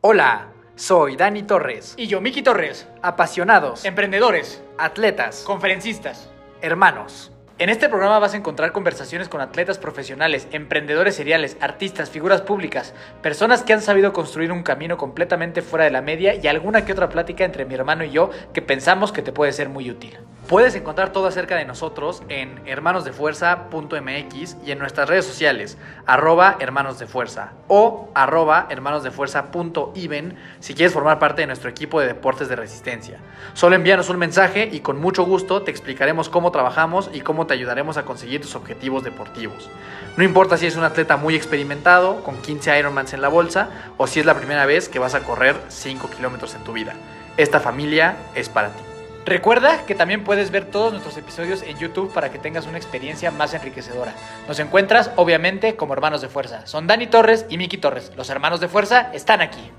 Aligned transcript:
Hola, 0.00 0.52
soy 0.76 1.16
Dani 1.16 1.42
Torres. 1.42 1.94
Y 1.96 2.06
yo, 2.06 2.20
Miki 2.20 2.42
Torres. 2.42 2.86
Apasionados, 3.02 3.84
Emprendedores, 3.84 4.62
atletas, 4.78 5.42
conferencistas. 5.44 6.30
hermanos. 6.60 7.32
En 7.60 7.70
este 7.70 7.88
programa 7.88 8.20
vas 8.20 8.34
a 8.34 8.36
encontrar 8.36 8.70
conversaciones 8.70 9.28
con 9.28 9.40
atletas 9.40 9.78
profesionales, 9.78 10.46
emprendedores 10.52 11.16
seriales, 11.16 11.56
artistas, 11.60 12.08
figuras 12.08 12.40
públicas, 12.40 12.94
personas 13.20 13.64
que 13.64 13.72
han 13.72 13.82
sabido 13.82 14.12
construir 14.12 14.52
un 14.52 14.62
camino 14.62 14.96
completamente 14.96 15.60
fuera 15.60 15.84
de 15.84 15.90
la 15.90 16.00
media 16.00 16.36
y 16.36 16.46
alguna 16.46 16.84
que 16.84 16.92
otra 16.92 17.08
plática 17.08 17.44
entre 17.44 17.64
mi 17.64 17.74
hermano 17.74 18.04
y 18.04 18.12
yo 18.12 18.30
que 18.54 18.62
pensamos 18.62 19.10
que 19.10 19.22
te 19.22 19.32
puede 19.32 19.52
ser 19.52 19.70
muy 19.70 19.90
útil. 19.90 20.16
Puedes 20.46 20.74
encontrar 20.76 21.12
todo 21.12 21.26
acerca 21.26 21.56
de 21.56 21.66
nosotros 21.66 22.22
en 22.30 22.62
hermanosdefuerza.mx 22.64 24.56
y 24.64 24.70
en 24.70 24.78
nuestras 24.78 25.06
redes 25.06 25.26
sociales, 25.26 25.76
arroba 26.06 26.56
hermanosdefuerza 26.58 27.52
o 27.66 28.08
arroba 28.14 28.66
hermanosdefuerza.even 28.70 30.38
si 30.60 30.74
quieres 30.74 30.94
formar 30.94 31.18
parte 31.18 31.42
de 31.42 31.48
nuestro 31.48 31.68
equipo 31.68 32.00
de 32.00 32.06
deportes 32.06 32.48
de 32.48 32.56
resistencia. 32.56 33.18
Solo 33.52 33.76
envíanos 33.76 34.08
un 34.08 34.16
mensaje 34.16 34.70
y 34.72 34.80
con 34.80 34.98
mucho 34.98 35.24
gusto 35.24 35.64
te 35.64 35.70
explicaremos 35.70 36.30
cómo 36.30 36.50
trabajamos 36.50 37.10
y 37.12 37.20
cómo 37.20 37.47
te 37.48 37.54
ayudaremos 37.54 37.96
a 37.96 38.04
conseguir 38.04 38.40
tus 38.40 38.54
objetivos 38.54 39.02
deportivos. 39.02 39.68
No 40.16 40.22
importa 40.22 40.56
si 40.56 40.66
es 40.66 40.76
un 40.76 40.84
atleta 40.84 41.16
muy 41.16 41.34
experimentado, 41.34 42.22
con 42.22 42.40
15 42.40 42.78
Ironmans 42.78 43.12
en 43.12 43.22
la 43.22 43.28
bolsa, 43.28 43.70
o 43.96 44.06
si 44.06 44.20
es 44.20 44.26
la 44.26 44.34
primera 44.34 44.66
vez 44.66 44.88
que 44.88 45.00
vas 45.00 45.16
a 45.16 45.20
correr 45.24 45.56
5 45.66 46.08
kilómetros 46.10 46.54
en 46.54 46.62
tu 46.62 46.72
vida. 46.72 46.94
Esta 47.36 47.58
familia 47.58 48.16
es 48.36 48.48
para 48.48 48.68
ti. 48.68 48.82
Recuerda 49.26 49.84
que 49.84 49.94
también 49.94 50.24
puedes 50.24 50.50
ver 50.50 50.64
todos 50.64 50.92
nuestros 50.92 51.16
episodios 51.18 51.62
en 51.62 51.76
YouTube 51.78 52.12
para 52.12 52.30
que 52.30 52.38
tengas 52.38 52.66
una 52.66 52.78
experiencia 52.78 53.30
más 53.30 53.52
enriquecedora. 53.52 54.14
Nos 54.46 54.58
encuentras, 54.58 55.10
obviamente, 55.16 55.76
como 55.76 55.92
hermanos 55.92 56.22
de 56.22 56.28
fuerza. 56.28 56.66
Son 56.66 56.86
Dani 56.86 57.08
Torres 57.08 57.44
y 57.50 57.58
Miki 57.58 57.76
Torres. 57.76 58.10
Los 58.16 58.30
hermanos 58.30 58.60
de 58.60 58.68
fuerza 58.68 59.10
están 59.12 59.42
aquí. 59.42 59.70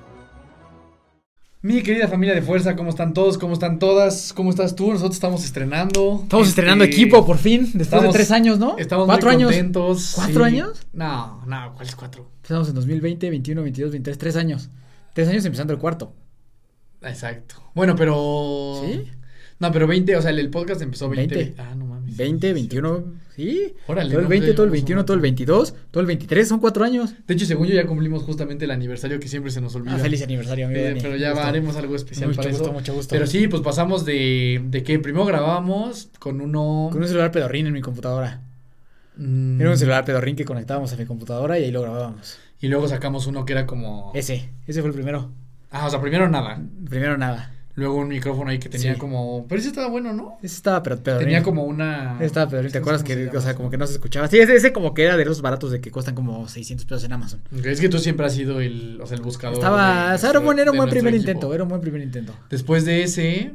Mi 1.61 1.83
querida 1.83 2.07
familia 2.07 2.33
de 2.33 2.41
fuerza, 2.41 2.77
¿cómo 2.77 2.89
están 2.89 3.13
todos? 3.13 3.37
¿Cómo 3.37 3.51
están 3.53 3.79
todas? 3.79 4.31
¿Cómo 4.31 4.49
estás 4.49 4.75
tú? 4.77 4.91
Nosotros 4.93 5.15
estamos 5.15 5.43
estrenando. 5.43 6.21
Estamos 6.23 6.47
Este, 6.47 6.61
estrenando 6.61 6.85
equipo 6.85 7.25
por 7.25 7.37
fin, 7.37 7.63
después 7.63 7.81
estamos- 7.81 8.05
de 8.05 8.11
tres 8.13 8.31
años, 8.31 8.59
¿no? 8.59 8.77
Estamos 8.77 9.07
cuatro 9.07 9.27
muy 9.27 9.35
años. 9.35 9.51
contentos. 9.51 10.13
¿Cuatro 10.15 10.45
sí. 10.45 10.51
años? 10.55 10.87
No, 10.93 11.43
no, 11.45 11.73
¿cuáles 11.75 11.95
cuatro? 11.97 12.29
Empezamos 12.37 12.69
en 12.69 12.75
2020, 12.75 13.29
21, 13.29 13.61
22, 13.61 13.91
23, 13.91 14.17
tres 14.17 14.35
años. 14.37 14.69
Tres 15.13 15.27
años 15.27 15.43
empezando 15.43 15.73
el 15.73 15.79
cuarto. 15.79 16.13
Exacto. 17.01 17.55
Bueno, 17.75 17.93
pero. 17.97 18.81
¿Sí? 18.85 19.03
No, 19.59 19.69
pero 19.73 19.85
20, 19.85 20.15
o 20.15 20.21
sea, 20.21 20.31
el, 20.31 20.39
el 20.39 20.49
podcast 20.49 20.81
empezó 20.81 21.09
20. 21.09 21.35
20. 21.35 21.61
Ah, 21.61 21.75
no 21.75 21.85
mames. 21.87 22.15
20, 22.15 22.53
21, 22.53 23.03
sí. 23.39 23.73
Órale, 23.87 24.09
todo 24.09 24.19
el 24.19 24.23
no, 24.25 24.29
20, 24.29 24.45
pues, 24.47 24.55
todo 24.55 24.65
el 24.65 24.71
llevamos 24.71 24.71
21, 24.73 24.99
un 25.01 25.05
todo 25.05 25.13
el 25.15 25.19
rato. 25.19 25.23
22, 25.23 25.75
todo 25.91 26.01
el 26.01 26.07
23, 26.07 26.47
son 26.47 26.59
cuatro 26.59 26.83
años. 26.83 27.13
De 27.27 27.33
hecho, 27.33 27.45
según 27.45 27.67
yo 27.67 27.75
ya 27.75 27.85
cumplimos 27.87 28.23
justamente 28.23 28.65
el 28.65 28.71
aniversario 28.71 29.19
que 29.19 29.27
siempre 29.27 29.51
se 29.51 29.61
nos 29.61 29.73
olvida. 29.75 29.95
Ah, 29.95 29.99
feliz 29.99 30.21
aniversario, 30.23 30.65
amigo. 30.67 30.81
Eh, 30.81 30.97
pero 31.01 31.15
ya 31.15 31.31
Gusto. 31.31 31.45
haremos 31.47 31.75
algo 31.77 31.95
especial 31.95 32.29
Mucho 32.29 32.37
para 32.37 32.49
gusto, 32.49 32.63
eso. 32.65 32.73
mucho 32.73 32.93
gusto. 32.93 33.13
Pero 33.13 33.27
sí, 33.27 33.47
pues 33.47 33.61
pasamos 33.61 34.05
de, 34.05 34.61
de 34.65 34.83
que 34.83 34.99
primero 34.99 35.25
grabábamos 35.25 36.09
con 36.19 36.41
uno. 36.41 36.89
Con 36.91 37.01
un 37.01 37.07
celular 37.07 37.31
pedorrín 37.31 37.67
en 37.67 37.73
mi 37.73 37.81
computadora. 37.81 38.41
mm, 39.17 39.61
Era 39.61 39.69
un 39.71 39.77
celular 39.77 40.05
pedorrín 40.05 40.35
que 40.35 40.45
conectábamos 40.45 40.91
a 40.93 40.97
mi 40.97 41.05
computadora 41.05 41.57
y 41.59 41.63
ahí 41.65 41.71
lo 41.71 41.81
grabábamos. 41.81 42.37
Y 42.61 42.67
luego 42.67 42.87
sacamos 42.87 43.25
uno 43.27 43.45
que 43.45 43.53
era 43.53 43.65
como. 43.65 44.11
Ese, 44.15 44.49
ese 44.67 44.81
fue 44.81 44.89
el 44.89 44.93
primero. 44.95 45.31
Ah, 45.71 45.85
o 45.87 45.89
sea, 45.89 46.01
primero 46.01 46.27
nada. 46.29 46.61
Primero 46.89 47.17
nada. 47.17 47.53
Luego 47.79 47.95
un 47.95 48.09
micrófono 48.09 48.49
ahí 48.51 48.59
que 48.59 48.67
tenía 48.69 48.93
Sí. 48.93 48.99
como. 48.99 49.45
Pero 49.47 49.59
ese 49.59 49.69
estaba 49.69 49.87
bueno, 49.87 50.11
¿no? 50.13 50.37
Ese 50.43 50.55
estaba 50.55 50.83
pero. 50.83 50.97
Tenía 51.19 51.41
como 51.41 51.63
una. 51.63 52.15
Ese 52.17 52.25
estaba 52.25 52.49
pedorrín, 52.49 52.71
¿te 52.71 52.77
acuerdas 52.79 53.01
se 53.01 53.07
que, 53.29 53.37
o 53.37 53.41
sea, 53.41 53.55
como 53.55 53.69
que 53.69 53.77
no 53.77 53.87
se 53.87 53.93
escuchaba? 53.93 54.27
Sí, 54.27 54.37
ese, 54.37 54.55
ese 54.55 54.73
como 54.73 54.93
que 54.93 55.03
era 55.03 55.15
de 55.17 55.23
los 55.25 55.41
baratos 55.41 55.71
de 55.71 55.79
que 55.79 55.89
cuestan 55.91 56.13
como 56.15 56.47
600 56.47 56.85
pesos 56.85 57.03
en 57.05 57.13
Amazon. 57.13 57.41
Es 57.63 57.79
que 57.79 57.87
tú 57.89 57.97
siempre 57.99 58.25
has 58.25 58.33
sido 58.33 58.59
el, 58.61 58.99
o 59.01 59.07
sea, 59.07 59.15
el 59.15 59.23
buscador. 59.23 59.55
Estaba, 59.55 60.09
de 60.09 60.15
o 60.15 60.17
sea, 60.17 60.29
era 60.31 60.39
un 60.39 60.45
buen, 60.45 60.59
era 60.59 60.71
un 60.71 60.75
de 60.75 60.77
buen 60.79 60.87
nuestro 60.89 60.99
primer 61.01 61.13
equipo. 61.15 61.31
intento, 61.31 61.53
era 61.53 61.63
un 61.63 61.69
buen 61.69 61.81
primer 61.81 62.01
intento. 62.01 62.33
Después 62.49 62.83
de 62.85 63.03
ese. 63.03 63.53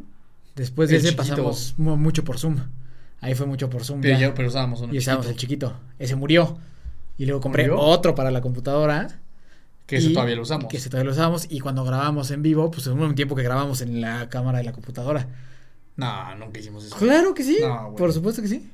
Después 0.56 0.89
de 0.89 0.97
ese 0.97 1.08
chiquito. 1.11 1.22
pasamos 1.22 1.75
mu- 1.77 1.97
mucho 1.97 2.25
por 2.25 2.39
Zoom. 2.39 2.56
Ahí 3.20 3.34
fue 3.34 3.47
mucho 3.47 3.69
por 3.70 3.84
Zoom. 3.84 4.01
Pero, 4.01 4.18
ya. 4.18 4.34
pero 4.34 4.48
usábamos 4.48 4.80
uno. 4.80 4.95
y 4.95 4.98
usábamos 4.98 5.27
el 5.27 5.36
chiquito, 5.36 5.68
chiquito. 5.68 5.80
Ese 5.98 6.14
murió. 6.17 6.57
Y 7.18 7.27
luego 7.27 7.40
compré 7.40 7.64
¿Murió? 7.68 7.80
otro 7.80 8.14
para 8.14 8.30
la 8.30 8.40
computadora. 8.40 9.08
Que 9.94 9.98
ese 10.00 10.10
y- 10.10 10.14
todavía 10.14 10.36
lo 10.36 10.42
usamos. 10.42 10.66
Que 10.68 10.77
ese 10.77 10.90
todavía 10.90 11.06
lo 11.10 11.12
usamos. 11.12 11.46
Y 11.50 11.60
cuando 11.60 11.84
grabamos 11.84 12.30
en 12.30 12.42
vivo, 12.42 12.70
pues 12.70 12.86
hubo 12.86 13.05
un 13.05 13.14
tiempo 13.14 13.34
que 13.34 13.42
grabamos 13.42 13.80
en 13.80 14.00
la 14.00 14.28
cámara 14.28 14.58
de 14.58 14.64
la 14.64 14.72
computadora. 14.72 15.27
No, 15.96 16.34
nunca 16.36 16.58
hicimos 16.60 16.84
eso. 16.84 16.96
Claro 16.96 17.34
que 17.34 17.44
sí. 17.44 17.58
No, 17.60 17.94
por 17.96 18.12
supuesto 18.12 18.42
que 18.42 18.48
sí. 18.48 18.70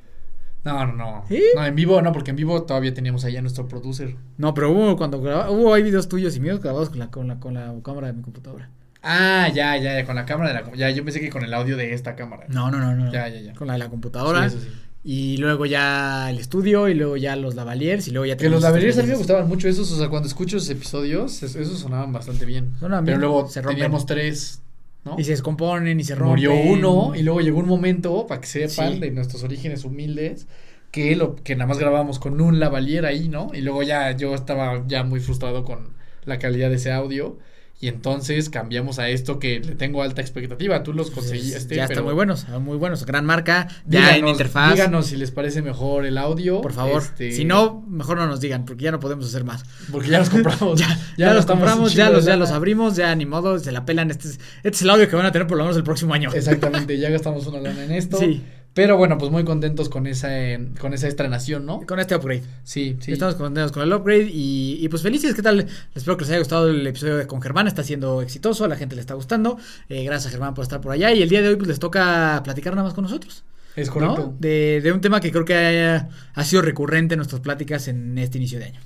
No, 0.65 0.87
no, 0.87 0.93
no. 0.93 1.25
¿Sí? 1.29 1.43
No, 1.55 1.65
en 1.65 1.75
vivo 1.75 2.03
no, 2.03 2.13
porque 2.13 2.31
en 2.31 2.37
vivo 2.37 2.63
todavía 2.65 2.93
teníamos 2.93 3.25
allá 3.25 3.41
nuestro 3.41 3.67
producer. 3.67 4.17
No, 4.37 4.53
pero 4.55 4.71
hubo 4.71 4.97
cuando 4.97 5.21
grabamos, 5.21 5.55
hubo 5.55 5.73
hay 5.75 5.83
videos 5.83 6.09
tuyos 6.09 6.37
y 6.37 6.41
míos 6.41 6.61
grabados 6.61 6.91
con 6.91 6.99
la, 6.99 7.11
con 7.11 7.29
la, 7.29 7.41
con 7.41 7.55
la 7.55 7.75
cámara 7.83 8.09
de 8.09 8.13
mi 8.15 8.23
computadora. 8.23 8.69
Ah, 9.03 9.49
ya, 9.55 9.77
ya, 9.79 9.95
ya, 9.99 10.05
con 10.05 10.17
la 10.17 10.27
cámara 10.27 10.53
de 10.53 10.61
la. 10.61 10.77
Ya, 10.77 10.91
yo 10.91 11.03
pensé 11.05 11.21
que 11.21 11.31
con 11.31 11.43
el 11.45 11.55
audio 11.55 11.79
de 11.79 11.95
esta 11.95 12.15
cámara. 12.17 12.45
No, 12.49 12.71
no, 12.71 12.79
no, 12.79 12.95
no. 12.95 13.11
Ya, 13.11 13.29
ya, 13.29 13.41
ya. 13.41 13.55
Con 13.55 13.67
la 13.69 13.73
de 13.75 13.79
la 13.79 13.89
computadora. 13.89 14.49
Sí, 14.51 14.57
eso 14.59 14.67
sí. 14.67 14.71
Y 15.03 15.39
luego 15.39 15.65
ya 15.65 16.29
el 16.31 16.39
estudio 16.39 16.87
y 16.89 16.95
luego 16.95 17.17
ya 17.17 17.35
los 17.35 17.55
lavaliers 17.55 18.07
y 18.09 18.11
luego 18.11 18.27
ya 18.27 18.37
Que 18.37 18.51
los 18.51 18.63
lavaliers 18.63 18.99
a 18.99 19.03
mí 19.03 19.09
me 19.09 19.17
gustaban 19.17 19.49
mucho 19.49 19.67
esos, 19.69 19.91
o 19.93 19.97
sea, 19.99 20.09
cuando 20.11 20.29
escucho 20.29 20.59
esos 20.59 20.69
episodios, 20.69 21.43
es- 21.43 21.57
esos 21.57 21.79
sonaban 21.79 22.13
bastante 22.13 22.45
bien. 22.45 22.73
Sonaban 22.79 23.05
Pero 23.07 23.17
bien, 23.19 23.21
luego 23.31 23.49
se 23.49 23.63
rompen. 23.63 23.77
teníamos 23.77 24.05
tres, 24.05 24.61
¿no? 25.07 25.17
Y 25.19 25.25
se 25.25 25.31
descomponen 25.31 25.99
y 25.99 26.05
se 26.05 26.15
rompen. 26.15 26.31
Murió 26.51 26.55
uno 26.55 27.15
y 27.17 27.23
luego 27.23 27.41
llegó 27.41 27.61
un 27.61 27.67
momento, 27.67 28.27
para 28.27 28.43
que 28.43 28.47
sepan, 28.47 28.95
Sí. 28.95 28.99
de 29.01 29.11
nuestros 29.11 29.43
orígenes 29.43 29.85
humildes, 29.87 30.47
que 30.91 31.17
lo 31.17 31.35
que 31.37 31.57
nada 31.57 31.67
más 31.69 31.79
grabábamos 31.79 32.19
con 32.19 32.39
un 32.41 32.61
lavalier 32.61 33.07
ahí, 33.07 33.29
¿no? 33.31 33.51
Y 33.55 33.63
luego 33.63 33.83
ya 33.83 34.15
yo 34.15 34.35
estaba 34.35 34.85
ya 34.87 35.03
muy 35.03 35.21
frustrado 35.21 35.65
con 35.65 35.95
la 36.27 36.39
calidad 36.39 36.69
de 36.69 36.77
ese 36.77 36.93
audio. 36.93 37.39
Y 37.83 37.89
entonces 37.89 38.51
cambiamos 38.51 38.99
a 38.99 39.09
esto 39.09 39.39
que 39.39 39.59
le 39.61 39.75
tengo 39.75 40.03
alta 40.03 40.21
expectativa. 40.21 40.83
Tú 40.83 40.93
los 40.93 41.11
conseguiste. 41.11 41.61
Pues, 41.65 41.77
ya 41.77 41.85
están 41.85 42.05
muy 42.05 42.13
buenos, 42.13 42.47
muy 42.61 42.77
buenos. 42.77 43.07
Gran 43.07 43.25
marca, 43.25 43.69
ya 43.87 44.11
en 44.11 44.17
díganos- 44.27 44.31
interfaz. 44.33 44.75
Díganos 44.75 45.07
si 45.07 45.17
les 45.17 45.31
parece 45.31 45.63
mejor 45.63 46.05
el 46.05 46.19
audio. 46.19 46.61
por 46.61 46.75
favor. 46.75 47.01
este, 47.03 47.33
Si 47.33 47.47
no, 47.47 47.83
mejor 47.89 48.19
no 48.19 48.27
nos 48.27 48.39
digan, 48.41 48.67
porque 48.67 48.85
ya 48.85 48.91
no 48.93 49.01
podemos 49.01 49.25
hacer 49.25 49.45
más. 49.45 49.63
Porque 49.91 50.09
ya 50.11 50.19
los 50.19 50.29
compramos. 50.31 50.79
ya, 50.79 50.99
ya, 51.17 51.33
los 51.33 51.47
compramos, 51.47 51.95
ya 51.95 52.11
los, 52.11 52.27
ya 52.27 52.37
los 52.37 52.51
abrimos, 52.51 52.97
ya 52.97 53.15
ni 53.15 53.25
modo, 53.25 53.59
se 53.59 53.73
la 53.73 53.87
pelan. 53.87 54.11
Este 54.11 54.29
es, 54.29 54.41
este 54.63 54.69
es 54.69 54.83
el 54.83 54.91
audio 54.91 55.09
que 55.09 55.17
van 55.17 55.25
a 55.25 55.33
tener 55.33 55.47
por 55.49 55.57
lo 55.57 55.65
menos 55.65 55.79
el 55.79 55.83
próximo 55.85 56.13
año. 56.13 56.31
Exactamente, 56.35 56.99
ya 56.99 57.09
gastamos 57.09 57.47
una 57.47 57.61
lana 57.61 57.83
en 57.85 57.93
esto. 57.93 58.19
Sí. 58.19 58.43
Pero 58.73 58.97
bueno, 58.97 59.19
pues 59.19 59.33
muy 59.33 59.45
contentos 59.45 59.89
con 59.89 60.07
esa, 60.07 60.39
eh, 60.39 60.69
con 60.79 60.95
esa 60.95 61.09
estrenación, 61.09 61.67
¿no? 61.67 61.85
Con 61.87 61.99
este 61.99 62.15
upgrade. 62.15 62.45
Sí, 62.63 62.97
sí. 63.01 63.13
Estamos 63.13 63.35
contentos 63.35 63.73
con 63.73 63.83
el 63.83 63.93
upgrade 63.93 64.31
y, 64.33 64.79
y 64.81 64.89
pues 64.89 65.03
felices. 65.03 65.35
¿Qué 65.35 65.43
tal? 65.43 65.67
Espero 65.95 66.17
que 66.17 66.23
les 66.23 66.31
haya 66.31 66.39
gustado 66.39 66.69
el 66.69 66.87
episodio 66.87 67.17
de 67.17 67.27
con 67.27 67.43
Germán. 67.43 67.67
Está 67.67 67.83
siendo 67.83 68.23
exitoso, 68.23 68.65
a 68.65 68.69
la 68.69 68.77
gente 68.77 68.95
le 68.95 69.01
está 69.01 69.15
gustando. 69.15 69.59
Eh, 69.89 70.05
gracias 70.05 70.31
Germán 70.31 70.55
por 70.55 70.63
estar 70.63 70.81
por 70.81 70.93
allá. 70.93 71.13
Y 71.13 71.21
el 71.21 71.29
día 71.29 71.43
de 71.43 71.49
hoy 71.49 71.57
pues 71.57 71.69
les 71.69 71.81
toca 71.81 72.41
platicar 72.45 72.75
nada 72.75 72.85
más 72.85 72.95
con 72.95 73.03
nosotros. 73.03 73.43
Es 73.75 73.89
¿no? 73.89 73.95
correcto. 73.95 74.35
De, 74.39 74.81
de 74.81 74.93
un 74.93 75.01
tema 75.01 75.21
que 75.21 75.33
creo 75.33 75.45
que 75.45 75.55
ha, 75.57 76.09
ha 76.35 76.45
sido 76.45 76.63
recurrente 76.63 77.15
en 77.15 77.19
nuestras 77.19 77.41
pláticas 77.41 77.89
en 77.89 78.19
este 78.19 78.39
inicio 78.39 78.61
de 78.61 78.67
año. 78.67 78.81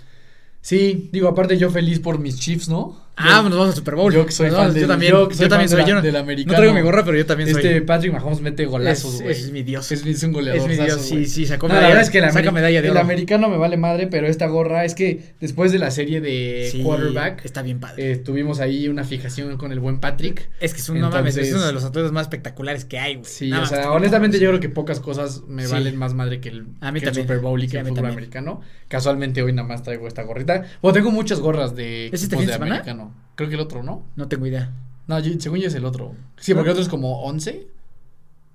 Sí, 0.62 1.10
digo, 1.12 1.28
aparte 1.28 1.58
yo 1.58 1.70
feliz 1.70 2.00
por 2.00 2.18
mis 2.18 2.40
Chiefs, 2.40 2.70
¿no? 2.70 3.03
Ah, 3.16 3.42
nos 3.42 3.52
vamos 3.52 3.68
al 3.68 3.74
Super 3.74 3.94
Bowl. 3.94 4.12
yo 4.12 4.26
que 4.26 4.32
soy 4.32 4.50
fan 4.50 4.72
del- 4.72 4.82
yo 4.82 4.88
también, 4.88 5.12
yo 5.12 5.28
también 5.28 5.48
fan 5.48 5.68
soy. 5.68 5.76
de 5.76 5.82
la- 5.82 5.88
yo 5.88 5.94
no, 5.94 6.02
del 6.02 6.12
no 6.14 6.18
americano. 6.18 6.56
traigo 6.56 6.74
mi 6.74 6.80
gorra, 6.80 7.04
pero 7.04 7.16
yo 7.16 7.24
también 7.26 7.48
soy. 7.48 7.62
Este 7.64 7.80
Patrick 7.82 8.12
Mahomes 8.12 8.40
mete 8.40 8.66
golazos, 8.66 9.14
Es- 9.14 9.22
güey. 9.22 9.32
es 9.32 9.50
mi 9.52 9.62
Dios. 9.62 9.92
Es, 9.92 10.04
es 10.04 10.22
un 10.24 10.32
goleador. 10.32 10.68
Es 10.70 10.78
mi 10.78 10.84
Dios, 10.84 11.00
sí, 11.00 11.26
sí, 11.26 11.46
sacó 11.46 11.68
No, 11.68 11.74
la 11.74 11.80
medalla- 11.80 11.88
verdad 11.94 12.02
es 12.04 12.10
que 12.10 12.18
el, 12.18 12.32
saca 12.32 12.50
medalla 12.50 12.82
de 12.82 12.88
el 12.88 12.92
oro. 12.92 13.00
americano 13.00 13.48
me 13.48 13.56
vale 13.56 13.76
madre, 13.76 14.08
pero 14.08 14.26
esta 14.26 14.46
gorra 14.48 14.84
es 14.84 14.94
que 14.96 15.32
después 15.40 15.70
de 15.70 15.78
la 15.78 15.92
serie 15.92 16.20
de 16.20 16.68
Sí, 16.72 16.82
quarterback, 16.82 17.44
Está 17.44 17.62
bien 17.62 17.78
padre. 17.78 18.12
eh, 18.12 18.16
tuvimos 18.16 18.58
ahí 18.58 18.88
una 18.88 19.04
fijación 19.04 19.56
con 19.58 19.70
el 19.70 19.78
buen 19.78 20.00
Patrick. 20.00 20.48
es 20.60 20.74
que 20.74 20.80
es 20.80 20.88
un, 20.88 20.98
no 20.98 21.10
mames, 21.10 21.34
es 21.34 21.36
entonces- 21.36 21.54
uno 21.54 21.66
de 21.66 21.72
los 21.72 21.84
atletas 21.84 22.10
más 22.10 22.22
espectaculares 22.22 22.84
que 22.84 22.98
hay, 22.98 23.14
güey. 23.14 23.26
Sí, 23.26 23.48
Nada 23.50 23.62
o 23.62 23.66
sea, 23.66 23.92
honestamente 23.92 24.40
yo 24.40 24.48
creo 24.48 24.60
que 24.60 24.68
pocas 24.70 24.98
cosas 24.98 25.42
me 25.46 25.66
Sí. 25.66 25.72
valen 25.72 25.96
más 25.96 26.14
madre 26.14 26.40
que 26.40 26.48
el, 26.48 26.66
A 26.80 26.90
mí 26.90 26.98
que 26.98 27.06
el 27.06 27.12
también. 27.12 27.26
Super 27.28 27.38
Bowl 27.38 27.62
y 27.62 27.68
que 27.68 27.78
el 27.78 27.86
fútbol 27.86 28.06
americano. 28.06 28.60
Casualmente 28.88 29.42
hoy 29.42 29.52
nada 29.52 29.66
más 29.68 29.82
traigo 29.82 30.06
esta 30.08 30.22
gorrita. 30.22 30.64
Bueno, 30.82 30.94
tengo 30.94 31.10
muchas 31.10 31.40
gorras 31.40 31.74
de 31.74 32.08
¿Es 32.08 32.22
este 32.22 32.26
equipos 32.36 32.40
fin 32.40 32.46
de 32.46 32.52
de 32.52 32.58
semana? 32.82 33.03
Creo 33.34 33.48
que 33.48 33.54
el 33.56 33.60
otro, 33.60 33.82
¿no? 33.82 34.02
No 34.16 34.28
tengo 34.28 34.46
idea. 34.46 34.72
No, 35.06 35.18
yo- 35.20 35.38
según 35.38 35.58
yo 35.58 35.68
es 35.68 35.74
el 35.74 35.84
otro. 35.84 36.14
Sí, 36.38 36.54
porque 36.54 36.68
el 36.70 36.72
otro 36.72 36.82
es 36.82 36.88
como 36.88 37.22
11. 37.24 37.66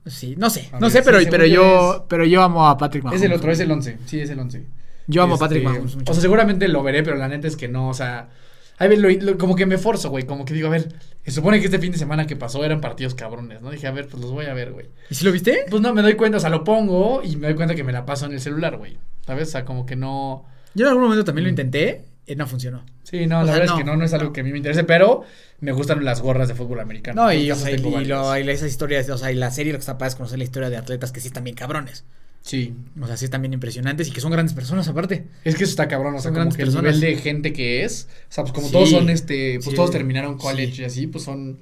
Sí, 0.05 0.35
no 0.37 0.49
sé, 0.49 0.69
A 0.71 0.75
no 0.75 0.87
ver, 0.87 0.91
sé, 0.91 0.97
sí, 0.99 1.03
pero, 1.05 1.19
pero 1.29 1.45
yo 1.45 1.95
es- 1.95 2.01
pero 2.07 2.25
yo 2.25 2.41
amo 2.41 2.67
a 2.67 2.77
Patrick 2.77 3.03
Mahomes. 3.03 3.21
Es 3.21 3.25
el 3.25 3.33
otro, 3.33 3.51
es 3.51 3.59
el 3.59 3.71
11. 3.71 3.97
Sí, 4.05 4.19
es 4.19 4.29
el 4.29 4.39
11. 4.39 4.65
Yo 5.07 5.21
amo 5.23 5.33
a 5.33 5.35
Este, 5.35 5.45
Patrick 5.45 5.63
Mahomes 5.65 5.95
mucho. 5.97 6.11
O 6.11 6.13
sea, 6.13 6.21
seguramente 6.21 6.67
lo 6.67 6.81
veré, 6.81 7.03
pero 7.03 7.17
la 7.17 7.27
neta 7.27 7.47
es 7.47 7.55
que 7.55 7.67
no, 7.67 7.89
o 7.89 7.93
sea. 7.93 8.29
Ahí 8.77 8.87
ve, 8.87 8.95
lo- 8.95 9.09
lo- 9.09 9.37
como 9.37 9.55
que 9.57 9.65
me 9.65 9.77
forzo, 9.77 10.09
güey. 10.09 10.23
Como 10.25 10.45
que 10.45 10.53
digo, 10.53 10.67
a 10.69 10.71
ver, 10.71 10.95
se 11.25 11.31
supone 11.31 11.59
que 11.59 11.65
este 11.65 11.79
fin 11.79 11.91
de 11.91 11.97
semana 11.97 12.25
que 12.25 12.37
pasó 12.37 12.63
eran 12.63 12.79
partidos 12.79 13.13
cabrones, 13.13 13.61
¿no? 13.61 13.71
Dije, 13.71 13.87
a 13.87 13.91
ver, 13.91 14.07
pues 14.07 14.21
los 14.23 14.31
voy 14.31 14.45
a 14.45 14.53
ver, 14.53 14.71
güey. 14.71 14.85
¿Y 15.09 15.15
si 15.15 15.25
lo 15.25 15.33
viste? 15.33 15.65
Pues 15.69 15.81
no, 15.81 15.93
me 15.93 16.01
doy 16.01 16.13
cuenta, 16.13 16.37
o 16.37 16.39
sea, 16.39 16.49
lo 16.49 16.63
pongo 16.63 17.21
y 17.21 17.35
me 17.35 17.47
doy 17.47 17.55
cuenta 17.57 17.75
que 17.75 17.83
me 17.83 17.91
la 17.91 18.05
paso 18.05 18.25
en 18.25 18.31
el 18.31 18.39
celular, 18.39 18.77
güey. 18.77 18.97
¿Sabes? 19.25 19.49
O 19.49 19.51
sea, 19.51 19.65
como 19.65 19.85
que 19.85 19.97
no. 19.97 20.45
Yo 20.75 20.85
en 20.85 20.89
algún 20.89 21.03
momento 21.03 21.25
también 21.25 21.43
lo 21.43 21.49
Mm. 21.49 21.55
intenté 21.59 22.05
y 22.29 22.35
no 22.35 22.47
funcionó. 22.47 22.85
Sí, 23.03 23.25
no, 23.27 23.39
O 23.39 23.43
la 23.43 23.47
sea, 23.47 23.53
verdad 23.59 23.65
no. 23.67 23.73
es 23.73 23.77
que 23.83 23.83
no, 23.91 23.97
no 23.97 24.05
es 24.05 24.13
algo 24.13 24.31
que 24.31 24.41
a 24.41 24.43
mí 24.43 24.51
me 24.51 24.57
interese, 24.57 24.83
pero 24.83 25.23
me 25.59 25.71
gustan 25.71 26.03
las 26.05 26.21
gorras 26.21 26.47
de 26.47 26.55
fútbol 26.55 26.79
americano. 26.79 27.23
No, 27.23 27.33
y, 27.33 27.49
o 27.51 27.55
sea, 27.55 27.71
y, 27.71 27.77
lo, 27.77 28.37
y 28.37 28.49
esas 28.49 28.69
historias, 28.69 29.09
o 29.09 29.17
sea, 29.17 29.31
y 29.31 29.35
la 29.35 29.51
serie 29.51 29.73
lo 29.73 29.79
que 29.79 29.81
está 29.81 29.97
padre 29.97 30.09
es 30.09 30.15
conocer 30.15 30.37
la 30.37 30.43
historia 30.45 30.69
de 30.69 30.77
atletas 30.77 31.11
que 31.11 31.19
sí 31.19 31.27
están 31.27 31.43
bien 31.43 31.55
cabrones. 31.55 32.05
Sí. 32.41 32.73
O 33.01 33.05
sea, 33.07 33.17
sí 33.17 33.25
están 33.25 33.41
bien 33.41 33.53
impresionantes 33.53 34.07
y 34.07 34.11
que 34.11 34.21
son 34.21 34.31
grandes 34.31 34.53
personas 34.53 34.87
aparte. 34.87 35.25
Es 35.43 35.55
que 35.55 35.63
eso 35.65 35.71
está 35.71 35.87
cabrón, 35.89 36.15
o 36.15 36.19
sea, 36.19 36.31
Son 36.31 36.35
como 36.43 36.55
que 36.55 36.61
el 36.63 36.73
nivel 36.73 36.99
de 37.01 37.15
gente 37.17 37.51
que 37.51 37.83
es, 37.83 38.07
o 38.29 38.31
sea, 38.33 38.43
pues 38.45 38.53
como 38.53 38.67
Sí. 38.67 38.73
todos 38.73 38.89
son, 38.91 39.09
este, 39.09 39.55
pues 39.55 39.71
Sí. 39.71 39.75
todos 39.75 39.91
terminaron 39.91 40.37
college 40.37 40.73
Sí. 40.75 40.81
y 40.83 40.85
así, 40.85 41.07
pues 41.07 41.25
son, 41.25 41.57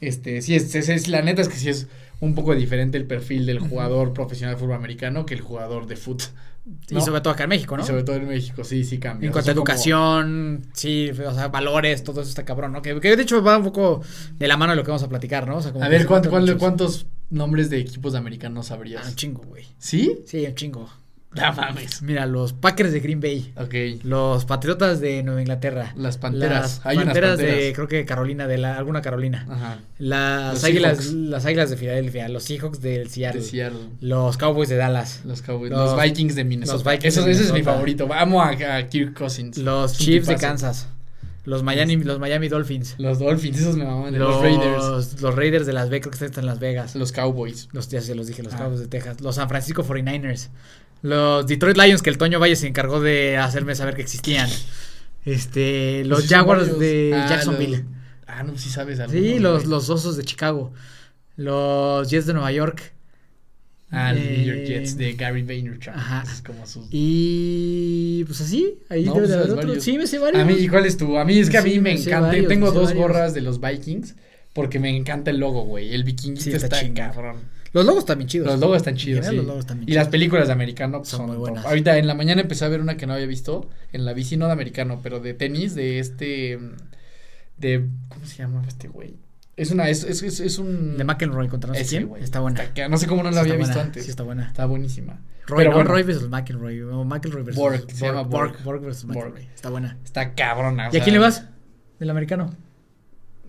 este, 0.00 0.42
sí, 0.42 0.54
es, 0.54 0.74
es, 0.74 0.88
es- 0.90 1.08
la 1.08 1.22
neta 1.22 1.42
es 1.42 1.48
que 1.48 1.56
sí 1.56 1.70
es 1.70 1.86
un 2.20 2.34
poco 2.34 2.54
diferente 2.54 2.98
el 2.98 3.04
perfil 3.06 3.46
del 3.46 3.58
jugador 3.60 4.12
profesional 4.12 4.54
de 4.56 4.60
fútbol 4.60 4.74
americano 4.76 5.24
que 5.24 5.34
el 5.34 5.40
jugador 5.40 5.86
de 5.86 5.96
Y 6.90 7.00
sobre 7.00 7.20
todo 7.20 7.32
acá 7.32 7.44
en 7.44 7.50
México, 7.50 7.76
¿no? 7.76 7.82
Y 7.82 7.86
sobre 7.86 8.02
todo 8.02 8.16
en 8.16 8.28
México, 8.28 8.64
sí, 8.64 8.84
sí 8.84 8.98
cambia. 8.98 9.26
En 9.26 9.32
cuanto 9.32 9.50
a 9.50 9.54
como- 9.54 9.62
educación, 9.64 10.66
sí, 10.72 11.10
o 11.10 11.34
sea, 11.34 11.48
valores, 11.48 12.02
todo 12.04 12.20
eso 12.20 12.30
está 12.30 12.44
cabrón, 12.44 12.72
¿no? 12.72 12.82
Que, 12.82 12.98
que 13.00 13.16
de 13.16 13.22
hecho 13.22 13.42
va 13.42 13.56
un 13.58 13.64
poco 13.64 14.02
de 14.38 14.48
la 14.48 14.56
mano 14.56 14.72
de 14.72 14.76
lo 14.76 14.84
que 14.84 14.90
vamos 14.90 15.02
a 15.02 15.08
platicar, 15.08 15.46
¿no? 15.46 15.56
O 15.58 15.62
sea, 15.62 15.72
como 15.72 15.84
A 15.84 15.88
ver, 15.88 16.06
¿cuánto- 16.06 16.30
¿cuántos 16.58 17.06
nombres 17.30 17.70
de 17.70 17.78
equipos 17.80 18.14
americanos 18.14 18.66
Ah, 18.66 18.68
sabrías? 18.74 19.06
un 19.08 19.14
chingo, 19.14 19.42
güey. 19.46 19.64
¿Sí? 19.78 20.20
Sí, 20.26 20.44
un 20.46 20.54
chingo. 20.54 20.88
No 21.30 21.52
mames. 21.52 22.00
Mira, 22.00 22.24
los 22.24 22.54
Packers 22.54 22.90
de 22.90 23.00
Green 23.00 23.20
Bay, 23.20 23.52
Ok. 23.56 24.02
los 24.02 24.46
Patriotas 24.46 24.98
de 25.00 25.22
Nueva 25.22 25.42
Inglaterra, 25.42 25.92
Las 25.94 26.16
panteras. 26.16 26.78
las 26.78 26.86
Hay 26.86 26.96
unas 26.96 27.06
Panteras 27.08 27.38
de, 27.38 27.44
panteras. 27.46 27.74
creo 27.74 27.88
que 27.88 28.04
Carolina, 28.06 28.46
de 28.46 28.56
la, 28.56 28.76
alguna 28.78 29.02
Carolina, 29.02 29.46
Ajá. 29.48 29.78
las 29.98 30.54
Los 30.54 30.64
águilas, 30.64 30.96
Seahawks. 30.98 31.12
las 31.14 31.44
águilas 31.44 31.68
de 31.70 31.76
Filadelfia, 31.76 32.28
los 32.30 32.44
Seahawks 32.44 32.80
del 32.80 33.10
Seattle, 33.10 33.42
De 33.42 33.46
Seattle. 33.46 33.78
los 34.00 34.38
Cowboys 34.38 34.70
de 34.70 34.76
Dallas, 34.76 35.20
Los 35.26 35.42
Cowboys. 35.42 35.70
Los- 35.70 35.92
Los, 35.92 36.02
Vikings 36.02 36.34
de 36.34 36.44
Minnesota. 36.44 36.74
los 36.76 36.84
Vikings 36.84 37.04
Eso- 37.18 37.26
de 37.26 37.32
ese 37.32 37.42
es 37.44 37.52
mi 37.52 37.62
favorito. 37.62 38.08
Amo 38.12 38.42
a, 38.42 38.48
a 38.76 38.88
Kirk 38.88 39.12
Cousins. 39.16 39.58
los 39.58 39.98
Chiefs 39.98 40.28
de. 40.28 40.36
Kansas, 40.36 40.88
los 41.44 41.62
Miami, 41.62 41.96
los 41.96 42.18
Miami 42.18 42.48
Dolphins, 42.48 42.94
Los 42.96 43.18
Dolphins, 43.18 43.58
esos 43.60 43.76
me 43.76 43.84
maman. 43.84 44.18
los, 44.18 44.30
Los, 44.30 44.42
Raiders. 44.42 45.20
los 45.20 45.34
Raiders 45.36 45.66
de 45.66 45.74
Las 45.74 45.90
Vegas, 45.90 46.08
creo 46.08 46.18
que 46.20 46.24
están 46.24 46.44
en 46.44 46.46
Las 46.46 46.58
Vegas. 46.58 46.94
Los 46.96 47.12
Cowboys. 47.12 47.68
Los, 47.72 47.88
ya 47.90 48.00
se 48.00 48.14
los 48.14 48.26
dije, 48.28 48.42
los 48.42 48.54
Ah. 48.54 48.58
Cowboys 48.60 48.80
de 48.80 48.86
Texas. 48.88 49.20
Los 49.20 49.34
San 49.36 49.48
Francisco 49.50 49.84
49ers. 49.84 50.48
Los 51.02 51.46
Detroit 51.46 51.76
Lions, 51.76 52.02
que 52.02 52.10
el 52.10 52.18
Toño 52.18 52.40
Valle 52.40 52.56
se 52.56 52.66
encargó 52.66 53.00
de 53.00 53.36
hacerme 53.36 53.74
saber 53.74 53.94
que 53.94 54.02
existían. 54.02 54.48
Este, 55.24 56.04
los 56.04 56.22
sí 56.22 56.28
Jaguars 56.28 56.78
de 56.78 57.12
Ah, 57.14 57.26
Jacksonville. 57.28 57.78
los- 57.78 57.86
Ah, 58.26 58.42
no, 58.42 58.56
sí 58.58 58.68
sabes 58.68 59.00
algo. 59.00 59.12
Sí, 59.12 59.38
los, 59.38 59.66
los 59.66 59.88
Osos 59.90 60.16
de 60.16 60.24
Chicago. 60.24 60.72
Los 61.36 62.08
Jets 62.10 62.26
de 62.26 62.32
Nueva 62.34 62.52
York. 62.52 62.92
Ah, 63.90 64.12
los 64.12 64.22
New 64.22 64.44
York 64.44 64.58
Eh, 64.60 64.66
Jets 64.68 64.96
de 64.98 65.14
Gary 65.14 65.42
Vaynerchuk. 65.42 65.94
ajá. 65.94 66.22
Es 66.30 66.42
como. 66.42 66.62
Y 66.90 68.24
pues 68.24 68.40
así, 68.42 68.74
ahí 68.90 69.04
No, 69.04 69.14
debe 69.14 69.26
pues 69.26 69.28
de 69.30 69.44
haber 69.44 69.56
varios. 69.66 69.84
Sí, 69.84 69.96
me 69.96 70.06
sé 70.06 70.18
varios. 70.18 70.42
A 70.42 70.44
mí, 70.44 70.54
¿y 70.58 70.68
cuál 70.68 70.84
es 70.84 70.96
tu? 70.98 71.16
A 71.18 71.24
mí 71.24 71.38
es 71.38 71.48
que 71.48 71.58
a 71.58 71.62
mí 71.62 71.78
me 71.78 71.92
encanta. 71.92 72.20
varios, 72.20 72.48
Tengo 72.48 72.70
dos 72.72 72.86
varios. 72.88 73.02
gorras 73.02 73.34
de 73.34 73.40
los 73.40 73.60
Vikings 73.60 74.14
porque 74.52 74.78
me 74.78 74.94
encanta 74.94 75.30
el 75.30 75.38
logo, 75.38 75.62
güey. 75.64 75.94
El 75.94 76.04
vikinguito 76.04 76.42
Sí, 76.44 76.52
está 76.52 76.80
está, 76.80 77.12
cabrón. 77.12 77.36
Los 77.72 77.84
logos 77.84 78.04
también 78.06 78.28
chidos. 78.28 78.46
Los 78.48 78.60
logos 78.60 78.78
están 78.78 78.96
chidos, 78.96 79.26
sí. 79.26 79.36
los 79.36 79.44
logos 79.44 79.60
están 79.60 79.80
bien 79.80 79.90
y 79.90 79.92
las 79.94 80.08
películas 80.08 80.46
de 80.46 80.52
americano 80.52 80.98
pues, 80.98 81.08
Son 81.08 81.18
son, 81.18 81.26
muy 81.26 81.34
top. 81.36 81.40
buenas. 81.40 81.64
Ahorita 81.66 81.98
en 81.98 82.06
la 82.06 82.14
mañana 82.14 82.40
empecé 82.40 82.64
a 82.64 82.68
ver 82.68 82.80
una 82.80 82.96
que 82.96 83.06
no 83.06 83.14
había 83.14 83.26
visto 83.26 83.68
en 83.92 84.04
la 84.04 84.12
bici, 84.12 84.36
no 84.36 84.46
de 84.46 84.52
americano, 84.52 85.00
pero 85.02 85.20
de 85.20 85.34
tenis, 85.34 85.74
de 85.74 85.98
este. 85.98 86.58
De. 87.56 87.86
¿Cómo 88.08 88.24
se 88.24 88.36
llama 88.38 88.62
este 88.66 88.88
güey? 88.88 89.16
Es 89.56 89.70
una. 89.70 89.88
Es, 89.88 90.04
es, 90.04 90.22
es, 90.22 90.40
es 90.40 90.58
un. 90.58 90.96
De 90.96 91.04
McEnroy 91.04 91.48
contra 91.48 91.68
no 91.68 91.74
sé 91.74 91.84
quién. 91.84 92.10
Está 92.20 92.40
buena. 92.40 92.62
Está- 92.62 92.88
no 92.88 92.96
sé 92.96 93.06
cómo 93.06 93.22
no 93.22 93.30
Sí 93.30 93.34
la 93.34 93.40
había 93.40 93.56
visto 93.56 93.80
antes. 93.80 94.04
Sí, 94.04 94.10
está 94.10 94.22
buena. 94.22 94.46
Está 94.46 94.66
buenísima. 94.66 95.20
Roy, 95.46 95.58
Pero 95.58 95.70
no, 95.70 95.76
bueno. 95.76 95.90
Roy 95.90 96.02
versus 96.04 96.28
McElroy. 96.28 96.82
O 96.82 97.04
McElroy 97.04 97.42
versus 97.42 97.60
Borg, 97.60 97.90
se 97.90 98.06
llama 98.06 98.22
Borg. 98.22 98.52
Borg. 98.52 98.62
Borg 98.64 98.80
versus 98.82 99.04
Borg. 99.04 99.16
McElroy. 99.30 99.48
Está 99.54 99.70
buena. 99.70 99.96
Está 100.04 100.34
cabrona. 100.34 100.84
¿Y 100.84 100.88
a 100.88 100.90
sea, 100.92 101.02
quién 101.02 101.14
le 101.14 101.18
vas? 101.20 101.46
¿Del 101.98 102.10
americano? 102.10 102.54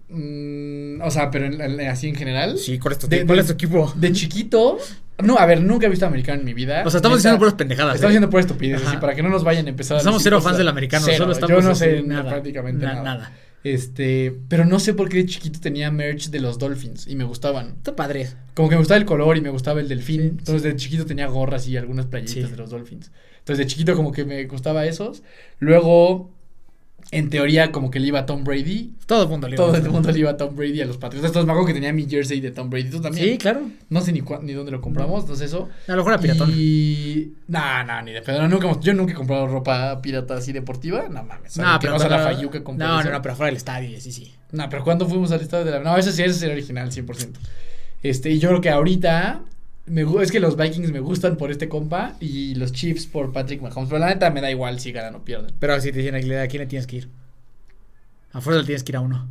Mm, 0.10 1.02
o 1.02 1.12
sea, 1.12 1.30
pero 1.32 1.46
en- 1.46 1.62
en- 1.62 1.82
así 1.88 2.08
en 2.10 2.16
general. 2.16 2.58
Sí, 2.58 2.80
¿cuál 2.80 2.94
es 2.94 3.00
tu, 3.00 3.08
De- 3.08 3.26
cuál 3.26 3.38
de- 3.38 3.42
es 3.42 3.48
tu 3.48 3.54
equipo? 3.54 3.94
De 3.96 4.12
chiquito. 4.12 4.78
No, 5.24 5.38
a 5.38 5.46
ver, 5.46 5.62
nunca 5.62 5.88
he 5.88 5.90
visto 5.90 6.06
americano 6.06 6.40
en 6.40 6.46
mi 6.46 6.54
vida. 6.54 6.84
O 6.86 6.90
sea, 6.90 7.00
estamos 7.00 7.18
diciendo 7.18 7.38
puras 7.40 7.54
pendejadas. 7.56 7.96
Estamos 7.96 8.12
¿eh? 8.12 8.14
diciendo 8.14 8.30
por 8.30 8.40
estupideces, 8.40 8.94
y 8.94 8.98
para 8.98 9.16
que 9.16 9.22
no 9.24 9.30
nos 9.30 9.44
vayan 9.44 9.66
a 9.66 9.70
empezar 9.70 9.98
a 9.98 10.00
Somos 10.00 10.20
decir 10.20 10.32
cero 10.32 10.42
fans 10.42 10.58
del 10.58 10.68
americano, 10.70 11.06
Cero, 11.06 11.18
solo 11.18 11.32
estamos 11.34 11.56
Yo 11.58 11.62
no 11.62 11.72
así, 11.72 11.80
sé 11.84 12.02
nada, 12.04 12.30
prácticamente 12.30 12.86
na- 12.86 12.94
nada. 12.94 13.04
nada. 13.04 13.32
Este, 13.62 14.34
pero 14.48 14.64
no 14.64 14.80
sé 14.80 14.94
por 14.94 15.10
qué 15.10 15.18
de 15.18 15.26
chiquito 15.26 15.60
tenía 15.60 15.92
merch 15.92 16.30
de 16.30 16.40
los 16.40 16.58
Dolphins 16.58 17.06
y 17.08 17.18
me 17.18 17.26
gustaban. 17.26 17.74
Está 17.76 17.94
padre. 17.94 18.30
Como 18.54 18.70
que 18.70 18.76
me 18.76 18.80
gustaba 18.80 18.98
el 18.98 19.06
color 19.06 19.36
y 19.36 19.42
me 19.42 19.50
gustaba 19.50 19.82
el 19.82 19.90
delfín. 19.90 20.22
Sí, 20.22 20.28
Entonces 20.40 20.64
de 20.64 20.76
chiquito 20.78 21.06
tenía 21.06 21.28
gorras 21.28 21.68
y 21.68 21.76
algunas 21.76 22.06
playitas 22.06 22.34
Sí. 22.36 22.42
de 22.52 22.56
los 22.56 22.70
Dolphins. 22.70 23.12
Entonces 23.40 23.58
de 23.58 23.68
chiquito 23.70 23.98
como 23.98 24.14
que 24.14 24.24
me 24.24 24.46
gustaba 24.46 24.86
esos. 24.86 25.24
Luego, 25.60 26.32
en 27.12 27.30
teoría, 27.30 27.72
como 27.72 27.90
que 27.90 28.00
le 28.00 28.08
iba 28.08 28.20
a 28.20 28.26
Tom 28.28 28.44
Brady. 28.44 28.94
Todo 29.08 29.24
el 29.24 29.30
mundo 29.30 29.48
le 29.48 29.56
Todo 29.56 29.70
gusta. 29.70 29.84
el 29.84 29.92
mundo 29.92 30.12
le 30.12 30.20
iba 30.20 30.30
a 30.30 30.38
Tom 30.38 30.56
Brady 30.56 30.82
a 30.82 30.86
los 30.86 30.98
Patriotas. 30.98 31.30
Entonces 31.32 31.48
me 31.48 31.54
acuerdo 31.54 31.68
que 31.68 31.74
tenía 31.74 31.92
mi 31.92 32.08
jersey 32.08 32.40
de 32.40 32.52
Tom 32.52 32.70
Brady. 32.70 32.90
¿Tú 32.92 33.02
también? 33.02 33.26
Sí, 33.32 33.38
claro. 33.40 33.62
No 33.90 34.02
sé 34.02 34.12
ni, 34.12 34.22
ni 34.44 34.54
dónde 34.54 34.72
lo 34.72 34.80
compramos, 34.80 35.28
no 35.28 35.36
sé 35.36 35.46
eso. 35.46 35.70
A 35.88 35.92
lo 35.92 35.98
mejor 35.98 36.14
era 36.14 36.22
piratón. 36.22 36.52
Y. 36.56 37.34
No, 37.48 37.84
no, 37.84 38.02
ni 38.04 38.12
de 38.12 38.22
pedo. 38.22 38.48
Nunca, 38.48 38.80
yo 38.80 38.94
nunca 38.94 39.14
he 39.14 39.16
comprado 39.16 39.48
ropa 39.48 40.00
pirata 40.02 40.36
así 40.36 40.52
deportiva. 40.54 41.08
No 41.10 41.24
mames. 41.24 41.58
No, 41.58 41.78
pero. 41.82 41.96
A 41.96 42.08
la 42.08 42.20
Fayuca 42.20 42.60
No, 42.60 43.04
no, 43.04 43.12
no, 43.12 43.22
pero 43.22 43.36
fuera 43.36 43.48
del 43.48 43.58
estadio, 43.58 44.00
sí, 44.00 44.12
sí. 44.12 44.32
No, 44.52 44.70
pero 44.70 44.84
¿cuándo 44.84 45.08
fuimos 45.08 45.32
al 45.32 45.42
estado 45.42 45.64
de 45.66 45.72
la.? 45.72 45.80
No, 45.80 45.98
ese 45.98 46.12
sí, 46.12 46.22
ese 46.22 46.36
sería 46.36 46.54
original, 46.54 46.92
100%. 46.92 47.34
Este, 48.04 48.30
y 48.30 48.40
yo 48.40 48.50
creo 48.50 48.62
que 48.62 48.70
ahorita. 48.70 49.42
Me, 49.90 50.06
es 50.22 50.32
que 50.32 50.40
los 50.40 50.56
Vikings 50.56 50.92
me 50.92 51.00
gustan 51.00 51.36
por 51.36 51.52
este 51.52 51.68
compa 51.68 52.16
y 52.20 52.56
los 52.56 52.72
Chiefs 52.72 53.06
por 53.08 53.34
Patrick 53.34 53.62
Mahomes. 53.62 53.90
Pero 53.90 54.00
la 54.00 54.08
neta 54.08 54.30
me 54.30 54.42
da 54.42 54.52
igual 54.52 54.80
si 54.80 54.92
ganan 54.92 55.16
o 55.16 55.26
pierden. 55.26 55.54
Pero 55.60 55.80
si 55.82 55.92
te 55.92 56.00
dicen 56.00 56.16
¿a 56.16 56.48
quién 56.48 56.62
le 56.62 56.68
tienes 56.68 56.88
que 56.88 56.98
ir? 56.98 57.10
A 58.32 58.42
fuerza 58.42 58.62
le 58.62 58.66
tienes 58.66 58.84
que 58.84 58.92
ir 58.92 58.96
a 58.98 59.02
uno. 59.02 59.28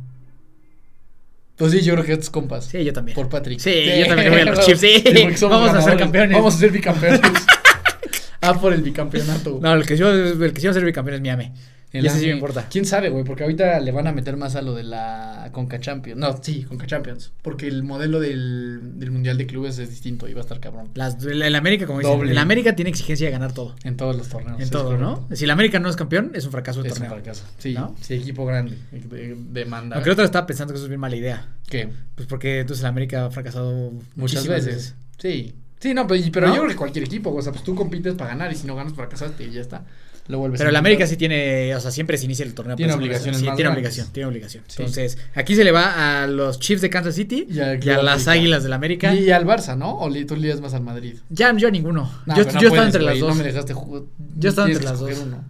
Pues 1.55 1.73
sí, 1.73 1.81
yo 1.81 1.93
creo 1.93 2.05
que 2.05 2.13
estos 2.13 2.29
compas. 2.29 2.65
Sí, 2.65 2.83
yo 2.83 2.93
también. 2.93 3.15
Por 3.15 3.27
Patrick. 3.27 3.59
Sí, 3.59 3.73
yo 3.99 4.07
también 4.07 4.31
voy 4.31 4.41
a 4.41 4.45
los 4.45 4.65
Chiefs, 4.65 4.81
sí. 4.81 5.03
Vamos 5.41 5.71
a 5.71 5.81
ser 5.81 5.97
campeones. 5.97 6.37
Vamos 6.37 6.55
a 6.55 6.57
ser 6.57 6.71
bicampeones. 6.71 7.21
ah, 8.41 8.59
por 8.59 8.73
el 8.73 8.81
bicampeonato. 8.81 9.59
No, 9.61 9.73
el 9.73 9.85
que 9.85 9.97
yo, 9.97 10.09
el 10.09 10.53
que 10.53 10.61
sí 10.61 10.67
va 10.67 10.71
a 10.71 10.73
ser 10.73 10.85
bicampeón 10.85 11.15
es 11.15 11.21
Miami. 11.21 11.51
El 11.91 12.05
ese 12.05 12.19
sí 12.19 12.27
me 12.27 12.33
importa. 12.33 12.67
¿Quién 12.69 12.85
sabe, 12.85 13.09
güey? 13.09 13.23
Porque 13.23 13.43
ahorita 13.43 13.79
le 13.79 13.91
van 13.91 14.05
a 14.05 14.11
meter 14.11 14.37
más 14.37 14.55
a 14.55 14.61
lo 14.61 14.75
de 14.75 14.83
la 14.83 15.49
Conca 15.51 15.79
Champions. 15.79 16.19
No, 16.19 16.39
sí, 16.41 16.63
Conca 16.63 16.85
Champions. 16.85 17.31
Porque 17.41 17.67
el 17.67 17.81
modelo 17.83 18.19
del, 18.19 18.99
del 18.99 19.09
Mundial 19.09 19.37
de 19.39 19.47
Clubes 19.47 19.79
es 19.79 19.89
distinto 19.89 20.27
y 20.27 20.33
va 20.33 20.41
a 20.41 20.43
estar 20.43 20.59
cabrón. 20.59 20.89
Las, 20.93 21.23
el, 21.25 21.41
el 21.41 21.55
América, 21.55 21.87
como 21.87 21.99
dicen, 21.99 22.15
Doble. 22.15 22.31
el 22.31 22.37
América 22.37 22.75
tiene 22.75 22.89
exigencia 22.91 23.25
de 23.25 23.31
ganar 23.31 23.53
todo. 23.53 23.75
En 23.83 23.97
todos 23.97 24.15
los 24.15 24.29
torneos. 24.29 24.61
en 24.61 24.69
todo, 24.69 24.97
¿no? 24.97 25.27
Si 25.33 25.45
el 25.45 25.49
América 25.51 25.79
no 25.79 25.89
es 25.89 25.95
campeón, 25.95 26.31
es 26.35 26.45
un 26.45 26.51
fracaso 26.51 26.83
de 26.83 26.89
Es 26.89 26.93
un 26.93 26.99
torneo. 26.99 27.15
fracaso. 27.15 27.43
Sí, 27.57 27.73
¿No? 27.73 27.95
sí, 28.01 28.13
equipo 28.13 28.45
grande. 28.45 28.77
De, 28.91 29.35
demanda. 29.49 29.95
Aunque 29.95 30.09
el 30.09 30.13
otro 30.13 30.25
estaba 30.25 30.45
pensando 30.45 30.73
que 30.73 30.77
eso 30.77 30.85
es 30.85 30.89
bien 30.89 30.99
mala 30.99 31.15
idea. 31.15 31.47
¿Qué? 31.67 31.89
Pues 32.13 32.27
porque 32.27 32.59
entonces 32.59 32.83
el 32.83 32.89
América 32.89 33.25
ha 33.25 33.31
fracasado 33.31 33.93
Muchas 34.15 34.47
veces. 34.47 34.93
Sí. 35.17 35.55
Sí, 35.79 35.93
no, 35.93 36.05
pero, 36.07 36.21
pero 36.33 36.47
¿No? 36.49 36.55
yo 36.55 36.61
creo 36.63 36.71
que 36.71 36.75
cualquier 36.75 37.05
equipo, 37.05 37.33
o 37.33 37.41
sea, 37.41 37.53
pues 37.53 37.63
tú 37.63 37.73
compites 37.73 38.13
para 38.15 38.31
ganar 38.31 38.51
y 38.51 38.55
si 38.55 38.67
no 38.67 38.75
ganas 38.75 38.93
fracasaste 38.93 39.45
y 39.45 39.51
ya 39.51 39.61
está. 39.61 39.85
Lo 40.29 40.37
vuelves 40.37 40.59
Pero 40.59 40.67
a 40.67 40.69
el. 40.69 40.75
América 40.75 41.07
sí 41.07 41.17
tiene, 41.17 41.75
o 41.75 41.79
sea, 41.79 41.89
siempre 41.89 42.15
se 42.15 42.25
inicia 42.25 42.45
el 42.45 42.53
torneo. 42.53 42.75
Tiene 42.75 42.93
obligaciones 42.93 43.39
sí, 43.39 43.45
tiene 43.45 43.57
grandes. 43.57 43.77
obligación, 43.79 44.07
tiene 44.13 44.29
obligación. 44.29 44.63
Sí. 44.67 44.75
Entonces, 44.77 45.17
aquí 45.33 45.55
se 45.55 45.63
le 45.63 45.71
va 45.71 46.21
a 46.21 46.27
los 46.27 46.59
Chiefs 46.59 46.83
de 46.83 46.91
Kansas 46.91 47.15
City 47.15 47.47
Y 47.49 47.59
a, 47.59 48.03
las. 48.03 48.27
Águilas 48.27 48.61
del 48.61 48.73
América. 48.73 49.11
Y 49.15 49.31
al 49.31 49.47
Barça, 49.47 49.75
¿no? 49.75 49.97
O 49.97 50.07
tú 50.27 50.35
le 50.35 50.49
das 50.49 50.61
más 50.61 50.75
al 50.75 50.83
Madrid. 50.83 51.15
Ya, 51.29 51.51
yo 51.57 51.67
a 51.67 51.71
ninguno. 51.71 52.11
No, 52.27 52.37
yo 52.37 52.43
no 52.45 52.61
yo 52.61 52.67
estaba 52.67 52.85
entre 52.85 53.01
las 53.01 53.19
dos. 53.19 53.29
No 53.29 53.35
me 53.35 53.43
dejaste 53.43 53.73
jugar. 53.73 54.03
Yo 54.37 54.49
estaba 54.49 54.67
entre 54.67 54.83
las 54.83 54.99
dos. 54.99 55.17
uno. 55.17 55.43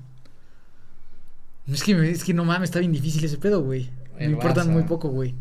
Es 1.69 1.83
que, 1.83 2.12
es 2.12 2.24
que 2.24 2.33
no 2.33 2.45
mames, 2.45 2.69
está 2.69 2.79
bien 2.79 2.93
difícil 2.93 3.24
ese 3.25 3.38
pedo, 3.38 3.62
güey. 3.62 3.89
Me 4.17 4.25
importan 4.25 4.71
muy 4.71 4.83
poco, 4.83 5.09
güey. 5.09 5.36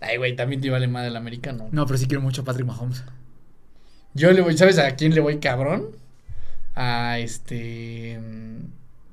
Ay, 0.00 0.16
güey, 0.16 0.34
también 0.34 0.60
te 0.60 0.70
vale 0.70 0.88
más 0.88 1.06
el 1.06 1.14
americano. 1.14 1.68
No, 1.70 1.86
pero 1.86 1.98
sí 1.98 2.06
quiero 2.06 2.20
mucho 2.20 2.42
a 2.42 2.44
Patrick 2.44 2.66
Mahomes. 2.66 3.04
Yo 4.12 4.32
le 4.32 4.40
voy, 4.40 4.58
¿sabes 4.58 4.78
a 4.78 4.96
quién 4.96 5.14
le 5.14 5.20
voy 5.20 5.38
cabrón? 5.38 5.86
A 6.76 7.18
este. 7.18 8.18
mm, 8.20 8.64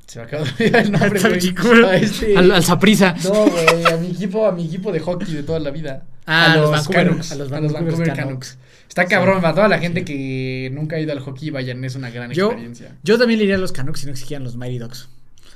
Se 0.06 0.20
me 0.20 0.26
acaba 0.26 0.44
de 0.44 0.52
olvidar 0.52 0.82
el 0.86 0.92
nombre, 0.92 1.20
güey. 1.20 1.86
A 1.86 1.96
este. 1.96 2.38
Al, 2.38 2.52
al 2.52 2.64
Saprissa. 2.64 3.16
No, 3.24 3.46
güey, 3.48 3.86
a 3.92 3.98
mi 3.98 4.08
equipo, 4.12 4.46
a 4.46 4.52
mi 4.52 4.66
equipo 4.66 4.92
de 4.92 5.00
hockey 5.00 5.34
de 5.34 5.44
toda 5.44 5.60
la 5.60 5.72
vida. 5.72 6.04
Ah, 6.26 6.52
a 6.54 6.58
los 6.58 6.70
los, 6.72 6.88
Vancouver- 6.88 6.94
Canucks. 7.08 7.32
a 7.32 7.36
los 7.36 7.52
a 7.52 7.60
los 7.62 7.72
Vancouver 7.74 8.08
Canucks. 8.08 8.18
Canucks. 8.18 8.58
Está 8.88 9.06
cabrón, 9.06 9.38
Sí. 9.38 9.42
para 9.42 9.56
toda 9.56 9.68
la 9.70 9.80
gente 9.80 10.06
que 10.06 10.70
nunca 10.74 10.98
ha 10.98 11.00
ido 11.00 11.12
al 11.14 11.20
hockey, 11.20 11.50
vayan, 11.50 11.84
es 11.84 11.96
una 11.96 12.10
gran 12.12 12.32
Yo, 12.32 12.48
experiencia. 12.48 12.96
yo 13.02 13.18
también 13.18 13.40
le 13.40 13.46
iría 13.46 13.56
a 13.56 13.60
los 13.60 13.72
Canucks 13.72 14.02
si 14.02 14.06
no 14.06 14.12
existieran 14.12 14.44
los 14.44 14.56
Mighty 14.56 14.78
Ducks. 14.78 15.10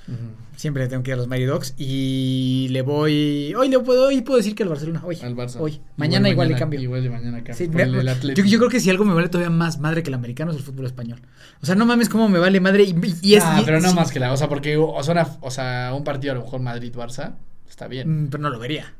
Ujú. 0.07 0.17
Siempre 0.57 0.81
le 0.83 0.89
tengo 0.89 1.03
que 1.03 1.11
ir 1.11 1.13
a 1.13 1.17
los 1.17 1.27
Mighty 1.27 1.45
Ducks. 1.45 1.75
Y 1.77 2.67
le 2.71 2.81
voy. 2.81 3.53
Hoy 3.55 3.69
le 3.69 3.79
puedo, 3.79 4.07
hoy 4.07 4.21
puedo 4.21 4.37
decir 4.37 4.55
que 4.55 4.63
al 4.63 4.69
Barcelona. 4.69 5.01
Hoy. 5.05 5.17
Al 5.21 5.35
Barça. 5.35 5.57
Hoy. 5.59 5.79
Mañana 5.97 6.29
igual, 6.29 6.47
le 6.47 6.55
mañana- 6.55 6.59
cambio. 6.59 6.81
Igual 6.81 7.03
de 7.03 7.09
mañana 7.11 7.37
cambio. 7.37 7.53
Sí, 7.53 7.67
por 7.67 7.75
me- 7.75 7.83
el 7.83 7.91
del 7.93 8.33
yo, 8.47 8.57
creo 8.57 8.69
que 8.71 8.79
si 8.79 8.89
algo 8.89 9.05
me 9.05 9.13
vale 9.13 9.29
todavía 9.29 9.51
más 9.51 9.79
madre 9.79 10.01
que 10.01 10.09
el 10.09 10.15
americano 10.15 10.49
es 10.51 10.57
el 10.57 10.63
fútbol 10.63 10.87
español. 10.87 11.21
O 11.61 11.65
sea, 11.67 11.75
no 11.75 11.85
mames 11.85 12.09
cómo 12.09 12.27
me 12.27 12.39
vale 12.39 12.59
madre. 12.59 12.83
Y, 12.85 12.95
y 13.21 13.35
es. 13.35 13.43
Ah, 13.45 13.59
y- 13.61 13.65
pero 13.65 13.79
no 13.79 13.89
sí, 13.89 13.95
más 13.95 14.11
que 14.11 14.19
la, 14.19 14.33
o 14.33 14.37
sea, 14.37 14.49
porque 14.49 14.77
o 14.77 15.01
sea, 15.03 15.11
una- 15.13 15.29
o 15.41 15.51
sea, 15.51 15.93
un 15.95 16.03
partido 16.03 16.33
a 16.33 16.35
lo 16.37 16.41
mejor 16.43 16.59
Madrid-Barça 16.61 17.35
está 17.69 17.87
bien. 17.87 18.23
mm, 18.23 18.27
Pero 18.31 18.41
no 18.41 18.49
lo 18.49 18.57
vería. 18.57 18.93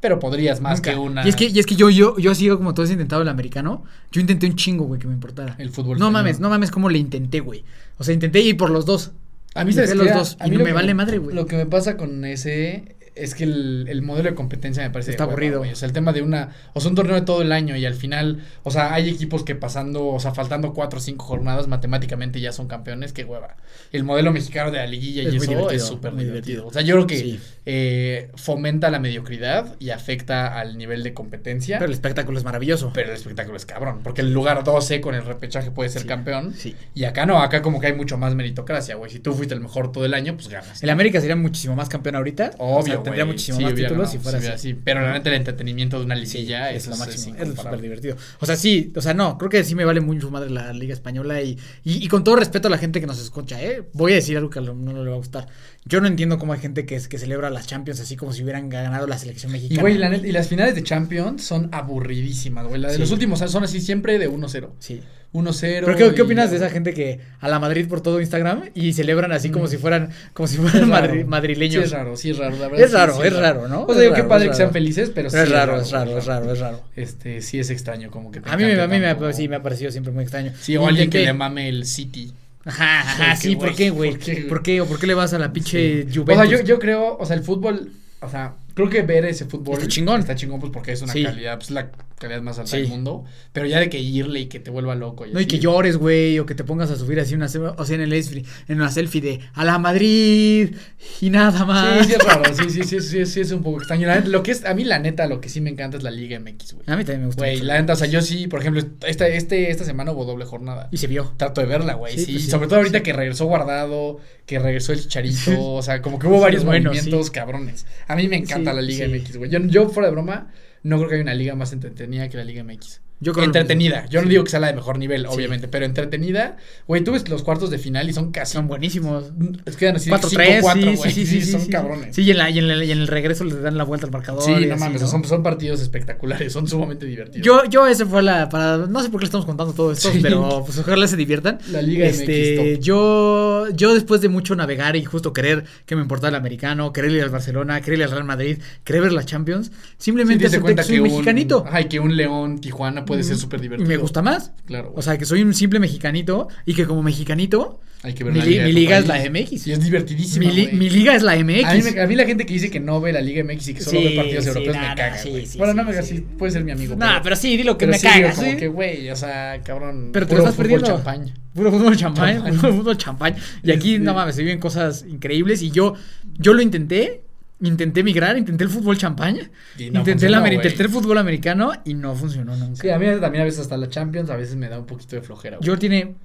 Pero 0.00 0.18
podrías 0.18 0.60
más 0.60 0.78
Nunca. 0.80 0.90
que 0.90 0.98
una. 0.98 1.24
Y 1.24 1.28
es 1.30 1.36
que, 1.36 1.46
y 1.46 1.58
es 1.58 1.66
que 1.66 1.76
yo, 1.76 1.88
yo, 1.88 2.18
yo 2.18 2.34
sigo 2.34 2.56
como 2.58 2.74
todos 2.74 2.90
intentado 2.90 3.22
el 3.22 3.28
americano. 3.28 3.84
Yo 4.12 4.20
intenté 4.20 4.46
un 4.46 4.56
chingo, 4.56 4.84
güey, 4.84 5.00
que 5.00 5.06
me 5.06 5.14
importara. 5.14 5.54
El 5.58 5.70
fútbol 5.70 5.98
No 5.98 6.06
español. 6.06 6.12
mames, 6.12 6.40
no 6.40 6.50
mames 6.50 6.70
cómo 6.72 6.88
le 6.90 6.98
intenté, 6.98 7.40
güey. 7.40 7.64
O 7.96 8.02
sea, 8.04 8.12
intenté 8.12 8.40
ir 8.40 8.56
por 8.56 8.70
los 8.70 8.84
dos. 8.86 9.12
A 9.56 9.64
mí 9.64 9.72
sabes 9.72 9.94
los 9.94 10.12
dos, 10.12 10.36
A 10.40 10.46
y 10.46 10.50
mí 10.50 10.56
no 10.56 10.64
me 10.64 10.70
que 10.70 10.74
vale 10.74 10.94
madre, 10.94 11.18
güey. 11.18 11.34
Lo 11.34 11.46
que 11.46 11.56
me 11.56 11.66
pasa 11.66 11.96
con 11.96 12.24
ese 12.24 12.95
es 13.16 13.34
que 13.34 13.44
el, 13.44 13.86
el 13.88 14.02
modelo 14.02 14.28
de 14.30 14.34
competencia 14.34 14.82
me 14.82 14.90
parece 14.90 15.10
Está 15.12 15.24
de 15.24 15.28
hueva, 15.28 15.32
aburrido. 15.34 15.58
güey. 15.60 15.72
O 15.72 15.76
sea, 15.76 15.86
el 15.86 15.92
tema 15.92 16.12
de 16.12 16.22
una, 16.22 16.50
o 16.74 16.80
sea, 16.80 16.90
un 16.90 16.94
torneo 16.94 17.14
de 17.16 17.22
todo 17.22 17.42
el 17.42 17.50
año 17.52 17.74
y 17.76 17.84
al 17.86 17.94
final, 17.94 18.44
o 18.62 18.70
sea, 18.70 18.94
hay 18.94 19.08
equipos 19.08 19.42
que 19.42 19.54
pasando, 19.54 20.06
o 20.06 20.20
sea, 20.20 20.32
faltando 20.34 20.72
cuatro 20.74 20.98
o 20.98 21.02
cinco 21.02 21.24
jornadas, 21.24 21.66
matemáticamente 21.68 22.40
ya 22.40 22.52
son 22.52 22.68
campeones, 22.68 23.12
qué 23.12 23.24
hueva. 23.24 23.56
El 23.92 24.04
modelo 24.04 24.32
mexicano 24.32 24.70
de 24.70 24.78
la 24.78 24.86
liguilla 24.86 25.22
Es 25.22 25.32
y 25.34 25.36
eso 25.38 25.70
es 25.70 25.82
súper 25.84 26.12
divertido. 26.12 26.32
divertido. 26.34 26.66
O 26.66 26.72
sea, 26.72 26.82
yo 26.82 26.94
creo 26.94 27.06
que 27.06 27.16
Sí. 27.18 27.40
eh, 27.64 28.30
fomenta 28.36 28.90
la 28.90 28.98
mediocridad 28.98 29.76
y 29.78 29.90
afecta 29.90 30.58
al 30.58 30.76
nivel 30.78 31.02
de 31.02 31.14
competencia. 31.14 31.78
Pero 31.78 31.86
el 31.86 31.92
espectáculo 31.94 32.38
es 32.38 32.44
maravilloso. 32.44 32.90
Pero 32.94 33.08
el 33.10 33.16
espectáculo 33.16 33.56
es 33.56 33.66
cabrón, 33.66 34.00
porque 34.02 34.20
el 34.20 34.32
lugar 34.32 34.62
12 34.64 35.00
con 35.00 35.14
el 35.14 35.24
repechaje 35.24 35.70
puede 35.70 35.88
ser 35.88 36.02
Sí, 36.02 36.08
campeón. 36.08 36.54
sí. 36.54 36.74
Y 36.94 37.04
acá 37.04 37.26
no, 37.26 37.40
acá 37.40 37.62
como 37.62 37.80
que 37.80 37.86
hay 37.88 37.92
mucho 37.94 38.18
más 38.18 38.34
meritocracia, 38.34 38.94
güey. 38.96 39.10
Si 39.10 39.18
tú 39.20 39.32
fuiste 39.32 39.54
el 39.54 39.60
mejor 39.60 39.90
todo 39.92 40.04
el 40.04 40.14
año, 40.14 40.34
pues 40.34 40.48
ganas. 40.48 40.82
El 40.82 40.90
América 40.90 41.20
sería 41.20 41.36
muchísimo 41.36 41.74
más 41.76 41.88
campeón 41.88 42.16
ahorita. 42.16 42.52
Obvio, 42.58 42.78
O 42.78 42.82
sea, 42.82 43.02
tendría 43.06 43.24
muchísimo 43.24 43.58
Sí, 43.58 43.64
más 43.64 43.72
hubiera 43.72 43.88
títulos 43.88 44.10
si 44.10 44.18
fuera 44.18 44.40
sí, 44.40 44.46
así. 44.48 44.68
sí. 44.72 44.78
Pero 44.84 45.00
realmente 45.00 45.28
el 45.30 45.34
entretenimiento 45.36 45.98
de 45.98 46.04
una 46.04 46.14
Sí, 46.16 46.38
liguilla 46.38 46.70
es 46.70 46.86
lo 46.86 46.96
máximo, 46.96 47.36
es 47.38 47.48
súper 47.48 47.80
divertido. 47.80 48.16
O 48.40 48.46
sea, 48.46 48.56
sí, 48.56 48.92
o 48.94 49.00
sea, 49.00 49.14
no, 49.14 49.38
creo 49.38 49.48
que 49.50 49.64
sí 49.64 49.74
me 49.74 49.84
vale 49.84 50.00
mucho 50.00 50.30
madre 50.30 50.50
la 50.50 50.72
Liga 50.72 50.92
Española 50.92 51.40
y, 51.42 51.58
y, 51.84 52.04
y 52.04 52.08
con 52.08 52.22
todo 52.24 52.36
respeto 52.36 52.68
a 52.68 52.70
la 52.70 52.78
gente 52.78 53.00
que 53.00 53.06
nos 53.06 53.20
escucha, 53.20 53.62
¿eh? 53.62 53.82
Voy 53.92 54.12
a 54.12 54.16
decir 54.16 54.36
algo 54.36 54.50
que 54.50 54.58
a 54.58 54.62
lo- 54.62 54.74
no 54.74 54.92
le 55.02 55.08
va 55.10 55.14
a 55.16 55.18
gustar. 55.18 55.46
Yo 55.84 56.00
no 56.00 56.08
entiendo 56.08 56.38
cómo 56.38 56.52
hay 56.52 56.58
gente 56.60 56.84
que, 56.84 57.00
que 57.00 57.18
celebra 57.18 57.48
las 57.50 57.66
Champions 57.66 58.00
así 58.00 58.16
como 58.16 58.32
si 58.32 58.42
hubieran 58.42 58.68
ganado 58.68 59.06
la 59.06 59.16
selección 59.18 59.50
Y 59.50 59.54
mexicana. 59.54 59.80
güey, 59.82 59.96
la 59.98 60.08
net- 60.10 60.24
y 60.26 60.32
las 60.32 60.48
finales 60.48 60.74
de 60.74 60.82
Champions 60.82 61.44
son 61.44 61.68
aburridísimas, 61.72 62.66
güey. 62.66 62.80
La 62.80 62.88
de 62.88 62.94
Sí. 62.94 63.00
los 63.00 63.10
últimos 63.12 63.38
son 63.38 63.64
así 63.64 63.80
siempre 63.80 64.18
de 64.18 64.28
1-0. 64.28 64.70
Sí. 64.78 65.00
1-0. 65.36 65.82
Pero 65.84 66.14
¿qué, 66.14 66.22
opinas 66.22 66.50
de 66.50 66.56
esa 66.56 66.70
gente 66.70 66.94
que 66.94 67.20
a 67.40 67.48
la 67.48 67.58
Madrid 67.58 67.86
por 67.88 68.00
todo 68.00 68.20
Instagram 68.20 68.64
y 68.74 68.92
celebran 68.92 69.32
así 69.32 69.50
como 69.50 69.66
Mm. 69.66 69.68
si 69.68 69.76
fueran 69.76 70.10
como 70.32 70.46
si 70.46 70.56
fueran 70.56 70.90
raro. 70.90 71.06
madri- 71.12 71.18
Sí, 71.20 71.24
madrileños? 71.24 71.84
es 71.84 71.90
raro, 71.92 72.16
sí 72.16 72.30
es 72.30 72.38
raro, 72.38 72.56
la 72.56 72.68
verdad. 72.68 72.84
Es 72.86 72.92
raro, 72.92 73.14
sí 73.16 73.22
es 73.26 73.36
raro, 73.36 73.68
¿no? 73.68 73.84
O 73.84 73.92
sea, 73.92 74.02
digo, 74.02 74.14
qué 74.14 74.22
padre 74.24 74.48
que 74.48 74.54
sean 74.54 74.72
felices, 74.72 75.10
pero, 75.14 75.28
Pero 75.30 75.44
sí 75.46 75.52
es 75.52 75.56
raro, 75.58 75.80
es 75.80 75.90
raro, 75.90 76.18
es 76.18 76.24
raro, 76.26 76.52
es 76.52 76.58
raro. 76.58 76.80
Este, 76.96 77.40
sí 77.42 77.58
es 77.58 77.70
extraño, 77.70 78.10
como 78.10 78.30
que 78.30 78.40
te 78.40 78.50
A 78.50 78.56
mí, 78.56 78.64
me- 78.64 78.80
a 78.80 78.86
mí 78.88 78.98
me, 78.98 79.32
sí, 79.32 79.48
me 79.48 79.56
ha 79.56 79.62
parecido 79.62 79.90
siempre 79.90 80.12
muy 80.12 80.22
extraño. 80.22 80.52
Sí, 80.60 80.76
o 80.76 80.86
alguien 80.86 81.10
que 81.10 81.20
le 81.24 81.32
mame 81.32 81.68
el 81.68 81.84
City. 81.86 82.32
Ajá, 82.64 83.00
ajá, 83.02 83.36
sí, 83.36 83.54
¿por 83.54 83.74
qué, 83.76 83.90
güey? 83.90 84.16
¿por 84.48 84.62
qué. 84.62 84.80
¿O 84.80 84.86
por 84.86 84.98
qué 84.98 85.06
le 85.06 85.14
vas 85.14 85.32
a 85.32 85.38
la 85.38 85.52
pinche. 85.52 86.02
Juventus? 86.12 86.34
O 86.36 86.48
sea, 86.48 86.58
yo, 86.58 86.64
yo 86.64 86.78
creo, 86.80 87.16
o 87.16 87.24
sea, 87.24 87.36
el 87.36 87.42
fútbol, 87.44 87.92
o 88.20 88.28
sea, 88.28 88.54
creo 88.74 88.90
que 88.90 89.02
ver 89.02 89.24
ese 89.24 89.44
fútbol 89.44 89.74
Está 89.76 89.86
chingón. 89.86 90.18
Está 90.20 90.34
chingón, 90.34 90.58
pues 90.58 90.72
porque 90.72 90.90
es 90.92 91.00
una 91.02 91.12
Sí. 91.12 91.22
calidad, 91.22 91.58
pues 91.58 91.70
la 91.70 91.90
calidad 92.18 92.42
más 92.42 92.58
alta 92.58 92.70
Sí. 92.70 92.78
del 92.78 92.88
mundo. 92.88 93.24
Pero 93.52 93.66
ya 93.66 93.78
de 93.80 93.90
que 93.90 93.98
irle 93.98 94.40
y 94.40 94.46
que 94.46 94.58
te 94.60 94.70
vuelva 94.70 94.94
loco. 94.94 95.26
No, 95.26 95.40
y 95.40 95.46
que 95.46 95.58
llores, 95.58 95.96
güey, 95.96 96.38
o 96.38 96.46
que 96.46 96.54
te 96.54 96.64
pongas 96.64 96.90
a 96.90 96.96
subir 96.96 97.20
así 97.20 97.34
una, 97.34 97.46
o 97.46 97.84
sea, 97.84 97.94
en 97.94 98.00
el 98.02 98.12
en 98.12 98.44
una 98.76 98.90
selfie 98.90 99.20
de 99.20 99.40
a 99.54 99.64
la 99.64 99.78
Madrid 99.78 100.74
y 101.20 101.30
nada 101.30 101.64
más. 101.64 102.06
Sí, 102.06 102.12
sí 102.12 102.18
es 102.18 102.24
raro, 102.24 102.42
sí, 102.54 102.70
sí, 102.70 102.82
sí, 102.84 103.00
sí, 103.00 103.26
sí 103.26 103.40
es 103.40 103.52
un 103.52 103.62
poco 103.62 103.78
extraño. 103.78 104.06
La 104.06 104.16
neta, 104.16 104.28
lo 104.28 104.42
que 104.42 104.52
es, 104.52 104.64
a 104.64 104.74
mí 104.74 104.84
la 104.84 104.98
neta, 104.98 105.26
lo 105.26 105.40
que 105.40 105.48
sí 105.48 105.60
me 105.60 105.70
encanta 105.70 105.96
es 105.96 106.02
la 106.02 106.10
Liga 106.10 106.38
MX, 106.40 106.74
güey. 106.74 106.84
A 106.88 106.96
mí 106.96 107.04
también 107.04 107.20
me 107.20 107.26
gusta. 107.26 107.42
Güey, 107.42 107.60
la 107.60 107.80
neta, 107.80 107.92
o 107.92 107.96
sea, 107.96 108.06
yo 108.06 108.20
sí, 108.22 108.46
por 108.46 108.60
ejemplo, 108.60 108.82
esta, 109.06 109.28
este, 109.28 109.70
esta 109.70 109.84
semana 109.84 110.12
hubo 110.12 110.24
doble 110.24 110.44
jornada. 110.44 110.88
Y 110.90 110.96
se 110.96 111.06
vio. 111.06 111.32
Trato 111.36 111.60
de 111.60 111.66
verla, 111.66 111.94
güey. 111.94 112.14
Sí, 112.18 112.24
Sí, 112.26 112.32
pues 112.32 112.44
sí, 112.44 112.50
sobre 112.50 112.66
todo 112.66 112.78
ahorita 112.78 113.02
que 113.02 113.12
regresó 113.12 113.46
Guardado, 113.46 114.18
que 114.46 114.58
regresó 114.58 114.92
el 114.92 115.00
Chicharito, 115.00 115.60
o 115.74 115.82
sea, 115.82 116.00
como 116.02 116.18
que 116.18 116.26
hubo 116.26 116.40
varios 116.40 116.64
Bueno, 116.64 116.90
movimientos 116.90 117.30
cabrones. 117.30 117.86
A 118.08 118.16
mí 118.16 118.26
me 118.28 118.36
encanta 118.36 118.72
la 118.72 118.82
Liga. 118.82 119.06
MX, 119.06 119.36
güey. 119.36 119.50
Yo, 119.50 119.58
yo, 119.60 119.88
fuera 119.88 120.08
de 120.08 120.12
broma, 120.12 120.50
no 120.86 120.98
creo 120.98 121.08
que 121.08 121.14
haya 121.16 121.22
una 121.24 121.34
liga 121.34 121.56
más 121.56 121.72
entretenida 121.72 122.28
que 122.28 122.36
la 122.36 122.44
Liga 122.44 122.62
MX. 122.62 123.02
Yo 123.18 123.32
creo 123.32 123.46
lo 123.46 123.48
entretenida. 123.48 124.06
Yo 124.10 124.20
no 124.20 124.28
digo 124.28 124.44
que 124.44 124.50
sea 124.50 124.60
la 124.60 124.66
de 124.66 124.74
mejor 124.74 124.98
nivel, 124.98 125.22
Sí. 125.22 125.28
obviamente, 125.30 125.68
pero 125.68 125.86
entretenida. 125.86 126.56
Güey, 126.86 127.02
tú 127.02 127.12
ves 127.12 127.28
los 127.28 127.42
cuartos 127.42 127.70
de 127.70 127.78
final 127.78 128.08
y 128.10 128.12
son 128.12 128.30
casi. 128.30 128.52
Son 128.54 128.68
buenísimos. 128.68 129.32
Es 129.64 129.76
que 129.76 129.88
así 129.88 130.10
4-3, 130.10 130.60
5-4, 130.62 130.96
sí, 130.96 131.10
sí, 131.10 131.26
sí, 131.26 131.40
sí, 131.42 131.52
son 131.52 131.62
sí. 131.62 131.70
cabrones. 131.70 132.14
Sí, 132.14 132.22
y 132.22 132.30
en, 132.30 132.38
la, 132.38 132.50
y, 132.50 132.58
en 132.58 132.70
el, 132.70 132.82
y 132.84 132.92
en 132.92 132.98
el 132.98 133.08
regreso 133.08 133.44
les 133.44 133.62
dan 133.62 133.78
la 133.78 133.84
vuelta 133.84 134.06
al 134.06 134.12
marcador. 134.12 134.42
Sí, 134.42 134.50
no 134.50 134.56
así, 134.56 134.66
mames, 134.66 135.00
¿no? 135.00 135.08
Son, 135.08 135.24
son 135.24 135.42
partidos 135.42 135.80
espectaculares, 135.80 136.52
son 136.52 136.68
sumamente 136.68 137.06
divertidos. 137.06 137.46
Yo, 137.46 137.64
yo 137.64 137.86
ese 137.86 138.04
fue 138.04 138.22
la 138.22 138.50
para 138.50 138.76
no 138.76 139.02
sé 139.02 139.08
por 139.08 139.20
qué 139.20 139.24
le 139.24 139.28
estamos 139.28 139.46
contando 139.46 139.72
todo 139.72 139.92
esto, 139.92 140.10
pero 140.20 140.62
pues 140.64 140.78
ojalá 140.78 141.08
se 141.08 141.16
diviertan. 141.16 141.58
La 141.70 141.80
Liga 141.80 142.06
este, 142.06 142.74
MX 142.76 142.84
yo 142.84 143.66
yo 143.74 143.94
después 143.94 144.20
de 144.20 144.28
mucho 144.28 144.54
navegar 144.54 144.94
y 144.94 145.04
justo 145.04 145.32
querer 145.32 145.64
que 145.86 145.96
me 145.96 146.02
importara 146.02 146.28
el 146.28 146.34
americano, 146.34 146.92
querer 146.92 147.12
ir 147.12 147.22
al 147.22 147.30
Barcelona, 147.30 147.80
querer 147.80 148.00
ir 148.00 148.04
al 148.04 148.10
Real 148.10 148.24
Madrid, 148.24 148.58
querer 148.84 149.02
ver 149.02 149.12
la 149.12 149.24
Champions, 149.24 149.72
simplemente 149.96 150.46
acepté 150.46 150.62
cuenta 150.62 150.82
que 150.82 150.88
soy 150.88 150.98
un 150.98 151.04
mexicanito. 151.04 151.64
Ajá, 151.66 151.80
y 151.80 151.84
que 151.86 151.98
un 151.98 152.14
León 152.14 152.60
Tijuana 152.60 153.05
puede 153.06 153.22
ser 153.22 153.36
súper 153.36 153.60
y 153.60 153.62
divertido. 153.64 153.88
me 153.88 153.96
gusta 153.96 154.20
más. 154.22 154.52
Claro, 154.66 154.90
güey. 154.90 154.98
O 154.98 155.02
sea, 155.02 155.16
que 155.16 155.24
soy 155.24 155.42
un 155.42 155.54
simple 155.54 155.78
mexicanito 155.78 156.48
y 156.66 156.74
que 156.74 156.84
como 156.86 157.02
mexicanito 157.02 157.80
Hay 158.02 158.12
que 158.14 158.24
ver 158.24 158.32
mi, 158.34 158.38
la 158.40 158.44
liga. 158.44 158.64
mi 158.64 158.72
liga 158.72 158.98
es 158.98 159.06
la 159.06 159.18
MX. 159.30 159.66
Y 159.66 159.72
es 159.72 159.80
divertidísima. 159.82 160.46
mi, 160.46 160.52
li- 160.52 160.68
mi 160.72 160.90
liga 160.90 161.14
es 161.14 161.22
la 161.22 161.34
MX. 161.36 161.64
A 161.64 161.74
mí, 161.74 161.82
me- 161.82 162.00
a 162.00 162.06
mí 162.06 162.14
la 162.16 162.24
gente 162.26 162.44
que 162.46 162.52
dice 162.52 162.70
que 162.70 162.78
no 162.80 163.00
ve 163.00 163.12
la 163.12 163.20
Liga 163.20 163.42
MX 163.42 163.68
y 163.68 163.74
que 163.74 163.80
solo 163.80 163.98
Sí, 164.00 164.04
ve 164.08 164.16
partidos 164.16 164.44
sí, 164.44 164.48
europeos 164.50 164.76
nah, 164.76 164.88
me 164.90 164.94
caga, 164.94 165.18
sí, 165.18 165.30
bueno, 165.56 165.74
no 165.74 165.82
sí, 165.82 165.96
me 165.96 166.02
sí. 166.02 166.16
sí, 166.16 166.24
puede 166.38 166.52
ser 166.52 166.64
mi 166.64 166.72
amigo. 166.72 166.94
Nah, 166.96 167.20
pero 167.22 167.36
sí, 167.36 167.56
dilo 167.56 167.78
que 167.78 167.86
pero 167.86 167.92
me 167.92 167.98
sí, 167.98 168.06
digo, 168.06 168.20
cagas. 168.20 168.36
como 168.36 168.50
¿sí? 168.50 168.56
que, 168.56 168.68
güey, 168.68 169.10
o 169.10 169.16
sea, 169.16 169.60
cabrón. 169.64 170.10
Pero 170.12 170.26
te 170.26 170.34
lo 170.34 170.38
estás 170.40 170.54
perdiendo. 170.56 170.86
champaña. 170.86 171.34
Puro 171.54 171.70
fútbol 171.72 171.96
champán, 171.96 172.34
Champán. 172.36 172.56
puro 172.60 172.72
fútbol 172.74 172.96
champán. 172.98 173.34
Y 173.62 173.70
aquí, 173.72 173.98
no 173.98 174.12
mames, 174.12 174.36
se 174.36 174.42
viven 174.42 174.58
cosas 174.60 175.06
increíbles. 175.08 175.62
Y 175.62 175.70
yo, 175.70 175.94
yo 176.38 176.52
lo 176.52 176.60
intenté. 176.60 177.22
Intenté 177.60 178.02
migrar, 178.02 178.36
intenté 178.36 178.64
el 178.64 178.70
fútbol 178.70 178.98
champaña. 178.98 179.50
No 179.78 180.00
intenté, 180.00 180.26
el 180.26 180.34
funcionó, 180.34 180.52
intenté 180.52 180.82
el 180.82 180.88
fútbol 180.90 181.18
americano 181.18 181.72
y 181.84 181.94
no 181.94 182.14
funcionó 182.14 182.54
nunca. 182.54 182.82
Sí, 182.82 182.90
a 182.90 182.98
mí 182.98 183.06
también 183.20 183.42
a 183.42 183.44
veces 183.44 183.60
hasta 183.60 183.76
la 183.78 183.88
Champions 183.88 184.28
a 184.28 184.36
veces 184.36 184.56
me 184.56 184.68
da 184.68 184.78
un 184.78 184.86
poquito 184.86 185.16
de 185.16 185.22
flojera. 185.22 185.56
güey. 185.56 185.66
Yo 185.66 185.78
tiene 185.78 186.16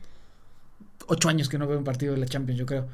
ocho 1.08 1.30
años 1.30 1.48
que 1.48 1.58
no 1.58 1.68
veo 1.68 1.78
un 1.78 1.86
partido 1.86 2.14
de 2.14 2.20
la 2.20 2.26
Champions, 2.26 2.60
yo 2.60 2.66
creo. 2.66 2.88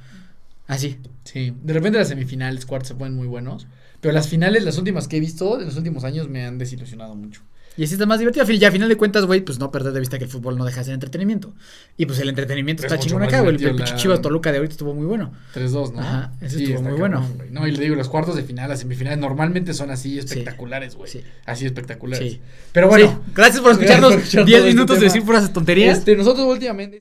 Así. 0.68 1.00
Sí, 1.24 1.54
de 1.64 1.74
repente 1.74 1.98
las 1.98 2.10
semifinales, 2.10 2.66
cuartos 2.66 2.90
se 2.90 2.96
ponen 2.96 3.16
muy 3.16 3.28
buenos. 3.28 3.66
Pero 4.02 4.14
las 4.14 4.28
finales, 4.28 4.64
las 4.64 4.78
últimas 4.78 5.08
que 5.08 5.18
he 5.18 5.20
visto 5.20 5.60
en 5.60 5.66
los 5.66 5.76
últimos 5.78 6.04
años 6.04 6.30
me 6.30 6.46
han 6.46 6.58
desilusionado 6.58 7.16
mucho. 7.16 7.42
Y 7.78 7.84
así 7.84 7.94
está 7.94 8.06
más 8.06 8.20
divertido. 8.20 8.44
A 8.44 8.48
fin- 8.48 8.60
Ya 8.60 8.68
a 8.70 8.72
final 8.72 8.90
de 8.90 8.98
cuentas, 8.98 9.26
güey, 9.26 9.42
pues 9.42 9.60
no 9.60 9.72
perder 9.72 9.94
de 9.94 10.00
vista 10.00 10.18
que 10.18 10.24
el 10.24 10.30
fútbol 10.30 10.58
no 10.58 10.66
deja 10.66 10.80
de 10.80 10.86
ser 10.86 10.94
entretenimiento. 10.96 11.54
Y 11.96 12.06
pues 12.08 12.20
el 12.20 12.30
entretenimiento 12.30 12.82
Pero 12.82 12.96
está 12.96 13.06
chingón 13.08 13.24
acá, 13.24 13.42
güey. 13.42 13.56
El, 13.56 13.76
pinche 13.76 13.94
la- 13.94 13.96
Chivas 13.96 14.22
Toluca 14.22 14.52
de 14.52 14.58
ahorita 14.58 14.72
estuvo 14.74 14.94
muy 14.94 15.06
bueno. 15.06 15.32
3-2, 15.54 15.94
¿no? 15.94 16.00
Ajá, 16.02 16.32
ese 16.42 16.58
estuvo 16.64 16.78
está 16.78 16.90
muy 16.90 16.98
bueno. 17.00 17.30
No, 17.52 17.68
y 17.68 17.72
le 17.72 17.80
digo, 17.84 17.96
los 17.96 18.10
cuartos 18.10 18.36
de 18.36 18.44
final, 18.44 18.70
las 18.70 18.80
semifinales 18.80 19.20
normalmente 19.20 19.74
son 19.74 19.92
así 19.92 20.18
espectaculares, 20.18 20.96
güey. 20.96 21.10
sí. 21.12 21.22
Así 21.46 21.66
espectaculares. 21.66 22.34
Sí. 22.34 22.42
Pero 22.74 22.88
bueno. 22.90 23.08
Sí, 23.26 23.32
gracias 23.36 23.62
por 23.62 23.72
escucharnos. 23.72 24.12
por 24.12 24.20
escuchar 24.20 24.46
10 24.46 24.58
todo 24.60 24.68
este 24.68 24.76
minutos 24.76 24.96
de 24.96 25.00
tema. 25.02 25.14
decir 25.14 25.26
puras 25.26 25.54
tonterías. 25.54 25.98
Este, 26.00 26.16
nosotros 26.16 26.46
últimamente. 26.48 27.00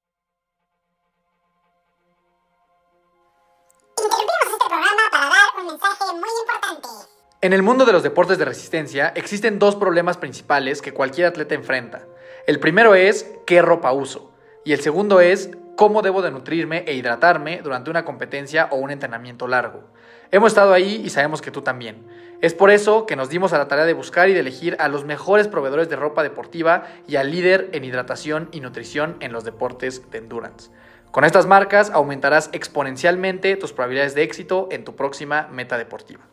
En 7.47 7.53
el 7.53 7.63
mundo 7.63 7.85
de 7.85 7.93
los 7.93 8.03
deportes 8.03 8.39
de 8.39 8.45
resistencia 8.45 9.13
existen 9.15 9.61
dos 9.61 9.77
problemas 9.77 10.17
principales 10.17 10.83
que 10.83 10.93
cualquier 10.93 11.29
atleta 11.29 11.55
enfrenta. 11.55 12.05
El 12.45 12.59
primero 12.59 12.97
es 12.97 13.33
qué 13.47 13.63
ropa 13.63 13.93
uso 13.93 14.33
y 14.65 14.73
el 14.73 14.81
segundo 14.81 15.21
es 15.21 15.51
cómo 15.77 16.03
debo 16.03 16.23
de 16.23 16.33
nutrirme 16.33 16.83
e 16.89 16.95
hidratarme 16.95 17.61
durante 17.63 17.89
una 17.89 18.05
competencia 18.05 18.67
o 18.73 18.79
un 18.79 18.91
entrenamiento 18.91 19.47
largo. 19.47 19.85
Hemos 20.33 20.49
estado 20.49 20.73
ahí 20.73 21.01
y 21.05 21.11
sabemos 21.11 21.41
que 21.41 21.53
tú 21.53 21.63
también. 21.63 22.09
Es 22.41 22.53
por 22.53 22.73
eso 22.73 23.07
que 23.07 23.15
nos 23.15 23.29
dimos 23.29 23.53
a 23.53 23.59
la 23.59 23.69
tarea 23.69 23.85
de 23.85 23.95
buscar 23.95 24.29
y 24.29 24.35
de 24.35 24.41
elegir 24.41 24.75
a 24.81 24.89
los 24.89 25.05
mejores 25.05 25.47
proveedores 25.47 25.89
de 25.89 25.95
ropa 25.95 26.25
deportiva 26.25 26.89
y 27.07 27.15
al 27.15 27.31
líder 27.31 27.71
en 27.71 27.85
hidratación 27.85 28.49
y 28.51 28.59
nutrición 28.59 29.19
en 29.21 29.33
los 29.33 29.45
deportes 29.45 30.11
de 30.11 30.19
endurance. 30.19 30.73
Con 31.13 31.23
estas 31.23 31.47
marcas 31.47 31.91
aumentarás 31.91 32.51
exponencialmente 32.53 33.55
tus 33.55 33.73
probabilidades 33.73 34.17
de 34.17 34.25
éxito 34.25 34.67
en 34.73 34.83
tu 34.83 34.97
próxima 34.97 35.47
meta 35.53 35.79
deportiva. 35.79 36.25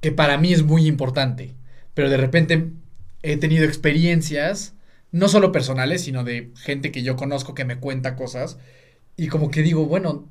Que 0.00 0.12
para 0.12 0.38
mí 0.38 0.52
es 0.52 0.62
muy 0.62 0.86
importante. 0.86 1.54
Pero 1.94 2.10
de 2.10 2.16
repente 2.16 2.72
he 3.22 3.36
tenido 3.36 3.64
experiencias, 3.64 4.74
no 5.12 5.28
solo 5.28 5.52
personales, 5.52 6.02
sino 6.02 6.24
de 6.24 6.52
gente 6.56 6.92
que 6.92 7.02
yo 7.02 7.16
conozco 7.16 7.54
que 7.54 7.64
me 7.64 7.78
cuenta 7.78 8.16
cosas. 8.16 8.58
Y 9.16 9.28
como 9.28 9.50
que 9.50 9.62
digo, 9.62 9.86
bueno, 9.86 10.30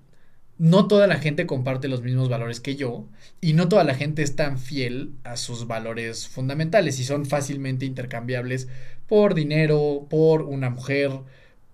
no 0.58 0.88
toda 0.88 1.08
la 1.08 1.18
gente 1.18 1.46
comparte 1.46 1.88
los 1.88 2.02
mismos 2.02 2.30
valores 2.30 2.60
que 2.60 2.76
yo. 2.76 3.08
Y 3.42 3.54
no 3.54 3.68
toda 3.68 3.84
la 3.84 3.96
gente 3.96 4.22
es 4.22 4.36
tan 4.36 4.58
fiel 4.58 5.14
a 5.24 5.38
sus 5.38 5.68
valores 5.68 6.28
fundamentales. 6.28 7.00
Y 7.00 7.04
son 7.04 7.26
fácilmente 7.26 7.86
intercambiables 7.86 8.68
por 9.08 9.36
dinero, 9.36 10.08
por 10.10 10.42
una 10.44 10.70
mujer, 10.70 11.12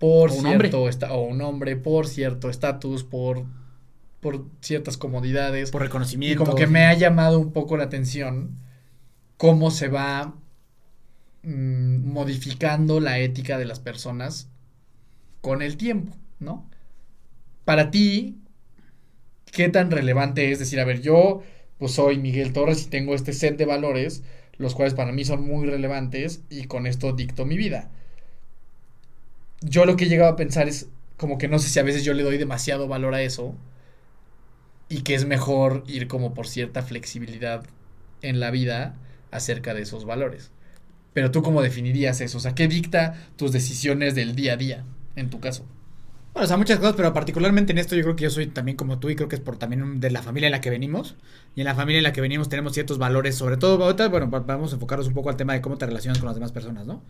por 0.01 0.31
O 0.31 0.33
cierto 0.33 0.89
esta- 0.89 1.13
o 1.13 1.21
un 1.21 1.41
hombre, 1.41 1.77
por 1.77 2.07
cierto 2.07 2.49
estatus, 2.49 3.05
por, 3.05 3.45
por 4.21 4.45
ciertas 4.61 4.97
comodidades. 4.97 5.71
Por 5.71 5.81
Y 5.81 5.85
reconocimiento. 5.85 6.43
como 6.43 6.55
que 6.57 6.67
me 6.67 6.85
ha 6.85 6.93
llamado 6.93 7.39
un 7.39 7.53
poco 7.53 7.77
la 7.77 7.85
atención 7.85 8.57
cómo 9.37 9.71
se 9.71 9.87
va 9.89 10.35
mm, 11.43 12.11
modificando 12.11 12.99
la 12.99 13.19
ética 13.19 13.57
de 13.57 13.65
las 13.65 13.79
personas 13.79 14.49
con 15.41 15.61
el 15.61 15.77
tiempo, 15.77 16.15
¿no? 16.39 16.69
Para 17.65 17.91
ti, 17.91 18.37
¿qué 19.51 19.69
tan 19.69 19.91
relevante 19.91 20.51
es 20.51 20.59
decir, 20.59 20.79
a 20.79 20.85
ver, 20.85 21.01
yo 21.01 21.41
pues 21.77 21.93
soy 21.93 22.17
Miguel 22.17 22.53
Torres 22.53 22.83
y 22.85 22.89
tengo 22.89 23.15
este 23.15 23.33
set 23.33 23.57
de 23.57 23.65
valores, 23.65 24.23
los 24.57 24.75
cuales 24.75 24.93
para 24.93 25.11
mí 25.11 25.25
son 25.25 25.43
muy 25.45 25.67
relevantes 25.67 26.43
y 26.49 26.65
con 26.65 26.85
esto 26.87 27.13
dicto 27.13 27.45
mi 27.45 27.57
vida? 27.57 27.89
Yo 29.61 29.85
lo 29.85 29.95
que 29.95 30.05
he 30.05 30.09
llegado 30.09 30.31
a 30.31 30.35
pensar 30.35 30.67
es 30.67 30.89
como 31.17 31.37
que 31.37 31.47
no 31.47 31.59
sé 31.59 31.69
si 31.69 31.79
a 31.79 31.83
veces 31.83 32.03
yo 32.03 32.13
le 32.13 32.23
doy 32.23 32.37
demasiado 32.37 32.87
valor 32.87 33.13
a 33.13 33.21
eso 33.21 33.55
y 34.89 35.01
que 35.03 35.15
es 35.15 35.25
mejor 35.25 35.83
ir 35.87 36.07
como 36.07 36.33
por 36.33 36.47
cierta 36.47 36.81
flexibilidad 36.83 37.63
en 38.21 38.39
la 38.39 38.51
vida 38.51 38.95
acerca 39.31 39.73
de 39.73 39.83
esos 39.83 40.05
valores. 40.05 40.51
Pero 41.13 41.31
tú 41.31 41.41
cómo 41.43 41.61
definirías 41.61 42.21
eso? 42.21 42.37
O 42.37 42.41
sea, 42.41 42.55
¿qué 42.55 42.67
dicta 42.67 43.15
tus 43.37 43.51
decisiones 43.51 44.15
del 44.15 44.35
día 44.35 44.53
a 44.53 44.57
día 44.57 44.85
en 45.15 45.29
tu 45.29 45.39
caso? 45.39 45.65
Bueno, 46.33 46.45
o 46.45 46.47
sea, 46.47 46.55
muchas 46.55 46.79
cosas, 46.79 46.95
pero 46.95 47.13
particularmente 47.13 47.73
en 47.73 47.77
esto 47.77 47.93
yo 47.95 48.03
creo 48.03 48.15
que 48.15 48.23
yo 48.23 48.29
soy 48.29 48.47
también 48.47 48.77
como 48.77 48.99
tú 48.99 49.09
y 49.09 49.15
creo 49.17 49.27
que 49.27 49.35
es 49.35 49.41
por 49.41 49.57
también 49.57 49.99
de 49.99 50.11
la 50.11 50.21
familia 50.23 50.47
en 50.47 50.51
la 50.53 50.61
que 50.61 50.69
venimos. 50.69 51.15
Y 51.55 51.61
en 51.61 51.65
la 51.65 51.75
familia 51.75 51.97
en 51.97 52.03
la 52.03 52.13
que 52.13 52.21
venimos 52.21 52.47
tenemos 52.47 52.71
ciertos 52.71 52.97
valores, 52.97 53.35
sobre 53.35 53.57
todo, 53.57 53.83
ahorita, 53.83 54.07
bueno, 54.07 54.29
va- 54.31 54.39
vamos 54.39 54.71
a 54.71 54.75
enfocarnos 54.75 55.07
un 55.07 55.13
poco 55.13 55.29
al 55.29 55.35
tema 55.35 55.51
de 55.53 55.61
cómo 55.61 55.77
te 55.77 55.85
relacionas 55.85 56.19
con 56.19 56.27
las 56.27 56.35
demás 56.35 56.53
personas, 56.53 56.87
¿no? 56.87 57.03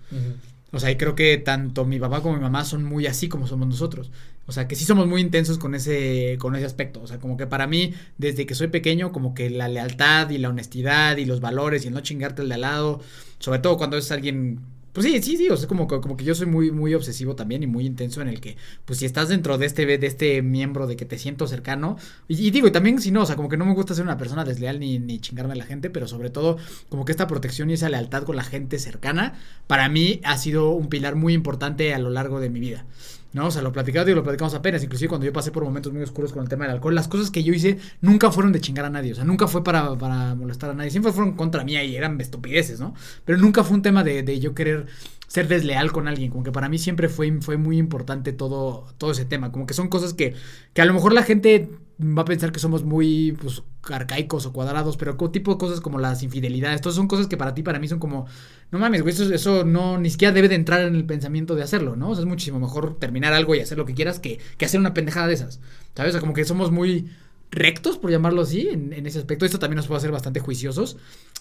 O 0.74 0.80
sea, 0.80 0.90
y 0.90 0.96
creo 0.98 1.16
que 1.16 1.38
tanto 1.38 1.86
mi 1.86 2.00
papá 2.00 2.22
como 2.22 2.36
mi 2.36 2.42
mamá 2.42 2.66
son 2.66 2.84
muy 2.86 3.06
así 3.06 3.30
como 3.30 3.46
somos 3.46 3.68
nosotros. 3.68 4.10
O 4.48 4.54
sea, 4.54 4.68
que 4.68 4.76
sí 4.76 4.86
somos 4.86 5.06
muy 5.08 5.22
intensos 5.22 5.58
con 5.60 5.76
ese, 5.76 6.38
con 6.40 6.56
ese 6.56 6.66
aspecto. 6.66 7.02
O 7.02 7.08
sea, 7.08 7.20
como 7.20 7.38
que 7.38 7.46
para 7.48 7.68
mí, 7.68 7.94
desde 8.18 8.46
que 8.46 8.56
soy 8.56 8.68
pequeño, 8.68 9.12
como 9.12 9.34
que 9.36 9.50
la 9.50 9.68
lealtad 9.68 10.30
y 10.32 10.38
la 10.40 10.50
honestidad 10.50 11.18
y 11.18 11.26
los 11.26 11.42
valores 11.42 11.84
y 11.86 11.90
el 11.90 11.94
no 11.94 12.00
chingarte 12.02 12.42
el 12.42 12.50
de 12.50 12.56
al 12.56 12.62
lado, 12.62 13.02
sobre 13.40 13.60
todo 13.60 13.78
cuando 13.78 13.98
es 13.98 14.12
alguien... 14.12 14.60
Pues 14.94 15.06
sí, 15.06 15.22
sí, 15.22 15.38
sí, 15.38 15.50
o 15.50 15.56
sea, 15.56 15.68
como, 15.68 15.88
como 15.88 16.18
que 16.18 16.26
yo 16.26 16.36
soy 16.36 16.48
muy, 16.48 16.72
muy 16.72 16.94
obsesivo 16.94 17.36
también 17.36 17.64
y 17.64 17.68
muy 17.68 17.86
intenso 17.86 18.22
en 18.22 18.28
el 18.28 18.42
que, 18.42 18.58
pues 18.86 19.00
si 19.00 19.06
estás 19.06 19.30
dentro 19.30 19.58
de 19.58 19.66
este, 19.66 19.86
de 19.86 20.08
este 20.08 20.42
miembro 20.42 20.86
de 20.86 20.98
que 20.98 21.06
te 21.06 21.18
siento 21.18 21.48
cercano, 21.48 21.98
y, 22.28 22.46
y 22.46 22.52
digo, 22.52 22.68
y 22.68 22.72
también 22.72 23.00
si 23.00 23.12
no, 23.12 23.22
o 23.22 23.26
sea, 23.26 23.36
como 23.38 23.48
que 23.48 23.58
no 23.58 23.66
me 23.66 23.74
gusta 23.74 23.96
ser 23.96 24.04
una 24.04 24.18
persona 24.18 24.44
desleal 24.44 24.80
ni, 24.80 25.00
ni 25.00 25.20
chingarme 25.20 25.54
a 25.54 25.56
la 25.56 25.66
gente, 25.66 25.90
pero 25.90 26.08
sobre 26.08 26.30
todo 26.30 26.58
como 26.90 27.06
que 27.06 27.12
esta 27.12 27.28
protección 27.28 27.70
y 27.70 27.74
esa 27.74 27.90
lealtad 27.90 28.24
con 28.24 28.36
la 28.36 28.44
gente 28.44 28.80
cercana, 28.80 29.40
para 29.68 29.88
mí 29.90 30.20
ha 30.24 30.38
sido 30.38 30.72
un 30.72 30.88
pilar 30.88 31.16
muy 31.16 31.34
importante 31.34 31.94
a 31.94 32.00
lo 32.00 32.10
largo 32.10 32.40
de 32.40 32.50
mi 32.50 32.60
vida. 32.60 32.86
¿No? 33.34 33.48
O 33.48 33.52
sea, 33.52 33.62
lo 33.62 33.72
platicamos, 33.72 34.06
digo, 34.06 34.18
lo 34.18 34.24
platicamos 34.24 34.54
apenas, 34.54 34.84
inclusive 34.84 35.08
cuando 35.08 35.26
yo 35.26 35.32
pasé 35.32 35.52
por 35.52 35.64
momentos 35.64 35.94
muy 35.94 36.02
oscuros 36.02 36.34
con 36.34 36.44
el 36.44 36.50
tema 36.50 36.66
del 36.66 36.76
alcohol, 36.76 36.94
las 36.94 37.08
cosas 37.08 37.32
que 37.32 37.44
yo 37.44 37.54
hice 37.54 37.78
nunca 38.02 38.30
fueron 38.30 38.52
de 38.52 38.60
chingar 38.60 38.84
a 38.84 38.90
nadie, 38.90 39.14
o 39.14 39.16
sea, 39.16 39.24
nunca 39.24 39.48
fue 39.48 39.64
para, 39.64 39.98
para 39.98 40.36
molestar 40.36 40.70
a 40.70 40.74
nadie, 40.74 40.92
siempre 40.92 41.14
fueron 41.14 41.34
contra 41.36 41.64
mí 41.64 41.74
y 41.74 41.96
eran 41.96 42.20
estupideces, 42.20 42.82
¿no? 42.82 42.94
Pero 43.24 43.38
nunca 43.38 43.64
fue 43.64 43.78
un 43.78 43.84
tema 43.84 44.04
de, 44.04 44.24
de 44.24 44.40
yo 44.42 44.54
querer 44.54 44.88
ser 45.28 45.48
desleal 45.48 45.94
con 45.94 46.10
alguien, 46.10 46.30
como 46.30 46.44
que 46.44 46.52
para 46.52 46.68
mí 46.68 46.78
siempre 46.78 47.08
fue, 47.08 47.40
fue 47.40 47.56
muy 47.56 47.78
importante 47.78 48.34
todo, 48.34 48.86
todo 48.98 49.12
ese 49.12 49.24
tema, 49.24 49.54
como 49.54 49.66
que 49.66 49.74
son 49.74 49.88
cosas 49.88 50.14
que, 50.14 50.36
que 50.74 50.82
a 50.82 50.86
lo 50.86 50.94
mejor 50.94 51.14
la 51.14 51.24
gente 51.24 51.70
va 52.02 52.24
a 52.24 52.26
pensar 52.26 52.52
que 52.52 52.60
somos 52.60 52.84
muy 52.84 53.38
pues, 53.40 53.64
arcaicos 53.90 54.46
o 54.46 54.54
cuadrados, 54.54 54.98
pero 54.98 55.18
tipo 55.32 55.54
de 55.54 55.58
cosas 55.58 55.82
como 55.82 56.00
las 56.00 56.24
infidelidades, 56.24 56.82
todas 56.82 56.96
son 56.96 57.08
cosas 57.08 57.28
que 57.28 57.38
para 57.38 57.54
ti, 57.54 57.64
para 57.64 57.80
mí 57.80 57.88
son 57.88 58.00
como, 58.00 58.28
no 58.72 58.80
mames, 58.80 59.02
güey, 59.02 59.14
eso, 59.14 59.34
eso 59.34 59.64
no, 59.64 59.98
ni 59.98 60.10
siquiera 60.10 60.34
debe 60.34 60.50
de 60.50 60.56
entrar 60.56 60.82
en 60.82 60.96
el 60.96 61.06
pensamiento 61.06 61.56
de 61.56 61.64
hacerlo, 61.64 61.96
¿no? 61.96 62.10
O 62.10 62.16
sea, 62.16 62.22
es 62.22 62.28
muchísimo 62.28 62.60
mejor 62.60 63.00
terminar 63.00 63.34
algo 63.34 63.56
y 63.56 63.60
hacer 63.60 63.78
lo 63.78 63.86
que 63.86 63.94
quieras 63.94 64.20
que, 64.20 64.40
que 64.58 64.66
hacer 64.66 64.80
una 64.80 64.94
pendejada 64.94 65.28
de 65.28 65.34
esas, 65.34 65.60
¿sabes? 65.96 66.10
O 66.10 66.14
sea, 66.14 66.22
como 66.22 66.34
que 66.34 66.46
somos 66.46 66.72
muy 66.72 67.10
rectos, 67.52 67.98
por 67.98 68.12
llamarlo 68.12 68.42
así, 68.42 68.70
en, 68.70 68.94
en 68.94 69.06
ese 69.06 69.20
aspecto. 69.20 69.46
Esto 69.46 69.60
también 69.60 69.78
nos 69.78 69.88
puede 69.88 69.98
hacer 69.98 70.12
bastante 70.12 70.40
juiciosos 70.40 70.98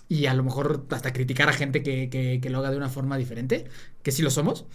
y 0.08 0.26
a 0.26 0.34
lo 0.34 0.42
mejor 0.42 0.84
hasta 0.90 1.12
criticar 1.12 1.48
a 1.48 1.52
gente 1.52 1.82
que, 1.82 2.10
que, 2.10 2.40
que 2.42 2.50
lo 2.50 2.58
haga 2.58 2.70
de 2.70 2.76
una 2.76 2.88
forma 2.88 3.16
diferente, 3.16 3.66
que 4.02 4.12
sí 4.12 4.22
lo 4.22 4.30
somos. 4.30 4.66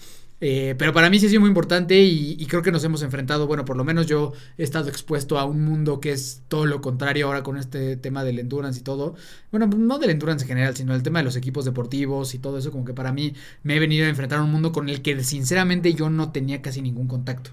Eh, 0.41 0.75
pero 0.77 0.91
para 0.91 1.09
mí 1.09 1.17
sí 1.17 1.27
ha 1.27 1.29
sido 1.29 1.39
muy 1.41 1.47
importante 1.47 1.97
y, 2.01 2.45
creo 2.47 2.61
que 2.61 2.71
nos 2.71 2.83
hemos 2.83 3.01
enfrentado, 3.01 3.47
bueno, 3.47 3.63
por 3.63 3.77
lo 3.77 3.85
menos 3.85 4.05
yo 4.05 4.33
he 4.57 4.63
estado 4.63 4.89
expuesto 4.89 5.39
a 5.39 5.45
un 5.45 5.63
mundo 5.63 6.01
que 6.01 6.11
es 6.11 6.43
todo 6.49 6.65
lo 6.65 6.81
contrario 6.81 7.27
ahora 7.27 7.41
con 7.41 7.57
este 7.57 7.95
tema 7.95 8.23
del 8.23 8.39
endurance 8.39 8.79
y 8.79 8.83
todo. 8.83 9.15
Bueno, 9.51 9.67
no 9.67 9.97
del 9.97 10.09
endurance 10.09 10.43
en 10.43 10.49
general, 10.49 10.75
sino 10.75 10.93
el 10.93 11.03
tema 11.03 11.19
de 11.19 11.25
los 11.25 11.35
equipos 11.37 11.63
deportivos 11.65 12.35
y 12.35 12.39
todo 12.39 12.57
eso, 12.57 12.71
como 12.71 12.85
que 12.85 12.93
para 12.93 13.13
mí 13.13 13.33
me 13.63 13.77
he 13.77 13.79
venido 13.79 14.05
a 14.05 14.09
enfrentar 14.09 14.39
a 14.39 14.43
un 14.43 14.51
mundo 14.51 14.71
con 14.71 14.89
el 14.89 15.01
que 15.01 15.23
sinceramente 15.23 15.93
yo 15.93 16.09
no 16.09 16.31
tenía 16.31 16.61
casi 16.61 16.81
ningún 16.81 17.07
contacto. 17.07 17.51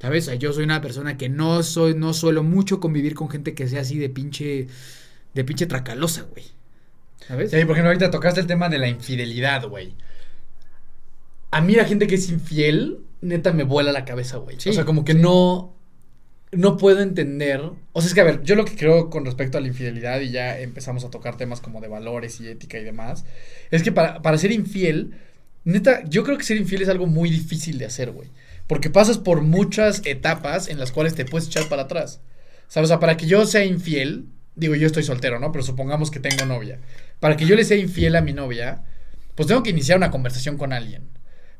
¿Sabes? 0.00 0.30
Yo 0.38 0.52
soy 0.52 0.64
una 0.64 0.80
persona 0.80 1.16
que 1.16 1.28
no 1.28 1.62
soy, 1.62 1.94
no 1.94 2.14
suelo 2.14 2.42
mucho 2.44 2.78
convivir 2.80 3.14
con 3.14 3.28
gente 3.28 3.54
que 3.54 3.68
sea 3.68 3.80
así 3.80 3.98
de 3.98 4.08
pinche, 4.08 4.68
de 5.34 5.44
pinche 5.44 5.66
tracalosa, 5.66 6.22
güey. 6.22 6.44
¿Sabes? 7.26 7.50
Sí, 7.50 7.56
por 7.64 7.72
ejemplo, 7.72 7.88
ahorita 7.88 8.10
tocaste 8.10 8.40
el 8.40 8.46
tema 8.46 8.68
de 8.68 8.78
la 8.78 8.88
infidelidad, 8.88 9.66
güey. 9.66 9.94
A 11.50 11.60
mí 11.60 11.74
la 11.74 11.84
gente 11.84 12.06
que 12.06 12.16
es 12.16 12.28
infiel, 12.28 12.98
neta 13.20 13.52
me 13.52 13.64
vuela 13.64 13.92
la 13.92 14.04
cabeza, 14.04 14.36
güey. 14.38 14.60
Sí, 14.60 14.70
o 14.70 14.72
sea, 14.72 14.84
como 14.84 15.04
que 15.04 15.14
no 15.14 15.78
no 16.52 16.76
puedo 16.76 17.00
entender. 17.00 17.60
O 17.92 18.00
sea, 18.00 18.08
es 18.08 18.14
que 18.14 18.20
a 18.20 18.24
ver, 18.24 18.42
yo 18.42 18.54
lo 18.54 18.64
que 18.64 18.76
creo 18.76 19.10
con 19.10 19.24
respecto 19.24 19.58
a 19.58 19.60
la 19.60 19.68
infidelidad 19.68 20.20
y 20.20 20.30
ya 20.30 20.58
empezamos 20.58 21.04
a 21.04 21.10
tocar 21.10 21.36
temas 21.36 21.60
como 21.60 21.80
de 21.80 21.88
valores 21.88 22.40
y 22.40 22.48
ética 22.48 22.78
y 22.78 22.84
demás, 22.84 23.24
es 23.70 23.82
que 23.82 23.92
para, 23.92 24.22
para 24.22 24.38
ser 24.38 24.52
infiel, 24.52 25.12
neta, 25.64 26.04
yo 26.08 26.24
creo 26.24 26.38
que 26.38 26.44
ser 26.44 26.56
infiel 26.56 26.82
es 26.82 26.88
algo 26.88 27.06
muy 27.06 27.30
difícil 27.30 27.78
de 27.78 27.86
hacer, 27.86 28.12
güey. 28.12 28.30
Porque 28.66 28.90
pasas 28.90 29.18
por 29.18 29.42
muchas 29.42 30.02
etapas 30.04 30.68
en 30.68 30.78
las 30.78 30.92
cuales 30.92 31.14
te 31.14 31.24
puedes 31.24 31.48
echar 31.48 31.68
para 31.68 31.82
atrás. 31.82 32.20
¿Sabes? 32.68 32.88
O 32.88 32.92
sea, 32.92 33.00
para 33.00 33.16
que 33.16 33.26
yo 33.26 33.46
sea 33.46 33.64
infiel, 33.64 34.26
digo, 34.56 34.74
yo 34.74 34.86
estoy 34.86 35.02
soltero, 35.02 35.38
¿no? 35.38 35.52
Pero 35.52 35.64
supongamos 35.64 36.10
que 36.10 36.20
tengo 36.20 36.44
novia. 36.44 36.78
Para 37.18 37.36
que 37.36 37.46
yo 37.46 37.56
le 37.56 37.64
sea 37.64 37.78
infiel 37.78 38.14
a 38.16 38.20
mi 38.20 38.34
novia, 38.34 38.84
pues 39.34 39.48
tengo 39.48 39.62
que 39.62 39.70
iniciar 39.70 39.96
una 39.96 40.10
conversación 40.10 40.58
con 40.58 40.74
alguien. 40.74 41.08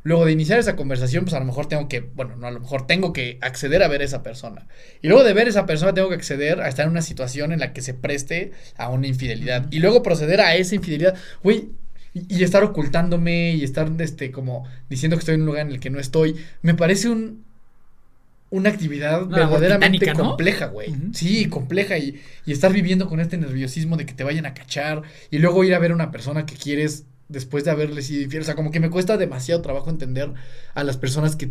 Luego 0.05 0.25
de 0.25 0.33
iniciar 0.33 0.59
esa 0.59 0.77
conversación, 0.77 1.25
pues 1.25 1.35
a 1.35 1.41
lo 1.41 1.45
mejor 1.45 1.67
tengo 1.67 1.89
que, 1.89 2.01
bueno, 2.01 2.37
no 2.37 2.47
a 2.47 2.51
lo 2.51 2.61
mejor 2.61 2.87
tengo 2.87 3.13
que 3.13 3.39
acceder 3.41 3.83
a 3.83 3.89
ver 3.89 4.01
a 4.01 4.05
esa 4.05 4.23
persona. 4.23 4.67
Y 5.03 5.09
luego 5.09 5.25
de 5.25 5.33
ver 5.33 5.47
a 5.47 5.51
esa 5.51 5.67
persona 5.67 5.93
tengo 5.93 6.09
que 6.09 6.15
acceder 6.15 6.61
a 6.61 6.69
estar 6.69 6.85
en 6.87 6.93
una 6.93 7.03
situación 7.03 7.53
en 7.53 7.59
la 7.59 7.73
que 7.73 7.83
se 7.83 7.95
preste 7.95 8.53
a 8.77 8.89
una 8.91 9.07
infidelidad. 9.07 9.67
Y 9.71 9.81
luego 9.81 10.03
proceder 10.03 10.41
a 10.41 10.55
esa 10.55 10.75
infidelidad. 10.77 11.17
Güey, 11.43 11.71
y, 12.15 12.39
y 12.39 12.45
estar 12.45 12.63
ocultándome 12.65 13.53
y 13.53 13.65
estar, 13.65 13.91
este, 13.99 14.31
como 14.31 14.67
diciendo 14.89 15.17
que 15.17 15.21
estoy 15.21 15.35
en 15.35 15.43
un 15.43 15.47
lugar 15.49 15.67
en 15.67 15.73
el 15.73 15.81
que 15.81 15.91
no 15.91 15.99
estoy. 15.99 16.37
Me 16.63 16.75
parece 16.75 17.09
un, 17.09 17.45
una 18.51 18.71
actividad 18.71 19.27
verdaderamente 19.27 20.13
compleja, 20.13 20.67
güey. 20.67 20.95
Sí, 21.13 21.49
compleja. 21.49 21.99
Y, 21.99 22.21
y 22.47 22.53
estar 22.53 22.73
viviendo 22.73 23.09
con 23.09 23.21
este 23.21 23.37
nerviosismo 23.37 23.97
de 23.97 24.07
que 24.07 24.15
te 24.15 24.25
vayan 24.25 24.47
a 24.47 24.55
cachar. 24.55 25.03
Y 25.31 25.39
luego 25.39 25.65
ir 25.65 25.75
a 25.75 25.79
ver 25.79 25.91
a 25.91 25.95
una 25.95 26.11
persona 26.11 26.47
que 26.47 26.55
quieres 26.55 27.05
después 27.29 27.65
de 27.65 27.71
haberle 27.71 28.03
sido 28.03 28.23
infiel. 28.23 28.43
O 28.43 28.47
sea, 28.47 28.55
como 28.55 28.71
que 28.71 28.81
me 28.81 28.91
cuesta 28.91 29.17
demasiado 29.17 29.61
trabajo 29.63 29.91
entender 29.91 30.33
a 30.75 30.85
las 30.85 30.97
personas 30.97 31.37
que, 31.37 31.51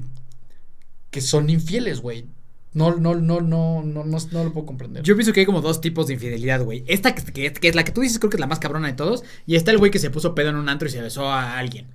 que 1.11 1.21
son 1.21 1.49
infieles, 1.49 2.01
güey. 2.01 2.25
No, 2.73 2.95
no, 2.95 3.15
no, 3.15 3.41
no, 3.41 3.81
no, 3.81 4.03
no, 4.03 4.17
no 4.31 4.43
lo 4.43 4.53
puedo 4.53 4.65
comprender. 4.67 5.01
Yo 5.03 5.15
pienso 5.15 5.33
que 5.33 5.39
hay 5.39 5.45
como 5.45 5.61
dos 5.61 5.81
tipos 5.81 6.07
de 6.07 6.13
infidelidad, 6.13 6.63
güey. 6.63 6.83
Esta 6.87 7.15
que, 7.15 7.23
que- 7.31 7.53
que 7.53 7.67
es 7.69 7.75
la 7.75 7.83
que 7.83 7.91
tú 7.91 8.01
dices, 8.01 8.19
creo 8.19 8.29
que 8.29 8.35
es 8.37 8.41
la 8.41 8.45
más 8.47 8.59
cabrona 8.59 8.87
de 8.87 8.93
todos. 8.93 9.23
Y 9.47 9.55
está 9.55 9.71
el 9.71 9.77
güey 9.77 9.89
que 9.89 9.99
se 9.99 10.09
puso 10.09 10.35
pedo 10.35 10.49
en 10.49 10.57
un 10.57 10.69
antro 10.69 10.87
y 10.87 10.91
se 10.91 11.01
besó 11.01 11.27
a 11.31 11.57
alguien. 11.57 11.87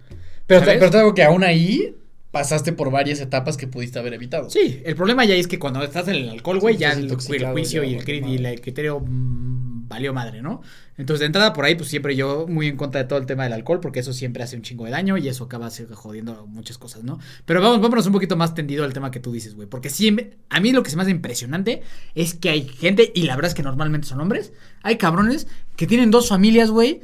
pero, 0.47 0.63
te, 0.65 0.73
pero 0.79 0.91
te 0.91 0.99
digo 0.99 1.15
que 1.15 1.23
aún 1.23 1.45
ahí 1.45 1.95
pasaste 2.33 2.73
por 2.73 2.91
varias 2.91 3.21
etapas 3.21 3.59
que 3.59 3.67
pudiste 3.69 3.99
haber 3.99 4.15
evitado. 4.15 4.49
Sí, 4.51 4.81
el 4.85 4.97
problema 4.97 5.25
ya 5.27 5.35
es 5.35 5.47
que 5.47 5.59
cuando 5.59 5.83
estás 5.85 6.09
en 6.09 6.15
el 6.15 6.29
alcohol, 6.31 6.59
güey, 6.61 6.79
ya 6.79 6.93
el, 6.93 7.15
juicio 7.15 7.83
ya, 7.85 7.89
y 7.89 7.95
el, 7.95 8.29
y 8.29 8.45
el 8.47 8.61
criterio 8.63 9.01
mm, 9.01 9.82
valió 9.89 10.13
madre, 10.13 10.43
¿no? 10.43 10.63
Entonces, 10.97 11.21
de 11.21 11.27
entrada 11.27 11.53
por 11.53 11.65
ahí, 11.65 11.75
pues 11.75 11.89
siempre 11.89 12.15
yo 12.15 12.47
muy 12.49 12.67
en 12.67 12.77
contra 12.77 13.03
de 13.03 13.09
todo 13.09 13.19
el 13.19 13.27
tema 13.27 13.45
del 13.45 13.53
alcohol, 13.53 13.81
porque 13.81 14.01
eso 14.01 14.13
siempre 14.13 14.43
hace 14.43 14.57
un 14.57 14.63
chingo 14.63 14.85
de 14.85 14.91
daño 14.91 15.17
y 15.17 15.29
eso 15.29 15.45
acaba 15.45 15.71
jodiendo 15.95 16.47
muchas 16.47 16.79
cosas, 16.79 17.03
¿no? 17.03 17.19
Pero 17.45 17.61
vamos, 17.61 17.81
vámonos 17.81 18.07
un 18.07 18.13
poquito 18.13 18.37
más 18.37 18.55
tendido 18.55 18.85
al 18.85 18.93
tema 18.93 19.11
que 19.11 19.21
tú 19.21 19.33
dices, 19.33 19.55
güey, 19.55 19.69
porque 19.69 19.91
sí, 19.91 20.17
a 20.49 20.61
mí 20.61 20.73
lo 20.73 20.83
que 20.83 20.91
se 20.91 20.97
me 20.97 21.03
hace 21.03 21.11
impresionante 21.11 21.83
es 22.15 22.35
que 22.35 22.51
hay 22.51 22.69
gente, 22.69 23.13
y 23.15 23.23
la 23.23 23.37
verdad 23.37 23.49
es 23.49 23.55
que 23.55 23.63
normalmente 23.63 24.07
son 24.07 24.21
hombres, 24.21 24.53
hay 24.83 24.99
cabrones 24.99 25.47
que 25.77 25.87
tienen 25.87 26.11
dos 26.11 26.29
familias, 26.29 26.71
güey, 26.71 27.01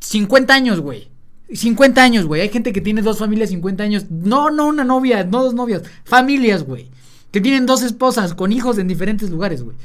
50 0.00 0.54
años, 0.54 0.80
güey. 0.80 1.08
50 1.52 2.02
años, 2.02 2.26
güey. 2.26 2.42
Hay 2.42 2.48
gente 2.48 2.72
que 2.72 2.80
tiene 2.80 3.02
dos 3.02 3.18
familias, 3.18 3.50
50 3.50 3.82
años. 3.82 4.06
No, 4.10 4.50
no 4.50 4.66
una 4.66 4.84
novia, 4.84 5.24
no 5.24 5.42
dos 5.42 5.54
novias. 5.54 5.82
Familias, 6.04 6.62
güey. 6.62 6.90
Que 7.30 7.40
tienen 7.40 7.66
dos 7.66 7.82
esposas 7.82 8.34
con 8.34 8.52
hijos 8.52 8.78
en 8.78 8.88
diferentes 8.88 9.30
lugares, 9.30 9.62
güey. 9.62 9.76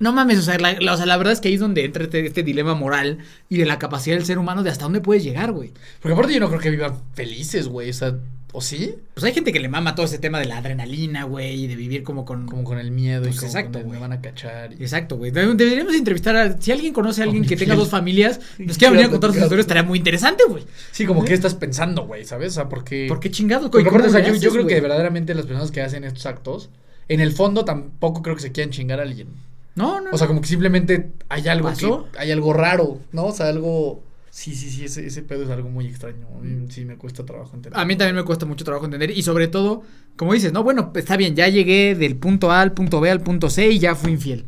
No 0.00 0.12
mames, 0.12 0.38
o 0.38 0.42
sea, 0.42 0.58
la, 0.58 0.72
la- 0.80 0.94
o 0.94 0.96
sea, 0.96 1.06
la 1.06 1.16
verdad 1.16 1.32
es 1.32 1.40
que 1.40 1.48
ahí 1.48 1.54
es 1.54 1.60
donde 1.60 1.84
entra 1.84 2.02
este, 2.04 2.26
este 2.26 2.42
dilema 2.42 2.74
moral 2.74 3.18
y 3.48 3.58
de 3.58 3.66
la 3.66 3.78
capacidad 3.78 4.16
del 4.16 4.24
ser 4.24 4.38
humano 4.38 4.62
de 4.62 4.70
hasta 4.70 4.84
dónde 4.84 5.00
puedes 5.00 5.22
llegar, 5.22 5.52
güey. 5.52 5.72
Porque 6.00 6.14
aparte 6.14 6.32
yo 6.34 6.40
no 6.40 6.48
creo 6.48 6.60
que 6.60 6.70
vivan 6.70 6.94
felices, 7.14 7.68
güey. 7.68 7.90
O 7.90 7.92
sea, 7.92 8.16
¿o 8.52 8.62
sí? 8.62 8.94
Pues 9.12 9.24
hay 9.24 9.34
gente 9.34 9.52
que 9.52 9.60
le 9.60 9.68
mama 9.68 9.94
todo 9.94 10.06
ese 10.06 10.18
tema 10.18 10.38
de 10.40 10.46
la 10.46 10.56
adrenalina, 10.56 11.24
güey, 11.24 11.64
y 11.64 11.66
de 11.66 11.76
vivir 11.76 12.02
como 12.02 12.24
con... 12.24 12.46
Como 12.48 12.64
con 12.64 12.78
el 12.78 12.90
miedo 12.92 13.22
Pues 13.24 13.34
y 13.34 13.38
como 13.40 13.48
exacto, 13.48 13.72
con 13.72 13.80
el, 13.82 13.86
güey. 13.88 13.96
me 14.00 14.00
van 14.00 14.12
a 14.12 14.20
cachar. 14.22 14.72
y- 14.72 14.76
Exacto, 14.82 15.18
güey. 15.18 15.32
Debe- 15.32 15.54
Deberíamos 15.54 15.94
entrevistar 15.94 16.34
a... 16.34 16.58
Si 16.58 16.72
alguien 16.72 16.94
conoce 16.94 17.20
a 17.20 17.24
alguien 17.24 17.44
que 17.44 17.56
tenga 17.56 17.74
dos 17.74 17.90
familias, 17.90 18.40
nos 18.58 18.78
quiera 18.78 18.92
venir 18.92 19.06
a 19.06 19.10
contar 19.10 19.32
sus 19.34 19.42
historias, 19.42 19.64
estaría 19.64 19.82
muy 19.82 19.98
interesante, 19.98 20.44
güey. 20.48 20.64
Sí, 20.92 21.04
como 21.04 21.24
que 21.26 21.34
estás 21.34 21.54
pensando, 21.54 22.06
güey, 22.06 22.24
¿sabes? 22.24 22.52
O 22.52 22.54
sea, 22.54 22.68
porque... 22.70 23.04
¿Por 23.06 23.20
qué 23.20 23.30
chingado? 23.30 23.70
Porque 23.70 23.84
¿Cómo 23.84 23.98
aparte, 23.98 24.08
o 24.08 24.18
sea, 24.18 24.26
yo, 24.26 24.34
yo 24.34 24.50
creo 24.50 24.66
que 24.66 24.72
güey? 24.74 24.80
verdaderamente 24.80 25.34
las 25.34 25.44
personas 25.44 25.70
que 25.70 25.82
hacen 25.82 26.04
estos 26.04 26.24
actos, 26.24 26.70
en 27.08 27.20
el 27.20 27.32
fondo 27.32 27.66
tampoco 27.66 28.22
creo 28.22 28.34
que 28.34 28.42
se 28.42 28.50
quieran 28.50 28.72
chingar 28.72 28.98
a 28.98 29.02
alguien. 29.02 29.28
No, 29.74 30.00
no, 30.00 30.10
O 30.12 30.18
sea, 30.18 30.26
como 30.26 30.40
que 30.40 30.48
simplemente 30.48 31.12
hay 31.28 31.48
algo 31.48 31.68
¿Pasó? 31.68 32.08
que, 32.12 32.18
hay 32.18 32.30
algo 32.30 32.52
raro, 32.52 32.98
¿no? 33.12 33.26
O 33.26 33.32
sea, 33.32 33.48
algo 33.48 34.02
sí, 34.30 34.54
sí, 34.54 34.70
sí, 34.70 34.84
ese, 34.84 35.06
ese 35.06 35.22
pedo 35.22 35.44
es 35.44 35.50
algo 35.50 35.68
muy 35.68 35.86
extraño. 35.86 36.26
A 36.34 36.38
mí 36.40 36.66
sí 36.70 36.84
me 36.84 36.96
cuesta 36.96 37.24
trabajo 37.24 37.54
entender. 37.54 37.78
A 37.78 37.84
mí 37.84 37.96
también 37.96 38.16
me 38.16 38.24
cuesta 38.24 38.46
mucho 38.46 38.64
trabajo 38.64 38.86
entender. 38.86 39.10
Y 39.10 39.22
sobre 39.22 39.48
todo, 39.48 39.82
como 40.16 40.32
dices, 40.32 40.52
no, 40.52 40.62
bueno, 40.62 40.92
está 40.94 41.16
bien, 41.16 41.34
ya 41.34 41.48
llegué 41.48 41.94
del 41.94 42.16
punto 42.16 42.50
A 42.50 42.60
al 42.60 42.72
punto 42.72 43.00
B 43.00 43.10
al 43.10 43.20
punto 43.20 43.50
C 43.50 43.68
y 43.68 43.78
ya 43.78 43.94
fui 43.94 44.12
infiel. 44.12 44.46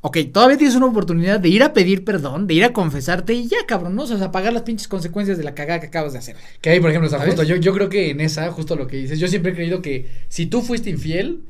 Ok, 0.00 0.18
todavía 0.32 0.56
tienes 0.56 0.76
una 0.76 0.86
oportunidad 0.86 1.40
de 1.40 1.48
ir 1.48 1.64
a 1.64 1.72
pedir 1.72 2.04
perdón, 2.04 2.46
de 2.46 2.54
ir 2.54 2.64
a 2.64 2.72
confesarte 2.72 3.34
y 3.34 3.48
ya, 3.48 3.58
cabrón, 3.66 3.96
¿no? 3.96 4.04
O 4.04 4.06
sea, 4.06 4.30
pagar 4.30 4.52
las 4.52 4.62
pinches 4.62 4.86
consecuencias 4.86 5.36
de 5.38 5.44
la 5.44 5.54
cagada 5.54 5.80
que 5.80 5.86
acabas 5.86 6.12
de 6.12 6.20
hacer. 6.20 6.36
Que 6.60 6.70
hay, 6.70 6.80
por 6.80 6.90
ejemplo, 6.90 7.10
o 7.10 7.20
justo, 7.20 7.42
yo, 7.42 7.56
yo 7.56 7.74
creo 7.74 7.88
que 7.88 8.10
en 8.10 8.20
esa, 8.20 8.50
justo 8.52 8.76
lo 8.76 8.86
que 8.86 8.96
dices, 8.96 9.18
yo 9.18 9.26
siempre 9.26 9.52
he 9.52 9.54
creído 9.54 9.82
que 9.82 10.08
si 10.28 10.46
tú 10.46 10.62
fuiste 10.62 10.88
infiel, 10.88 11.42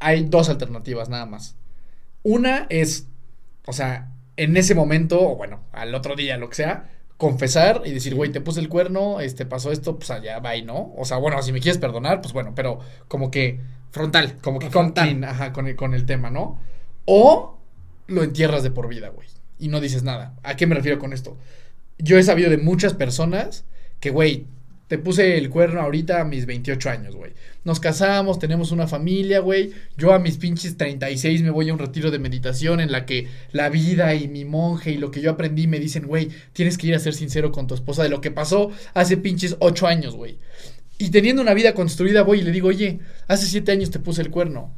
hay 0.00 0.24
dos 0.24 0.48
alternativas 0.48 1.10
nada 1.10 1.26
más. 1.26 1.54
Una 2.28 2.66
es, 2.70 3.06
o 3.66 3.72
sea, 3.72 4.10
en 4.36 4.56
ese 4.56 4.74
momento, 4.74 5.20
o 5.30 5.36
bueno, 5.36 5.60
al 5.70 5.94
otro 5.94 6.16
día, 6.16 6.36
lo 6.36 6.48
que 6.48 6.56
sea, 6.56 6.90
confesar 7.18 7.82
y 7.84 7.92
decir, 7.92 8.16
güey, 8.16 8.32
te 8.32 8.40
puse 8.40 8.58
el 8.58 8.68
cuerno, 8.68 9.20
este, 9.20 9.46
pasó 9.46 9.70
esto, 9.70 9.96
pues 9.96 10.10
allá 10.10 10.40
va 10.40 10.56
y 10.56 10.64
no. 10.64 10.92
O 10.96 11.04
sea, 11.04 11.18
bueno, 11.18 11.40
si 11.40 11.52
me 11.52 11.60
quieres 11.60 11.78
perdonar, 11.78 12.20
pues 12.20 12.32
bueno, 12.32 12.52
pero 12.52 12.80
como 13.06 13.30
que, 13.30 13.60
Frontal. 13.92 14.38
como 14.42 14.58
que 14.58 14.70
con, 14.70 14.90
clean, 14.90 15.22
ajá, 15.22 15.52
con 15.52 15.68
el, 15.68 15.76
con 15.76 15.94
el 15.94 16.04
tema, 16.04 16.28
¿no? 16.28 16.58
O 17.04 17.60
lo 18.08 18.24
entierras 18.24 18.64
de 18.64 18.72
por 18.72 18.88
vida, 18.88 19.10
güey, 19.10 19.28
y 19.60 19.68
no 19.68 19.80
dices 19.80 20.02
nada. 20.02 20.34
¿A 20.42 20.56
qué 20.56 20.66
me 20.66 20.74
refiero 20.74 20.98
con 20.98 21.12
esto? 21.12 21.36
Yo 21.96 22.18
he 22.18 22.24
sabido 22.24 22.50
de 22.50 22.58
muchas 22.58 22.94
personas 22.94 23.64
que, 24.00 24.10
güey, 24.10 24.46
te 24.88 24.98
puse 24.98 25.36
el 25.36 25.50
cuerno 25.50 25.80
ahorita 25.80 26.20
a 26.20 26.24
mis 26.24 26.46
28 26.46 26.90
años, 26.90 27.16
güey. 27.16 27.32
Nos 27.64 27.80
casamos, 27.80 28.38
tenemos 28.38 28.70
una 28.70 28.86
familia, 28.86 29.40
güey. 29.40 29.72
Yo 29.96 30.12
a 30.12 30.20
mis 30.20 30.36
pinches 30.36 30.76
36 30.76 31.42
me 31.42 31.50
voy 31.50 31.68
a 31.68 31.72
un 31.72 31.80
retiro 31.80 32.10
de 32.12 32.20
meditación 32.20 32.80
en 32.80 32.92
la 32.92 33.04
que 33.04 33.26
la 33.50 33.68
vida 33.68 34.14
y 34.14 34.28
mi 34.28 34.44
monje 34.44 34.92
y 34.92 34.98
lo 34.98 35.10
que 35.10 35.20
yo 35.20 35.32
aprendí 35.32 35.66
me 35.66 35.80
dicen, 35.80 36.06
güey, 36.06 36.28
tienes 36.52 36.78
que 36.78 36.86
ir 36.86 36.94
a 36.94 37.00
ser 37.00 37.14
sincero 37.14 37.50
con 37.50 37.66
tu 37.66 37.74
esposa 37.74 38.04
de 38.04 38.08
lo 38.08 38.20
que 38.20 38.30
pasó 38.30 38.70
hace 38.94 39.16
pinches 39.16 39.56
8 39.58 39.86
años, 39.88 40.14
güey. 40.14 40.38
Y 40.98 41.10
teniendo 41.10 41.42
una 41.42 41.54
vida 41.54 41.74
construida, 41.74 42.22
voy 42.22 42.38
y 42.38 42.42
le 42.42 42.52
digo, 42.52 42.68
oye, 42.68 43.00
hace 43.26 43.46
7 43.46 43.72
años 43.72 43.90
te 43.90 43.98
puse 43.98 44.22
el 44.22 44.30
cuerno. 44.30 44.72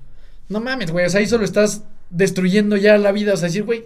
No 0.49 0.61
mames, 0.61 0.91
güey, 0.91 1.05
o 1.05 1.11
sea, 1.11 1.21
ahí 1.21 1.27
solo 1.27 1.45
estás 1.45 1.85
destruyendo 2.09 2.79
ya 2.79 2.97
la 2.97 3.13
vida. 3.13 3.35
O 3.35 3.37
sea, 3.37 3.49
decir, 3.49 3.65
güey, 3.65 3.85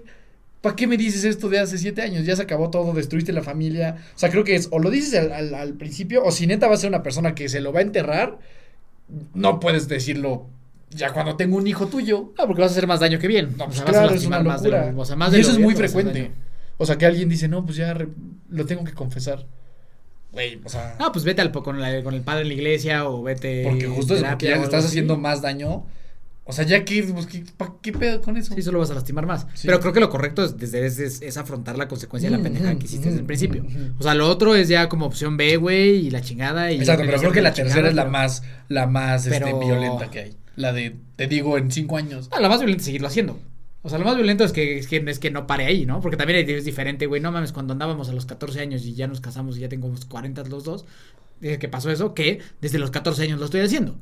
¿para 0.63 0.75
qué 0.75 0.87
me 0.87 0.97
dices 0.97 1.25
esto 1.25 1.51
de 1.51 1.59
hace 1.59 1.77
siete 1.77 2.01
años? 2.01 2.25
Ya 2.25 2.35
se 2.37 2.43
acabó 2.43 2.71
todo, 2.71 2.95
destruiste 2.95 3.33
la 3.35 3.43
familia. 3.43 3.97
O 4.17 4.19
sea, 4.19 4.31
creo 4.31 4.45
que 4.45 4.55
es, 4.55 4.69
o 4.71 4.79
lo 4.79 4.89
dices 4.91 5.21
al, 5.21 5.33
al- 5.33 5.55
al 5.55 5.75
principio, 5.75 6.25
o 6.25 6.31
si 6.33 6.47
neta 6.47 6.67
va 6.69 6.75
a 6.75 6.79
ser 6.79 6.89
una 6.89 7.03
persona 7.03 7.35
que 7.35 7.51
se 7.51 7.61
lo 7.61 7.73
va 7.75 7.81
a 7.81 7.83
enterrar, 7.83 8.39
no 9.35 9.61
puedes 9.61 9.89
decirlo 9.89 10.47
ya 10.91 11.13
cuando 11.13 11.37
tengo 11.37 11.57
un 11.57 11.67
hijo 11.67 11.87
tuyo. 11.89 12.33
No, 12.39 12.47
porque 12.47 12.63
vas 12.63 12.71
a 12.71 12.75
hacer 12.75 12.87
más 12.87 13.01
daño 13.01 13.19
que 13.19 13.27
bien. 13.29 13.55
No, 13.57 13.65
O 13.65 13.67
pues 13.67 13.77
sea, 13.79 13.87
vas 13.87 13.97
a 13.97 14.01
claro, 14.03 14.15
es 14.15 14.27
una 14.27 14.41
más 14.41 14.63
de 14.63 14.71
lo- 14.71 14.77
locura. 14.79 14.95
o 15.03 15.05
sea, 15.05 15.17
más 15.17 15.31
y 15.33 15.37
de 15.37 15.41
eso 15.41 15.51
es 15.53 15.59
muy 15.59 15.75
bien, 15.75 15.77
frecuente. 15.79 16.31
O 16.79 16.87
sea, 16.87 16.97
que 16.99 17.07
alguien 17.07 17.29
dice, 17.29 17.49
no, 17.49 17.65
pues 17.65 17.77
ya 17.77 17.97
lo 18.49 18.67
tengo 18.67 18.85
que 18.85 18.93
confesar. 18.93 19.47
Güey, 20.33 20.61
o 20.65 20.69
sea, 20.69 20.97
Ah, 20.99 21.11
pues 21.13 21.25
vete 21.25 21.43
al, 21.43 21.53
con, 21.53 21.81
la- 21.81 22.03
con 22.03 22.15
el 22.15 22.23
padre 22.23 22.43
en 22.43 22.49
la 22.49 22.55
iglesia 22.55 23.09
o 23.09 23.23
vete. 23.23 23.65
porque 23.65 23.87
justo 23.87 24.15
es 24.17 24.23
porque 24.23 24.47
ya 24.49 24.57
le 24.57 24.63
estás 24.65 24.85
haciendo 24.85 25.17
más 25.19 25.43
daño. 25.43 25.85
O 26.45 26.53
sea, 26.53 26.65
ya 26.65 26.85
que, 26.85 27.03
pues, 27.05 27.27
¿qué, 27.27 27.45
pa- 27.57 27.77
¿qué 27.81 27.93
pedo 27.93 28.21
con 28.21 28.37
eso? 28.37 28.53
Sí, 28.55 28.63
solo 28.63 28.81
vas 28.81 28.91
a 28.91 28.95
lastimar 28.95 29.27
más. 29.27 29.47
Sí. 29.55 29.67
Pero 29.69 29.79
creo 29.79 29.93
que 29.93 30.01
lo 30.01 30.11
correcto 30.11 30.43
es, 30.45 30.57
desde 30.57 30.85
es, 30.85 30.99
es- 30.99 31.23
es 31.23 31.37
afrontar 31.37 31.79
la 31.79 31.87
consecuencia 31.87 32.29
de 32.29 32.37
la 32.37 32.41
Mm, 32.41 32.43
pendejada 32.43 32.75
mm, 32.75 32.79
que 32.79 32.87
hiciste 32.87 33.07
desde 33.07 33.19
el 33.19 33.25
mm, 33.25 33.27
principio. 33.29 33.63
mm, 33.63 33.95
O 34.01 34.03
sea, 34.03 34.15
lo 34.15 34.29
otro 34.29 34.55
es 34.57 34.67
ya 34.69 34.89
como 34.89 35.07
opción 35.07 35.37
B, 35.37 35.57
güey, 35.57 36.07
y 36.07 36.11
la 36.11 36.21
chingada. 36.21 36.73
Y 36.73 36.79
Exacto, 36.79 37.05
pero 37.07 37.19
creo 37.19 37.33
que 37.33 37.43
la 37.43 37.55
tercera 37.55 37.89
es 37.89 37.95
la 37.95 38.03
pero- 38.03 38.13
más, 38.13 38.43
la 38.69 38.87
más 38.89 39.27
este, 39.27 39.53
violenta 39.55 40.11
que 40.11 40.19
hay. 40.19 40.37
La 40.57 40.73
de, 40.73 40.97
te 41.17 41.29
digo, 41.29 41.57
en 41.59 41.71
cinco 41.71 41.97
años. 41.97 42.29
Ah, 42.33 42.41
lo 42.41 42.49
más 42.49 42.59
violento 42.59 42.81
es 42.81 42.87
seguirlo 42.87 43.07
haciendo. 43.09 43.39
O 43.85 43.89
sea, 43.89 43.99
lo 43.99 44.05
más 44.05 44.17
violento 44.17 44.45
es 44.45 44.53
que, 44.53 44.79
es 44.79 44.87
que, 44.89 44.97
es 45.07 45.19
que 45.21 45.31
no 45.31 45.47
pare 45.47 45.67
ahí, 45.67 45.87
¿no? 45.87 46.01
Porque 46.01 46.17
también 46.17 46.49
es 46.49 46.65
diferente, 46.65 47.07
güey. 47.07 47.21
No 47.21 47.33
mames, 47.33 47.53
cuando 47.53 47.73
andábamos 47.73 48.09
a 48.09 48.13
los 48.13 48.27
14 48.27 48.61
años 48.61 48.85
y 48.85 48.95
ya 48.95 49.07
nos 49.09 49.21
casamos 49.21 49.57
y 49.57 49.61
ya 49.61 49.69
tengo 49.69 49.87
unos 49.89 50.05
40 50.05 50.43
los 50.45 50.63
dos, 50.65 50.85
dije 51.41 51.59
que 51.59 51.69
pasó 51.69 51.91
eso, 51.91 52.15
que 52.15 52.41
desde 52.61 52.79
los 52.79 52.91
14 52.91 53.23
años 53.23 53.39
lo 53.41 53.45
estoy 53.47 53.61
haciendo, 53.63 53.97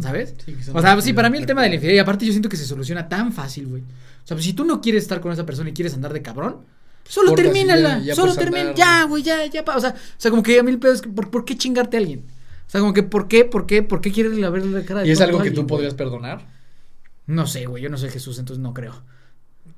¿sabes? 0.00 0.34
Sí, 0.44 0.56
O 0.72 0.80
sea, 0.80 0.94
muy 0.94 1.02
sí, 1.02 1.12
para 1.12 1.30
mí 1.30 1.38
el 1.38 1.46
tema 1.46 1.62
de 1.62 1.68
la 1.68 1.74
infidelidad, 1.76 2.00
y 2.00 2.02
aparte 2.02 2.24
yo 2.26 2.32
siento 2.32 2.48
que 2.48 2.56
se 2.56 2.64
soluciona 2.64 3.08
tan 3.08 3.32
fácil, 3.32 3.66
güey. 3.66 3.82
O 3.82 4.26
sea, 4.26 4.34
pues, 4.36 4.44
si 4.44 4.52
tú 4.52 4.64
no 4.64 4.80
quieres 4.80 5.02
estar 5.02 5.20
con 5.20 5.32
esa 5.32 5.44
persona 5.46 5.70
y 5.70 5.72
quieres 5.72 5.94
andar 5.94 6.12
de 6.12 6.22
cabrón, 6.22 6.58
solo 7.04 7.28
Cortas 7.30 7.46
y 7.46 7.48
termínala, 7.48 7.98
ya- 7.98 8.04
ya 8.06 8.14
solo 8.14 8.34
termina, 8.34 8.74
ya, 8.74 9.04
güey, 9.04 9.22
ya, 9.22 9.46
ya, 9.46 9.64
pa- 9.64 9.76
o 9.76 9.80
sea, 9.80 9.90
o 9.90 9.94
sea, 10.20 10.30
como 10.30 10.42
que 10.42 10.58
a 10.58 10.62
mí 10.62 10.70
el 10.70 10.78
pedo 10.78 10.92
es 10.92 11.00
que, 11.02 11.08
¿por, 11.08 11.30
por 11.30 11.44
qué 11.44 11.56
chingarte 11.56 11.96
a 11.96 12.00
alguien? 12.00 12.24
O 12.66 12.70
sea, 12.70 12.80
como 12.80 12.92
que, 12.92 13.02
¿por 13.02 13.28
qué, 13.28 13.44
por 13.46 13.66
qué, 13.66 13.82
por 13.82 14.00
qué 14.02 14.12
quieres 14.12 14.36
la 14.36 14.50
ver 14.50 14.66
la 14.66 14.82
cara 14.84 15.00
de 15.00 15.08
¿Y 15.08 15.10
es 15.12 15.20
algo 15.22 15.38
que 15.38 15.48
alguien, 15.48 15.54
tú 15.54 15.62
güey? 15.62 15.68
podrías 15.68 15.94
perdonar? 15.94 16.46
No 17.26 17.46
sé, 17.46 17.64
güey, 17.66 17.82
yo 17.82 17.88
no 17.88 17.96
soy 17.96 18.10
Jesús, 18.10 18.38
entonces 18.38 18.62
no 18.62 18.74
creo. 18.74 19.02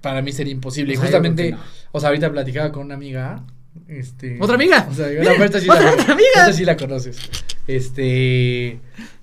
Para 0.00 0.22
mí 0.22 0.32
sería 0.32 0.52
imposible. 0.52 0.92
O 0.92 0.94
y 0.94 0.96
sea, 0.96 1.04
justamente, 1.06 1.52
no. 1.52 1.58
o 1.92 2.00
sea, 2.00 2.08
ahorita 2.08 2.32
platicaba 2.32 2.72
con 2.72 2.86
una 2.86 2.94
amiga. 2.94 3.44
Este, 3.86 4.38
¿Otra 4.40 4.56
amiga? 4.56 4.88
O 4.90 4.94
sea, 4.94 5.06
otra 5.06 5.22
la, 5.24 6.12
amiga. 6.12 6.28
esta 6.34 6.52
sí 6.52 6.64
la 6.64 6.76
conoces. 6.76 7.16
Este. 7.68 8.80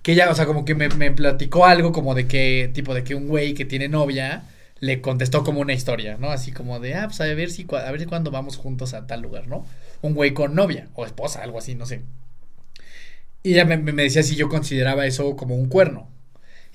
Que 0.07 0.13
ella, 0.13 0.31
o 0.31 0.35
sea, 0.35 0.47
como 0.47 0.65
que 0.65 0.75
me, 0.75 0.89
me 0.89 1.11
platicó 1.11 1.65
algo 1.65 1.91
como 1.91 2.15
de 2.15 2.27
que, 2.27 2.71
tipo, 2.73 2.95
de 2.95 3.03
que 3.03 3.15
un 3.15 3.27
güey 3.27 3.53
que 3.53 3.65
tiene 3.65 3.89
novia 3.89 4.45
le 4.79 5.01
contestó 5.01 5.43
como 5.43 5.61
una 5.61 5.73
historia, 5.73 6.17
¿no? 6.19 6.31
Así 6.31 6.51
como 6.53 6.79
de, 6.79 6.95
ah, 6.95 7.07
pues 7.07 7.21
a 7.21 7.25
ver 7.25 7.51
si, 7.51 7.67
a 7.71 7.91
ver 7.91 7.99
si 8.01 8.07
cuándo 8.07 8.31
vamos 8.31 8.57
juntos 8.57 8.95
a 8.95 9.07
tal 9.07 9.21
lugar, 9.21 9.47
¿no? 9.47 9.65
Un 10.01 10.15
güey 10.15 10.33
con 10.33 10.55
novia 10.55 10.89
o 10.95 11.05
esposa, 11.05 11.43
algo 11.43 11.59
así, 11.59 11.75
no 11.75 11.85
sé. 11.85 12.03
Y 13.43 13.53
ella 13.53 13.65
me, 13.65 13.77
me- 13.77 14.03
decía 14.03 14.23
si 14.23 14.35
yo 14.35 14.49
consideraba 14.49 15.05
eso 15.05 15.35
como 15.35 15.55
un 15.55 15.67
cuerno. 15.69 16.09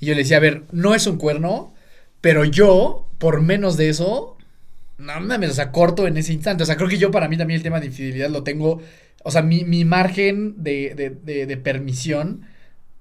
Y 0.01 0.07
yo 0.07 0.15
le 0.15 0.21
decía, 0.23 0.39
a 0.39 0.41
ver, 0.41 0.65
no 0.73 0.95
es 0.95 1.07
un 1.07 1.19
cuerno, 1.19 1.75
pero 2.21 2.45
yo, 2.47 3.09
por 3.19 3.43
menos 3.43 3.77
de 3.79 3.91
eso, 3.91 4.39
no 4.99 5.21
mames, 5.21 5.51
o 5.51 5.55
sea, 5.55 5.73
corto 5.73 6.07
en 6.09 6.17
ese 6.19 6.33
instante. 6.35 6.65
O 6.65 6.67
sea, 6.67 6.77
creo 6.77 6.89
que 6.89 6.99
yo 6.99 7.11
para 7.11 7.29
mí 7.29 7.39
también 7.39 7.59
el 7.59 7.65
tema 7.65 7.81
de 7.81 7.87
infidelidad 7.89 8.31
lo 8.31 8.45
tengo, 8.45 8.83
o 9.25 9.31
sea, 9.31 9.43
mi, 9.43 9.65
mi 9.65 9.85
margen 9.85 10.63
de, 10.65 10.95
de, 11.25 11.47
de 11.47 11.59
permisión 11.59 12.47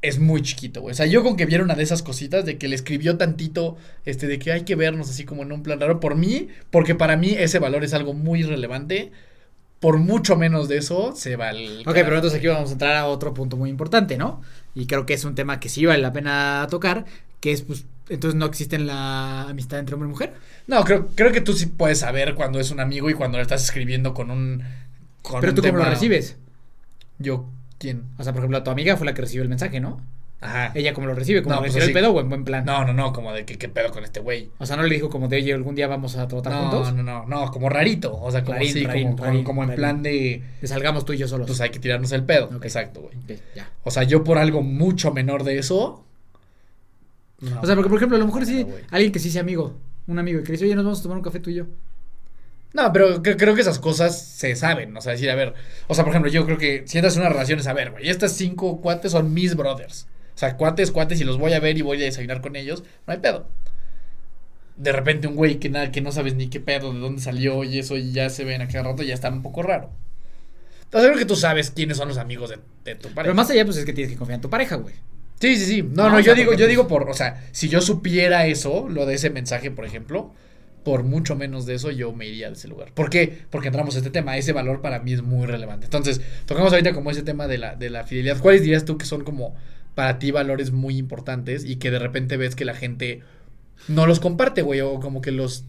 es 0.02 0.20
muy 0.20 0.42
chiquito, 0.42 0.82
güey. 0.82 0.94
O 0.94 0.96
sea, 0.96 1.06
yo 1.06 1.24
con 1.24 1.36
que 1.38 1.46
viera 1.46 1.64
una 1.64 1.76
de 1.76 1.84
esas 1.84 2.02
cositas, 2.02 2.44
de 2.46 2.58
que 2.58 2.68
le 2.68 2.76
escribió 2.76 3.18
tantito, 3.18 3.78
este, 4.06 4.28
de 4.28 4.40
que 4.40 4.52
hay 4.52 4.62
que 4.64 4.76
vernos 4.76 5.10
así 5.10 5.26
como 5.26 5.44
en 5.44 5.52
un 5.52 5.62
plan 5.64 5.80
raro, 5.80 6.00
por 6.00 6.16
mí, 6.16 6.48
porque 6.72 6.96
para 6.96 7.18
mí 7.18 7.36
ese 7.38 7.60
valor 7.60 7.84
es 7.84 7.94
algo 7.94 8.14
muy 8.14 8.44
relevante. 8.44 9.12
Por 9.80 9.98
mucho 9.98 10.36
menos 10.36 10.68
de 10.68 10.78
eso, 10.78 11.14
se 11.16 11.36
va 11.36 11.50
el. 11.50 11.82
Ok, 11.88 11.94
pero 11.94 12.16
entonces 12.16 12.38
aquí 12.38 12.48
vamos 12.48 12.70
a 12.70 12.74
entrar 12.74 12.96
a 12.98 13.08
otro 13.08 13.34
punto 13.34 13.58
muy 13.58 13.70
importante, 13.70 14.16
¿no? 14.18 14.42
Y 14.76 14.86
creo 14.86 15.06
que 15.08 15.16
es 15.16 15.26
un 15.26 15.34
tema 15.36 15.60
que 15.60 15.70
sí 15.70 15.86
vale 15.88 16.02
la 16.04 16.14
pena 16.14 16.68
tocar, 16.70 17.06
que 17.40 17.52
es, 17.52 17.64
pues, 17.64 17.86
entonces 18.08 18.38
no 18.38 18.46
existe 18.46 18.78
la 18.78 19.50
amistad 19.50 19.80
entre 19.80 19.96
hombre 19.96 20.08
y 20.08 20.12
mujer. 20.12 20.34
No, 20.68 20.84
creo, 20.84 21.08
creo 21.16 21.32
que 21.32 21.42
tú 21.42 21.54
sí 21.54 21.66
puedes 21.66 21.98
saber 22.00 22.36
cuando 22.36 22.60
es 22.60 22.70
un 22.70 22.80
amigo 22.80 23.10
y 23.10 23.16
cuando 23.16 23.38
le 23.40 23.42
estás 23.42 23.64
escribiendo 23.64 24.14
con 24.14 24.30
un. 24.30 24.64
Con 25.24 25.40
Pero 25.42 25.52
un 25.52 25.56
tú 25.56 25.62
cómo 25.64 25.74
lo 25.78 25.80
tema- 25.84 25.94
recibes. 25.94 26.38
Yo, 27.18 27.46
¿quién? 27.82 28.04
O 28.18 28.24
sea, 28.24 28.32
por 28.32 28.40
ejemplo, 28.42 28.62
tu 28.64 28.70
amiga 28.72 28.96
fue 28.96 29.06
la 29.06 29.14
que 29.14 29.22
recibió 29.24 29.42
el 29.44 29.50
mensaje, 29.50 29.80
¿no? 29.82 30.00
Ajá. 30.44 30.72
Ella 30.74 30.94
cómo 30.94 31.06
lo 31.08 31.14
recibe, 31.14 31.44
como 31.44 31.54
No, 31.56 31.62
pues 31.62 31.74
recibió 31.74 31.88
el 31.90 31.94
pedo 32.04 32.14
o 32.14 32.20
en 32.22 32.30
buen 32.30 32.44
plan. 32.44 32.66
No, 32.66 32.84
no, 32.86 32.94
no, 32.94 33.14
como 33.14 33.32
de 33.32 33.46
que 33.46 33.58
qué 33.60 33.70
pedo 33.70 33.92
con 33.92 34.04
este 34.04 34.20
güey. 34.22 34.50
O 34.58 34.66
sea, 34.66 34.76
no 34.76 34.84
le 34.84 34.96
dijo 34.96 35.08
como 35.10 35.28
de, 35.28 35.38
oye, 35.38 35.54
algún 35.54 35.76
día 35.76 35.88
vamos 35.88 36.16
a 36.18 36.28
tratar 36.28 36.52
No, 36.54 36.62
juntos. 36.72 36.94
no, 36.96 37.04
no, 37.04 37.26
no, 37.28 37.52
como 37.52 37.70
rarito. 37.70 38.16
O 38.20 38.32
sea, 38.32 38.44
como 38.44 38.58
Rarín, 38.58 38.74
sí, 38.74 38.84
rarín, 38.86 39.04
como, 39.04 39.16
como- 39.18 39.26
rarín, 39.28 39.44
como 39.44 39.64
en 39.64 39.76
plan 39.76 40.02
de. 40.02 40.44
Que 40.60 40.68
salgamos 40.68 41.06
tú 41.06 41.14
y 41.14 41.18
yo 41.18 41.28
solos. 41.28 41.46
Pues 41.48 41.62
hay 41.62 41.70
que 41.70 41.80
tirarnos 41.80 42.12
el 42.12 42.24
pedo. 42.24 42.50
Exacto, 42.64 43.02
güey. 43.02 43.40
Ya. 43.56 43.70
O 43.84 43.92
sea, 43.92 44.02
yo 44.04 44.24
por 44.24 44.38
algo 44.40 44.64
mucho 44.64 45.12
menor 45.14 45.44
de 45.44 45.60
eso. 45.60 46.04
no, 47.40 47.62
O 47.62 47.66
sea, 47.66 47.76
porque 47.76 47.90
por 47.90 47.98
ejemplo, 47.98 48.16
a 48.18 48.20
lo 48.20 48.26
mejor 48.26 48.44
sí, 48.46 48.64
no, 48.64 48.74
alguien 48.90 49.12
que 49.12 49.20
sí 49.20 49.30
sea 49.30 49.42
amigo, 49.42 49.76
un 50.08 50.18
amigo 50.18 50.40
y 50.40 50.44
que 50.44 50.48
le 50.48 50.54
dice, 50.54 50.66
oye, 50.66 50.74
nos 50.76 50.86
vamos 50.86 51.00
a 51.00 51.04
tomar 51.04 51.18
un 51.20 51.24
café 51.24 51.40
tú 51.40 51.50
y 51.52 51.56
yo. 51.56 51.66
No, 52.74 52.94
pero 52.94 53.22
cre- 53.22 53.36
creo 53.38 53.54
que 53.56 53.62
esas 53.62 53.80
cosas 53.80 54.20
se 54.22 54.56
saben. 54.56 54.96
O 54.96 55.02
sea, 55.02 55.12
decir, 55.14 55.30
a 55.30 55.36
ver. 55.36 55.54
O 55.88 55.96
sea, 55.96 56.04
por 56.06 56.12
ejemplo, 56.12 56.32
yo 56.32 56.46
creo 56.46 56.58
que 56.58 56.84
si 56.86 56.98
entras 56.98 57.16
en 57.16 57.22
una 57.22 57.30
relación 57.30 57.60
es 57.60 57.68
a 57.68 57.74
ver, 57.74 57.92
güey. 57.92 58.10
Estas 58.10 58.32
cinco 58.34 58.80
cuates 58.82 59.12
son 59.12 59.34
mis 59.34 59.56
brothers. 59.56 60.08
O 60.36 60.38
sea, 60.38 60.56
cuates, 60.58 60.92
cuates, 60.92 61.20
y 61.20 61.24
los 61.26 61.38
voy 61.38 61.54
a 61.54 61.60
ver 61.60 61.78
y 61.78 61.82
voy 61.82 62.02
a 62.02 62.06
desayunar 62.06 62.42
con 62.42 62.56
ellos. 62.56 62.84
No 63.06 63.14
hay 63.14 63.20
pedo. 63.20 63.48
De 64.78 64.92
repente 64.92 65.28
un 65.28 65.36
güey 65.36 65.60
que 65.60 65.70
nada, 65.70 65.92
que 65.92 66.02
no 66.02 66.12
sabes 66.12 66.34
ni 66.36 66.48
qué 66.48 66.60
pedo, 66.60 66.94
de 66.94 67.00
dónde 67.00 67.22
salió 67.22 67.64
y 67.64 67.78
eso, 67.78 67.98
y 67.98 68.14
ya 68.14 68.30
se 68.30 68.46
ven 68.46 68.62
a 68.62 68.68
cada 68.68 68.86
rato, 68.86 69.04
ya 69.04 69.14
está 69.14 69.30
un 69.30 69.44
poco 69.44 69.62
raro. 69.62 69.92
Entonces 70.86 71.10
creo 71.10 71.20
que 71.20 71.26
tú 71.26 71.36
sabes 71.36 71.72
quiénes 71.72 71.98
son 71.98 72.08
los 72.08 72.18
amigos 72.18 72.50
de, 72.50 72.58
de 72.86 72.96
tu 72.96 73.10
pareja. 73.10 73.24
Pero 73.24 73.36
más 73.36 73.50
allá, 73.50 73.64
pues 73.66 73.78
es 73.78 73.86
que 73.86 73.94
tienes 73.94 74.12
que 74.12 74.18
confiar 74.18 74.36
en 74.38 74.42
tu 74.42 74.50
pareja, 74.50 74.76
güey. 74.78 74.96
Sí, 75.40 75.58
sí, 75.58 75.66
sí. 75.66 75.82
No, 75.84 76.10
No, 76.10 76.20
yo 76.20 76.24
sea, 76.26 76.34
digo, 76.36 76.52
yo 76.54 76.58
pues- 76.60 76.70
digo 76.70 76.88
por, 76.88 77.10
o 77.10 77.14
sea, 77.14 77.44
si 77.52 77.70
yo 77.70 77.82
supiera 77.82 78.46
eso, 78.48 78.88
lo 78.90 79.06
de 79.06 79.16
ese 79.16 79.30
mensaje, 79.30 79.72
por 79.72 79.86
ejemplo, 79.86 80.34
por 80.84 81.04
mucho 81.04 81.36
menos 81.36 81.66
de 81.66 81.76
eso, 81.76 81.92
yo 81.92 82.12
me 82.14 82.28
iría 82.28 82.48
de 82.48 82.54
ese 82.54 82.68
lugar. 82.68 82.92
¿Por 82.94 83.10
qué? 83.10 83.44
Porque 83.50 83.68
entramos 83.68 83.96
a 83.96 84.00
este 84.00 84.10
tema. 84.10 84.38
Ese 84.38 84.54
valor 84.54 84.82
para 84.82 85.00
mí 85.00 85.14
es 85.14 85.22
muy 85.22 85.46
relevante. 85.46 85.86
Entonces, 85.86 86.22
tocamos 86.46 86.72
ahorita 86.72 86.94
como 86.94 87.12
ese 87.12 87.24
tema 87.24 87.48
de 87.48 87.58
la, 87.58 87.76
de 87.76 87.90
la 87.90 88.04
fidelidad. 88.04 88.40
¿Cuáles 88.40 88.62
dirías 88.62 88.86
tú 88.86 88.98
que 88.98 89.06
son 89.06 89.24
como 89.24 89.56
para 89.96 90.18
ti 90.20 90.32
valores 90.32 90.72
muy 90.72 90.98
importantes 90.98 91.66
y 91.66 91.76
que 91.76 91.92
de 91.92 92.00
repente 92.00 92.38
ves 92.38 92.56
que 92.56 92.66
la 92.66 92.74
gente 92.74 93.22
no 93.88 94.08
los 94.08 94.20
comparte, 94.20 94.64
güey? 94.64 94.82
O 94.82 95.00
como 95.00 95.22
que 95.22 95.32
los. 95.32 95.66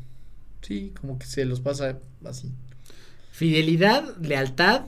Sí, 0.63 0.93
como 1.01 1.19
que 1.19 1.27
se 1.27 1.45
los 1.45 1.61
pasa 1.61 1.99
así. 2.25 2.51
Fidelidad, 3.33 4.17
lealtad 4.19 4.87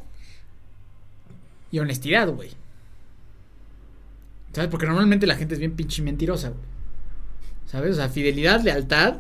y 1.71 1.81
honestidad, 1.81 2.29
güey. 2.29 2.51
¿Sabes? 4.53 4.71
Porque 4.71 4.87
normalmente 4.87 5.27
la 5.27 5.37
gente 5.37 5.55
es 5.55 5.61
bien 5.61 5.75
pinche 5.75 6.01
mentirosa, 6.03 6.51
güey. 6.51 6.63
¿Sabes? 7.67 7.93
O 7.93 7.97
sea, 7.97 8.09
fidelidad, 8.09 8.63
lealtad 8.63 9.17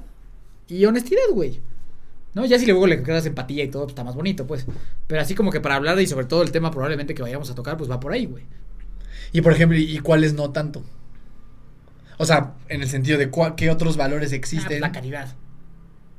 y 0.68 0.84
honestidad, 0.84 1.28
güey. 1.32 1.60
¿No? 2.34 2.44
Ya 2.44 2.58
si 2.58 2.66
luego 2.66 2.86
le 2.86 3.02
creas 3.02 3.26
empatía 3.26 3.62
y 3.62 3.68
todo, 3.68 3.84
pues 3.84 3.92
está 3.92 4.02
más 4.02 4.16
bonito, 4.16 4.46
pues. 4.46 4.66
Pero 5.06 5.20
así 5.20 5.34
como 5.34 5.52
que 5.52 5.60
para 5.60 5.76
hablar 5.76 6.00
y 6.00 6.06
sobre 6.06 6.26
todo 6.26 6.42
el 6.42 6.50
tema 6.50 6.70
probablemente 6.70 7.14
que 7.14 7.22
vayamos 7.22 7.48
a 7.50 7.54
tocar, 7.54 7.76
pues 7.76 7.88
va 7.90 8.00
por 8.00 8.12
ahí, 8.12 8.26
güey. 8.26 8.44
Y 9.32 9.40
por 9.40 9.52
ejemplo, 9.52 9.78
¿y 9.78 9.98
cuáles 10.00 10.34
no 10.34 10.50
tanto? 10.50 10.82
O 12.18 12.26
sea, 12.26 12.54
en 12.68 12.82
el 12.82 12.88
sentido 12.88 13.18
de 13.18 13.30
qué 13.56 13.70
otros 13.70 13.96
valores 13.96 14.28
Ah, 14.28 14.30
pues 14.30 14.38
existen. 14.38 14.80
la 14.80 14.92
caridad. 14.92 15.34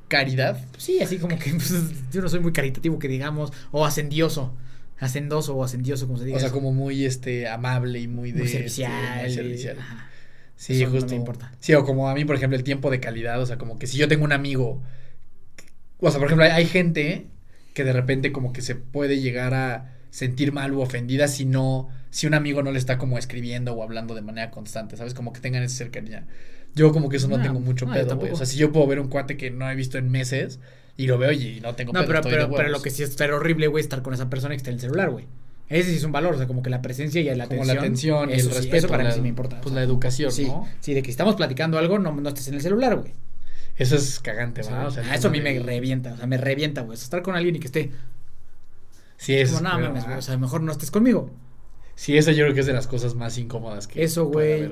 Caridad. 0.07 0.63
Sí, 0.77 1.01
así 1.01 1.17
como 1.17 1.37
que 1.39 1.51
pues, 1.51 1.73
yo 2.11 2.21
no 2.21 2.29
soy 2.29 2.39
muy 2.39 2.53
caritativo 2.53 2.99
que 2.99 3.07
digamos, 3.07 3.51
o 3.71 3.85
ascendioso. 3.85 4.53
Hacendoso 4.97 5.55
o 5.55 5.63
ascendioso, 5.63 6.07
como 6.07 6.17
se 6.17 6.25
diga. 6.25 6.37
O 6.37 6.39
sea, 6.39 6.47
eso. 6.47 6.55
como 6.55 6.71
muy 6.71 7.03
este 7.05 7.49
amable 7.49 7.99
y 7.99 8.07
muy 8.07 8.31
de 8.31 8.39
muy 8.39 8.47
este, 8.47 8.57
servicial. 8.59 9.21
muy 9.21 9.33
servicial. 9.33 9.77
ajá. 9.79 10.09
Sí, 10.55 10.83
Eso 10.83 10.89
no 10.89 10.91
justo. 10.91 11.09
me 11.09 11.15
importa. 11.15 11.51
Sí, 11.59 11.73
o 11.73 11.83
como 11.85 12.09
a 12.09 12.13
mí, 12.15 12.25
por 12.25 12.35
ejemplo, 12.35 12.57
el 12.57 12.63
tiempo 12.63 12.89
de 12.91 12.99
calidad, 12.99 13.41
o 13.41 13.45
sea, 13.45 13.57
como 13.57 13.77
que 13.77 13.87
si 13.87 13.97
yo 13.97 14.07
tengo 14.07 14.23
un 14.25 14.31
amigo, 14.33 14.81
o 15.99 16.11
sea, 16.11 16.19
por 16.19 16.27
ejemplo, 16.27 16.45
hay, 16.45 16.51
hay 16.51 16.65
gente 16.65 17.27
que 17.73 17.83
de 17.83 17.93
repente 17.93 18.31
como 18.31 18.53
que 18.53 18.61
se 18.61 18.75
puede 18.75 19.19
llegar 19.19 19.53
a 19.53 19.93
sentir 20.09 20.51
mal 20.53 20.73
u 20.73 20.81
ofendida 20.81 21.27
si 21.27 21.45
no, 21.45 21.89
si 22.09 22.27
un 22.27 22.33
amigo 22.33 22.63
no 22.63 22.71
le 22.71 22.79
está 22.79 22.97
como 22.97 23.17
escribiendo 23.17 23.73
o 23.73 23.83
hablando 23.83 24.15
de 24.15 24.21
manera 24.21 24.51
constante, 24.51 24.95
¿sabes? 24.97 25.13
Como 25.13 25.33
que 25.33 25.41
tengan 25.41 25.63
esa 25.63 25.75
cercanía. 25.77 26.25
Yo 26.73 26.91
como 26.91 27.09
que 27.09 27.17
eso 27.17 27.27
no, 27.27 27.37
No, 27.37 27.43
tengo 27.43 27.59
mucho 27.59 27.85
no, 27.85 27.93
pedo, 27.93 28.15
güey. 28.17 28.31
O 28.31 28.35
sea, 28.35 28.45
si 28.45 28.57
yo 28.57 28.71
puedo 28.71 28.87
ver 28.87 28.99
un 28.99 29.09
cuate 29.09 29.37
que 29.37 29.51
no 29.51 29.69
he 29.69 29.75
visto 29.75 29.97
en 29.97 30.09
meses 30.09 30.59
y 30.97 31.07
lo 31.07 31.17
veo 31.17 31.31
y 31.31 31.59
no 31.61 31.75
tengo 31.75 31.93
No, 31.93 31.99
pedo, 31.99 32.07
pero, 32.07 32.21
de 32.21 32.29
pero, 32.29 32.53
pero 32.53 32.69
huevos. 32.69 32.71
lo 32.71 32.81
que 32.81 32.89
sí 32.91 33.03
es 33.03 33.15
pero 33.15 33.37
horrible, 33.37 33.67
güey, 33.67 33.81
es 33.81 33.85
estar 33.85 34.01
con 34.01 34.13
esa 34.13 34.29
persona 34.29 34.53
que 34.53 34.57
está 34.57 34.69
en 34.69 34.75
el 34.75 34.81
celular, 34.81 35.09
güey. 35.09 35.27
Ese 35.67 35.89
sí 35.91 35.95
es 35.97 36.03
un 36.03 36.11
valor, 36.11 36.35
o 36.35 36.37
sea, 36.37 36.45
como 36.47 36.61
que 36.61 36.69
la 36.69 36.81
presencia 36.81 37.19
y 37.21 37.25
la 37.35 37.47
como 37.47 37.63
atención. 37.63 37.67
la 37.75 37.81
atención 37.81 38.29
y 38.29 38.33
el 38.33 38.41
sí, 38.41 38.47
respeto. 38.49 38.75
Eso 38.77 38.87
para 38.87 39.03
la- 39.03 39.09
mí 39.09 39.15
sí 39.15 39.21
me 39.21 39.29
importa. 39.29 39.61
Pues 39.61 39.71
o 39.73 39.75
la 39.75 39.83
educación, 39.83 40.31
sí, 40.31 40.45
¿no? 40.45 40.67
sí, 40.79 40.93
de 40.93 41.01
que 41.01 41.09
estamos 41.09 41.35
platicando 41.35 41.77
algo, 41.79 41.97
no, 41.99 42.11
no 42.11 42.29
estés 42.29 42.47
en 42.49 42.53
el 42.55 42.61
celular, 42.61 42.95
güey. 42.97 43.13
Eso 43.77 43.95
es 43.95 44.19
cagante, 44.19 44.61
¿va? 44.61 44.85
O 44.87 44.91
sea, 44.91 45.03
ah, 45.09 45.15
eso 45.15 45.27
a 45.27 45.31
mí 45.31 45.41
me 45.41 45.59
revienta, 45.59 46.13
o 46.13 46.17
sea, 46.17 46.27
me 46.27 46.37
revienta, 46.37 46.81
güey. 46.81 46.93
O 46.93 46.97
sea, 46.97 47.03
estar 47.05 47.21
con 47.23 47.35
alguien 47.35 47.55
y 47.55 47.59
que 47.59 47.65
esté. 47.67 47.91
Sí, 49.17 49.33
eso 49.35 49.55
Como, 49.55 49.67
es 49.69 49.73
no, 49.73 49.79
mames, 49.81 50.05
güey, 50.05 50.17
o 50.17 50.21
sea, 50.21 50.37
mejor 50.37 50.61
no 50.61 50.71
estés 50.71 50.91
conmigo. 50.91 51.31
Sí, 51.95 52.17
eso 52.17 52.31
yo 52.31 52.43
creo 52.43 52.53
que 52.53 52.59
es 52.59 52.65
de 52.65 52.73
las 52.73 52.87
cosas 52.87 53.15
más 53.15 53.37
incómodas 53.37 53.87
que 53.87 54.03
Eso, 54.03 54.25
güey. 54.25 54.71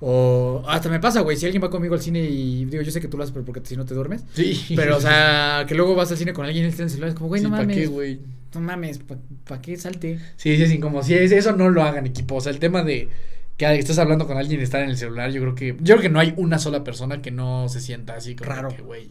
O 0.00 0.64
hasta 0.66 0.88
me 0.88 0.98
pasa, 0.98 1.20
güey, 1.20 1.36
si 1.36 1.44
alguien 1.46 1.62
va 1.62 1.70
conmigo 1.70 1.94
al 1.94 2.00
cine 2.02 2.20
y 2.24 2.64
digo, 2.64 2.82
yo 2.82 2.90
sé 2.90 3.00
que 3.00 3.06
tú 3.06 3.16
lo 3.16 3.22
haces, 3.22 3.32
pero 3.32 3.44
porque 3.44 3.60
si 3.64 3.76
no 3.76 3.84
te 3.84 3.94
duermes. 3.94 4.24
Sí. 4.34 4.72
Pero, 4.74 4.96
o 4.96 5.00
sea, 5.00 5.64
que 5.68 5.74
luego 5.76 5.94
vas 5.94 6.10
al 6.10 6.16
cine 6.18 6.32
con 6.32 6.44
alguien 6.44 6.64
y 6.64 6.68
está 6.68 6.82
en 6.82 6.86
el 6.86 6.90
celular, 6.90 7.10
es 7.10 7.14
como, 7.14 7.28
güey, 7.28 7.40
Sí, 7.40 7.44
no 7.46 7.52
¿pa' 7.52 7.58
mames. 7.58 7.76
qué, 7.76 7.86
güey? 7.86 8.20
No 8.54 8.60
mames, 8.60 9.00
¿para 9.46 9.60
qué 9.62 9.76
salte? 9.76 10.18
Sí, 10.36 10.56
sí. 10.56 10.80
Sí, 11.02 11.14
es- 11.14 11.32
eso 11.32 11.52
no 11.56 11.70
lo 11.70 11.82
hagan, 11.82 12.06
equipo. 12.06 12.36
O 12.36 12.40
sea, 12.40 12.52
el 12.52 12.58
tema 12.58 12.82
de 12.82 13.08
que 13.56 13.78
estás 13.78 13.98
hablando 13.98 14.26
con 14.26 14.36
alguien 14.36 14.60
y 14.60 14.64
estar 14.64 14.82
en 14.82 14.90
el 14.90 14.96
celular, 14.96 15.30
yo 15.30 15.40
creo 15.40 15.54
que. 15.54 15.68
Yo 15.80 15.94
creo 15.94 16.00
que 16.02 16.08
no 16.08 16.18
hay 16.20 16.34
una 16.36 16.58
sola 16.58 16.82
persona 16.84 17.22
que 17.22 17.30
no 17.30 17.68
se 17.68 17.80
sienta 17.80 18.14
así 18.14 18.34
como 18.34 18.50
Raro. 18.50 18.68
que, 18.68 18.82
güey. 18.82 19.10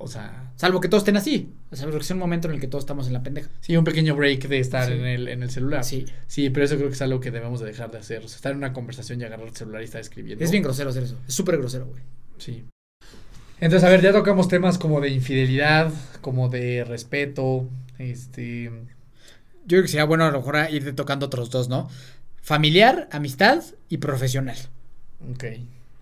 O 0.00 0.06
sea, 0.06 0.52
Salvo 0.54 0.80
que 0.80 0.88
todos 0.88 1.00
estén 1.02 1.16
así. 1.16 1.50
O 1.72 1.76
sea, 1.76 1.88
es 1.88 2.10
un 2.12 2.18
momento 2.18 2.46
en 2.48 2.54
el 2.54 2.60
que 2.60 2.68
todos 2.68 2.82
estamos 2.82 3.08
en 3.08 3.12
la 3.14 3.22
pendeja. 3.24 3.48
sí, 3.60 3.76
un 3.76 3.82
pequeño 3.84 4.14
break 4.14 4.46
de 4.48 4.60
estar 4.60 4.86
Sí. 4.86 4.92
en, 4.92 5.04
el, 5.04 5.26
en 5.28 5.42
el 5.42 5.50
celular. 5.50 5.82
Sí. 5.84 6.04
Sí, 6.28 6.50
pero 6.50 6.66
eso 6.66 6.76
creo 6.76 6.88
que 6.88 6.94
es 6.94 7.02
algo 7.02 7.18
que 7.20 7.32
debemos 7.32 7.58
de 7.60 7.66
dejar 7.66 7.90
de 7.90 7.98
hacer. 7.98 8.24
O 8.24 8.28
sea, 8.28 8.36
estar 8.36 8.52
en 8.52 8.58
una 8.58 8.72
conversación 8.72 9.20
y 9.20 9.24
agarrar 9.24 9.48
el 9.48 9.56
celular 9.56 9.82
y 9.82 9.86
estar 9.86 10.00
escribiendo. 10.00 10.44
Es 10.44 10.50
bien 10.52 10.62
grosero 10.62 10.90
hacer 10.90 11.02
eso. 11.02 11.16
Es 11.26 11.34
súper 11.34 11.58
grosero, 11.58 11.86
güey. 11.86 12.00
Sí. 12.38 12.64
Entonces, 13.60 13.88
a 13.88 13.90
ver, 13.90 14.00
ya 14.00 14.12
tocamos 14.12 14.46
temas 14.46 14.78
como 14.78 15.00
de 15.00 15.08
infidelidad, 15.10 15.92
como 16.20 16.48
de 16.48 16.84
respeto, 16.84 17.68
este... 17.98 18.64
Yo 19.64 19.76
creo 19.76 19.82
que 19.82 19.88
sería 19.88 20.04
bueno 20.04 20.24
a 20.24 20.30
lo 20.30 20.38
mejor 20.38 20.56
ir 20.70 20.94
tocando 20.96 21.26
otros 21.26 21.50
dos, 21.50 21.68
¿no? 21.68 21.88
Familiar, 22.40 23.08
amistad 23.12 23.62
y 23.88 23.98
profesional. 23.98 24.56
Ok. 25.30 25.44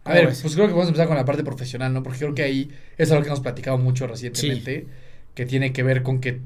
A 0.04 0.12
¿Cómo 0.12 0.14
ver, 0.14 0.26
ves? 0.28 0.42
pues 0.42 0.54
creo 0.54 0.66
que 0.66 0.72
vamos 0.72 0.86
a 0.86 0.88
empezar 0.90 1.08
con 1.08 1.16
la 1.16 1.24
parte 1.24 1.42
profesional, 1.42 1.92
¿no? 1.92 2.02
Porque 2.02 2.20
creo 2.20 2.34
que 2.34 2.44
ahí 2.44 2.70
es 2.96 3.10
algo 3.10 3.22
que 3.22 3.28
hemos 3.28 3.40
platicado 3.40 3.76
mucho 3.78 4.06
recientemente, 4.06 4.86
que 5.34 5.46
tiene 5.46 5.72
que 5.72 5.82
ver 5.82 6.04
con 6.04 6.20
que 6.20 6.40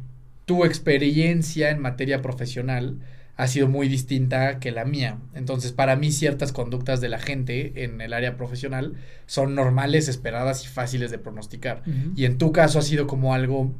tu 0.46 0.64
experiencia 0.64 1.70
en 1.70 1.80
materia 1.80 2.22
profesional 2.22 2.96
ha 3.36 3.46
sido 3.46 3.68
muy 3.68 3.88
distinta 3.88 4.58
que 4.58 4.70
la 4.70 4.84
mía. 4.84 5.18
Entonces, 5.34 5.72
para 5.72 5.96
mí 5.96 6.10
ciertas 6.12 6.52
conductas 6.52 7.00
de 7.00 7.08
la 7.08 7.18
gente 7.18 7.84
en 7.84 8.00
el 8.00 8.12
área 8.12 8.36
profesional 8.36 8.94
son 9.26 9.54
normales, 9.54 10.08
esperadas 10.08 10.64
y 10.64 10.68
fáciles 10.68 11.10
de 11.10 11.18
pronosticar. 11.18 11.82
Y 12.16 12.24
en 12.24 12.36
tu 12.38 12.52
caso 12.52 12.78
ha 12.78 12.82
sido 12.82 13.06
como 13.06 13.32
algo 13.34 13.74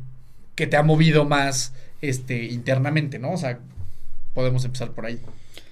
que 0.61 0.67
te 0.67 0.77
ha 0.77 0.83
movido 0.83 1.25
más 1.25 1.73
este 2.03 2.45
internamente, 2.45 3.19
¿no? 3.19 3.33
O 3.33 3.39
sea, 3.39 3.61
podemos 4.35 4.63
empezar 4.67 4.91
por 4.91 5.07
ahí. 5.07 5.19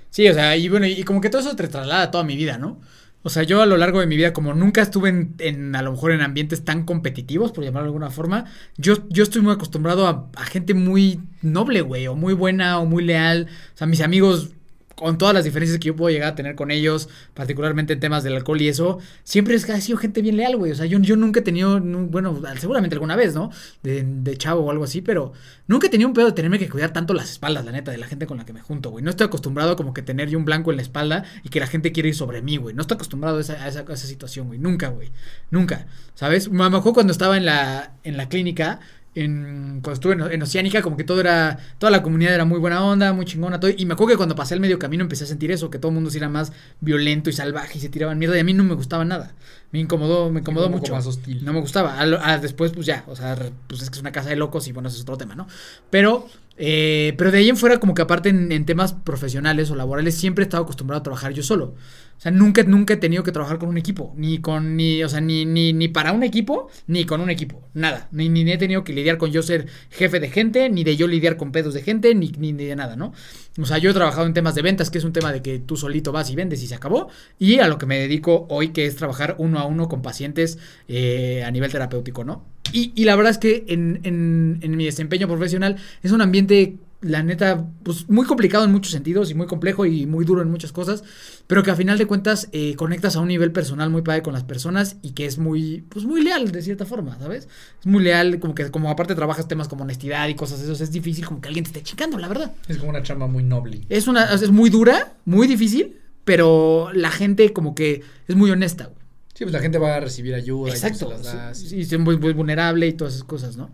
Sí, 0.09 0.27
o 0.27 0.33
sea, 0.33 0.57
y 0.57 0.71
bueno, 0.71 0.87
y 0.87 1.03
como 1.03 1.21
que 1.21 1.29
todo 1.29 1.43
eso 1.43 1.55
te 1.55 1.69
traslada 1.69 2.11
toda 2.11 2.25
mi 2.25 2.37
vida, 2.37 2.57
¿no? 2.57 2.81
O 3.23 3.29
sea, 3.29 3.43
yo 3.43 3.61
a 3.61 3.67
lo 3.67 3.77
largo 3.77 4.01
de 4.01 4.07
mi 4.07 4.17
vida, 4.17 4.33
como 4.33 4.55
nunca 4.55 4.81
estuve 4.81 5.11
en, 5.11 5.35
en, 5.41 5.77
a 5.77 5.83
lo 5.83 5.93
mejor 5.93 6.13
en 6.13 6.23
ambientes 6.23 6.65
tan 6.65 6.85
competitivos, 6.85 7.53
por 7.53 7.65
llamarlo 7.65 7.85
de 7.85 7.89
alguna 7.89 8.09
forma, 8.09 8.47
yo, 8.79 9.07
yo 9.11 9.25
estoy 9.25 9.43
muy 9.43 9.53
acostumbrado 9.53 10.07
a, 10.07 10.31
a 10.35 10.45
gente 10.45 10.73
muy 10.73 11.21
noble, 11.43 11.83
güey, 11.83 12.07
o 12.07 12.15
muy 12.15 12.33
buena, 12.33 12.79
o 12.79 12.87
muy 12.87 13.05
leal. 13.05 13.49
O 13.75 13.77
sea, 13.77 13.87
mis 13.87 14.01
amigos, 14.01 14.53
con 14.99 15.17
todas 15.17 15.33
las 15.33 15.45
diferencias 15.45 15.79
que 15.79 15.87
yo 15.87 15.97
puedo 15.97 16.11
llegar 16.11 16.33
a 16.33 16.35
tener 16.35 16.57
con 16.57 16.73
ellos, 16.73 17.09
particularmente 17.33 17.93
en 17.93 18.01
temas 18.01 18.25
del 18.25 18.35
alcohol 18.35 18.61
y 18.61 18.67
eso, 18.67 18.99
siempre 19.23 19.55
es 19.55 19.65
que 19.65 19.73
ha 19.73 19.81
sido 19.81 19.97
gente 19.97 20.23
bien 20.23 20.37
leal, 20.37 20.57
güey. 20.57 20.73
O 20.73 20.75
sea, 20.75 20.87
yo, 20.87 20.99
yo 20.99 21.15
nunca 21.15 21.39
he 21.39 21.43
tenido, 21.43 21.81
bueno, 21.81 22.41
seguramente 22.59 22.97
alguna 22.97 23.15
vez, 23.15 23.33
¿no? 23.33 23.51
De, 23.85 24.03
de 24.03 24.37
chavo 24.37 24.63
o 24.63 24.71
algo 24.73 24.83
así, 24.83 25.01
pero 25.01 25.33
nunca 25.69 25.87
he 25.87 25.91
tenido 25.91 26.09
un 26.09 26.15
pedo 26.15 26.27
de 26.27 26.33
tenerme 26.33 26.59
que 26.59 26.69
cuidar 26.69 26.93
tanto 26.93 27.15
las 27.15 27.31
espaldas, 27.31 27.65
la 27.65 27.71
neta, 27.71 27.93
de 27.93 27.99
la 27.99 28.09
gente 28.09 28.27
con 28.27 28.39
la 28.39 28.45
que 28.45 28.53
me 28.53 28.61
junto, 28.61 28.91
güey. 28.91 29.05
No 29.05 29.11
estoy 29.11 29.29
acostumbrado 29.29 29.77
como 29.77 29.95
que 29.95 30.03
tener 30.03 30.29
yo 30.29 30.37
un 30.37 30.45
blanco 30.45 30.73
en 30.73 30.77
la 30.77 30.83
espalda 30.83 31.25
y 31.45 31.49
que 31.49 31.61
la 31.61 31.69
gente 31.69 31.93
quiere 31.93 32.09
ir 32.09 32.17
sobre 32.17 32.43
mí, 32.43 32.57
güey. 32.57 32.75
No 32.75 32.83
estoy 32.83 32.97
acostumbrado 32.97 33.39
a 33.39 33.41
esa, 33.41 33.53
a 33.53 33.69
esa, 33.69 33.81
a 33.81 33.97
situación, 33.97 34.49
güey. 34.49 34.59
Nunca, 34.59 34.89
güey. 34.89 35.13
Nunca. 35.51 35.87
¿Sabes? 36.15 36.51
Me 36.51 36.65
acuerdo 36.65 36.95
cuando 36.95 37.13
estaba 37.13 37.37
en 37.37 37.45
la, 37.45 37.93
en 38.03 38.17
la 38.17 38.29
clínica, 38.29 38.81
en, 39.23 39.81
cuando 39.83 39.93
estuve 39.93 40.13
en, 40.15 40.21
en 40.33 40.43
Oceánica, 40.43 40.83
como 40.83 40.97
que 40.97 41.05
todo 41.05 41.21
era, 41.21 41.59
toda 41.79 41.91
la 41.91 42.03
comunidad 42.03 42.35
era 42.35 42.45
muy 42.45 42.59
buena 42.59 42.85
onda, 42.85 43.13
muy 43.13 43.25
chingona, 43.25 43.61
todo. 43.61 43.71
Y 43.77 43.87
me 43.87 43.95
acuerdo 43.95 44.13
que 44.13 44.17
cuando 44.17 44.35
pasé 44.35 44.55
el 44.55 44.61
medio 44.61 44.79
camino 44.79 45.03
empecé 45.03 45.25
a 45.25 45.27
sentir 45.27 45.51
eso, 45.51 45.71
que 45.71 45.79
todo 45.79 45.91
el 45.91 45.95
mundo 45.95 46.11
sí 46.11 46.19
era 46.19 46.29
más 46.29 46.53
violento 46.81 47.31
y 47.31 47.33
salvaje 47.33 47.79
y 47.79 47.81
se 47.81 47.89
tiraban 47.89 48.19
mierda. 48.19 48.37
Y 48.37 48.41
a 48.41 48.45
mí 48.45 48.55
no 48.55 48.65
me 48.65 48.75
gustaba 48.75 49.05
nada. 49.05 49.35
Me 49.71 49.81
incomodó, 49.81 50.31
me 50.31 50.41
incomodó 50.41 50.71
mucho. 50.71 50.93
más 50.95 51.07
hostil. 51.07 51.45
No 51.45 51.53
me 51.53 51.61
gustaba. 51.61 52.01
A 52.01 52.33
a 52.33 52.39
después, 52.39 52.73
pues 52.73 52.87
ya, 52.87 53.05
o 53.07 53.17
sea, 53.17 53.37
pues 53.67 53.83
es 53.83 53.91
que 53.91 53.97
es 53.97 54.01
una 54.01 54.13
casa 54.13 54.31
de 54.31 54.37
locos 54.37 54.67
y 54.69 54.73
bueno, 54.73 54.89
ese 54.89 54.97
es 54.97 55.03
otro 55.03 55.17
tema, 55.17 55.35
¿no? 55.35 55.47
Pero, 55.91 56.27
eh, 56.57 57.15
pero 57.19 57.31
de 57.31 57.39
ahí 57.39 57.49
en 57.49 57.57
fuera, 57.57 57.79
como 57.79 57.95
que 57.95 58.03
aparte 58.03 58.31
en, 58.31 58.51
en 58.53 58.65
temas 58.65 58.93
profesionales 58.93 59.71
o 59.71 59.75
laborales, 59.75 60.15
siempre 60.15 60.43
he 60.43 60.47
estado 60.47 60.63
acostumbrado 60.63 61.01
a 61.01 61.03
trabajar 61.03 61.33
yo 61.33 61.43
solo. 61.43 61.75
O 62.19 62.21
sea, 62.21 62.33
nunca, 62.33 62.65
nunca 62.65 62.95
he 62.95 62.97
tenido 62.97 63.23
que 63.23 63.31
trabajar 63.31 63.59
con 63.59 63.69
un 63.69 63.79
equipo. 63.79 64.13
Ni 64.17 64.39
con, 64.39 64.77
ni, 64.77 65.05
o 65.05 65.09
sea, 65.09 65.21
ni, 65.21 65.47
ni, 65.47 65.73
ni 65.73 65.87
para 65.87 66.11
un 66.13 66.25
equipo, 66.25 66.69
ni 66.89 67.05
con 67.05 67.21
un 67.21 67.31
equipo. 67.31 67.63
Nada. 67.75 68.09
Ni, 68.11 68.29
ni 68.29 68.51
he 68.51 68.59
tenido 68.59 68.83
que 68.83 68.93
lidiar 68.93 69.19
con 69.19 69.31
yo 69.31 69.41
ser 69.43 69.67
jefe 69.91 70.19
de 70.19 70.29
gente, 70.29 70.69
ni 70.69 70.83
de 70.83 70.97
yo 70.97 71.07
lidiar 71.07 71.37
con 71.37 71.53
pedos 71.53 71.75
de 71.75 71.83
gente, 71.83 72.13
ni, 72.17 72.33
ni 72.33 72.53
de 72.53 72.75
nada, 72.75 72.97
¿no? 72.97 73.13
O 73.61 73.67
sea, 73.67 73.79
yo 73.79 73.91
he 73.91 73.95
trabajado 73.95 74.27
en 74.27 74.35
temas 74.35 74.57
de 74.57 74.63
ventas, 74.63 74.91
que 74.91 74.99
es 74.99 75.05
un 75.05 75.13
tema 75.13 75.33
de 75.33 75.43
que 75.43 75.61
tú 75.61 75.77
solito 75.77 76.11
vas 76.11 76.29
y 76.31 76.35
vendes 76.35 76.61
y 76.63 76.67
se 76.67 76.75
acabó. 76.75 77.09
Y 77.39 77.61
a 77.61 77.69
lo 77.69 77.79
que 77.79 77.87
me 77.87 77.99
dedico 77.99 78.47
hoy, 78.51 78.71
que 78.71 78.87
es 78.87 78.97
trabajar 78.97 79.37
uno 79.39 79.61
a 79.61 79.67
uno 79.67 79.89
con 79.89 80.03
pacientes 80.03 80.59
eh, 80.89 81.45
a 81.47 81.51
nivel 81.53 81.71
terapéutico, 81.71 82.25
¿no? 82.25 82.45
Y, 82.73 82.93
y 82.95 83.05
la 83.05 83.17
verdad 83.17 83.31
es 83.31 83.39
que 83.39 83.65
en, 83.69 84.01
en, 84.03 84.59
en 84.61 84.77
mi 84.77 84.85
desempeño 84.85 85.29
profesional 85.29 85.77
es 86.03 86.13
un 86.13 86.21
ambiente, 86.21 86.77
la 87.01 87.23
neta, 87.23 87.65
pues 87.85 88.09
muy 88.09 88.27
complicado 88.27 88.65
en 88.65 88.73
muchos 88.73 88.93
sentidos 88.93 89.31
y 89.31 89.35
muy 89.35 89.47
complejo 89.47 89.87
y 89.87 90.07
muy 90.07 90.25
duro 90.25 90.43
en 90.43 90.51
muchas 90.51 90.73
cosas, 90.73 91.05
pero 91.47 91.63
que 91.63 91.71
a 91.71 91.77
final 91.77 91.97
de 91.97 92.07
cuentas 92.07 92.49
eh, 92.53 92.75
conectas 92.75 93.15
a 93.15 93.21
un 93.21 93.29
nivel 93.29 93.53
personal 93.53 93.89
muy 93.89 94.03
padre 94.03 94.23
con 94.23 94.33
las 94.33 94.43
personas 94.43 94.97
y 95.01 95.13
que 95.13 95.25
es 95.27 95.39
muy, 95.39 95.85
pues 95.89 96.05
muy 96.05 96.23
leal 96.23 96.51
de 96.51 96.61
cierta 96.61 96.87
forma, 96.87 97.17
¿sabes? 97.19 97.47
Es 97.81 97.87
muy 97.87 98.03
leal, 98.03 98.41
como 98.41 98.55
que 98.55 98.71
como 98.71 98.91
aparte 98.91 99.15
trabajas 99.15 99.47
temas 99.47 99.69
como 99.69 99.85
honestidad 99.85 100.27
y 100.29 100.35
cosas 100.35 100.59
de 100.59 100.65
esos, 100.65 100.81
es 100.81 100.91
difícil 100.91 101.25
como 101.25 101.41
que 101.41 101.49
alguien 101.49 101.65
te 101.65 101.71
esté 101.71 101.83
chingando, 101.83 102.19
la 102.19 102.27
verdad. 102.27 102.53
Es 102.67 102.79
como 102.79 102.91
una 102.91 103.03
chamba 103.03 103.29
muy 103.29 103.45
noble. 103.45 103.83
Es 103.89 104.09
una, 104.09 104.35
es 104.35 104.51
muy 104.51 104.69
dura, 104.69 105.15
muy 105.25 105.47
difícil, 105.47 105.99
pero 106.25 106.91
la 106.93 107.11
gente 107.11 107.53
como 107.53 107.75
que 107.77 108.03
es 108.27 108.35
muy 108.35 108.51
honesta, 108.51 108.87
güey. 108.87 108.99
Sí, 109.35 109.45
pues 109.45 109.53
la 109.53 109.61
gente 109.61 109.79
va 109.79 109.95
a 109.95 110.01
recibir 110.01 110.35
ayuda 110.35 110.71
y 110.71 110.73
Exacto. 110.73 111.07
tú 111.07 111.13
se 111.13 111.17
las 111.17 111.23
das. 111.23 111.63
Es 111.73 111.97
muy, 111.97 112.19
muy 112.19 112.33
vulnerable 112.33 112.89
y 112.89 112.93
todas 112.93 113.15
esas 113.15 113.25
cosas, 113.25 113.57
¿no? 113.57 113.71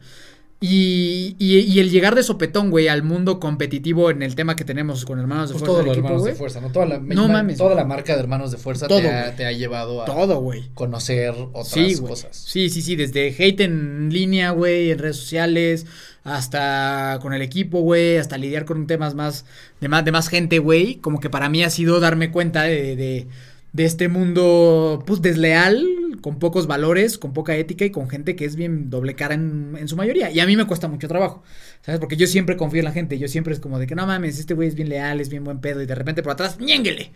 Y, 0.66 1.36
y, 1.38 1.58
y 1.58 1.78
el 1.78 1.90
llegar 1.90 2.14
de 2.14 2.22
sopetón, 2.22 2.70
güey, 2.70 2.88
al 2.88 3.02
mundo 3.02 3.38
competitivo 3.38 4.10
en 4.10 4.22
el 4.22 4.34
tema 4.34 4.56
que 4.56 4.64
tenemos 4.64 5.04
con 5.04 5.18
hermanos 5.18 5.50
de 5.50 5.56
Pues 5.58 5.64
fuerza 5.68 5.82
los 5.82 5.92
equipo, 5.92 6.06
hermanos 6.06 6.24
de 6.24 6.34
fuerza, 6.34 6.60
¿no? 6.62 6.70
Toda 6.72 6.86
la, 6.86 6.98
No 7.00 7.28
ma- 7.28 7.34
mames, 7.34 7.58
toda 7.58 7.74
la 7.74 7.84
marca 7.84 8.14
de 8.14 8.20
hermanos 8.20 8.50
de 8.50 8.56
fuerza 8.56 8.88
Todo, 8.88 9.00
te, 9.00 9.10
ha, 9.10 9.22
güey. 9.24 9.36
te 9.36 9.44
ha 9.44 9.52
llevado 9.52 10.00
a 10.02 10.06
Todo, 10.06 10.40
güey. 10.40 10.70
conocer 10.72 11.34
otras 11.52 11.68
Sí, 11.68 11.96
cosas. 11.98 12.34
Sí, 12.48 12.70
sí, 12.70 12.80
sí, 12.80 12.96
desde 12.96 13.28
hate 13.38 13.60
en 13.60 14.08
línea, 14.10 14.52
güey, 14.52 14.90
en 14.90 14.98
redes 14.98 15.16
sociales, 15.16 15.84
hasta 16.22 17.18
con 17.20 17.34
el 17.34 17.42
equipo, 17.42 17.80
güey, 17.82 18.16
hasta 18.16 18.38
lidiar 18.38 18.64
con 18.64 18.86
temas 18.86 19.14
más 19.14 19.44
de 19.82 19.88
más, 19.88 20.02
de 20.06 20.12
más 20.12 20.28
gente, 20.28 20.58
güey. 20.60 20.94
Como 20.96 21.20
que 21.20 21.28
para 21.28 21.50
mí 21.50 21.62
ha 21.62 21.68
sido 21.68 22.00
darme 22.00 22.30
cuenta 22.30 22.62
de, 22.62 22.82
de, 22.82 22.96
de 22.96 23.26
este 23.76 24.08
mundo, 24.08 25.02
pues, 25.06 25.20
desleal, 25.20 25.84
con 26.20 26.38
pocos 26.38 26.66
valores, 26.66 27.18
con 27.18 27.32
poca 27.32 27.56
ética 27.56 27.84
y 27.84 27.90
con 27.90 28.08
gente 28.08 28.36
que 28.36 28.44
es 28.44 28.54
bien 28.54 28.88
doble 28.88 29.14
cara 29.14 29.34
en, 29.34 29.76
en 29.78 29.88
su 29.88 29.96
mayoría. 29.96 30.30
Y 30.30 30.40
a 30.40 30.46
mí 30.46 30.56
me 30.56 30.66
cuesta 30.66 30.86
mucho 30.86 31.08
trabajo, 31.08 31.42
¿sabes? 31.82 31.98
Porque 31.98 32.16
yo 32.16 32.26
siempre 32.26 32.56
confío 32.56 32.80
en 32.80 32.86
la 32.86 32.92
gente, 32.92 33.18
yo 33.18 33.26
siempre 33.26 33.52
es 33.52 33.60
como 33.60 33.78
de 33.78 33.86
que 33.86 33.94
no 33.94 34.06
mames, 34.06 34.38
este 34.38 34.54
güey 34.54 34.68
es 34.68 34.74
bien 34.76 34.88
leal, 34.88 35.20
es 35.20 35.28
bien 35.28 35.42
buen 35.42 35.60
pedo 35.60 35.82
y 35.82 35.86
de 35.86 35.94
repente 35.94 36.22
por 36.22 36.32
atrás, 36.32 36.60
ñénguele, 36.60 37.10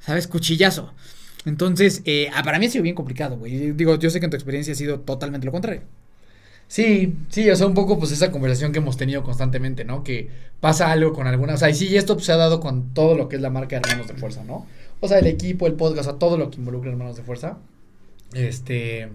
¿sabes? 0.00 0.26
Cuchillazo. 0.26 0.94
Entonces, 1.44 2.02
eh, 2.04 2.30
ah, 2.34 2.42
para 2.42 2.58
mí 2.58 2.66
ha 2.66 2.70
sido 2.70 2.82
bien 2.82 2.94
complicado, 2.94 3.36
güey. 3.38 3.72
Digo, 3.72 3.98
yo 3.98 4.10
sé 4.10 4.18
que 4.20 4.26
en 4.26 4.30
tu 4.30 4.36
experiencia 4.36 4.72
ha 4.72 4.76
sido 4.76 5.00
totalmente 5.00 5.46
lo 5.46 5.52
contrario. 5.52 5.82
Sí, 6.68 7.14
sí, 7.30 7.48
o 7.48 7.56
sea, 7.56 7.66
un 7.66 7.74
poco 7.74 7.98
pues 7.98 8.12
esa 8.12 8.30
conversación 8.30 8.72
que 8.72 8.78
hemos 8.78 8.98
tenido 8.98 9.22
constantemente, 9.22 9.84
¿no? 9.84 10.04
Que 10.04 10.28
pasa 10.60 10.92
algo 10.92 11.14
con 11.14 11.26
alguna, 11.26 11.54
o 11.54 11.56
sea, 11.56 11.70
y 11.70 11.74
sí, 11.74 11.96
esto 11.96 12.18
se 12.20 12.30
ha 12.30 12.36
dado 12.36 12.60
con 12.60 12.92
todo 12.92 13.16
lo 13.16 13.28
que 13.28 13.36
es 13.36 13.42
la 13.42 13.48
marca 13.48 13.76
de 13.76 13.88
Hermanos 13.88 14.08
de 14.08 14.14
Fuerza, 14.14 14.44
¿no? 14.44 14.66
O 15.00 15.08
sea, 15.08 15.18
el 15.18 15.26
equipo, 15.26 15.66
el 15.66 15.74
podcast, 15.74 16.08
o 16.08 16.10
sea, 16.12 16.18
todo 16.18 16.36
lo 16.38 16.50
que 16.50 16.56
involucra 16.58 16.90
Hermanos 16.90 17.16
de 17.16 17.22
Fuerza. 17.22 17.58
Este, 18.34 19.08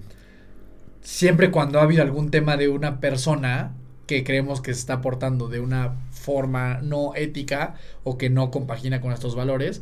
siempre 1.02 1.52
cuando 1.52 1.80
ha 1.80 1.84
habido 1.84 2.02
algún 2.04 2.32
tema 2.32 2.58
de 2.58 2.70
una 2.70 3.00
persona 3.00 3.74
que 4.08 4.24
creemos 4.24 4.62
que 4.62 4.74
se 4.74 4.80
está 4.80 5.02
portando 5.02 5.48
de 5.50 5.60
una 5.60 5.96
forma 6.12 6.80
no 6.82 7.16
ética 7.16 7.76
o 8.04 8.18
que 8.18 8.30
no 8.30 8.52
compagina 8.52 9.02
con 9.02 9.10
nuestros 9.10 9.36
valores, 9.36 9.82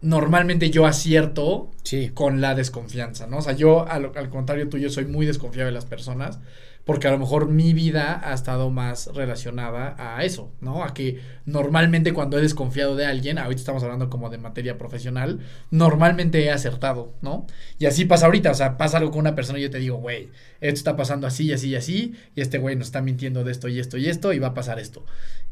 normalmente 0.00 0.70
yo 0.70 0.86
acierto 0.86 1.70
Sí. 1.82 2.10
con 2.12 2.40
la 2.40 2.54
desconfianza, 2.54 3.26
¿no? 3.26 3.38
O 3.38 3.42
sea, 3.42 3.52
yo 3.54 3.86
al, 3.88 4.12
al 4.16 4.30
contrario 4.30 4.68
tuyo 4.68 4.90
soy 4.90 5.06
muy 5.06 5.26
desconfiado 5.26 5.66
de 5.66 5.72
las 5.72 5.84
personas 5.86 6.38
porque 6.86 7.08
a 7.08 7.10
lo 7.10 7.18
mejor 7.18 7.48
mi 7.48 7.74
vida 7.74 8.20
ha 8.22 8.32
estado 8.32 8.70
más 8.70 9.08
relacionada 9.08 9.96
a 9.98 10.24
eso, 10.24 10.52
¿no? 10.60 10.84
A 10.84 10.94
que 10.94 11.20
normalmente 11.44 12.12
cuando 12.12 12.38
he 12.38 12.40
desconfiado 12.40 12.94
de 12.94 13.04
alguien, 13.04 13.38
ahorita 13.38 13.58
estamos 13.58 13.82
hablando 13.82 14.08
como 14.08 14.30
de 14.30 14.38
materia 14.38 14.78
profesional, 14.78 15.40
normalmente 15.72 16.44
he 16.44 16.50
acertado, 16.52 17.12
¿no? 17.22 17.44
Y 17.80 17.86
así 17.86 18.04
pasa 18.04 18.26
ahorita, 18.26 18.52
o 18.52 18.54
sea, 18.54 18.76
pasa 18.76 18.98
algo 18.98 19.10
con 19.10 19.18
una 19.18 19.34
persona 19.34 19.58
y 19.58 19.62
yo 19.62 19.70
te 19.70 19.80
digo, 19.80 19.96
güey, 19.96 20.30
esto 20.60 20.78
está 20.78 20.96
pasando 20.96 21.26
así 21.26 21.46
y 21.46 21.52
así 21.52 21.70
y 21.70 21.74
así, 21.74 22.14
y 22.36 22.40
este 22.40 22.58
güey 22.58 22.76
nos 22.76 22.86
está 22.86 23.02
mintiendo 23.02 23.42
de 23.42 23.50
esto 23.50 23.66
y 23.66 23.80
esto 23.80 23.96
y 23.98 24.06
esto, 24.08 24.32
y 24.32 24.38
va 24.38 24.48
a 24.48 24.54
pasar 24.54 24.78
esto. 24.78 25.04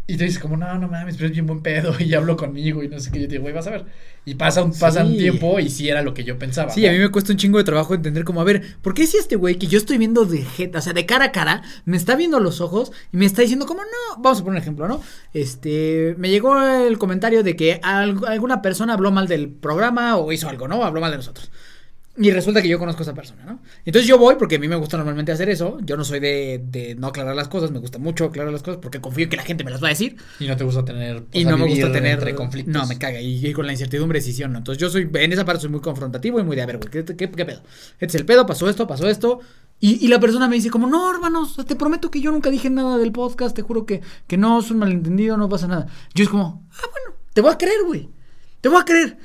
Y 0.07 0.19
te 0.19 0.25
dices 0.25 0.38
como, 0.38 0.59
no, 0.59 0.79
no 0.79 0.87
mames, 0.87 1.17
pero 1.17 1.29
es 1.29 1.33
bien 1.33 1.47
buen 1.47 1.62
pedo, 1.62 1.95
y 1.99 2.12
hablo 2.12 2.37
conmigo 2.37 2.83
y 2.83 2.88
no 2.88 3.01
sé 3.01 3.11
qué, 3.11 3.21
yo 3.21 3.27
te 3.27 3.33
digo, 3.33 3.43
güey, 3.43 3.55
vas 3.55 3.67
a 3.67 3.71
ver. 3.71 3.87
Y 4.27 4.35
pasa 4.35 4.62
un, 4.62 4.73
pasa 4.79 5.03
un 5.03 5.17
tiempo 5.17 5.59
y 5.61 5.71
sí 5.71 5.88
era 5.88 6.03
lo 6.03 6.12
que 6.12 6.25
yo 6.25 6.38
pensaba. 6.38 6.71
Sí, 6.71 6.83
¿no? 6.83 6.88
a 6.88 6.93
mí 6.93 6.99
me 6.99 7.09
cuesta 7.11 7.33
un 7.33 7.38
chingo 7.38 7.57
de 7.57 7.64
trabajo 7.64 7.95
entender 7.95 8.23
como, 8.25 8.43
a 8.43 8.45
ver, 8.45 8.77
¿por 8.83 8.93
qué 8.93 9.07
si 9.07 9.17
este 9.17 9.37
güey 9.37 9.57
que 9.57 9.67
yo 9.67 9.79
estoy 9.79 9.97
viendo 9.97 10.27
de 10.27 10.43
jeta, 10.43 10.79
o 10.79 10.83
sea, 10.83 10.93
de 10.93 11.07
cara 11.07 11.27
a 11.27 11.33
cara, 11.33 11.62
me 11.87 11.97
está 11.97 12.17
viendo 12.17 12.37
a 12.37 12.40
los 12.40 12.61
ojos 12.61 12.93
y 13.12 13.17
me 13.17 13.25
está 13.25 13.40
diciendo 13.43 13.64
como, 13.64 13.81
no, 13.83 14.23
vamos 14.23 14.40
a 14.40 14.45
poner 14.45 14.59
un 14.59 14.62
ejemplo, 14.62 14.88
¿no? 14.88 15.01
Este, 15.33 16.14
me 16.19 16.29
llegó 16.31 16.61
el 16.62 16.99
comentario 16.99 17.43
de 17.43 17.57
que 17.57 17.81
al- 17.83 18.25
alguna 18.27 18.61
persona 18.62 18.93
habló 18.95 19.11
mal 19.11 19.27
del 19.27 19.49
programa 19.49 20.17
o 20.19 20.33
hizo 20.33 20.49
algo, 20.51 20.69
¿no? 20.69 20.85
Habló 20.85 21.01
mal 21.01 21.11
de 21.11 21.17
nosotros. 21.19 21.51
Y 22.16 22.31
resulta 22.31 22.62
que 22.62 22.68
yo 22.68 22.79
conozco 22.79 23.00
a 23.00 23.03
esa 23.03 23.14
persona, 23.14 23.44
¿no? 23.44 23.61
Entonces 23.85 24.09
yo 24.09 24.18
voy 24.18 24.37
porque 24.37 24.55
a 24.55 24.59
mí 24.61 24.68
me 24.68 24.77
gusta 24.77 24.96
normalmente 24.96 25.33
hacer 25.33 25.48
eso. 25.48 25.79
Yo 25.83 25.96
no 25.96 26.05
soy 26.05 26.20
de, 26.20 26.62
de 26.64 26.94
no 26.94 27.09
aclarar 27.09 27.35
las 27.35 27.48
cosas, 27.48 27.72
me 27.72 27.81
gusta 27.81 27.98
mucho 27.98 28.27
aclarar 28.27 28.53
las 28.53 28.62
cosas 28.62 28.79
porque 28.81 29.00
confío 29.00 29.24
en 29.24 29.31
que 29.31 29.37
la 29.37 29.42
gente 29.42 29.64
me 29.64 29.72
las 29.72 29.83
va 29.83 29.88
a 29.88 29.90
decir. 29.90 30.16
Y 30.38 30.46
no 30.46 30.57
te 30.57 30.62
gusta 30.62 30.85
tener. 30.85 31.24
Y 31.33 31.44
no 31.44 31.59
me 31.59 31.66
gusta 31.66 31.90
tener. 31.90 32.18
Entre 32.18 32.37
conflictos. 32.37 32.72
No, 32.72 32.87
me 32.87 32.98
caga. 32.98 33.20
Y, 33.20 33.44
y 33.44 33.53
con 33.53 33.66
la 33.66 33.72
incertidumbre 33.72 34.20
de 34.20 34.24
decisión, 34.24 34.53
¿no? 34.53 34.59
Entonces 34.59 34.81
yo 34.81 34.90
soy. 34.90 35.11
En 35.12 35.33
esa 35.33 35.44
parte 35.44 35.62
soy 35.62 35.70
muy 35.70 35.81
confrontativo 35.81 36.38
y 36.38 36.44
muy 36.44 36.55
de 36.55 36.62
a 36.62 36.66
ver, 36.66 36.79
güey, 36.79 36.88
¿qué, 36.88 37.05
qué, 37.05 37.29
qué 37.29 37.44
pedo? 37.44 37.62
Este 37.94 38.07
es 38.07 38.14
el 38.14 38.24
pedo, 38.24 38.46
pasó 38.46 38.68
esto, 38.68 38.87
pasó 38.87 39.09
esto. 39.09 39.40
Y, 39.81 40.05
y 40.05 40.09
la 40.09 40.20
persona 40.20 40.46
me 40.46 40.55
dice, 40.55 40.70
como, 40.70 40.87
no, 40.87 41.12
hermanos, 41.12 41.57
te 41.66 41.74
prometo 41.74 42.12
que 42.12 42.20
yo 42.20 42.31
nunca 42.31 42.48
dije 42.48 42.70
nada 42.70 42.96
del 42.96 43.11
podcast, 43.11 43.57
te 43.57 43.62
juro 43.62 43.87
que, 43.87 44.03
que 44.29 44.37
no 44.37 44.61
es 44.61 44.70
un 44.70 44.79
malentendido, 44.79 45.37
no 45.37 45.48
pasa 45.48 45.66
nada. 45.66 45.88
Yo 46.14 46.22
es 46.22 46.31
como, 46.31 46.64
ah, 46.70 46.87
bueno, 46.92 47.18
te 47.33 47.40
voy 47.40 47.53
a 47.53 47.59
creer, 47.59 47.83
güey. 47.85 48.09
Te 48.61 48.68
voy 48.68 48.81
a 48.81 48.85
creer. 48.85 49.18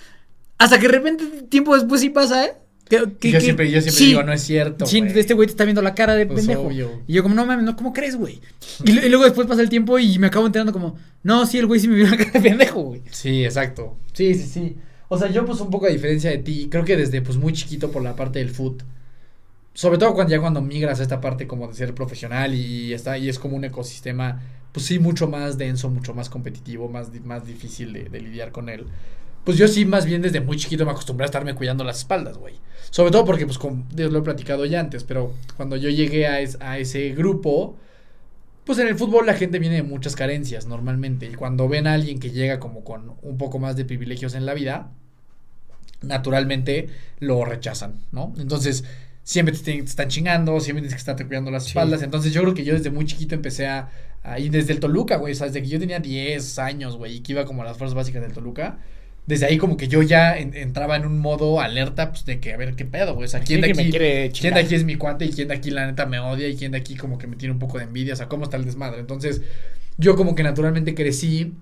Hasta 0.57 0.79
que 0.79 0.87
de 0.87 0.93
repente, 0.93 1.25
tiempo 1.43 1.75
después 1.75 2.01
sí 2.01 2.09
pasa, 2.09 2.45
¿eh? 2.45 2.57
Yo 2.89 3.39
siempre, 3.39 3.69
yo 3.69 3.81
siempre 3.81 3.91
sí. 3.91 4.05
digo, 4.07 4.23
no 4.23 4.33
es 4.33 4.41
cierto. 4.41 4.85
Sí, 4.85 4.99
güey". 4.99 5.19
este 5.19 5.33
güey 5.33 5.47
te 5.47 5.51
está 5.51 5.63
viendo 5.63 5.81
la 5.81 5.93
cara 5.95 6.15
de 6.15 6.25
Pues 6.25 6.39
pendejo. 6.39 6.61
obvio. 6.67 7.01
Y 7.07 7.13
yo 7.13 7.23
como, 7.23 7.35
no 7.35 7.45
mames, 7.45 7.63
no, 7.65 7.75
¿cómo 7.75 7.93
crees, 7.93 8.15
güey? 8.15 8.39
Y, 8.83 8.91
lu- 8.93 9.01
y 9.05 9.09
luego 9.09 9.23
después 9.25 9.47
pasa 9.47 9.61
el 9.61 9.69
tiempo 9.69 9.99
y 9.99 10.17
me 10.19 10.27
acabo 10.27 10.45
enterando 10.45 10.73
como, 10.73 10.97
no, 11.23 11.45
sí, 11.45 11.57
el 11.59 11.67
güey 11.67 11.79
sí 11.79 11.87
me 11.87 11.95
vio 11.95 12.07
la 12.09 12.17
cara 12.17 12.31
de 12.31 12.41
pendejo, 12.41 12.81
güey. 12.81 13.01
Sí, 13.11 13.43
exacto. 13.45 13.95
Sí, 14.13 14.33
sí, 14.33 14.43
sí. 14.45 14.75
O 15.07 15.17
sea, 15.17 15.29
yo 15.31 15.45
pues 15.45 15.59
un 15.61 15.69
poco 15.69 15.85
a 15.85 15.89
diferencia 15.89 16.29
de 16.31 16.37
ti, 16.39 16.67
creo 16.69 16.83
que 16.85 16.95
desde 16.97 17.21
pues 17.21 17.37
muy 17.37 17.53
chiquito 17.53 17.91
por 17.91 18.01
la 18.03 18.15
parte 18.15 18.39
del 18.39 18.49
foot. 18.49 18.83
Sobre 19.73 19.97
todo 19.97 20.13
cuando 20.13 20.31
ya 20.31 20.39
cuando 20.41 20.61
migras 20.61 20.99
a 20.99 21.03
esta 21.03 21.21
parte 21.21 21.47
como 21.47 21.67
de 21.67 21.73
ser 21.73 21.93
profesional 21.95 22.53
y 22.53 22.93
está 22.93 23.17
y 23.17 23.29
es 23.29 23.39
como 23.39 23.55
un 23.55 23.63
ecosistema 23.63 24.41
pues 24.71 24.85
sí 24.85 24.99
mucho 24.99 25.27
más 25.27 25.57
denso, 25.57 25.89
mucho 25.89 26.13
más 26.13 26.29
competitivo, 26.29 26.89
más 26.89 27.09
más 27.23 27.45
difícil 27.47 27.93
de, 27.93 28.03
de 28.09 28.19
lidiar 28.21 28.51
con 28.51 28.67
él. 28.69 28.85
Pues 29.43 29.57
yo 29.57 29.67
sí 29.67 29.85
más 29.85 30.05
bien 30.05 30.21
desde 30.21 30.41
muy 30.41 30.57
chiquito 30.57 30.85
me 30.85 30.91
acostumbré 30.91 31.23
a 31.25 31.27
estarme 31.27 31.55
cuidando 31.55 31.83
las 31.83 31.99
espaldas, 31.99 32.37
güey. 32.37 32.55
Sobre 32.91 33.11
todo 33.11 33.25
porque 33.25 33.45
pues 33.45 33.57
con 33.57 33.87
Dios 33.89 34.11
lo 34.11 34.19
he 34.19 34.21
platicado 34.21 34.65
ya 34.65 34.79
antes, 34.79 35.03
pero 35.03 35.33
cuando 35.57 35.75
yo 35.77 35.89
llegué 35.89 36.27
a, 36.27 36.39
es- 36.41 36.57
a 36.61 36.77
ese 36.79 37.09
grupo 37.09 37.77
pues 38.65 38.79
en 38.79 38.87
el 38.87 38.97
fútbol 38.97 39.25
la 39.25 39.33
gente 39.35 39.59
viene 39.59 39.75
de 39.77 39.83
muchas 39.83 40.15
carencias 40.15 40.67
normalmente 40.67 41.25
y 41.27 41.35
cuando 41.35 41.67
ven 41.69 41.87
a 41.87 41.93
alguien 41.95 42.19
que 42.19 42.31
llega 42.31 42.59
como 42.59 42.83
con 42.83 43.13
un 43.23 43.37
poco 43.37 43.59
más 43.59 43.75
de 43.75 43.85
privilegios 43.85 44.35
en 44.35 44.45
la 44.45 44.53
vida, 44.53 44.91
naturalmente 46.01 46.87
lo 47.19 47.43
rechazan, 47.45 47.99
¿no? 48.11 48.33
Entonces 48.37 48.83
siempre 49.23 49.53
te, 49.55 49.61
te 49.61 49.79
están 49.79 50.07
chingando, 50.07 50.59
siempre 50.59 50.81
tienes 50.81 50.93
que 50.95 50.99
estarte 50.99 51.25
cuidando 51.27 51.51
las 51.51 51.67
espaldas, 51.67 52.01
entonces 52.01 52.33
yo 52.33 52.41
creo 52.41 52.53
que 52.53 52.63
yo 52.63 52.73
desde 52.73 52.89
muy 52.89 53.05
chiquito 53.05 53.35
empecé 53.35 53.67
a, 53.67 53.89
a 54.23 54.39
ir 54.39 54.51
desde 54.51 54.73
el 54.73 54.79
Toluca, 54.79 55.17
güey, 55.17 55.33
o 55.33 55.35
sea, 55.35 55.47
desde 55.47 55.61
que 55.61 55.67
yo 55.67 55.79
tenía 55.79 55.99
10 55.99 56.57
años, 56.59 56.95
güey, 56.97 57.17
y 57.17 57.19
que 57.21 57.33
iba 57.33 57.45
como 57.45 57.61
a 57.61 57.65
las 57.65 57.77
fuerzas 57.77 57.95
básicas 57.95 58.21
del 58.21 58.33
Toluca. 58.33 58.79
Desde 59.29 59.45
ahí 59.47 59.57
como 59.59 59.77
que 59.77 59.87
yo 59.87 60.01
ya 60.03 60.37
en- 60.37 60.55
entraba 60.55 60.95
en 60.97 61.05
un 61.05 61.19
modo 61.19 61.61
alerta, 61.61 62.11
pues 62.11 62.25
de 62.25 62.39
que 62.41 62.53
a 62.53 62.57
ver 62.57 62.75
qué 62.75 62.85
pedo, 62.85 63.15
sea, 63.27 63.41
¿quién 63.43 63.61
de 63.61 63.67
aquí, 63.67 63.83
quién 64.39 64.53
de 64.55 64.59
aquí 64.61 64.75
es 64.75 64.83
mi 64.85 64.95
cuate 64.95 65.25
y 65.25 65.31
quién 65.31 65.47
de 65.49 65.55
aquí 65.55 65.71
la 65.71 65.85
neta 65.87 66.05
me 66.07 66.19
odia 66.19 66.47
y 66.49 66.57
quién 66.57 66.71
de 66.73 66.79
aquí 66.79 66.95
como 66.95 67.17
que 67.19 67.27
me 67.27 67.35
tiene 67.37 67.53
un 67.53 67.59
poco 67.59 67.77
de 67.77 67.85
envidia, 67.85 68.13
o 68.13 68.17
sea, 68.17 68.27
cómo 68.27 68.43
está 68.45 68.57
el 68.57 68.65
desmadre. 68.65 68.99
Entonces, 68.99 69.41
yo 69.97 70.15
como 70.15 70.35
que 70.35 70.43
naturalmente 70.43 70.95
crecí 70.95 71.53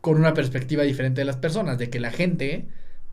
con 0.00 0.16
una 0.18 0.34
perspectiva 0.34 0.82
diferente 0.82 1.20
de 1.20 1.24
las 1.26 1.36
personas, 1.36 1.78
de 1.78 1.90
que 1.90 2.00
la 2.00 2.10
gente, 2.10 2.66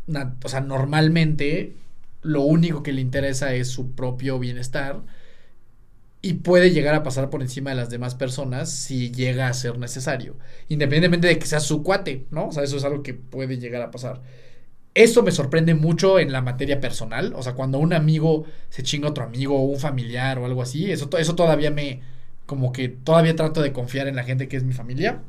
na- 0.08 0.36
o 0.44 0.50
sea, 0.50 0.62
normalmente 0.62 1.74
lo 2.22 2.42
único 2.42 2.84
que 2.84 2.94
le 2.94 3.02
interesa 3.02 3.54
es 3.54 3.68
su 3.70 3.92
propio 3.92 4.40
bienestar 4.40 5.02
y 6.22 6.36
puede 6.36 6.72
llegar 6.72 6.96
a 6.96 7.04
pasar 7.04 7.30
por 7.30 7.42
encima 7.42 7.70
de 7.70 7.78
las 7.78 7.90
demás 7.90 8.16
personas 8.16 8.70
si 8.70 9.12
llega 9.12 9.48
a 9.48 9.54
ser 9.54 9.78
necesario, 9.78 10.38
independientemente 10.68 11.28
de 11.28 11.40
que 11.40 11.46
sea 11.46 11.62
su 11.62 11.82
cuate, 11.84 12.26
¿no? 12.32 12.48
O 12.48 12.52
sea, 12.52 12.64
eso 12.64 12.78
es 12.78 12.84
algo 12.84 13.04
que 13.04 13.14
puede 13.14 13.58
llegar 13.58 13.82
a 13.82 13.92
pasar. 13.92 14.22
Eso 14.94 15.24
me 15.24 15.32
sorprende 15.32 15.76
mucho 15.76 16.20
en 16.20 16.32
la 16.32 16.42
materia 16.42 16.82
personal, 16.82 17.34
o 17.36 17.44
sea, 17.44 17.54
cuando 17.54 17.80
un 17.80 17.94
amigo 17.94 18.46
se 18.70 18.84
chinga 18.84 19.08
a 19.08 19.12
otro 19.12 19.24
amigo 19.24 19.58
o 19.58 19.64
un 19.64 19.80
familiar 19.80 20.40
o 20.40 20.46
algo 20.46 20.62
así, 20.62 20.92
eso, 20.92 21.10
eso 21.18 21.36
todavía 21.36 21.72
me, 21.72 22.02
como 22.46 22.74
que 22.74 22.90
todavía 22.90 23.36
trato 23.36 23.62
de 23.62 23.72
confiar 23.72 24.08
en 24.08 24.16
la 24.16 24.24
gente 24.24 24.48
que 24.48 24.58
es 24.58 24.64
mi 24.64 24.74
familia. 24.74 25.22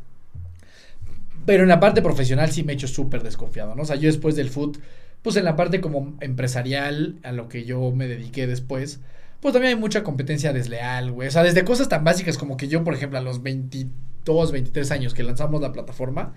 Pero 1.47 1.63
en 1.63 1.69
la 1.69 1.81
parte 1.81 2.03
profesional 2.03 2.51
sí 2.51 2.65
me 2.65 2.73
he 2.73 2.75
hecho 2.75 2.89
súper 2.89 3.23
desconfiado, 3.23 3.75
¿no? 3.75 3.83
O 3.83 3.85
sea, 3.85 3.97
yo 3.97 4.09
después 4.09 4.37
del 4.37 4.51
foot, 4.51 4.79
pues 5.23 5.37
en 5.37 5.45
la 5.45 5.57
parte 5.57 5.81
como 5.81 6.17
empresarial, 6.21 7.17
a 7.23 7.33
lo 7.33 7.49
que 7.49 7.65
yo 7.65 7.93
me 7.93 8.09
dediqué 8.09 8.47
después, 8.47 9.01
pues 9.41 9.53
también 9.53 9.75
hay 9.75 9.81
mucha 9.81 10.03
competencia 10.03 10.53
desleal, 10.53 11.13
güey. 11.13 11.29
O 11.29 11.31
sea, 11.31 11.43
desde 11.43 11.65
cosas 11.65 11.89
tan 11.89 12.05
básicas 12.05 12.37
como 12.37 12.57
que 12.57 12.69
yo, 12.69 12.85
por 12.85 12.95
ejemplo, 12.95 13.19
a 13.19 13.23
los 13.23 13.43
22, 13.43 14.53
23 14.53 14.91
años 14.91 15.15
que 15.15 15.23
lanzamos 15.23 15.61
la 15.61 15.73
plataforma, 15.73 16.35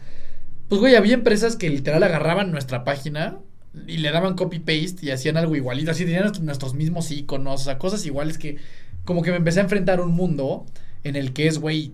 pues, 0.69 0.79
güey, 0.79 0.95
había 0.95 1.13
empresas 1.13 1.55
que 1.55 1.69
literal 1.69 2.01
agarraban 2.03 2.51
nuestra 2.51 2.83
página 2.83 3.39
y 3.87 3.97
le 3.97 4.11
daban 4.11 4.35
copy-paste 4.35 5.05
y 5.05 5.11
hacían 5.11 5.37
algo 5.37 5.55
igualito. 5.55 5.91
Así 5.91 6.05
tenían 6.05 6.31
nuestros, 6.41 6.73
mismos 6.73 7.11
iconos, 7.11 7.61
o 7.61 7.63
sea, 7.65 7.77
cosas 7.77 8.05
iguales 8.05 8.37
que 8.37 8.57
como 9.03 9.21
que 9.21 9.31
me 9.31 9.37
empecé 9.37 9.59
a 9.59 9.63
enfrentar 9.63 9.99
a 9.99 10.03
un 10.03 10.11
mundo 10.11 10.65
en 11.03 11.15
el 11.17 11.33
que 11.33 11.47
es, 11.47 11.59
güey, 11.59 11.93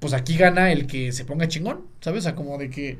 pues 0.00 0.12
aquí 0.12 0.36
gana 0.36 0.70
el 0.72 0.86
que 0.86 1.12
se 1.12 1.24
ponga 1.24 1.48
chingón, 1.48 1.86
¿sabes? 2.00 2.20
O 2.20 2.22
sea, 2.22 2.34
como 2.34 2.58
de 2.58 2.68
que 2.68 2.98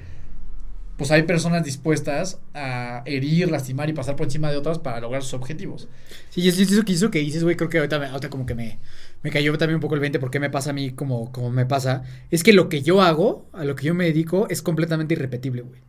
pues 1.01 1.11
hay 1.13 1.23
personas 1.23 1.65
dispuestas 1.65 2.41
a 2.53 3.01
herir, 3.07 3.51
lastimar 3.51 3.89
y 3.89 3.95
pasar 3.95 4.17
por 4.17 4.27
encima 4.27 4.51
de 4.51 4.59
otras 4.59 4.79
para 4.79 5.01
lograr 5.01 5.23
sus 5.23 5.33
objetivos. 5.33 5.89
Sí, 6.29 6.43
yo 6.43 6.51
eso 6.51 6.85
que 6.85 6.93
hizo 6.93 7.11
que 7.11 7.21
dices, 7.21 7.43
güey, 7.43 7.57
creo 7.57 7.71
que 7.71 7.79
ahorita, 7.79 7.97
ahorita 7.97 8.29
como 8.29 8.45
que 8.45 8.55
me, 8.55 8.79
me 9.23 9.31
cayó 9.31 9.57
también 9.57 9.77
un 9.77 9.81
poco 9.81 9.95
el 9.95 10.01
20 10.03 10.19
porque 10.19 10.41
me 10.41 10.51
pasa 10.51 10.69
a 10.69 10.73
mí 10.75 10.91
como, 10.91 11.33
como 11.33 11.49
me 11.51 11.65
pasa. 11.65 12.03
Es 12.31 12.43
que 12.43 12.53
lo 12.53 12.69
que 12.69 12.83
yo 12.83 13.01
hago, 13.01 13.49
a 13.55 13.65
lo 13.65 13.77
que 13.77 13.87
yo 13.87 13.95
me 13.95 14.05
dedico, 14.05 14.47
es 14.51 14.61
completamente 14.61 15.15
irrepetible, 15.15 15.63
güey. 15.63 15.81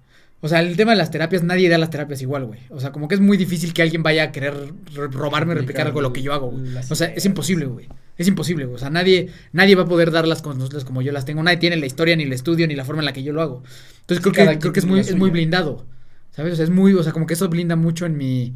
O 0.43 0.47
sea, 0.47 0.61
el 0.61 0.77
tema 0.77 0.91
de 0.91 0.97
las 0.97 1.11
terapias, 1.11 1.43
nadie 1.43 1.67
da 1.67 1.77
las 1.77 1.89
terapias 1.89 2.21
igual, 2.21 2.45
güey. 2.45 2.61
O 2.69 2.79
sea, 2.79 2.93
como 2.93 3.09
que 3.09 3.15
es 3.15 3.21
muy 3.21 3.35
difícil 3.35 3.73
que 3.73 3.81
alguien 3.81 4.01
vaya 4.01 4.23
a 4.23 4.31
querer 4.31 4.53
ro- 4.95 5.07
robarme 5.09 5.53
replicar 5.55 5.85
algo 5.87 5.99
de 5.99 6.03
lo 6.03 6.13
que 6.13 6.21
yo 6.21 6.33
hago, 6.33 6.51
güey. 6.51 6.63
O 6.89 6.95
sea, 6.95 7.07
es 7.07 7.25
imposible, 7.25 7.65
güey. 7.65 7.89
Es 8.21 8.27
imposible, 8.27 8.65
güey. 8.65 8.75
O 8.75 8.79
sea, 8.79 8.89
nadie, 8.89 9.29
nadie 9.51 9.75
va 9.75 9.83
a 9.83 9.85
poder 9.87 10.11
darlas 10.11 10.41
con 10.41 10.57
nosotros 10.57 10.85
como 10.85 11.01
yo 11.01 11.11
las 11.11 11.25
tengo. 11.25 11.41
Nadie 11.43 11.57
tiene 11.57 11.75
la 11.77 11.85
historia, 11.85 12.15
ni 12.15 12.23
el 12.23 12.33
estudio, 12.33 12.67
ni 12.67 12.75
la 12.75 12.85
forma 12.85 13.01
en 13.01 13.05
la 13.05 13.13
que 13.13 13.23
yo 13.23 13.33
lo 13.33 13.41
hago. 13.41 13.63
Entonces 14.01 14.21
creo 14.21 14.33
cada 14.33 14.53
que, 14.53 14.59
creo 14.59 14.73
que 14.73 14.79
es 14.79 14.85
muy, 14.85 14.99
es 14.99 15.15
muy 15.15 15.29
blindado. 15.29 15.85
¿Sabes? 16.31 16.53
O 16.53 16.55
sea, 16.55 16.63
es 16.63 16.69
muy, 16.71 16.93
o 16.93 17.03
sea, 17.03 17.11
como 17.11 17.25
que 17.25 17.33
eso 17.33 17.49
blinda 17.49 17.75
mucho 17.75 18.05
en 18.05 18.15
mi, 18.15 18.53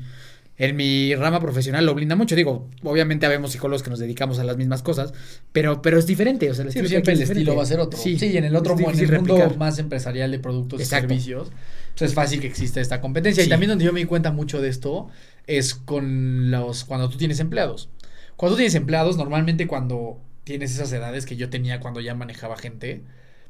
en 0.57 0.75
mi 0.77 1.13
rama 1.15 1.41
profesional, 1.41 1.85
lo 1.85 1.93
blinda 1.93 2.15
mucho. 2.15 2.35
Digo, 2.35 2.69
obviamente 2.83 3.25
habemos 3.25 3.51
psicólogos 3.51 3.83
que 3.83 3.89
nos 3.89 3.99
dedicamos 3.99 4.39
a 4.39 4.45
las 4.45 4.55
mismas 4.55 4.81
cosas, 4.81 5.13
pero, 5.51 5.81
pero 5.81 5.97
es 5.99 6.05
diferente. 6.07 6.49
O 6.49 6.53
sea, 6.53 6.63
el 6.65 6.71
Sí, 6.71 6.87
siempre 6.87 7.13
el 7.13 7.21
es 7.21 7.29
estilo 7.29 7.55
va 7.55 7.63
a 7.63 7.65
ser 7.65 7.79
otro. 7.81 7.99
Sí, 7.99 8.17
Sí, 8.17 8.37
en 8.37 8.45
el 8.45 8.55
otro 8.55 8.73
en 8.79 8.79
el 8.97 9.11
mundo 9.11 9.35
replicar. 9.35 9.57
más 9.57 9.77
empresarial 9.79 10.31
de 10.31 10.39
productos 10.39 10.79
Exacto. 10.79 11.13
y 11.13 11.17
servicios, 11.19 11.51
pues 11.97 12.09
es 12.11 12.15
fácil 12.15 12.39
que 12.39 12.47
exista 12.47 12.79
esta 12.79 13.01
competencia. 13.01 13.43
Y 13.43 13.49
también 13.49 13.69
donde 13.69 13.83
yo 13.83 13.91
me 13.91 13.99
di 13.99 14.05
cuenta 14.05 14.31
mucho 14.31 14.61
de 14.61 14.69
esto 14.69 15.09
es 15.47 15.75
con 15.75 16.49
los 16.49 16.85
cuando 16.85 17.09
tú 17.09 17.17
tienes 17.17 17.39
empleados. 17.41 17.89
Cuando 18.37 18.57
tienes 18.57 18.75
empleados, 18.75 19.17
normalmente 19.17 19.67
cuando 19.67 20.19
tienes 20.43 20.73
esas 20.73 20.91
edades 20.93 21.25
que 21.25 21.35
yo 21.35 21.49
tenía 21.49 21.79
cuando 21.79 22.01
ya 22.01 22.15
manejaba 22.15 22.57
gente, 22.57 23.01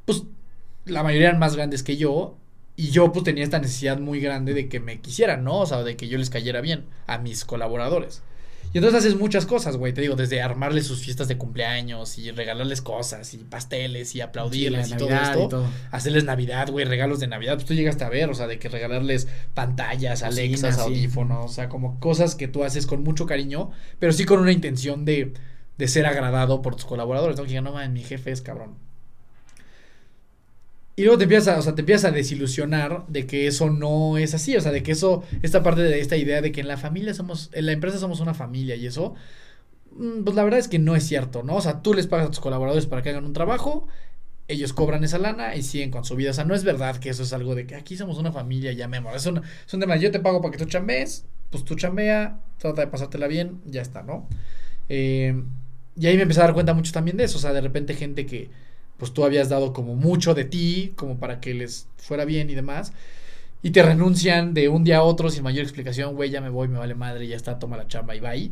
pues 0.04 0.24
la 0.84 1.02
mayoría 1.02 1.28
eran 1.28 1.40
más 1.40 1.56
grandes 1.56 1.82
que 1.82 1.96
yo 1.96 2.36
y 2.76 2.90
yo 2.90 3.12
pues 3.12 3.24
tenía 3.24 3.44
esta 3.44 3.58
necesidad 3.58 3.98
muy 3.98 4.20
grande 4.20 4.54
de 4.54 4.68
que 4.68 4.80
me 4.80 5.00
quisieran, 5.00 5.44
¿no? 5.44 5.60
O 5.60 5.66
sea, 5.66 5.82
de 5.82 5.96
que 5.96 6.08
yo 6.08 6.18
les 6.18 6.30
cayera 6.30 6.60
bien 6.60 6.86
a 7.06 7.18
mis 7.18 7.44
colaboradores. 7.44 8.22
Y 8.76 8.78
entonces 8.78 8.98
haces 9.06 9.18
muchas 9.18 9.46
cosas, 9.46 9.78
güey. 9.78 9.94
Te 9.94 10.02
digo, 10.02 10.16
desde 10.16 10.42
armarles 10.42 10.86
sus 10.86 11.00
fiestas 11.00 11.28
de 11.28 11.38
cumpleaños 11.38 12.18
y 12.18 12.30
regalarles 12.30 12.82
cosas 12.82 13.32
y 13.32 13.38
pasteles 13.38 14.14
y 14.14 14.20
aplaudirles 14.20 14.88
Sí, 14.88 14.92
y 14.92 14.96
todo 14.98 15.08
esto. 15.08 15.44
y 15.44 15.48
todo. 15.48 15.66
Hacerles 15.92 16.24
Navidad, 16.24 16.68
güey, 16.70 16.84
regalos 16.84 17.18
de 17.18 17.26
Navidad. 17.26 17.54
Pues 17.54 17.64
tú 17.64 17.72
llegaste 17.72 18.04
a 18.04 18.10
ver, 18.10 18.28
o 18.28 18.34
sea, 18.34 18.46
de 18.46 18.58
que 18.58 18.68
regalarles 18.68 19.28
pantallas, 19.54 20.22
Alexas, 20.22 20.74
sí. 20.74 20.80
audífonos, 20.82 21.46
o 21.46 21.54
sea, 21.54 21.70
como 21.70 21.98
cosas 22.00 22.34
que 22.34 22.48
tú 22.48 22.64
haces 22.64 22.86
con 22.86 23.02
mucho 23.02 23.24
cariño, 23.24 23.70
pero 23.98 24.12
sí 24.12 24.26
con 24.26 24.40
una 24.40 24.52
intención 24.52 25.06
de, 25.06 25.32
de 25.78 25.88
ser 25.88 26.04
agradado 26.04 26.60
por 26.60 26.76
tus 26.76 26.84
colaboradores. 26.84 27.38
No 27.38 27.44
que 27.44 27.48
digan, 27.48 27.64
no 27.64 27.72
mames, 27.72 27.88
mi 27.92 28.02
jefe 28.02 28.30
es 28.30 28.42
cabrón. 28.42 28.74
Y 30.98 31.02
luego 31.02 31.18
te 31.18 31.24
empiezas, 31.24 31.58
o 31.58 31.62
sea, 31.62 31.74
te 31.74 31.82
empiezas 31.82 32.10
a 32.10 32.14
desilusionar 32.14 33.06
de 33.08 33.26
que 33.26 33.46
eso 33.46 33.68
no 33.68 34.16
es 34.16 34.32
así, 34.32 34.56
o 34.56 34.60
sea, 34.62 34.72
de 34.72 34.82
que 34.82 34.92
eso, 34.92 35.22
esta 35.42 35.62
parte 35.62 35.82
de 35.82 36.00
esta 36.00 36.16
idea 36.16 36.40
de 36.40 36.52
que 36.52 36.62
en 36.62 36.68
la 36.68 36.78
familia 36.78 37.12
somos, 37.12 37.50
en 37.52 37.66
la 37.66 37.72
empresa 37.72 37.98
somos 37.98 38.20
una 38.20 38.32
familia 38.32 38.76
y 38.76 38.86
eso, 38.86 39.14
mm, 39.92 40.24
pues 40.24 40.34
la 40.34 40.42
verdad 40.44 40.58
es 40.58 40.68
que 40.68 40.78
no 40.78 40.96
es 40.96 41.04
cierto, 41.06 41.42
¿no? 41.42 41.56
O 41.56 41.60
sea, 41.60 41.82
tú 41.82 41.92
les 41.92 42.06
pagas 42.06 42.28
a 42.28 42.30
tus 42.30 42.40
colaboradores 42.40 42.86
para 42.86 43.02
que 43.02 43.10
hagan 43.10 43.26
un 43.26 43.34
trabajo, 43.34 43.88
ellos 44.48 44.72
cobran 44.72 45.04
esa 45.04 45.18
lana 45.18 45.54
y 45.56 45.62
siguen 45.62 45.90
con 45.90 46.04
su 46.04 46.16
vida, 46.16 46.30
o 46.30 46.34
sea, 46.34 46.44
no 46.44 46.54
es 46.54 46.64
verdad 46.64 46.96
que 46.96 47.10
eso 47.10 47.24
es 47.24 47.32
algo 47.34 47.54
de 47.54 47.66
que 47.66 47.74
aquí 47.74 47.96
somos 47.98 48.16
una 48.18 48.32
familia, 48.32 48.72
llamémoslo, 48.72 49.16
es 49.18 49.26
un, 49.26 49.42
es 49.66 49.74
un 49.74 49.80
tema, 49.80 49.96
yo 49.96 50.10
te 50.10 50.20
pago 50.20 50.40
para 50.40 50.52
que 50.52 50.58
tú 50.58 50.64
chambees, 50.64 51.26
pues 51.50 51.64
tú 51.64 51.74
chambea, 51.74 52.40
trata 52.58 52.80
de 52.82 52.86
pasártela 52.86 53.26
bien, 53.26 53.60
ya 53.66 53.82
está, 53.82 54.02
¿no? 54.02 54.28
Eh, 54.88 55.42
y 55.98 56.06
ahí 56.06 56.16
me 56.16 56.22
empecé 56.22 56.40
a 56.40 56.44
dar 56.44 56.54
cuenta 56.54 56.74
mucho 56.74 56.92
también 56.92 57.18
de 57.18 57.24
eso, 57.24 57.38
o 57.38 57.40
sea, 57.40 57.52
de 57.52 57.60
repente 57.60 57.94
gente 57.94 58.24
que 58.24 58.50
pues 58.96 59.12
tú 59.12 59.24
habías 59.24 59.48
dado 59.48 59.72
como 59.72 59.94
mucho 59.94 60.34
de 60.34 60.44
ti, 60.44 60.92
como 60.96 61.18
para 61.18 61.40
que 61.40 61.54
les 61.54 61.88
fuera 61.96 62.24
bien 62.24 62.48
y 62.50 62.54
demás, 62.54 62.92
y 63.62 63.70
te 63.70 63.82
renuncian 63.82 64.54
de 64.54 64.68
un 64.68 64.84
día 64.84 64.98
a 64.98 65.02
otro 65.02 65.30
sin 65.30 65.42
mayor 65.42 65.62
explicación, 65.64 66.14
güey, 66.14 66.30
ya 66.30 66.40
me 66.40 66.50
voy, 66.50 66.68
me 66.68 66.78
vale 66.78 66.94
madre, 66.94 67.26
ya 67.26 67.36
está, 67.36 67.58
toma 67.58 67.76
la 67.76 67.88
chamba 67.88 68.14
y 68.14 68.20
bye. 68.20 68.50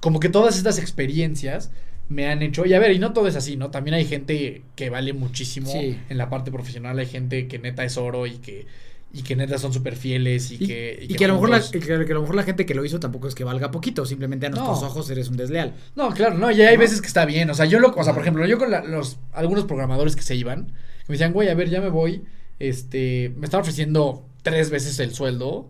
Como 0.00 0.20
que 0.20 0.28
todas 0.28 0.56
estas 0.56 0.78
experiencias 0.78 1.70
me 2.08 2.26
han 2.26 2.42
hecho, 2.42 2.66
y 2.66 2.74
a 2.74 2.78
ver, 2.78 2.92
y 2.92 2.98
no 2.98 3.12
todo 3.12 3.26
es 3.28 3.36
así, 3.36 3.56
¿no? 3.56 3.70
También 3.70 3.94
hay 3.94 4.04
gente 4.04 4.62
que 4.76 4.90
vale 4.90 5.12
muchísimo 5.12 5.70
Sí. 5.70 5.98
en 6.08 6.18
la 6.18 6.28
parte 6.28 6.50
profesional, 6.50 6.98
hay 6.98 7.06
gente 7.06 7.48
que 7.48 7.58
neta 7.58 7.84
es 7.84 7.96
oro 7.96 8.26
y 8.26 8.32
que, 8.38 8.66
y 9.12 9.22
que 9.22 9.36
neta 9.36 9.58
son 9.58 9.72
súper 9.72 9.96
fieles 9.96 10.50
y, 10.50 10.54
Y, 10.54 10.66
que... 10.66 11.06
y 11.08 11.14
que 11.14 11.24
a 11.24 11.28
lo 11.28 11.34
mejor 11.34 11.50
la, 11.50 11.60
juntos- 11.60 11.70
que, 11.72 11.80
que 11.80 11.92
a 12.12 12.14
lo 12.14 12.20
mejor 12.22 12.34
la 12.34 12.42
gente 12.44 12.64
que 12.64 12.74
lo 12.74 12.84
hizo 12.84 12.98
tampoco 12.98 13.28
es 13.28 13.34
que 13.34 13.44
valga 13.44 13.70
poquito, 13.70 14.06
simplemente 14.06 14.46
a 14.46 14.50
nuestros 14.50 14.80
No. 14.80 14.86
ojos 14.86 15.10
eres 15.10 15.28
un 15.28 15.36
desleal. 15.36 15.74
No, 15.96 16.10
claro, 16.14 16.36
no, 16.38 16.50
y 16.50 16.62
hay 16.62 16.76
¿No? 16.76 16.80
veces 16.80 17.00
que 17.00 17.06
está 17.08 17.24
bien. 17.26 17.50
O 17.50 17.54
sea, 17.54 17.66
yo 17.66 17.78
lo, 17.78 17.90
o 17.94 18.04
sea, 18.04 18.14
por 18.14 18.22
ejemplo, 18.22 18.46
yo 18.46 18.58
con 18.58 18.70
la- 18.70 18.82
los 18.82 19.18
algunos 19.32 19.64
programadores 19.64 20.16
que 20.16 20.22
se 20.22 20.34
iban, 20.34 20.66
que 20.66 21.08
me 21.08 21.14
decían, 21.14 21.32
güey, 21.32 21.48
a 21.50 21.54
ver, 21.54 21.68
ya 21.68 21.80
me 21.80 21.88
voy. 21.90 22.22
Este, 22.58 23.32
me 23.36 23.44
están 23.44 23.60
ofreciendo 23.60 24.24
tres 24.42 24.70
veces 24.70 24.98
el 25.00 25.12
sueldo. 25.14 25.68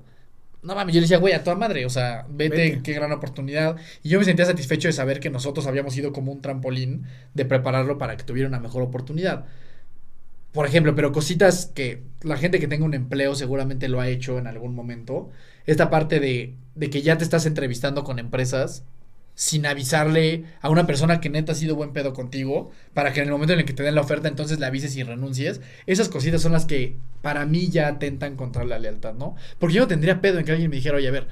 No 0.63 0.77
mames, 0.77 0.95
yo 0.95 1.01
le 1.01 1.05
decía, 1.07 1.19
güey, 1.19 1.33
a 1.35 1.43
toda 1.43 1.57
madre, 1.57 1.85
o 1.87 1.91
sea, 1.91 2.25
vete, 2.31 2.57
Vete. 2.57 2.83
qué 2.85 2.93
gran 2.93 3.11
oportunidad. 3.11 3.75
Y 4.05 4.11
yo 4.11 4.21
me 4.21 4.25
sentía 4.25 4.45
satisfecho 4.45 4.87
de 4.87 4.93
saber 4.93 5.19
que 5.19 5.29
nosotros 5.31 5.67
habíamos 5.67 5.95
sido 5.95 6.13
como 6.13 6.31
un 6.31 6.41
trampolín 6.41 7.03
de 7.35 7.45
prepararlo 7.45 7.99
para 7.99 8.17
que 8.17 8.23
tuviera 8.23 8.49
una 8.49 8.61
mejor 8.61 8.83
oportunidad. 8.83 9.47
Por 10.53 10.67
ejemplo, 10.67 10.95
pero 10.95 11.13
cositas 11.13 11.67
que 11.75 12.03
la 12.23 12.37
gente 12.37 12.61
que 12.61 12.69
tenga 12.69 12.85
un 12.85 12.95
empleo 12.95 13.35
seguramente 13.35 13.89
lo 13.89 14.01
ha 14.01 14.09
hecho 14.09 14.39
en 14.39 14.47
algún 14.47 14.75
momento. 14.75 15.31
Esta 15.67 15.91
parte 15.91 16.21
de, 16.21 16.55
de 16.75 16.91
que 16.91 17.03
ya 17.03 17.17
te 17.19 17.25
estás 17.25 17.47
entrevistando 17.47 18.05
con 18.05 18.19
empresas 18.19 18.85
sin 19.35 19.65
avisarle 19.65 20.45
a 20.61 20.69
una 20.69 20.87
persona 20.87 21.21
que 21.21 21.31
neta 21.31 21.53
ha 21.53 21.55
sido 21.55 21.75
buen 21.75 21.93
pedo 21.93 22.13
contigo, 22.13 22.71
para 22.93 23.13
que 23.13 23.21
en 23.21 23.27
el 23.27 23.33
momento 23.33 23.55
en 23.55 23.61
el 23.61 23.65
que 23.65 23.73
te 23.73 23.83
den 23.83 23.95
la 23.95 24.03
oferta 24.03 24.29
entonces 24.29 24.61
le 24.61 24.67
avises 24.67 24.95
y 24.97 25.03
renuncies. 25.03 25.61
Esas 25.87 26.09
cositas 26.11 26.43
son 26.43 26.53
las 26.53 26.67
que 26.67 26.97
para 27.23 27.47
mí 27.47 27.69
ya 27.69 27.89
atentan 27.89 28.37
contra 28.37 28.65
la 28.65 28.79
lealtad, 28.79 29.15
¿no? 29.15 29.35
Porque 29.59 29.75
yo 29.77 29.83
no 29.83 29.89
tendría 29.89 30.21
pedo 30.21 30.39
en 30.39 30.45
que 30.45 30.53
alguien 30.53 30.71
me 30.71 30.77
dijera, 30.77 30.99
oye, 30.99 31.09
a 31.09 31.13
ver, 31.13 31.29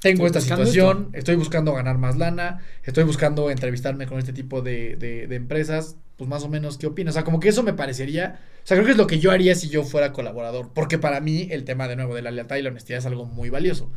tengo 0.00 0.26
Estoy 0.26 0.26
esta 0.26 0.40
situación, 0.40 1.10
estoy 1.12 1.36
buscando 1.36 1.72
ganar 1.74 1.98
más 1.98 2.16
lana, 2.16 2.60
estoy 2.82 3.04
buscando 3.04 3.50
entrevistarme 3.50 4.06
con 4.06 4.18
este 4.18 4.32
tipo 4.32 4.60
de, 4.60 4.96
de, 4.96 5.28
de 5.28 5.36
empresas, 5.36 5.96
pues 6.22 6.30
más 6.30 6.44
o 6.44 6.48
menos, 6.48 6.78
¿qué 6.78 6.86
opinas? 6.86 7.14
O 7.14 7.16
sea, 7.16 7.24
como 7.24 7.40
que 7.40 7.48
eso 7.48 7.64
me 7.64 7.72
parecería, 7.72 8.38
o 8.62 8.66
sea, 8.66 8.76
creo 8.76 8.84
que 8.86 8.92
es 8.92 8.96
lo 8.96 9.08
que 9.08 9.18
yo 9.18 9.32
haría 9.32 9.56
si 9.56 9.68
yo 9.68 9.82
fuera 9.82 10.12
colaborador, 10.12 10.70
porque 10.72 10.96
para 10.96 11.20
mí 11.20 11.48
el 11.50 11.64
tema 11.64 11.88
de 11.88 11.96
nuevo 11.96 12.14
de 12.14 12.22
la 12.22 12.30
lealtad 12.30 12.56
y 12.56 12.62
la 12.62 12.70
honestidad 12.70 13.00
es 13.00 13.06
algo 13.06 13.24
muy 13.24 13.50
valioso. 13.50 13.90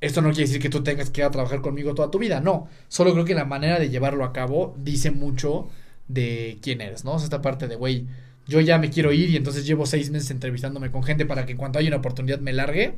Esto 0.00 0.22
no 0.22 0.30
quiere 0.30 0.44
decir 0.46 0.60
que 0.62 0.70
tú 0.70 0.82
tengas 0.82 1.10
que 1.10 1.20
ir 1.22 1.26
a 1.26 1.30
trabajar 1.30 1.60
conmigo 1.62 1.94
toda 1.94 2.10
tu 2.10 2.18
vida, 2.18 2.40
no. 2.40 2.68
Solo 2.88 3.12
creo 3.12 3.24
que 3.26 3.34
la 3.34 3.44
manera 3.44 3.78
de 3.78 3.90
llevarlo 3.90 4.24
a 4.24 4.32
cabo 4.32 4.74
dice 4.78 5.10
mucho 5.10 5.68
de 6.08 6.58
quién 6.62 6.80
eres, 6.80 7.04
¿no? 7.04 7.12
O 7.14 7.18
sea, 7.18 7.24
esta 7.26 7.42
parte 7.42 7.68
de, 7.68 7.76
güey, 7.76 8.06
yo 8.46 8.60
ya 8.60 8.78
me 8.78 8.90
quiero 8.90 9.12
ir 9.12 9.30
y 9.30 9.36
entonces 9.36 9.66
llevo 9.66 9.86
seis 9.86 10.10
meses 10.10 10.30
entrevistándome 10.30 10.90
con 10.90 11.02
gente 11.04 11.26
para 11.26 11.46
que 11.46 11.52
en 11.52 11.58
cuanto 11.58 11.78
haya 11.78 11.88
una 11.88 11.98
oportunidad 11.98 12.40
me 12.40 12.52
largue. 12.54 12.96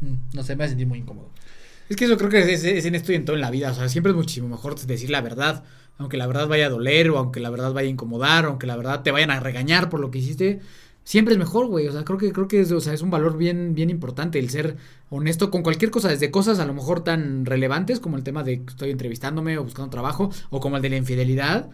Mm, 0.00 0.16
No 0.34 0.42
sé, 0.42 0.56
me 0.56 0.64
hace 0.64 0.70
sentir 0.72 0.86
muy 0.86 0.98
incómodo. 0.98 1.30
Es 1.88 1.96
que 1.96 2.06
eso 2.06 2.16
creo 2.16 2.30
que 2.30 2.52
es, 2.52 2.64
es 2.64 2.84
en 2.84 2.94
esto 2.94 3.12
y 3.12 3.14
en 3.14 3.24
todo 3.24 3.36
en 3.36 3.42
la 3.42 3.50
vida. 3.50 3.70
O 3.70 3.74
sea, 3.74 3.88
siempre 3.88 4.10
es 4.10 4.16
muchísimo 4.16 4.48
mejor 4.48 4.78
decir 4.78 5.10
la 5.10 5.20
verdad. 5.20 5.64
Aunque 5.98 6.16
la 6.16 6.26
verdad 6.26 6.46
vaya 6.46 6.66
a 6.66 6.70
doler, 6.70 7.10
o 7.10 7.18
aunque 7.18 7.40
la 7.40 7.48
verdad 7.48 7.72
vaya 7.72 7.88
a 7.88 7.90
incomodar, 7.90 8.44
o 8.44 8.48
aunque 8.50 8.66
la 8.66 8.76
verdad 8.76 9.02
te 9.02 9.12
vayan 9.12 9.30
a 9.30 9.40
regañar 9.40 9.88
por 9.88 10.00
lo 10.00 10.10
que 10.10 10.18
hiciste. 10.18 10.60
Siempre 11.04 11.34
es 11.34 11.38
mejor, 11.38 11.68
güey. 11.68 11.86
O 11.86 11.92
sea, 11.92 12.04
creo 12.04 12.18
que, 12.18 12.32
creo 12.32 12.48
que 12.48 12.60
es, 12.60 12.72
o 12.72 12.80
sea, 12.80 12.92
es 12.92 13.00
un 13.00 13.10
valor 13.10 13.38
bien, 13.38 13.74
bien 13.74 13.90
importante 13.90 14.38
el 14.38 14.50
ser 14.50 14.76
honesto 15.08 15.50
con 15.50 15.62
cualquier 15.62 15.90
cosa, 15.90 16.08
desde 16.08 16.30
cosas 16.32 16.58
a 16.58 16.66
lo 16.66 16.74
mejor 16.74 17.04
tan 17.04 17.46
relevantes 17.46 18.00
como 18.00 18.16
el 18.16 18.24
tema 18.24 18.42
de 18.42 18.62
que 18.64 18.70
estoy 18.70 18.90
entrevistándome 18.90 19.56
o 19.56 19.64
buscando 19.64 19.88
trabajo, 19.88 20.30
o 20.50 20.60
como 20.60 20.76
el 20.76 20.82
de 20.82 20.90
la 20.90 20.96
infidelidad. 20.96 21.70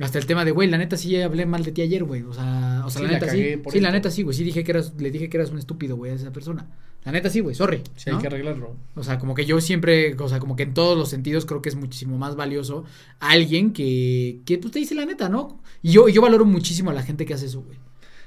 Hasta 0.00 0.18
el 0.18 0.26
tema 0.26 0.44
de, 0.44 0.50
güey, 0.50 0.68
la 0.68 0.76
neta 0.76 0.96
sí 0.96 1.20
hablé 1.20 1.46
mal 1.46 1.64
de 1.64 1.72
ti 1.72 1.80
ayer, 1.82 2.04
güey. 2.04 2.22
O 2.22 2.32
sea, 2.32 2.82
o 2.84 2.90
sea 2.90 3.00
Sí, 3.00 3.06
la 3.06 3.12
la 3.12 3.18
neta 3.18 3.32
sí. 3.32 3.62
Sí, 3.70 3.80
la 3.80 3.90
neta 3.90 4.10
sí, 4.10 4.22
güey. 4.22 4.36
Sí 4.36 4.44
dije 4.44 4.64
que 4.64 4.72
eras, 4.72 4.92
le 4.98 5.10
dije 5.10 5.28
que 5.28 5.36
eras 5.36 5.50
un 5.50 5.58
estúpido, 5.58 5.96
güey, 5.96 6.12
a 6.12 6.14
esa 6.14 6.32
persona. 6.32 6.68
La 7.04 7.12
neta 7.12 7.28
sí, 7.28 7.40
güey, 7.40 7.54
sorry. 7.54 7.82
Sí, 7.96 8.08
¿no? 8.08 8.16
hay 8.16 8.22
que 8.22 8.28
arreglarlo. 8.28 8.76
O 8.94 9.02
sea, 9.02 9.18
como 9.18 9.34
que 9.34 9.44
yo 9.44 9.60
siempre, 9.60 10.16
o 10.18 10.28
sea, 10.28 10.40
como 10.40 10.56
que 10.56 10.62
en 10.62 10.72
todos 10.72 10.96
los 10.96 11.10
sentidos 11.10 11.44
creo 11.44 11.60
que 11.60 11.68
es 11.68 11.76
muchísimo 11.76 12.16
más 12.16 12.34
valioso 12.34 12.84
alguien 13.20 13.72
que, 13.72 14.40
que 14.46 14.56
pues 14.58 14.72
te 14.72 14.78
dice 14.78 14.94
la 14.94 15.04
neta, 15.04 15.28
¿no? 15.28 15.60
Y 15.82 15.92
yo, 15.92 16.08
yo 16.08 16.22
valoro 16.22 16.46
muchísimo 16.46 16.90
a 16.90 16.94
la 16.94 17.02
gente 17.02 17.26
que 17.26 17.34
hace 17.34 17.46
eso, 17.46 17.60
güey. 17.60 17.76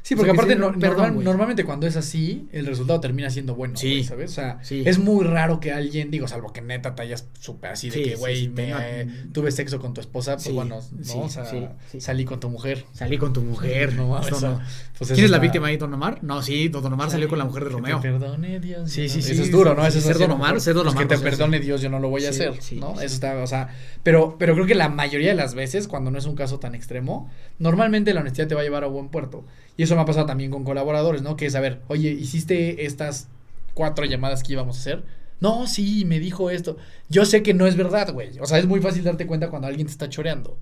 Sí, 0.07 0.13
O 0.13 0.17
porque 0.19 0.31
sea, 0.31 0.33
aparte 0.39 0.53
sí, 0.53 0.59
no- 0.61 0.67
perdón, 0.71 0.89
normal- 0.97 1.13
güey. 1.15 1.25
normalmente 1.25 1.65
cuando 1.65 1.85
es 1.85 1.97
así, 1.97 2.47
el 2.53 2.65
resultado 2.65 3.01
termina 3.01 3.29
siendo 3.29 3.55
bueno, 3.55 3.75
Sí. 3.75 4.05
¿sabes? 4.05 4.31
O 4.31 4.33
sea, 4.35 4.59
Sí. 4.61 4.83
es 4.85 4.99
muy 4.99 5.25
raro 5.25 5.59
que 5.59 5.73
alguien, 5.73 6.11
digo, 6.11 6.29
salvo 6.29 6.53
que 6.53 6.61
neta 6.61 6.95
te 6.95 7.01
hayas 7.01 7.27
súper 7.41 7.71
así 7.71 7.89
de 7.89 8.03
que, 8.03 8.15
güey, 8.15 8.49
tuve 9.33 9.51
sexo 9.51 9.79
con 9.79 9.93
tu 9.93 9.99
esposa, 9.99 10.35
pues 10.37 10.49
bueno, 10.53 10.79
¿no? 10.91 11.19
o 11.19 11.29
sea, 11.29 11.45
salí 11.99 12.23
con 12.23 12.39
tu 12.39 12.49
mujer. 12.49 12.85
Salí 12.93 13.17
con 13.17 13.33
tu 13.33 13.41
mujer. 13.41 13.95
No, 13.95 14.07
mames, 14.07 14.41
no. 14.41 14.61
pues 14.97 15.11
¿Quién 15.11 15.25
es 15.25 15.29
la 15.31 15.39
víctima 15.39 15.67
ahí, 15.67 15.75
Don 15.75 15.93
Omar? 15.93 16.23
No, 16.23 16.41
sí, 16.41 16.69
Don 16.69 16.85
Omar 16.93 17.11
salió 17.11 17.27
con 17.27 17.37
la 17.39 17.43
mujer 17.43 17.63
de 17.65 17.69
Que 17.71 17.75
te 17.75 17.81
Romeo. 17.81 18.01
perdone 18.01 18.59
Dios. 18.61 18.89
Sí, 18.89 19.09
sí, 19.09 19.21
sí, 19.21 19.33
Eso 19.33 19.43
es 19.43 19.51
duro, 19.51 19.75
¿no? 19.75 19.85
Eso 19.85 19.97
es 19.97 20.05
ser 20.05 20.17
Don. 20.17 20.31
Omar, 20.31 20.61
ser 20.61 20.73
Don 20.73 20.83
Pues 20.85 20.95
Omar 20.95 21.07
Que 21.09 21.15
te 21.17 21.21
perdone 21.21 21.59
Dios, 21.59 21.81
yo 21.81 21.89
no 21.89 21.99
lo 21.99 22.07
voy 22.07 22.25
a 22.25 22.29
hacer, 22.29 22.53
¿no? 22.79 22.93
Eso 22.93 23.13
está, 23.13 23.35
o 23.39 23.47
sea, 23.47 23.75
pero, 24.03 24.37
pero 24.39 24.53
creo 24.53 24.65
que 24.65 24.75
la 24.75 24.87
mayoría 24.87 25.29
de 25.31 25.35
las 25.35 25.53
veces, 25.53 25.89
cuando 25.89 26.11
no 26.11 26.17
es 26.17 26.25
un 26.25 26.35
caso 26.35 26.59
tan 26.59 26.75
extremo, 26.75 27.29
normalmente 27.59 28.13
la 28.13 28.21
honestidad 28.21 28.47
te 28.47 28.55
va 28.55 28.61
a 28.61 28.63
llevar 28.63 28.85
a 28.85 28.87
buen 28.87 29.09
puerto. 29.09 29.43
Y 29.77 29.83
eso 29.83 29.95
me 29.95 30.01
ha 30.01 30.05
pasado 30.05 30.25
también 30.25 30.51
con 30.51 30.63
colaboradores, 30.63 31.21
¿no? 31.21 31.35
Que 31.37 31.45
es, 31.45 31.55
a 31.55 31.59
ver, 31.61 31.81
oye, 31.87 32.09
hiciste 32.11 32.85
estas 32.85 33.27
cuatro 33.75 34.05
llamadas 34.05 34.43
que 34.43 34.53
íbamos 34.53 34.77
a 34.77 34.79
hacer. 34.81 35.03
No, 35.39 35.67
sí, 35.67 36.03
me 36.05 36.19
dijo 36.19 36.49
esto. 36.49 36.77
Yo 37.09 37.25
sé 37.25 37.43
que 37.43 37.53
no 37.53 37.67
es 37.67 37.75
verdad, 37.77 38.11
güey. 38.11 38.39
O 38.39 38.45
sea, 38.47 38.57
es 38.57 38.65
muy 38.65 38.81
fácil 38.81 39.03
darte 39.03 39.27
cuenta 39.27 39.49
cuando 39.49 39.67
alguien 39.67 39.85
te 39.87 39.91
está 39.93 40.09
choreando. 40.09 40.57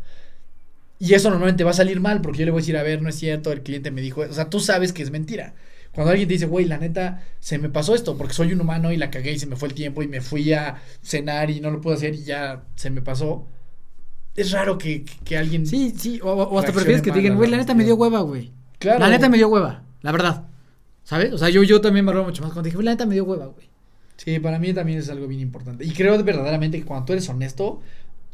Y 1.00 1.14
eso 1.14 1.30
normalmente 1.30 1.64
va 1.64 1.72
a 1.72 1.74
salir 1.74 2.00
mal 2.00 2.22
porque 2.22 2.40
yo 2.40 2.46
le 2.46 2.52
voy 2.52 2.60
a 2.60 2.62
decir, 2.62 2.78
a 2.78 2.84
ver, 2.84 3.02
no 3.02 3.10
es 3.10 3.16
cierto, 3.16 3.52
el 3.52 3.64
cliente 3.64 3.92
me 3.92 4.02
dijo, 4.02 4.22
o 4.22 4.34
sea, 4.34 4.50
tú 4.50 4.60
sabes 4.60 4.94
que 4.94 5.04
es 5.04 5.12
mentira. 5.12 5.54
Cuando 5.92 6.12
alguien 6.12 6.28
te 6.28 6.34
dice, 6.34 6.46
güey, 6.46 6.66
la 6.66 6.78
neta, 6.78 7.24
se 7.40 7.58
me 7.58 7.70
pasó 7.70 7.96
esto 7.96 8.18
porque 8.18 8.34
soy 8.34 8.54
un 8.54 8.62
humano 8.62 8.92
y 8.92 8.98
la 8.98 9.12
cagué 9.12 9.32
y 9.34 9.40
se 9.40 9.46
me 9.46 9.56
fue 9.56 9.70
el 9.70 9.74
tiempo 9.74 10.04
y 10.04 10.08
me 10.08 10.22
fui 10.22 10.52
a 10.54 10.82
cenar 11.02 11.50
y 11.52 11.60
no 11.62 11.72
lo 11.72 11.82
pude 11.82 11.96
hacer 11.96 12.16
y 12.16 12.24
ya 12.24 12.64
se 12.76 12.90
me 12.90 13.02
pasó. 13.02 13.46
Es 14.36 14.52
raro 14.52 14.78
que, 14.78 15.06
que- 15.24 15.38
alguien... 15.38 15.66
Sí, 15.66 15.94
sí, 15.98 16.20
o, 16.24 16.32
o 16.34 16.60
hasta 16.60 16.72
prefieres 16.74 17.02
que 17.02 17.12
te 17.12 17.20
digan, 17.20 17.38
güey, 17.38 17.50
la 17.50 17.58
neta 17.58 17.74
me 17.74 17.84
dio 17.86 17.96
hueva, 17.96 18.22
güey. 18.22 18.52
Claro. 18.86 19.00
La 19.00 19.10
neta 19.10 19.30
me 19.30 19.38
dio 19.38 19.50
hueva, 19.50 19.84
la 20.02 20.12
verdad. 20.12 20.44
¿Sabes? 21.04 21.34
O 21.34 21.38
sea, 21.38 21.50
yo, 21.50 21.64
yo 21.64 21.82
también 21.82 22.06
valoro 22.06 22.26
mucho 22.26 22.42
más 22.42 22.52
cuando 22.52 22.70
dije, 22.70 22.82
la 22.82 22.92
neta 22.92 23.06
me 23.06 23.14
dio 23.14 23.26
hueva, 23.26 23.46
güey. 23.46 23.70
Sí, 24.18 24.40
para 24.40 24.60
mí 24.60 24.74
también 24.74 25.00
es 25.00 25.10
algo 25.10 25.28
bien 25.28 25.42
importante. 25.42 25.86
Y 25.86 25.92
creo 25.92 26.22
verdaderamente 26.24 26.80
que 26.80 26.86
cuando 26.86 27.06
tú 27.06 27.14
eres 27.14 27.28
honesto, 27.30 27.82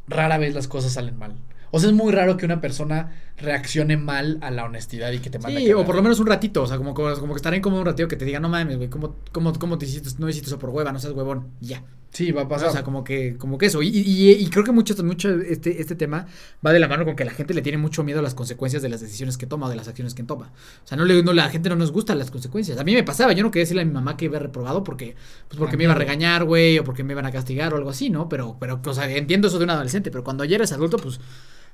rara 0.08 0.38
vez 0.38 0.54
las 0.54 0.68
cosas 0.68 0.93
salen 0.93 1.18
mal. 1.18 1.36
O 1.72 1.80
sea, 1.80 1.89
es 1.89 1.95
muy 1.95 2.12
raro 2.12 2.38
que 2.38 2.45
una 2.45 2.62
persona 2.62 3.12
reaccione 3.38 3.97
mal 3.97 4.38
a 4.41 4.52
la 4.52 4.66
honestidad 4.66 5.12
y 5.12 5.20
que 5.20 5.30
te 5.30 5.39
mande 5.39 5.58
a 5.58 5.62
Sí, 5.62 5.74
o 5.74 5.86
por 5.86 5.95
lo 5.95 6.04
menos 6.04 6.20
un 6.20 6.28
ratito, 6.28 6.64
o 6.64 6.68
sea, 6.68 6.78
como, 6.78 6.93
como, 6.93 7.14
como 7.16 7.34
que 7.34 7.38
estará 7.38 7.56
incómodo 7.56 7.82
un 7.82 7.88
ratito 7.88 8.08
que 8.08 8.18
te 8.18 8.26
diga, 8.26 8.39
no 8.39 8.49
mames, 8.49 8.78
güey, 8.78 8.89
¿cómo, 8.89 9.16
cómo, 9.32 9.54
¿cómo 9.58 9.78
te 9.78 9.86
hiciste, 9.86 10.10
no 10.20 10.28
hiciste 10.28 10.47
eso 10.47 10.60
por 10.60 10.70
hueva, 10.70 10.91
no 10.91 10.99
seas 10.99 11.14
huevón? 11.14 11.47
Ya. 11.62 11.82
Sí, 12.12 12.34
va 12.34 12.41
a 12.41 12.47
pasar. 12.47 12.70
O 12.70 12.72
sea, 12.72 12.84
como 12.84 13.03
que, 13.05 13.38
como 13.38 13.57
que 13.57 13.68
eso. 13.68 13.82
Y, 13.82 13.88
y, 13.88 14.32
y 14.32 14.49
creo 14.49 14.66
que 14.66 14.74
mucho, 14.74 14.93
mucho 15.03 15.30
este, 15.30 15.82
este 15.82 15.95
tema 15.95 16.28
va 16.66 16.74
de 16.74 16.80
la 16.80 16.89
mano 16.89 17.05
con 17.05 17.16
que 17.16 17.24
la 17.24 17.32
gente 17.32 17.53
le 17.53 17.62
tiene 17.62 17.78
mucho 17.78 18.03
miedo 18.03 18.20
a 18.20 18.22
las 18.22 18.34
consecuencias 18.34 18.84
de 18.84 18.89
las 18.89 18.99
decisiones 18.99 19.38
que 19.38 19.45
toma 19.45 19.68
o 19.68 19.70
de 19.70 19.78
las 19.78 19.88
acciones 19.88 20.14
que 20.14 20.24
toma. 20.24 20.51
O 20.84 20.88
sea, 20.88 20.97
no 20.97 21.05
le, 21.05 21.24
no, 21.24 21.32
la 21.32 21.49
gente 21.49 21.70
no 21.70 21.78
nos 21.78 21.91
gustan 21.91 22.20
las 22.20 22.30
consecuencias. 22.30 22.78
A 22.78 22.84
mí 22.84 22.93
me 22.93 23.03
pasaba, 23.03 23.32
yo 23.32 23.43
no 23.43 23.51
quería 23.51 23.64
decirle 23.64 23.84
a 23.84 23.86
mi 23.86 23.93
mamá 23.93 24.18
que 24.18 24.26
iba 24.26 24.39
reprobado 24.39 24.84
porque, 24.84 25.16
pues 25.47 25.57
porque 25.57 25.78
me 25.78 25.86
iba 25.86 25.93
a 25.93 25.95
regañar, 25.95 26.43
güey, 26.43 26.80
o 26.80 26.84
porque 26.84 27.03
me 27.05 27.14
iban 27.14 27.26
a 27.26 27.32
castigar 27.32 27.74
o 27.74 27.78
algo 27.78 27.89
así, 27.89 28.09
¿no? 28.09 28.28
Pero, 28.28 28.57
pero, 28.59 28.82
o 28.84 28.93
sea, 28.93 29.09
entiendo 29.09 29.47
eso 29.47 29.57
de 29.57 29.64
un 29.64 29.70
adolescente, 29.70 30.12
pero 30.12 30.26
cuando 30.26 30.43
ya 30.43 30.57
eres 30.57 30.74
adulto, 30.74 30.97
pues, 30.97 31.22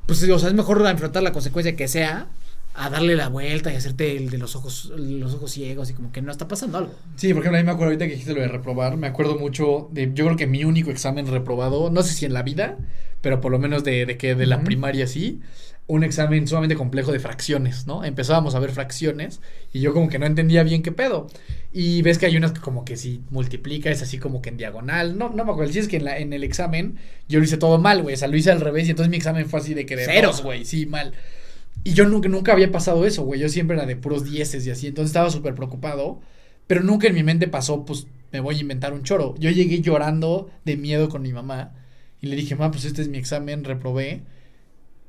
pues, 0.05 0.21
o 0.29 0.39
sea, 0.39 0.49
es 0.49 0.55
mejor 0.55 0.85
enfrentar 0.85 1.23
la 1.23 1.31
consecuencia 1.31 1.75
que 1.75 1.87
sea 1.87 2.27
a 2.79 2.91
darle 2.91 3.15
la 3.15 3.27
vuelta 3.29 3.73
y 3.73 3.75
hacerte 3.75 4.15
el 4.15 4.29
de 4.29 4.37
los 4.37 4.55
ojos, 4.55 4.91
los 4.95 5.33
ojos 5.33 5.51
ciegos 5.51 5.89
y 5.89 5.93
como 5.93 6.11
que 6.11 6.21
no 6.21 6.31
está 6.31 6.47
pasando 6.47 6.77
algo. 6.77 6.93
Sí, 7.15 7.33
por 7.33 7.41
ejemplo, 7.41 7.57
a 7.57 7.61
mí 7.61 7.65
me 7.65 7.71
acuerdo 7.71 7.91
ahorita 7.91 8.05
que 8.05 8.11
dijiste 8.11 8.33
lo 8.35 8.41
de 8.41 8.47
reprobar, 8.47 8.97
me 8.97 9.07
acuerdo 9.07 9.37
mucho 9.37 9.89
de, 9.91 10.11
yo 10.13 10.25
creo 10.25 10.37
que 10.37 10.45
mi 10.45 10.63
único 10.63 10.91
examen 10.91 11.25
reprobado, 11.25 11.89
no 11.89 12.03
sé 12.03 12.13
si 12.13 12.25
en 12.25 12.33
la 12.33 12.43
vida, 12.43 12.77
pero 13.21 13.41
por 13.41 13.51
lo 13.51 13.57
menos 13.57 13.83
de, 13.83 14.05
de 14.05 14.17
que 14.17 14.35
de 14.35 14.45
la 14.45 14.63
primaria 14.63 15.07
sí, 15.07 15.41
un 15.87 16.03
examen 16.03 16.45
sumamente 16.47 16.75
complejo 16.75 17.11
de 17.11 17.19
fracciones, 17.19 17.87
¿no? 17.87 18.03
Empezábamos 18.03 18.53
a 18.55 18.59
ver 18.59 18.71
fracciones 18.71 19.41
y 19.71 19.79
yo 19.79 19.93
como 19.93 20.09
que 20.09 20.19
no 20.19 20.25
entendía 20.25 20.61
bien 20.63 20.83
qué 20.83 20.91
pedo. 20.91 21.27
Y 21.71 22.01
ves 22.01 22.17
que 22.17 22.25
hay 22.25 22.37
unas 22.37 22.51
que 22.51 22.59
como 22.59 22.83
que 22.85 22.97
si 22.97 23.23
multiplica 23.29 23.89
es 23.89 24.01
así 24.01 24.19
como 24.19 24.41
que 24.41 24.49
en 24.49 24.57
diagonal, 24.57 25.17
no, 25.17 25.29
no 25.29 25.45
me 25.45 25.51
acuerdo, 25.51 25.71
si 25.71 25.79
es 25.79 25.87
que 25.87 25.97
en, 25.97 26.03
la, 26.05 26.19
en 26.19 26.33
el 26.33 26.43
examen 26.43 26.99
yo 27.27 27.39
lo 27.39 27.45
hice 27.45 27.57
todo 27.57 27.79
mal, 27.79 28.03
güey, 28.03 28.15
o 28.15 28.17
sea, 28.17 28.27
lo 28.27 28.37
hice 28.37 28.51
al 28.51 28.61
revés 28.61 28.87
y 28.87 28.91
entonces 28.91 29.09
mi 29.09 29.17
examen 29.17 29.49
fue 29.49 29.61
así 29.61 29.73
de 29.73 29.85
que 29.85 29.95
de 29.95 30.05
Cero. 30.05 30.27
dos, 30.27 30.43
güey, 30.43 30.65
sí, 30.65 30.85
mal. 30.85 31.13
Y 31.83 31.93
yo 31.93 32.07
nunca, 32.07 32.29
nunca 32.29 32.53
había 32.53 32.71
pasado 32.71 33.05
eso, 33.05 33.23
güey. 33.23 33.39
Yo 33.39 33.49
siempre 33.49 33.77
era 33.77 33.85
de 33.85 33.95
puros 33.95 34.25
dieces 34.25 34.65
y 34.67 34.71
así. 34.71 34.87
Entonces 34.87 35.09
estaba 35.11 35.29
súper 35.29 35.55
preocupado. 35.55 36.19
Pero 36.67 36.83
nunca 36.83 37.07
en 37.07 37.15
mi 37.15 37.23
mente 37.23 37.47
pasó, 37.47 37.85
pues 37.85 38.07
me 38.31 38.41
voy 38.41 38.57
a 38.57 38.61
inventar 38.61 38.93
un 38.93 39.03
choro. 39.03 39.35
Yo 39.39 39.49
llegué 39.51 39.81
llorando 39.81 40.49
de 40.65 40.75
miedo 40.77 41.09
con 41.09 41.21
mi 41.21 41.31
mamá. 41.33 41.73
Y 42.21 42.27
le 42.27 42.35
dije, 42.35 42.55
mamá, 42.55 42.71
pues 42.71 42.85
este 42.85 43.01
es 43.01 43.07
mi 43.07 43.17
examen, 43.17 43.63
reprobé. 43.63 44.23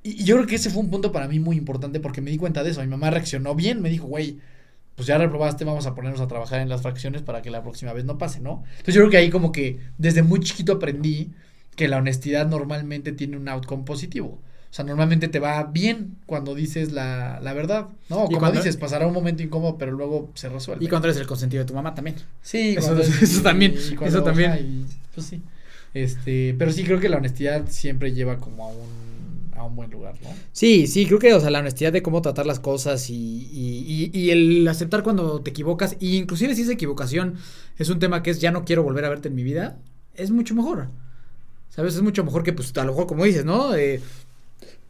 Y, 0.03 0.23
y 0.23 0.25
yo 0.25 0.37
creo 0.37 0.47
que 0.47 0.57
ese 0.57 0.71
fue 0.71 0.83
un 0.83 0.91
punto 0.91 1.13
para 1.13 1.29
mí 1.29 1.41
muy 1.41 1.57
importante 1.57 2.01
porque 2.01 2.21
me 2.21 2.31
di 2.31 2.39
cuenta 2.39 2.63
de 2.63 2.71
eso. 2.71 2.81
Mi 2.81 2.87
mamá 2.89 3.11
reaccionó 3.11 3.55
bien, 3.55 3.83
me 3.83 3.91
dijo, 3.91 4.07
güey, 4.07 4.39
pues 4.95 5.07
ya 5.07 5.17
reprobaste, 5.19 5.65
vamos 5.65 5.87
a 5.87 5.95
ponernos 5.95 6.21
a 6.21 6.27
trabajar 6.29 6.61
en 6.61 6.69
las 6.69 6.83
fracciones 6.83 7.23
para 7.23 7.41
que 7.43 7.51
la 7.51 7.63
próxima 7.63 7.93
vez 7.93 8.05
no 8.05 8.19
pase, 8.19 8.41
¿no? 8.41 8.65
Entonces 8.71 8.95
yo 8.97 9.03
creo 9.03 9.11
que 9.11 9.17
ahí 9.19 9.31
como 9.31 9.53
que 9.53 9.79
desde 9.97 10.23
muy 10.25 10.41
chiquito 10.41 10.73
aprendí 10.75 11.31
que 11.77 11.87
la 11.89 11.99
honestidad 11.99 12.49
normalmente 12.49 13.13
tiene 13.13 13.37
un 13.37 13.49
outcome 13.49 13.85
positivo. 13.85 14.41
O 14.71 14.75
sea, 14.75 14.85
normalmente 14.85 15.29
te 15.29 15.39
va 15.39 15.65
bien 15.65 16.17
cuando 16.27 16.55
dices 16.55 16.93
la, 16.93 17.41
la 17.43 17.53
verdad, 17.55 17.89
¿no? 18.11 18.25
O 18.25 18.27
como 18.27 18.39
cuando- 18.39 18.61
dices, 18.61 18.77
pasará 18.77 19.07
un 19.07 19.15
momento 19.15 19.43
incómodo, 19.43 19.79
pero 19.79 19.93
luego 19.93 20.31
se 20.35 20.49
resuelve. 20.51 20.85
Y 20.85 20.89
cuando 20.89 21.09
eres 21.09 21.19
el 21.21 21.27
consentido 21.27 21.63
de 21.63 21.67
tu 21.69 21.75
mamá 21.75 21.95
también. 21.95 22.17
Sí, 22.43 22.75
Eso- 22.77 22.89
cuando 22.89 23.03
eso 23.23 23.43
también, 23.43 23.75
y 23.75 23.95
cuando- 23.95 24.17
eso 24.19 24.23
también. 24.25 24.59
y, 24.59 24.87
pues 25.15 25.27
sí. 25.27 25.41
Este, 25.95 26.55
pero 26.59 26.71
sí 26.71 26.85
creo 26.85 27.01
que 27.01 27.09
la 27.09 27.17
honestidad 27.17 27.65
siempre 27.69 28.13
lleva 28.13 28.37
como 28.37 28.65
a 28.65 28.69
un, 28.69 29.51
a 29.57 29.65
un 29.65 29.75
buen 29.75 29.91
lugar, 29.91 30.15
¿no? 30.23 30.29
Sí, 30.53 30.87
sí, 30.87 31.07
creo 31.07 31.19
que, 31.19 31.33
o 31.33 31.41
sea, 31.41 31.49
la 31.51 31.61
honestidad 31.61 31.91
de 31.93 32.03
cómo 32.03 32.21
tratar 32.21 32.45
las 32.47 32.61
cosas 32.61 33.09
y, 33.09 33.15
y, 33.51 34.11
y, 34.13 34.19
y 34.21 34.31
el 34.31 34.69
aceptar 34.69 35.03
cuando 35.03 35.41
te 35.41 35.49
equivocas, 35.51 35.97
y 35.99 36.17
inclusive 36.19 36.55
si 36.55 36.63
esa 36.63 36.73
equivocación 36.73 37.37
es 37.79 37.89
un 37.89 37.99
tema 37.99 38.23
que 38.23 38.31
es 38.31 38.39
ya 38.41 38.51
no 38.51 38.65
quiero 38.67 38.83
volver 38.83 39.07
a 39.07 39.09
verte 39.09 39.29
en 39.29 39.35
mi 39.35 39.43
vida, 39.45 39.79
es 40.15 40.31
mucho 40.31 40.55
mejor. 40.55 40.89
¿Sabes? 41.71 41.95
Es 41.95 42.03
mucho 42.03 42.23
mejor 42.25 42.43
que, 42.43 42.53
pues, 42.53 42.77
a 42.77 42.85
lo 42.85 42.93
mejor, 42.93 43.07
como 43.07 43.25
dices, 43.25 43.45
¿no? 43.45 43.75
Eh, 43.75 44.01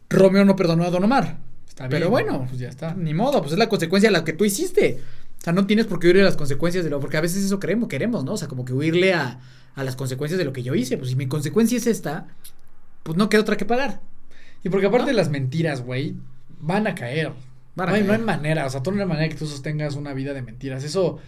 Romeo 0.09 0.45
no 0.45 0.55
perdonó 0.55 0.83
a 0.83 0.89
Don 0.89 1.03
Omar. 1.03 1.37
Está 1.67 1.87
Pero 1.87 2.09
bueno, 2.09 2.45
pues 2.47 2.59
ya 2.59 2.69
está. 2.69 2.93
Ni 2.93 3.13
modo, 3.13 3.41
pues 3.41 3.53
es 3.53 3.59
la 3.59 3.69
consecuencia 3.69 4.09
de 4.09 4.17
lo 4.17 4.23
que 4.23 4.33
tú 4.33 4.45
hiciste. 4.45 4.99
O 5.39 5.41
sea, 5.41 5.53
no 5.53 5.65
tienes 5.65 5.85
por 5.85 5.99
qué 5.99 6.07
huirle 6.07 6.23
a 6.23 6.25
las 6.25 6.35
consecuencias 6.37 6.83
de 6.83 6.89
lo. 6.89 6.99
Porque 6.99 7.17
a 7.17 7.21
veces 7.21 7.43
eso 7.43 7.59
queremos, 7.59 7.87
queremos, 7.87 8.25
¿no? 8.25 8.33
O 8.33 8.37
sea, 8.37 8.47
como 8.47 8.65
que 8.65 8.73
huirle 8.73 9.13
a, 9.13 9.39
a 9.75 9.83
las 9.83 9.95
consecuencias 9.95 10.37
de 10.37 10.45
lo 10.45 10.51
que 10.51 10.63
yo 10.63 10.75
hice. 10.75 10.97
Pues 10.97 11.11
si 11.11 11.15
mi 11.15 11.27
consecuencia 11.27 11.77
es 11.77 11.87
esta, 11.87 12.27
pues 13.03 13.17
no 13.17 13.29
queda 13.29 13.41
otra 13.41 13.55
que 13.57 13.65
pagar. 13.65 14.01
Y 14.63 14.69
porque 14.69 14.87
aparte 14.87 15.11
¿No? 15.11 15.17
las 15.17 15.29
mentiras, 15.29 15.81
güey, 15.83 16.15
van 16.59 16.87
a 16.87 16.95
caer. 16.95 17.31
Van 17.75 17.89
a 17.89 17.91
no, 17.91 17.95
hay, 17.95 18.01
no 18.01 18.07
caer. 18.09 18.19
hay 18.19 18.25
manera, 18.25 18.65
o 18.65 18.69
sea, 18.69 18.83
tú 18.83 18.91
no 18.91 19.01
hay 19.01 19.07
manera 19.07 19.29
que 19.29 19.35
tú 19.35 19.45
sostengas 19.47 19.95
una 19.95 20.13
vida 20.13 20.33
de 20.33 20.41
mentiras. 20.41 20.83
Eso, 20.83 21.19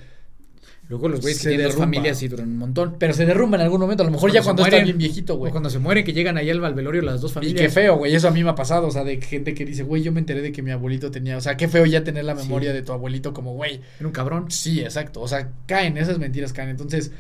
Luego 0.90 1.08
los 1.08 1.22
güeyes 1.22 1.42
que 1.42 1.50
tienen 1.50 1.68
dos 1.68 1.76
familias 1.76 2.22
y 2.22 2.28
duran 2.28 2.50
un 2.50 2.58
montón. 2.58 2.96
pero 3.00 3.14
se 3.14 3.26
derrumba 3.26 3.58
en 3.58 3.64
algún 3.64 3.80
momento. 3.80 4.04
A 4.04 4.06
lo 4.06 4.12
mejor 4.12 4.30
Cuando 4.30 4.40
ya 4.40 4.44
cuando 4.44 4.64
está 4.64 4.72
mueren, 4.76 4.86
bien 4.86 4.98
viejito, 4.98 5.36
O 5.36 5.38
güey. 5.38 5.52
cuando 5.52 5.70
se 5.70 5.80
mueren, 5.80 6.04
que 6.04 6.14
llegan 6.14 6.38
ahí 6.38 6.50
al 6.50 6.60
velorio 6.74 7.02
las 7.02 7.22
dos 7.22 7.32
Y 7.32 7.34
familias. 7.36 7.62
qué 7.62 7.70
feo, 7.70 7.96
güey. 7.98 8.14
Eso 8.14 8.28
a 8.28 8.32
mí 8.32 8.44
me 8.44 8.50
ha 8.50 8.56
pasado. 8.56 8.88
O 8.88 8.92
sea, 8.92 9.04
de 9.04 9.22
gente 9.22 9.54
que 9.54 9.64
dice, 9.66 9.84
güey, 9.84 10.04
yo 10.04 10.12
me 10.12 10.20
enteré 10.20 10.42
de 10.42 10.52
que 10.52 10.62
mi 10.62 10.72
abuelito 10.72 11.12
tenía. 11.12 11.38
O 11.38 11.42
sea, 11.42 11.56
qué 11.58 11.68
feo 11.68 11.86
ya 11.86 12.04
tener 12.04 12.26
la 12.26 12.36
Sí. 12.36 12.44
memoria 12.44 12.74
de 12.74 12.82
tu 12.82 12.92
abuelito 12.92 13.34
como, 13.34 13.54
güey. 13.54 13.80
Era 14.00 14.08
un 14.08 14.14
cabrón. 14.14 14.52
Sí, 14.52 14.82
exacto. 14.82 15.22
O 15.22 15.28
sea, 15.28 15.50
caen, 15.66 15.98
esas 15.98 16.20
mentiras 16.20 16.52
caen. 16.54 16.70
Entonces, 16.70 17.12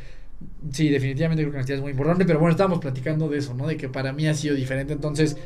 sí, 0.71 0.89
definitivamente 0.89 1.43
creo 1.43 1.51
que 1.51 1.55
la 1.55 1.59
honestidad 1.59 1.77
es 1.77 1.83
muy 1.83 1.91
importante. 1.91 2.25
Pero 2.25 2.39
bueno, 2.39 2.51
estábamos 2.51 2.79
platicando 2.79 3.29
de 3.29 3.37
eso, 3.37 3.53
¿no? 3.53 3.67
De 3.67 3.77
que 3.77 3.87
para 3.89 4.11
mí 4.11 4.27
ha 4.27 4.33
sido 4.33 4.55
diferente. 4.55 4.91
Entonces, 4.93 5.37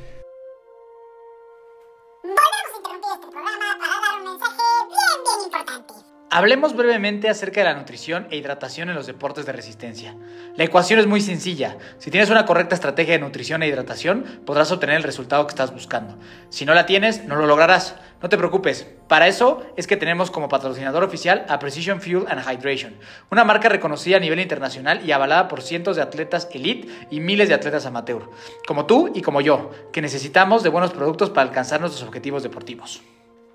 Hablemos 6.36 6.76
brevemente 6.76 7.30
acerca 7.30 7.62
de 7.62 7.68
la 7.68 7.76
nutrición 7.76 8.28
e 8.30 8.36
hidratación 8.36 8.90
en 8.90 8.96
los 8.96 9.08
deportes 9.08 9.46
de 9.46 9.54
resistencia. 9.54 10.18
La 10.58 10.66
ecuación 10.66 11.00
es 11.00 11.08
muy 11.08 11.22
sencilla. 11.22 11.78
Si 11.98 12.12
tienes 12.12 12.30
una 12.30 12.46
correcta 12.46 12.76
estrategia 12.76 13.14
de 13.14 13.22
nutrición 13.22 13.64
e 13.64 13.70
hidratación, 13.70 14.42
podrás 14.46 14.70
obtener 14.70 14.98
el 14.98 15.04
resultado 15.04 15.48
que 15.48 15.52
estás 15.52 15.72
buscando. 15.72 16.18
Si 16.50 16.66
no 16.66 16.74
la 16.74 16.86
tienes, 16.86 17.24
no 17.24 17.38
lo 17.38 17.48
lograrás. 17.48 17.96
No 18.22 18.28
te 18.28 18.38
preocupes. 18.38 18.86
Para 19.08 19.30
eso 19.30 19.66
es 19.78 19.88
que 19.88 19.96
tenemos 19.96 20.30
como 20.30 20.50
patrocinador 20.50 21.06
oficial 21.06 21.46
a 21.48 21.58
Precision 21.58 22.02
Fuel 22.02 22.26
and 22.28 22.42
Hydration, 22.46 22.96
una 23.32 23.46
marca 23.46 23.70
reconocida 23.70 24.18
a 24.18 24.20
nivel 24.20 24.42
internacional 24.42 25.06
y 25.06 25.14
avalada 25.14 25.48
por 25.48 25.62
cientos 25.62 25.96
de 25.96 26.02
atletas 26.02 26.50
elite 26.52 26.90
y 27.12 27.22
miles 27.22 27.48
de 27.48 27.56
atletas 27.56 27.86
amateur, 27.86 28.30
como 28.68 28.86
tú 28.86 29.10
y 29.16 29.22
como 29.22 29.40
yo, 29.40 29.72
que 29.94 30.02
necesitamos 30.02 30.64
de 30.64 30.70
buenos 30.70 30.92
productos 30.92 31.30
para 31.30 31.48
alcanzar 31.48 31.80
nuestros 31.80 32.04
objetivos 32.04 32.44
deportivos. 32.44 33.02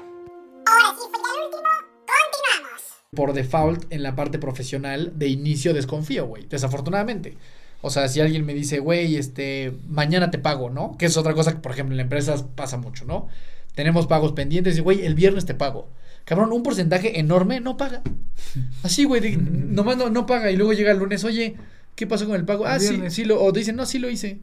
Ahora 0.66 0.96
sí 0.98 1.06
por 3.14 3.34
default, 3.34 3.84
en 3.92 4.02
la 4.02 4.16
parte 4.16 4.38
profesional, 4.38 5.12
de 5.16 5.28
inicio 5.28 5.74
desconfío, 5.74 6.26
güey. 6.26 6.46
Desafortunadamente. 6.48 7.36
O 7.82 7.90
sea, 7.90 8.08
si 8.08 8.20
alguien 8.20 8.46
me 8.46 8.54
dice, 8.54 8.78
güey, 8.78 9.16
este, 9.16 9.74
mañana 9.86 10.30
te 10.30 10.38
pago, 10.38 10.70
¿no? 10.70 10.96
Que 10.96 11.06
es 11.06 11.16
otra 11.18 11.34
cosa 11.34 11.52
que, 11.52 11.58
por 11.58 11.72
ejemplo, 11.72 11.92
en 11.92 11.98
las 11.98 12.04
empresas 12.04 12.42
pasa 12.42 12.78
mucho, 12.78 13.04
¿no? 13.04 13.28
Tenemos 13.74 14.06
pagos 14.06 14.32
pendientes 14.32 14.78
y, 14.78 14.80
güey, 14.80 15.04
el 15.04 15.14
viernes 15.14 15.44
te 15.44 15.54
pago. 15.54 15.90
Cabrón, 16.24 16.52
un 16.52 16.62
porcentaje 16.62 17.18
enorme 17.18 17.60
no 17.60 17.76
paga. 17.76 18.02
Así, 18.82 19.04
güey, 19.04 19.36
nomás 19.36 19.98
no, 19.98 20.08
no 20.08 20.24
paga 20.24 20.50
y 20.50 20.56
luego 20.56 20.72
llega 20.72 20.92
el 20.92 20.98
lunes, 20.98 21.22
oye, 21.24 21.56
¿qué 21.94 22.06
pasó 22.06 22.26
con 22.26 22.36
el 22.36 22.46
pago? 22.46 22.64
El 22.64 22.72
Ah, 22.72 22.80
sí, 22.80 22.98
sí, 23.10 23.24
lo, 23.24 23.42
o 23.42 23.52
dicen, 23.52 23.76
no, 23.76 23.84
sí 23.84 23.98
lo 23.98 24.08
hice. 24.08 24.40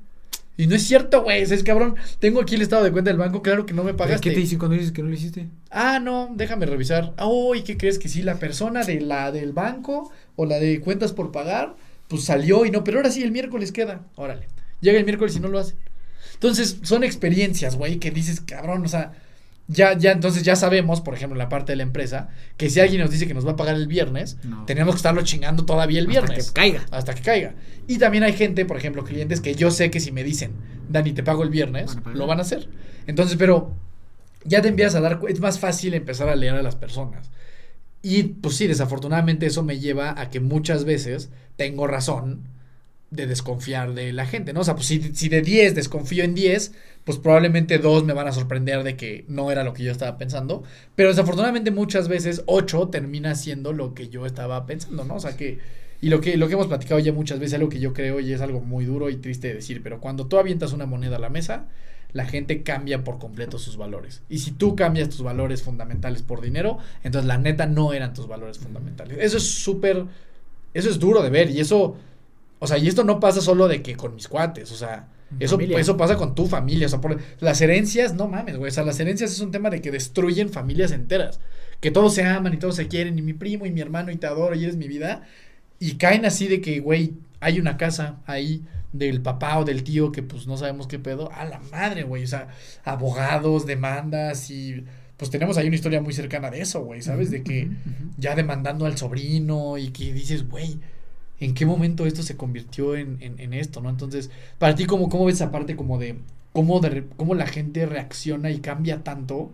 Y 0.60 0.68
no 0.68 0.76
es 0.76 0.84
cierto, 0.84 1.24
güey, 1.24 1.42
es 1.42 1.64
cabrón. 1.64 1.96
Tengo 2.20 2.42
aquí 2.42 2.56
el 2.56 2.62
estado 2.62 2.84
de 2.84 2.92
cuenta 2.92 3.10
del 3.10 3.18
banco, 3.18 3.42
claro 3.42 3.66
que 3.66 3.74
no 3.74 3.86
me 3.86 3.94
pagaste. 3.94 4.28
¿Qué 4.28 4.36
te 4.36 4.42
dicen 4.42 4.60
cuando 4.60 4.76
dices 4.76 4.92
que 4.92 5.02
no 5.02 5.08
lo 5.08 5.14
hiciste? 5.14 5.48
Ah, 5.72 6.00
no, 6.00 6.34
déjame 6.36 6.66
revisar. 6.66 7.14
Uy, 7.26 7.62
¿qué 7.62 7.78
crees 7.78 7.98
que 7.98 8.10
sí? 8.10 8.24
La 8.24 8.40
persona 8.40 8.84
de 8.84 9.00
la 9.00 9.32
del 9.32 9.54
banco 9.54 10.12
o 10.36 10.46
la 10.46 10.60
de 10.60 10.82
cuentas 10.82 11.14
por 11.14 11.32
pagar, 11.32 11.78
pues 12.10 12.26
salió 12.26 12.66
y 12.66 12.72
no, 12.72 12.84
pero 12.84 12.98
ahora 12.98 13.10
sí 13.10 13.24
el 13.24 13.32
miércoles 13.32 13.72
queda. 13.72 14.02
Órale. 14.16 14.50
Llega 14.82 15.00
el 15.00 15.06
miércoles 15.06 15.34
y 15.38 15.40
no 15.40 15.48
lo 15.48 15.60
hace. 15.60 15.76
Entonces, 16.34 16.80
son 16.82 17.06
experiencias, 17.06 17.78
güey, 17.78 17.98
que 17.98 18.12
dices, 18.12 18.42
cabrón, 18.42 18.84
o 18.84 18.90
sea, 18.90 19.14
ya, 19.70 19.96
ya, 19.98 20.12
entonces 20.12 20.44
ya 20.44 20.56
sabemos, 20.58 21.00
por 21.00 21.14
ejemplo, 21.14 21.36
en 21.36 21.40
la 21.40 21.48
parte 21.48 21.72
de 21.72 21.76
la 21.78 21.84
empresa, 21.84 22.30
que 22.58 22.70
si 22.70 22.80
alguien 22.82 23.02
nos 23.02 23.12
dice 23.12 23.28
que 23.28 23.34
nos 23.34 23.46
va 23.48 23.52
a 23.52 23.56
pagar 23.56 23.76
el 23.76 23.88
viernes, 23.88 24.38
No. 24.44 24.66
tenemos 24.66 24.96
que 24.96 24.98
estarlo 24.98 25.22
chingando 25.22 25.64
todavía 25.64 26.00
el 26.00 26.08
Hasta 26.08 26.22
viernes. 26.22 26.48
que 26.48 26.54
caiga. 26.54 26.86
Hasta 26.92 27.14
que 27.14 27.22
caiga. 27.22 27.54
Y 27.88 27.98
también 28.00 28.24
hay 28.24 28.34
gente, 28.34 28.66
por 28.66 28.76
ejemplo, 28.78 29.04
clientes 29.06 29.40
que 29.42 29.56
yo 29.56 29.72
sé 29.72 29.90
que 29.92 30.00
si 30.00 30.12
me 30.12 30.24
dicen, 30.24 30.52
Dani, 30.90 31.14
te 31.14 31.24
pago 31.24 31.44
el 31.44 31.50
viernes, 31.50 31.98
lo 32.14 32.26
van 32.28 32.40
a 32.40 32.42
hacer. 32.42 32.68
Entonces, 33.08 33.38
pero 33.38 33.74
ya 34.44 34.62
te 34.62 34.68
empiezas 34.70 34.96
a 34.96 35.02
dar, 35.02 35.20
es 35.30 35.40
más 35.40 35.60
fácil 35.60 35.94
empezar 35.94 36.30
a 36.30 36.36
leer 36.36 36.56
a 36.56 36.62
las 36.64 36.76
personas. 36.76 37.30
Y 38.02 38.24
pues 38.24 38.56
sí, 38.56 38.66
desafortunadamente 38.68 39.46
eso 39.46 39.62
me 39.64 39.78
lleva 39.80 40.20
a 40.20 40.30
que 40.30 40.40
muchas 40.40 40.86
veces 40.86 41.30
tengo 41.58 41.86
razón 41.86 42.48
de 43.12 43.28
desconfiar 43.28 43.94
de 43.94 44.14
la 44.14 44.26
gente, 44.26 44.54
¿no? 44.54 44.62
O 44.62 44.64
sea, 44.64 44.76
pues 44.76 44.88
si, 44.88 45.02
si 45.16 45.30
de 45.30 45.42
10 45.42 45.76
desconfío 45.76 46.24
en 46.24 46.36
10, 46.36 46.74
pues 47.04 47.18
probablemente 47.18 47.80
dos 47.80 48.04
me 48.04 48.14
van 48.14 48.28
a 48.28 48.32
sorprender 48.32 48.84
de 48.84 48.96
que 48.96 49.26
no 49.28 49.52
era 49.52 49.64
lo 49.64 49.74
que 49.74 49.84
yo 49.84 49.92
estaba 49.92 50.18
pensando. 50.18 50.64
Pero 50.96 51.10
desafortunadamente 51.10 51.72
muchas 51.72 52.08
veces 52.08 52.44
8 52.46 52.90
termina 52.90 53.36
siendo 53.36 53.74
lo 53.74 53.94
que 53.94 54.10
yo 54.10 54.26
estaba 54.26 54.66
pensando, 54.66 55.04
¿no? 55.06 55.16
O 55.16 55.20
sea 55.20 55.36
que... 55.36 55.60
Y 56.02 56.10
lo 56.10 56.22
que, 56.22 56.38
lo 56.38 56.48
que 56.48 56.54
hemos 56.54 56.68
platicado 56.68 57.00
ya 57.00 57.12
muchas 57.12 57.40
veces, 57.40 57.56
algo 57.56 57.68
que 57.68 57.82
yo 57.82 57.94
creo 57.94 58.22
y 58.22 58.32
es 58.32 58.40
algo 58.40 58.62
muy 58.62 58.86
duro 58.86 59.10
y 59.10 59.18
triste 59.18 59.50
de 59.50 59.56
decir, 59.56 59.84
pero 59.84 60.00
cuando 60.00 60.28
tú 60.28 60.38
avientas 60.38 60.72
una 60.72 60.86
moneda 60.86 61.18
a 61.18 61.20
la 61.20 61.30
mesa, 61.30 61.66
la 62.14 62.26
gente 62.26 62.64
cambia 62.64 63.04
por 63.04 63.20
completo 63.20 63.60
sus 63.60 63.78
valores. 63.78 64.24
Y 64.30 64.40
si 64.40 64.52
tú 64.52 64.76
cambias 64.76 65.10
tus 65.10 65.22
valores 65.22 65.62
fundamentales 65.62 66.22
por 66.22 66.42
dinero, 66.42 66.80
entonces 67.04 67.28
la 67.28 67.38
neta 67.38 67.66
no 67.66 67.94
eran 67.94 68.14
tus 68.14 68.28
valores 68.28 68.58
fundamentales. 68.58 69.18
Eso 69.20 69.38
es 69.38 69.44
súper, 69.44 70.06
eso 70.74 70.90
es 70.90 71.00
duro 71.00 71.22
de 71.22 71.30
ver 71.30 71.50
y 71.52 71.60
eso, 71.60 71.98
o 72.60 72.68
sea, 72.68 72.78
y 72.78 72.88
esto 72.88 73.04
no 73.04 73.20
pasa 73.20 73.42
solo 73.42 73.68
de 73.68 73.82
que 73.82 73.96
con 73.96 74.16
mis 74.16 74.28
cuates, 74.28 74.72
o 74.72 74.76
sea, 74.76 75.08
eso, 75.40 75.56
Familia. 75.56 75.80
eso 75.80 75.96
pasa 75.96 76.18
con 76.18 76.36
tu 76.36 76.48
familia, 76.48 76.88
o 76.88 76.90
sea, 76.90 77.02
por, 77.02 77.18
las 77.40 77.62
herencias, 77.62 78.14
no 78.14 78.28
mames, 78.28 78.58
güey, 78.58 78.70
o 78.70 78.74
sea, 78.74 78.84
las 78.84 79.00
herencias 79.00 79.32
es 79.32 79.40
un 79.40 79.52
tema 79.52 79.70
de 79.70 79.82
que 79.82 79.92
destruyen 79.92 80.50
familias 80.50 80.92
enteras, 80.92 81.40
que 81.80 81.92
todos 81.92 82.14
se 82.14 82.24
aman 82.24 82.54
y 82.54 82.58
todos 82.58 82.76
se 82.76 82.88
quieren, 82.88 83.18
y 83.18 83.22
mi 83.22 83.34
primo 83.34 83.66
y 83.66 83.72
mi 83.72 83.82
hermano 83.82 84.12
y 84.12 84.18
te 84.18 84.28
adoro 84.28 84.56
y 84.56 84.64
eres 84.64 84.76
mi 84.76 84.88
vida, 84.88 85.24
y 85.80 85.96
caen 85.96 86.26
así 86.26 86.48
de 86.48 86.62
que, 86.62 86.80
güey, 86.80 87.14
hay 87.40 87.60
una 87.60 87.78
casa 87.78 88.18
ahí 88.26 88.64
del 88.92 89.22
papá 89.22 89.60
o 89.60 89.66
del 89.66 89.84
tío 89.84 90.12
que 90.12 90.24
pues 90.24 90.48
no 90.48 90.58
sabemos 90.58 90.88
qué 90.88 91.00
pedo, 91.00 91.32
a 91.32 91.46
la 91.46 91.60
madre, 91.72 92.04
güey, 92.04 92.24
o 92.24 92.28
sea, 92.28 92.50
abogados, 92.84 93.66
demandas 93.66 94.50
y 94.50 94.84
pues 95.18 95.30
tenemos 95.30 95.58
ahí 95.58 95.68
una 95.68 95.76
historia 95.76 96.02
muy 96.02 96.14
cercana 96.14 96.50
de 96.50 96.62
eso, 96.62 96.82
güey, 96.82 97.02
¿sabes? 97.02 97.30
De 97.30 97.44
que 97.44 97.70
ya 98.18 98.36
demandando 98.36 98.86
al 98.86 98.98
sobrino 98.98 99.78
y 99.78 99.90
que 99.90 100.14
dices, 100.14 100.48
güey, 100.48 100.80
¿en 101.40 101.54
qué 101.54 101.66
momento 101.66 102.06
esto 102.06 102.24
se 102.24 102.38
convirtió 102.38 102.96
en, 102.96 103.18
en, 103.22 103.40
en 103.40 103.54
esto, 103.54 103.82
no? 103.82 103.90
Entonces, 103.90 104.30
para 104.58 104.76
ti, 104.76 104.86
¿cómo, 104.86 105.10
cómo 105.10 105.26
ves 105.26 105.36
esa 105.36 105.52
parte 105.52 105.76
como 105.76 105.98
de 105.98 106.20
cómo, 106.54 106.80
de 106.80 107.06
cómo 107.16 107.36
la 107.36 107.48
gente 107.48 107.86
reacciona 107.86 108.52
y 108.52 108.60
cambia 108.60 109.04
tanto 109.04 109.52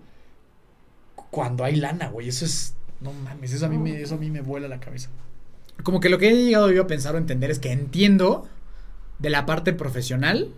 cuando 1.32 1.64
hay 1.64 1.76
lana, 1.76 2.10
güey? 2.10 2.30
Eso 2.30 2.46
es, 2.46 2.76
no 3.02 3.14
mames, 3.14 3.54
eso 3.54 3.66
a 3.66 3.70
mí 3.70 3.78
me, 3.78 4.02
eso 4.02 4.16
a 4.16 4.18
mí 4.18 4.32
me 4.32 4.42
vuela 4.42 4.68
la 4.68 4.80
cabeza. 4.80 5.10
Como 5.84 6.00
que 6.00 6.10
lo 6.10 6.18
que 6.18 6.30
he 6.30 6.36
llegado 6.36 6.72
yo 6.72 6.84
a 6.84 6.88
pensar 6.88 7.16
o 7.16 7.18
entender 7.18 7.52
es 7.52 7.60
que 7.60 7.72
entiendo 7.72 8.48
de 9.20 9.30
la 9.30 9.46
parte 9.46 9.74
profesional 9.74 10.54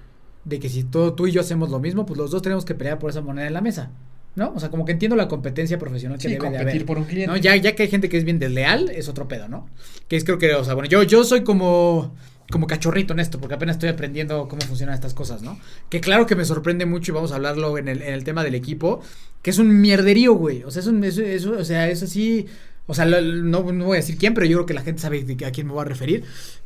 de 0.45 0.59
que 0.59 0.69
si 0.69 0.83
tú, 0.83 1.11
tú 1.11 1.27
y 1.27 1.31
yo 1.31 1.41
hacemos 1.41 1.69
lo 1.69 1.79
mismo, 1.79 2.05
pues 2.05 2.17
los 2.17 2.31
dos 2.31 2.41
tenemos 2.41 2.63
que 2.65 2.75
pelear 2.75 2.99
por 2.99 3.09
esa 3.09 3.21
moneda 3.21 3.47
en 3.47 3.53
la 3.53 3.61
mesa. 3.61 3.91
¿No? 4.37 4.53
O 4.55 4.59
sea, 4.61 4.69
como 4.69 4.85
que 4.85 4.91
entiendo 4.93 5.15
la 5.17 5.27
competencia 5.27 5.77
profesional 5.77 6.17
que 6.19 6.21
Sí, 6.21 6.27
debe 6.29 6.35
de 6.35 6.45
competir 6.45 6.67
haber. 6.69 6.85
por 6.85 6.97
un 6.99 7.03
cliente. 7.05 7.27
¿no? 7.27 7.35
Ya, 7.37 7.55
ya 7.57 7.75
que 7.75 7.83
hay 7.83 7.89
gente 7.89 8.07
que 8.07 8.17
es 8.17 8.23
bien 8.23 8.37
desleal, 8.39 8.87
es 8.89 9.09
otro 9.09 9.27
pedo, 9.27 9.49
¿no? 9.49 9.67
Que 10.07 10.15
es 10.15 10.23
creo 10.23 10.37
que, 10.37 10.53
o 10.53 10.63
sea, 10.63 10.75
bueno, 10.75 10.87
yo, 10.87 11.01
yo 11.01 11.23
soy 11.23 11.43
como, 11.43 12.13
como 12.51 12.67
cachorrito 12.67 13.13
en 13.13 13.19
esto, 13.19 13.39
porque 13.39 13.55
apenas 13.55 13.77
estoy 13.77 13.89
aprendiendo 13.89 14.47
cómo 14.47 14.61
funcionan 14.61 14.93
estas 14.93 15.15
cosas, 15.15 15.41
¿no? 15.41 15.57
Que 15.89 15.99
claro 16.01 16.27
que 16.27 16.35
me 16.35 16.45
sorprende 16.45 16.85
mucho 16.85 17.11
y 17.11 17.15
vamos 17.15 17.31
a 17.31 17.35
hablarlo 17.35 17.79
en 17.79 17.87
el, 17.87 18.03
en 18.03 18.13
el 18.13 18.23
tema 18.23 18.43
del 18.43 18.53
equipo, 18.53 19.01
que 19.41 19.49
es 19.49 19.57
un 19.57 19.81
mierderío, 19.81 20.33
güey. 20.35 20.61
O 20.63 20.69
sea, 20.71 20.81
es 20.81 20.87
un, 20.87 21.03
es, 21.03 21.17
es- 21.17 21.45
o 21.47 21.65
sea, 21.65 21.89
es 21.89 22.03
así, 22.03 22.45
o 22.85 22.93
sea, 22.93 23.05
lo- 23.05 23.19
no, 23.21 23.71
no 23.71 23.85
voy 23.85 23.95
a 23.97 24.01
decir 24.01 24.17
quién, 24.19 24.35
pero 24.35 24.45
yo 24.45 24.57
creo 24.59 24.65
que 24.67 24.73
la 24.75 24.81
gente 24.83 25.01
sabe 25.01 25.23
de 25.23 25.45
a 25.47 25.51
quién 25.51 25.65
me 25.65 25.73
voy 25.73 25.81
a 25.81 25.85
referir. 25.85 26.23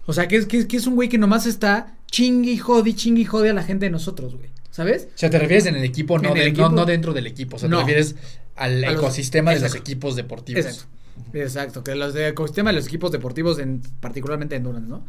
O 0.08 0.12
sea, 0.12 0.28
que 0.28 0.36
es, 0.36 0.46
que, 0.46 0.68
que 0.68 0.76
es 0.76 0.88
un 0.88 0.96
güey 0.96 1.08
que 1.08 1.18
nomás 1.18 1.46
está 1.46 1.96
chingui 2.12 2.58
jodi, 2.58 2.96
chingui 2.96 3.24
jodi 3.24 3.48
a 3.48 3.54
la 3.54 3.64
gente 3.64 3.86
de 3.86 3.92
nosotros, 3.92 4.36
güey. 4.36 4.50
¿Sabes? 4.72 5.10
O 5.14 5.18
sea, 5.18 5.30
te 5.30 5.38
refieres 5.38 5.66
en 5.68 5.76
el 5.76 5.84
equipo, 5.84 6.18
no, 6.18 6.30
En 6.32 6.38
el 6.38 6.44
de- 6.44 6.50
equipo. 6.50 6.70
no, 6.70 6.76
no 6.78 6.86
dentro 6.86 7.14
del 7.14 7.28
equipo. 7.28 7.58
O 7.58 7.60
sea, 7.60 7.70
No. 7.70 7.78
te 7.78 7.84
refieres 7.84 8.16
al 8.56 8.82
los- 8.82 8.94
ecosistema 8.94 9.54
de 9.54 9.60
los 9.60 9.76
equipos 9.76 10.16
deportivos. 10.16 10.66
Exacto. 10.66 10.88
Exacto, 11.34 11.84
que 11.84 11.94
los 11.96 12.14
de 12.14 12.30
ecosistema 12.30 12.70
de 12.72 12.78
los 12.78 12.88
equipos 12.88 13.12
deportivos, 13.12 13.60
en, 13.60 13.82
particularmente 14.00 14.56
en 14.56 14.62
Endurance, 14.62 14.88
¿no? 14.90 15.06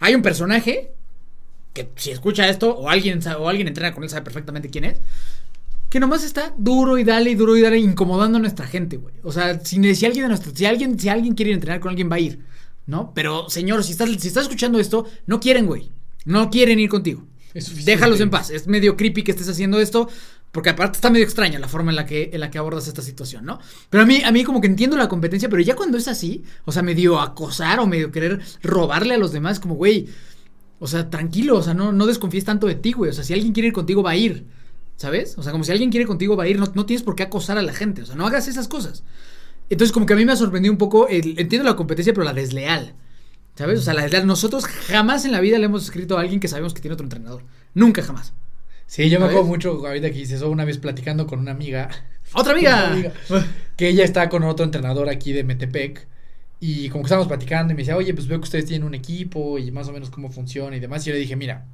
Hay 0.00 0.14
un 0.14 0.22
personaje 0.22 0.90
que 1.72 1.88
si 1.96 2.10
escucha 2.10 2.48
esto, 2.48 2.74
o 2.76 2.88
alguien, 2.90 3.20
o 3.38 3.48
alguien 3.48 3.68
entrena 3.68 3.92
con 3.94 4.02
él, 4.02 4.10
sabe 4.10 4.22
perfectamente 4.22 4.70
quién 4.70 4.84
es, 4.84 4.98
que 5.88 6.00
nomás 6.00 6.24
está 6.24 6.52
duro 6.58 6.98
y 6.98 7.04
dale 7.04 7.30
y 7.30 7.34
duro 7.36 7.56
y 7.56 7.60
dale, 7.60 7.78
incomodando 7.78 8.38
a 8.38 8.40
nuestra 8.40 8.66
gente, 8.66 8.96
güey. 8.96 9.14
O 9.22 9.30
sea, 9.30 9.60
si, 9.64 9.94
si 9.94 10.04
alguien 10.06 10.24
de 10.24 10.28
nuestra, 10.30 10.52
si 10.54 10.66
alguien, 10.66 10.98
si 10.98 11.08
alguien 11.08 11.34
quiere 11.34 11.50
ir 11.50 11.54
a 11.54 11.58
entrenar 11.58 11.80
con 11.80 11.90
alguien, 11.90 12.10
va 12.10 12.16
a 12.16 12.20
ir, 12.20 12.40
¿no? 12.86 13.12
Pero, 13.14 13.48
señor, 13.48 13.84
si 13.84 13.92
estás, 13.92 14.10
si 14.18 14.28
estás 14.28 14.44
escuchando 14.44 14.80
esto, 14.80 15.06
no 15.26 15.38
quieren, 15.38 15.66
güey. 15.66 15.92
No 16.24 16.50
quieren 16.50 16.80
ir 16.80 16.88
contigo. 16.90 17.24
Déjalos 17.84 18.20
en 18.20 18.30
paz. 18.30 18.50
Es 18.50 18.66
medio 18.66 18.96
creepy 18.96 19.22
que 19.22 19.32
estés 19.32 19.48
haciendo 19.48 19.80
esto. 19.80 20.08
Porque 20.52 20.70
aparte 20.70 20.96
está 20.96 21.10
medio 21.10 21.24
extraña 21.24 21.58
la 21.58 21.68
forma 21.68 21.90
en 21.90 21.96
la 21.96 22.06
que, 22.06 22.30
en 22.32 22.40
la 22.40 22.50
que 22.50 22.56
abordas 22.56 22.88
esta 22.88 23.02
situación, 23.02 23.44
¿no? 23.44 23.58
Pero 23.90 24.04
a 24.04 24.06
mí, 24.06 24.22
a 24.24 24.32
mí 24.32 24.42
como 24.42 24.62
que 24.62 24.68
entiendo 24.68 24.96
la 24.96 25.06
competencia, 25.06 25.50
pero 25.50 25.60
ya 25.60 25.76
cuando 25.76 25.98
es 25.98 26.08
así, 26.08 26.44
o 26.64 26.72
sea, 26.72 26.82
medio 26.82 27.20
acosar 27.20 27.78
o 27.78 27.86
medio 27.86 28.10
querer 28.10 28.40
robarle 28.62 29.14
a 29.14 29.18
los 29.18 29.32
demás, 29.32 29.60
como, 29.60 29.74
güey, 29.74 30.08
o 30.78 30.86
sea, 30.86 31.10
tranquilo, 31.10 31.58
o 31.58 31.62
sea, 31.62 31.74
no, 31.74 31.92
no 31.92 32.06
desconfíes 32.06 32.44
tanto 32.44 32.66
de 32.66 32.74
ti, 32.74 32.92
güey. 32.92 33.10
O 33.10 33.12
sea, 33.12 33.24
si 33.24 33.34
alguien 33.34 33.52
quiere 33.52 33.68
ir 33.68 33.72
contigo, 33.74 34.02
va 34.02 34.12
a 34.12 34.16
ir. 34.16 34.46
¿Sabes? 34.96 35.36
O 35.36 35.42
sea, 35.42 35.52
como 35.52 35.62
si 35.62 35.72
alguien 35.72 35.90
quiere 35.90 36.02
ir 36.02 36.08
contigo, 36.08 36.36
va 36.36 36.44
a 36.44 36.48
ir. 36.48 36.58
No, 36.58 36.72
no 36.74 36.86
tienes 36.86 37.02
por 37.02 37.16
qué 37.16 37.24
acosar 37.24 37.58
a 37.58 37.62
la 37.62 37.74
gente. 37.74 38.00
O 38.00 38.06
sea, 38.06 38.16
no 38.16 38.26
hagas 38.26 38.48
esas 38.48 38.66
cosas. 38.66 39.04
Entonces, 39.68 39.92
como 39.92 40.06
que 40.06 40.14
a 40.14 40.16
mí 40.16 40.24
me 40.24 40.32
ha 40.32 40.36
sorprendido 40.36 40.72
un 40.72 40.78
poco, 40.78 41.06
entiendo 41.10 41.68
la 41.68 41.76
competencia, 41.76 42.14
pero 42.14 42.24
la 42.24 42.32
desleal. 42.32 42.94
¿Sabes? 43.56 43.80
O 43.80 43.82
sea, 43.82 43.94
la 43.94 44.02
desleal. 44.02 44.26
Nosotros 44.26 44.66
jamás 44.66 45.24
en 45.24 45.32
la 45.32 45.40
vida 45.40 45.58
le 45.58 45.64
hemos 45.66 45.84
escrito 45.84 46.16
a 46.16 46.20
alguien 46.20 46.40
que 46.40 46.48
sabemos 46.48 46.74
que 46.74 46.80
tiene 46.80 46.94
otro 46.94 47.04
entrenador. 47.04 47.42
Nunca 47.74 48.02
jamás. 48.02 48.32
Sí, 48.86 49.10
yo 49.10 49.18
me 49.18 49.26
acuerdo 49.26 49.44
mucho 49.44 49.84
ahorita 49.86 50.08
que 50.10 50.18
dices 50.18 50.36
eso 50.36 50.50
una 50.50 50.64
vez 50.64 50.78
platicando 50.78 51.26
con 51.26 51.40
una 51.40 51.50
amiga. 51.50 51.88
¡Otra 52.34 52.52
amiga! 52.54 53.12
Que 53.76 53.88
ella 53.88 54.04
está 54.04 54.28
con 54.28 54.44
otro 54.44 54.64
entrenador 54.64 55.08
aquí 55.08 55.32
de 55.32 55.42
Metepec. 55.42 56.06
Y 56.60 56.88
como 56.90 57.02
que 57.02 57.06
estábamos 57.06 57.28
platicando 57.28 57.72
y 57.72 57.76
me 57.76 57.82
decía, 57.82 57.96
oye, 57.96 58.14
pues 58.14 58.26
veo 58.28 58.38
que 58.38 58.44
ustedes 58.44 58.66
tienen 58.66 58.86
un 58.86 58.94
equipo 58.94 59.58
y 59.58 59.70
más 59.70 59.88
o 59.88 59.92
menos 59.92 60.10
cómo 60.10 60.30
funciona 60.30 60.76
y 60.76 60.80
demás. 60.80 61.04
Y 61.04 61.10
yo 61.10 61.14
le 61.14 61.20
dije, 61.20 61.36
mira, 61.36 61.66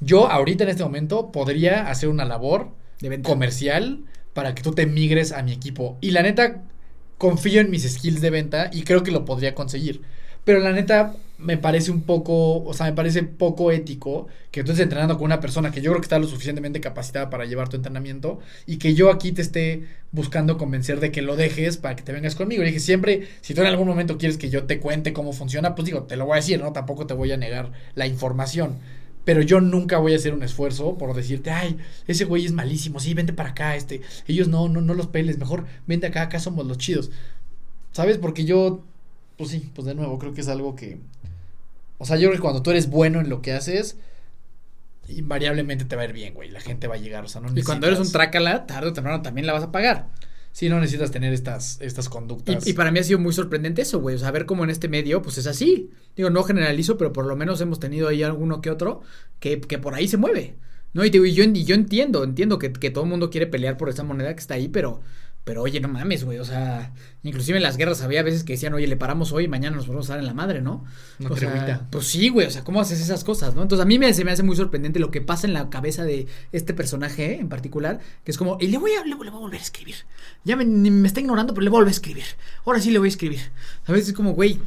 yo 0.00 0.30
ahorita 0.30 0.64
en 0.64 0.70
este 0.70 0.82
momento 0.84 1.32
podría 1.32 1.88
hacer 1.88 2.08
una 2.08 2.24
labor 2.24 2.70
De 3.00 3.08
venta. 3.08 3.28
comercial 3.28 4.04
para 4.34 4.54
que 4.54 4.62
tú 4.62 4.72
te 4.72 4.86
migres 4.86 5.32
a 5.32 5.42
mi 5.42 5.52
equipo. 5.52 5.98
Y 6.00 6.10
la 6.10 6.22
neta, 6.22 6.62
confío 7.18 7.60
en 7.60 7.70
mis 7.70 7.90
skills 7.90 8.20
de 8.20 8.30
venta 8.30 8.70
y 8.72 8.82
creo 8.82 9.02
que 9.02 9.10
lo 9.10 9.24
podría 9.24 9.54
conseguir. 9.54 10.02
Pero 10.46 10.60
la 10.60 10.70
neta, 10.70 11.16
me 11.38 11.56
parece 11.56 11.90
un 11.90 12.02
poco, 12.02 12.62
o 12.62 12.72
sea, 12.72 12.86
me 12.86 12.92
parece 12.92 13.24
poco 13.24 13.72
ético 13.72 14.28
que 14.52 14.62
tú 14.62 14.70
estés 14.70 14.84
entrenando 14.84 15.16
con 15.16 15.24
una 15.24 15.40
persona 15.40 15.72
que 15.72 15.80
yo 15.80 15.90
creo 15.90 16.00
que 16.00 16.04
está 16.04 16.20
lo 16.20 16.28
suficientemente 16.28 16.80
capacitada 16.80 17.30
para 17.30 17.46
llevar 17.46 17.68
tu 17.68 17.74
entrenamiento 17.74 18.38
y 18.64 18.76
que 18.76 18.94
yo 18.94 19.10
aquí 19.10 19.32
te 19.32 19.42
esté 19.42 19.88
buscando 20.12 20.56
convencer 20.56 21.00
de 21.00 21.10
que 21.10 21.20
lo 21.20 21.34
dejes 21.34 21.78
para 21.78 21.96
que 21.96 22.04
te 22.04 22.12
vengas 22.12 22.36
conmigo. 22.36 22.62
Le 22.62 22.68
dije, 22.68 22.78
siempre, 22.78 23.26
si 23.40 23.54
tú 23.54 23.62
en 23.62 23.66
algún 23.66 23.88
momento 23.88 24.18
quieres 24.18 24.38
que 24.38 24.48
yo 24.48 24.66
te 24.66 24.78
cuente 24.78 25.12
cómo 25.12 25.32
funciona, 25.32 25.74
pues 25.74 25.86
digo, 25.86 26.04
te 26.04 26.14
lo 26.14 26.26
voy 26.26 26.34
a 26.34 26.36
decir, 26.36 26.60
¿no? 26.60 26.72
Tampoco 26.72 27.08
te 27.08 27.14
voy 27.14 27.32
a 27.32 27.36
negar 27.36 27.72
la 27.96 28.06
información. 28.06 28.76
Pero 29.24 29.42
yo 29.42 29.60
nunca 29.60 29.98
voy 29.98 30.12
a 30.12 30.16
hacer 30.16 30.32
un 30.32 30.44
esfuerzo 30.44 30.96
por 30.96 31.12
decirte, 31.12 31.50
ay, 31.50 31.76
ese 32.06 32.24
güey 32.24 32.46
es 32.46 32.52
malísimo, 32.52 33.00
sí, 33.00 33.14
vente 33.14 33.32
para 33.32 33.48
acá, 33.50 33.74
este. 33.74 34.00
Ellos 34.28 34.46
no, 34.46 34.68
no, 34.68 34.80
no 34.80 34.94
los 34.94 35.08
peles, 35.08 35.38
mejor 35.38 35.66
vente 35.88 36.06
acá, 36.06 36.22
acá 36.22 36.38
somos 36.38 36.64
los 36.66 36.78
chidos. 36.78 37.10
¿Sabes? 37.90 38.18
Porque 38.18 38.44
yo, 38.44 38.84
pues 39.36 39.50
sí, 39.50 39.70
pues 39.74 39.86
de 39.86 39.94
nuevo, 39.94 40.18
creo 40.18 40.32
que 40.34 40.40
es 40.40 40.48
algo 40.48 40.74
que. 40.76 40.98
O 41.98 42.04
sea, 42.04 42.16
yo 42.16 42.28
creo 42.28 42.38
que 42.38 42.42
cuando 42.42 42.62
tú 42.62 42.70
eres 42.70 42.88
bueno 42.90 43.20
en 43.20 43.28
lo 43.30 43.40
que 43.42 43.52
haces, 43.52 43.96
invariablemente 45.08 45.84
te 45.84 45.96
va 45.96 46.02
a 46.02 46.04
ir 46.06 46.12
bien, 46.12 46.34
güey. 46.34 46.50
La 46.50 46.60
gente 46.60 46.88
va 46.88 46.96
a 46.96 46.98
llegar, 46.98 47.24
o 47.24 47.28
sea, 47.28 47.40
no 47.40 47.48
Y 47.56 47.62
cuando 47.62 47.86
eres 47.86 47.98
un 47.98 48.04
necesitas- 48.04 48.12
trácala, 48.12 48.66
tarde 48.66 48.88
o 48.88 48.92
temprano 48.92 49.22
también 49.22 49.46
la 49.46 49.52
vas 49.52 49.62
a 49.62 49.72
pagar. 49.72 50.08
Sí, 50.52 50.68
no 50.70 50.80
necesitas 50.80 51.10
tener 51.10 51.34
estas, 51.34 51.78
estas 51.82 52.08
conductas. 52.08 52.66
Y, 52.66 52.70
y 52.70 52.72
para 52.72 52.90
mí 52.90 52.98
ha 52.98 53.04
sido 53.04 53.18
muy 53.18 53.32
sorprendente 53.34 53.82
eso, 53.82 54.00
güey. 54.00 54.16
O 54.16 54.18
sea, 54.18 54.30
ver 54.30 54.46
cómo 54.46 54.64
en 54.64 54.70
este 54.70 54.88
medio, 54.88 55.20
pues 55.20 55.36
es 55.38 55.46
así. 55.46 55.90
Digo, 56.16 56.30
no 56.30 56.42
generalizo, 56.44 56.96
pero 56.96 57.12
por 57.12 57.26
lo 57.26 57.36
menos 57.36 57.60
hemos 57.60 57.78
tenido 57.78 58.08
ahí 58.08 58.22
alguno 58.22 58.62
que 58.62 58.70
otro 58.70 59.02
que, 59.38 59.60
que 59.60 59.78
por 59.78 59.94
ahí 59.94 60.08
se 60.08 60.16
mueve. 60.16 60.54
¿No? 60.94 61.04
Y, 61.04 61.10
digo, 61.10 61.26
y 61.26 61.34
yo, 61.34 61.44
y 61.44 61.64
yo 61.64 61.74
entiendo, 61.74 62.24
entiendo 62.24 62.58
que, 62.58 62.72
que 62.72 62.90
todo 62.90 63.04
el 63.04 63.10
mundo 63.10 63.28
quiere 63.28 63.46
pelear 63.46 63.76
por 63.76 63.90
esa 63.90 64.02
moneda 64.02 64.32
que 64.34 64.40
está 64.40 64.54
ahí, 64.54 64.68
pero, 64.68 65.02
pero 65.46 65.62
oye, 65.62 65.78
no 65.78 65.86
mames, 65.86 66.24
güey. 66.24 66.40
O 66.40 66.44
sea, 66.44 66.92
inclusive 67.22 67.56
en 67.56 67.62
las 67.62 67.76
guerras 67.76 68.02
había 68.02 68.24
veces 68.24 68.42
que 68.42 68.54
decían, 68.54 68.74
oye, 68.74 68.88
le 68.88 68.96
paramos 68.96 69.30
hoy 69.30 69.44
y 69.44 69.48
mañana 69.48 69.76
nos 69.76 69.86
vamos 69.86 70.10
a 70.10 70.14
dar 70.14 70.18
en 70.18 70.26
la 70.26 70.34
madre, 70.34 70.60
¿no? 70.60 70.84
Una 71.20 71.30
o 71.30 71.36
sea, 71.36 71.86
pues 71.88 72.08
sí, 72.08 72.30
güey. 72.30 72.48
O 72.48 72.50
sea, 72.50 72.64
¿cómo 72.64 72.80
haces 72.80 73.00
esas 73.00 73.22
cosas, 73.22 73.54
no? 73.54 73.62
Entonces 73.62 73.84
a 73.84 73.86
mí 73.86 73.96
me, 73.96 74.12
se 74.12 74.24
me 74.24 74.32
hace 74.32 74.42
muy 74.42 74.56
sorprendente 74.56 74.98
lo 74.98 75.12
que 75.12 75.20
pasa 75.20 75.46
en 75.46 75.52
la 75.52 75.70
cabeza 75.70 76.02
de 76.02 76.26
este 76.50 76.74
personaje 76.74 77.34
¿eh? 77.34 77.38
en 77.38 77.48
particular, 77.48 78.00
que 78.24 78.32
es 78.32 78.38
como, 78.38 78.58
y 78.60 78.66
le 78.66 78.78
voy 78.78 78.90
a, 78.94 79.04
le, 79.04 79.10
le 79.10 79.14
voy 79.14 79.28
a 79.28 79.30
volver 79.30 79.60
a 79.60 79.62
escribir. 79.62 79.94
Ya 80.42 80.56
me, 80.56 81.06
está 81.06 81.20
ignorando, 81.20 81.54
pero 81.54 81.62
le 81.62 81.70
voy 81.70 81.76
a 81.76 81.80
volver 81.82 81.92
a 81.92 81.96
escribir. 81.96 82.24
Ahora 82.64 82.80
sí 82.80 82.90
le 82.90 82.98
voy 82.98 83.06
a 83.06 83.10
escribir. 83.10 83.40
¿Sabes? 83.86 84.08
Es 84.08 84.14
como, 84.14 84.32
güey, 84.32 84.58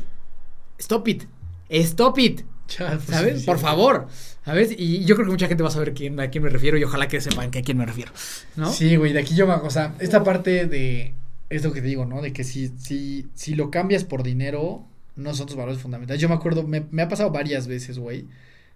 stop 0.77 1.05
it. 1.09 1.23
Stop 1.67 2.19
it. 2.19 2.43
Ya, 2.79 2.91
pues, 2.91 3.03
¿Sabes? 3.03 3.39
sí, 3.41 3.45
Por 3.45 3.57
sí. 3.57 3.63
favor. 3.63 4.07
¿Sabes? 4.45 4.73
Y 4.77 5.05
yo 5.05 5.15
creo 5.15 5.27
que 5.27 5.31
mucha 5.31 5.47
gente 5.47 5.63
va 5.63 5.69
a 5.69 5.71
saber 5.71 5.93
quién, 5.93 6.19
a 6.19 6.29
quién 6.29 6.43
me 6.43 6.49
refiero 6.49 6.77
y 6.77 6.83
ojalá 6.83 7.07
que 7.07 7.21
sepan 7.21 7.51
que 7.51 7.59
a 7.59 7.61
quién 7.61 7.77
me 7.77 7.85
refiero. 7.85 8.11
¿No? 8.55 8.71
Sí, 8.71 8.95
güey, 8.95 9.13
de 9.13 9.19
aquí 9.19 9.35
yo 9.35 9.45
me. 9.45 9.53
O 9.53 9.69
sea, 9.69 9.95
esta 9.99 10.23
parte 10.23 10.65
de. 10.65 11.13
Esto 11.49 11.71
que 11.71 11.81
te 11.81 11.87
digo, 11.87 12.05
¿no? 12.05 12.21
De 12.21 12.31
que 12.31 12.43
si, 12.43 12.69
si, 12.77 13.27
si 13.33 13.55
lo 13.55 13.71
cambias 13.71 14.03
por 14.03 14.23
dinero, 14.23 14.85
no 15.15 15.33
son 15.33 15.47
tus 15.47 15.55
valores 15.55 15.81
fundamentales. 15.81 16.21
Yo 16.21 16.29
me 16.29 16.35
acuerdo, 16.35 16.63
me, 16.63 16.85
me 16.91 17.01
ha 17.01 17.09
pasado 17.09 17.31
varias 17.31 17.67
veces, 17.67 17.97
güey, 17.97 18.27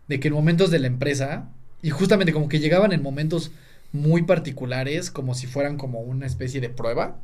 de 0.08 0.20
que 0.20 0.30
en 0.30 0.34
momentos 0.34 0.72
de 0.72 0.80
la 0.80 0.88
empresa, 0.88 1.50
y 1.84 1.92
justamente 1.92 2.34
como 2.34 2.50
que 2.50 2.60
llegaban 2.60 2.92
en 2.92 3.04
momentos 3.04 3.52
muy 3.92 4.24
particulares, 4.24 5.12
como 5.12 5.36
si 5.36 5.46
fueran 5.46 5.78
como 5.78 6.00
una 6.00 6.26
especie 6.26 6.62
de 6.62 6.70
prueba, 6.70 7.20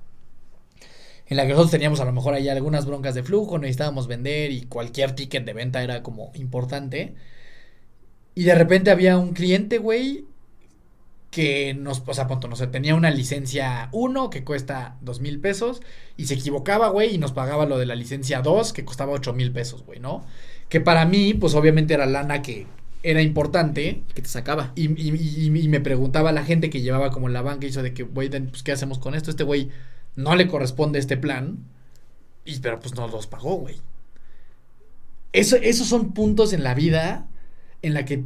en 1.27 1.37
la 1.37 1.43
que 1.43 1.49
nosotros 1.49 1.71
teníamos 1.71 1.99
a 1.99 2.05
lo 2.05 2.11
mejor 2.11 2.33
ahí 2.33 2.49
algunas 2.49 2.85
broncas 2.85 3.15
de 3.15 3.23
flujo, 3.23 3.59
necesitábamos 3.59 4.07
vender 4.07 4.51
y 4.51 4.63
cualquier 4.63 5.13
ticket 5.13 5.45
de 5.45 5.53
venta 5.53 5.83
era 5.83 6.01
como 6.01 6.31
importante. 6.35 7.13
Y 8.39 8.43
de 8.45 8.55
repente 8.55 8.89
había 8.89 9.17
un 9.17 9.33
cliente, 9.33 9.79
güey, 9.79 10.25
que 11.31 11.73
nos, 11.75 12.01
o 12.05 12.13
sea, 12.13 12.27
punto, 12.27 12.47
no 12.47 12.55
sé, 12.55 12.67
tenía 12.67 12.95
una 12.95 13.11
licencia 13.11 13.89
1 13.91 14.29
que 14.31 14.43
cuesta 14.43 14.95
dos 15.01 15.19
mil 15.19 15.39
pesos 15.39 15.81
y 16.17 16.25
se 16.25 16.33
equivocaba, 16.35 16.87
güey, 16.89 17.13
y 17.15 17.17
nos 17.19 17.33
pagaba 17.33 17.65
lo 17.67 17.77
de 17.77 17.85
la 17.85 17.95
licencia 17.95 18.41
2 18.41 18.73
que 18.73 18.85
costaba 18.85 19.11
ocho 19.11 19.33
mil 19.33 19.51
pesos, 19.51 19.83
güey, 19.85 19.99
¿no? 19.99 20.23
Que 20.69 20.79
para 20.81 21.05
mí, 21.05 21.33
pues 21.35 21.53
obviamente 21.53 21.93
era 21.93 22.05
lana 22.05 22.41
que 22.41 22.65
era 23.03 23.21
importante 23.21 24.03
Que 24.15 24.21
te 24.21 24.29
sacaba. 24.29 24.71
y, 24.75 24.85
y- 25.01 25.15
y- 25.49 25.59
y 25.65 25.67
me 25.69 25.81
preguntaba 25.81 26.31
la 26.31 26.43
gente 26.45 26.69
que 26.69 26.81
llevaba 26.81 27.11
como 27.11 27.29
la 27.29 27.41
banca, 27.41 27.67
hizo 27.67 27.83
de 27.83 27.93
que, 27.93 28.03
güey, 28.03 28.29
pues, 28.29 28.63
¿qué 28.63 28.71
hacemos 28.71 28.99
con 28.99 29.15
esto? 29.15 29.29
Este 29.31 29.43
güey 29.43 29.69
no 30.15 30.35
le 30.35 30.47
corresponde 30.47 30.99
este 30.99 31.17
plan, 31.17 31.57
y, 32.45 32.59
pero 32.59 32.79
pues 32.79 32.95
nos 32.95 33.11
los 33.11 33.27
pagó, 33.27 33.55
güey. 33.57 33.75
Eso, 35.33 35.57
esos 35.57 35.87
son 35.87 36.13
puntos 36.13 36.53
en 36.53 36.63
la 36.63 36.73
vida 36.73 37.27
en 37.81 37.93
la 37.93 38.05
que 38.05 38.23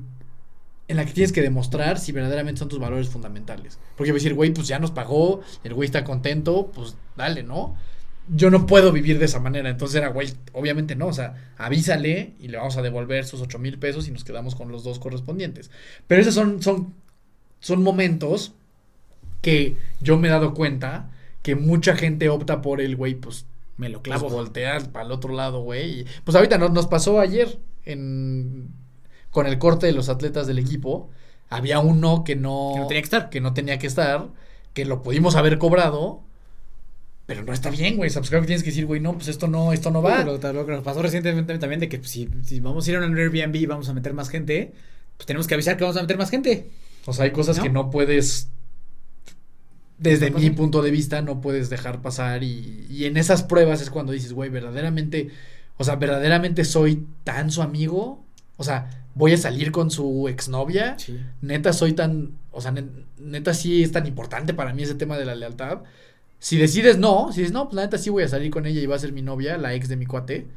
en 0.90 0.98
la 0.98 1.06
que 1.06 1.14
tienes 1.14 1.32
que 1.32 1.42
demostrar 1.42 1.98
si 1.98 2.12
verdaderamente 2.12 2.60
son 2.60 2.68
tus 2.68 2.80
valores 2.80 3.08
fundamentales. 3.10 3.80
Porque 3.96 4.12
decir, 4.12 4.34
güey, 4.34 4.52
pues 4.52 4.68
ya 4.68 4.80
nos 4.80 4.92
pagó, 4.92 5.42
el 5.64 5.74
güey 5.74 5.86
está 5.86 6.04
contento, 6.04 6.72
pues 6.74 6.96
dale, 7.16 7.42
¿no? 7.42 7.76
Yo 8.28 8.50
no 8.50 8.66
puedo 8.66 8.92
vivir 8.92 9.18
de 9.18 9.26
esa 9.26 9.40
manera. 9.40 9.70
Entonces 9.70 9.96
era, 9.96 10.10
güey, 10.10 10.34
obviamente 10.52 10.96
no. 10.96 11.08
O 11.08 11.14
sea, 11.14 11.52
avísale 11.58 12.34
y 12.40 12.50
le 12.50 12.58
vamos 12.58 12.78
a 12.78 12.82
devolver 12.82 13.26
sus 13.26 13.42
ocho 13.42 13.60
mil 13.60 13.80
pesos 13.80 14.08
y 14.08 14.12
nos 14.12 14.24
quedamos 14.24 14.56
con 14.56 14.72
los 14.72 14.84
dos 14.84 15.00
correspondientes. 15.00 15.72
Pero 16.08 16.22
esos 16.22 16.34
son, 16.34 16.62
son, 16.62 16.94
son 17.60 17.82
momentos 17.82 18.54
que 19.42 19.78
yo 20.02 20.18
me 20.18 20.28
he 20.28 20.32
dado 20.32 20.54
cuenta 20.54 21.12
que 21.42 21.56
mucha 21.56 21.96
gente 21.96 22.30
opta 22.30 22.62
por 22.62 22.82
el, 22.82 22.96
güey, 22.96 23.16
pues 23.16 23.46
Me 23.78 23.90
lo 23.90 24.02
clavo. 24.02 24.28
clavo. 24.28 24.36
voltear 24.36 24.92
para 24.92 25.06
el 25.06 25.12
otro 25.12 25.34
lado, 25.34 25.62
güey. 25.62 26.06
Pues 26.24 26.36
ahorita 26.36 26.58
nos, 26.58 26.72
nos 26.72 26.88
pasó 26.88 27.20
ayer 27.20 27.58
en, 27.84 28.70
con 29.34 29.46
el 29.48 29.58
corte 29.60 29.88
de 29.88 29.92
los 29.94 30.08
atletas 30.08 30.48
del 30.48 30.60
equipo. 30.60 31.10
Había 31.50 31.80
uno 31.80 32.24
que 32.24 32.38
no, 32.38 32.72
Que 32.76 32.80
no 32.82 32.88
tenía 32.88 33.02
que 33.02 33.06
estar. 33.06 33.30
que 33.30 33.42
no 33.42 33.54
tenía 33.54 33.78
que 33.80 33.88
estar, 33.88 34.30
que 34.74 34.86
lo 34.86 35.04
pudimos 35.04 35.36
haber 35.36 35.58
cobrado, 35.60 36.22
pero 37.26 37.44
no 37.44 37.54
está 37.54 37.70
bien, 37.70 37.98
güey. 37.98 38.10
O 38.10 38.12
sea, 38.14 38.22
pues 38.22 38.30
claro 38.30 38.44
que 38.44 38.48
tienes 38.48 38.64
que 38.64 38.70
decir, 38.70 38.86
güey, 38.86 39.02
no, 39.02 39.14
pues 39.14 39.28
esto 39.28 39.48
no, 39.48 39.74
esto 39.74 39.92
no 39.92 40.02
va. 40.02 40.24
Lo, 40.24 40.38
lo 40.38 40.66
que 40.66 40.72
nos 40.72 40.84
pasó 40.84 41.02
recientemente 41.02 41.58
también 41.60 41.80
de 41.82 41.90
que 41.90 42.00
pues, 42.00 42.12
si, 42.12 42.30
si 42.44 42.60
vamos 42.62 42.88
a 42.88 42.92
ir 42.92 42.98
a 42.98 43.06
un 43.06 43.18
Airbnb 43.18 43.56
y 43.56 43.66
vamos 43.66 43.90
a 43.90 43.94
meter 43.94 44.14
más 44.14 44.30
gente, 44.30 44.74
pues 45.18 45.28
tenemos 45.28 45.48
que 45.48 45.54
avisar 45.54 45.78
que 45.78 45.84
vamos 45.84 45.98
a 45.98 46.02
meter 46.02 46.18
más 46.18 46.30
gente. 46.30 46.72
O 47.06 47.14
sea, 47.14 47.26
hay 47.26 47.32
cosas 47.32 47.58
¿No? 47.58 47.64
que 47.64 47.70
no 47.70 47.90
puedes, 47.90 48.50
desde 49.98 50.30
No 50.32 50.40
mi 50.40 50.48
pasa. 50.50 50.56
punto 50.58 50.82
de 50.82 50.92
vista, 50.92 51.22
no 51.22 51.40
puedes 51.42 51.70
dejar 51.70 52.02
pasar. 52.02 52.44
Y, 52.44 52.86
y 52.90 53.06
en 53.06 53.18
esas 53.18 53.44
pruebas 53.44 53.82
es 53.82 53.90
cuando 53.90 54.12
dices, 54.12 54.34
güey, 54.34 54.50
verdaderamente, 54.50 55.30
o 55.78 55.84
sea, 55.84 55.96
verdaderamente 55.96 56.66
soy 56.66 57.06
tan 57.24 57.52
su 57.52 57.62
amigo. 57.62 58.24
O 58.58 58.64
sea, 58.64 59.03
voy 59.16 59.34
a 59.34 59.38
salir 59.38 59.72
con 59.72 59.92
su 59.92 60.28
exnovia. 60.28 60.98
Sí. 60.98 61.20
Neta, 61.42 61.74
soy 61.74 61.94
tan, 61.94 62.32
o 62.52 62.62
sea, 62.62 62.72
ne- 62.72 62.88
neta 63.18 63.54
sí 63.54 63.84
es 63.84 63.92
tan 63.92 64.06
importante 64.08 64.54
para 64.54 64.74
mí 64.74 64.84
ese 64.84 64.96
tema 64.96 65.18
de 65.18 65.26
la 65.26 65.36
lealtad. 65.36 65.84
Si 66.40 66.58
decides 66.58 66.98
no, 66.98 67.32
si 67.32 67.42
dices, 67.42 67.54
no, 67.54 67.66
pues 67.66 67.76
la 67.76 67.84
neta 67.84 67.98
sí 67.98 68.10
voy 68.10 68.24
a 68.24 68.28
salir 68.28 68.52
con 68.52 68.66
ella 68.66 68.82
y 68.82 68.86
va 68.86 68.96
a 68.96 69.00
ser 69.00 69.14
mi 69.14 69.22
novia, 69.22 69.58
la 69.58 69.74
ex 69.74 69.88
de 69.88 69.96
mi 69.98 70.06
cuate. 70.06 70.48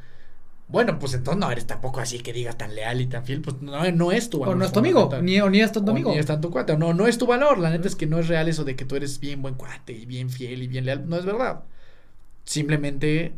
Bueno, 0.69 0.99
pues 0.99 1.15
entonces 1.15 1.39
no 1.39 1.49
eres 1.53 1.65
tampoco 1.67 2.01
así 2.01 2.19
que 2.19 2.33
digas 2.33 2.59
tan 2.59 2.75
leal 2.75 3.01
y 3.01 3.07
tan 3.07 3.25
fiel, 3.25 3.41
pues 3.41 3.63
no, 3.63 3.89
no 3.93 4.11
es 4.11 4.29
tu 4.31 4.39
O 4.39 4.41
valor 4.41 4.57
no 4.57 4.65
es 4.65 4.73
tu 4.73 4.81
amigo, 4.81 5.09
ni, 5.23 5.41
o 5.41 5.49
ni 5.49 5.61
es 5.61 5.71
tu 5.71 5.79
O 5.79 5.91
amigo. 5.91 6.11
ni 6.11 6.19
es 6.19 6.27
tanto 6.27 6.51
cuate, 6.51 6.73
o 6.73 6.77
no, 6.79 6.93
no 6.93 7.07
es 7.07 7.19
tu 7.19 7.27
valor. 7.27 7.59
La 7.59 7.71
neta 7.71 7.87
es 7.87 7.95
que 7.95 8.07
no 8.07 8.19
es 8.19 8.27
real 8.27 8.49
eso 8.49 8.65
de 8.65 8.75
que 8.75 8.85
tú 8.85 8.97
eres 8.97 9.21
bien 9.21 9.43
buen 9.43 9.55
cuate 9.55 9.93
y 9.93 10.07
bien 10.07 10.29
fiel 10.29 10.65
y 10.65 10.67
bien 10.67 10.85
leal. 10.87 11.09
No 11.09 11.17
es 11.19 11.25
verdad. 11.25 11.63
Simplemente 12.45 13.33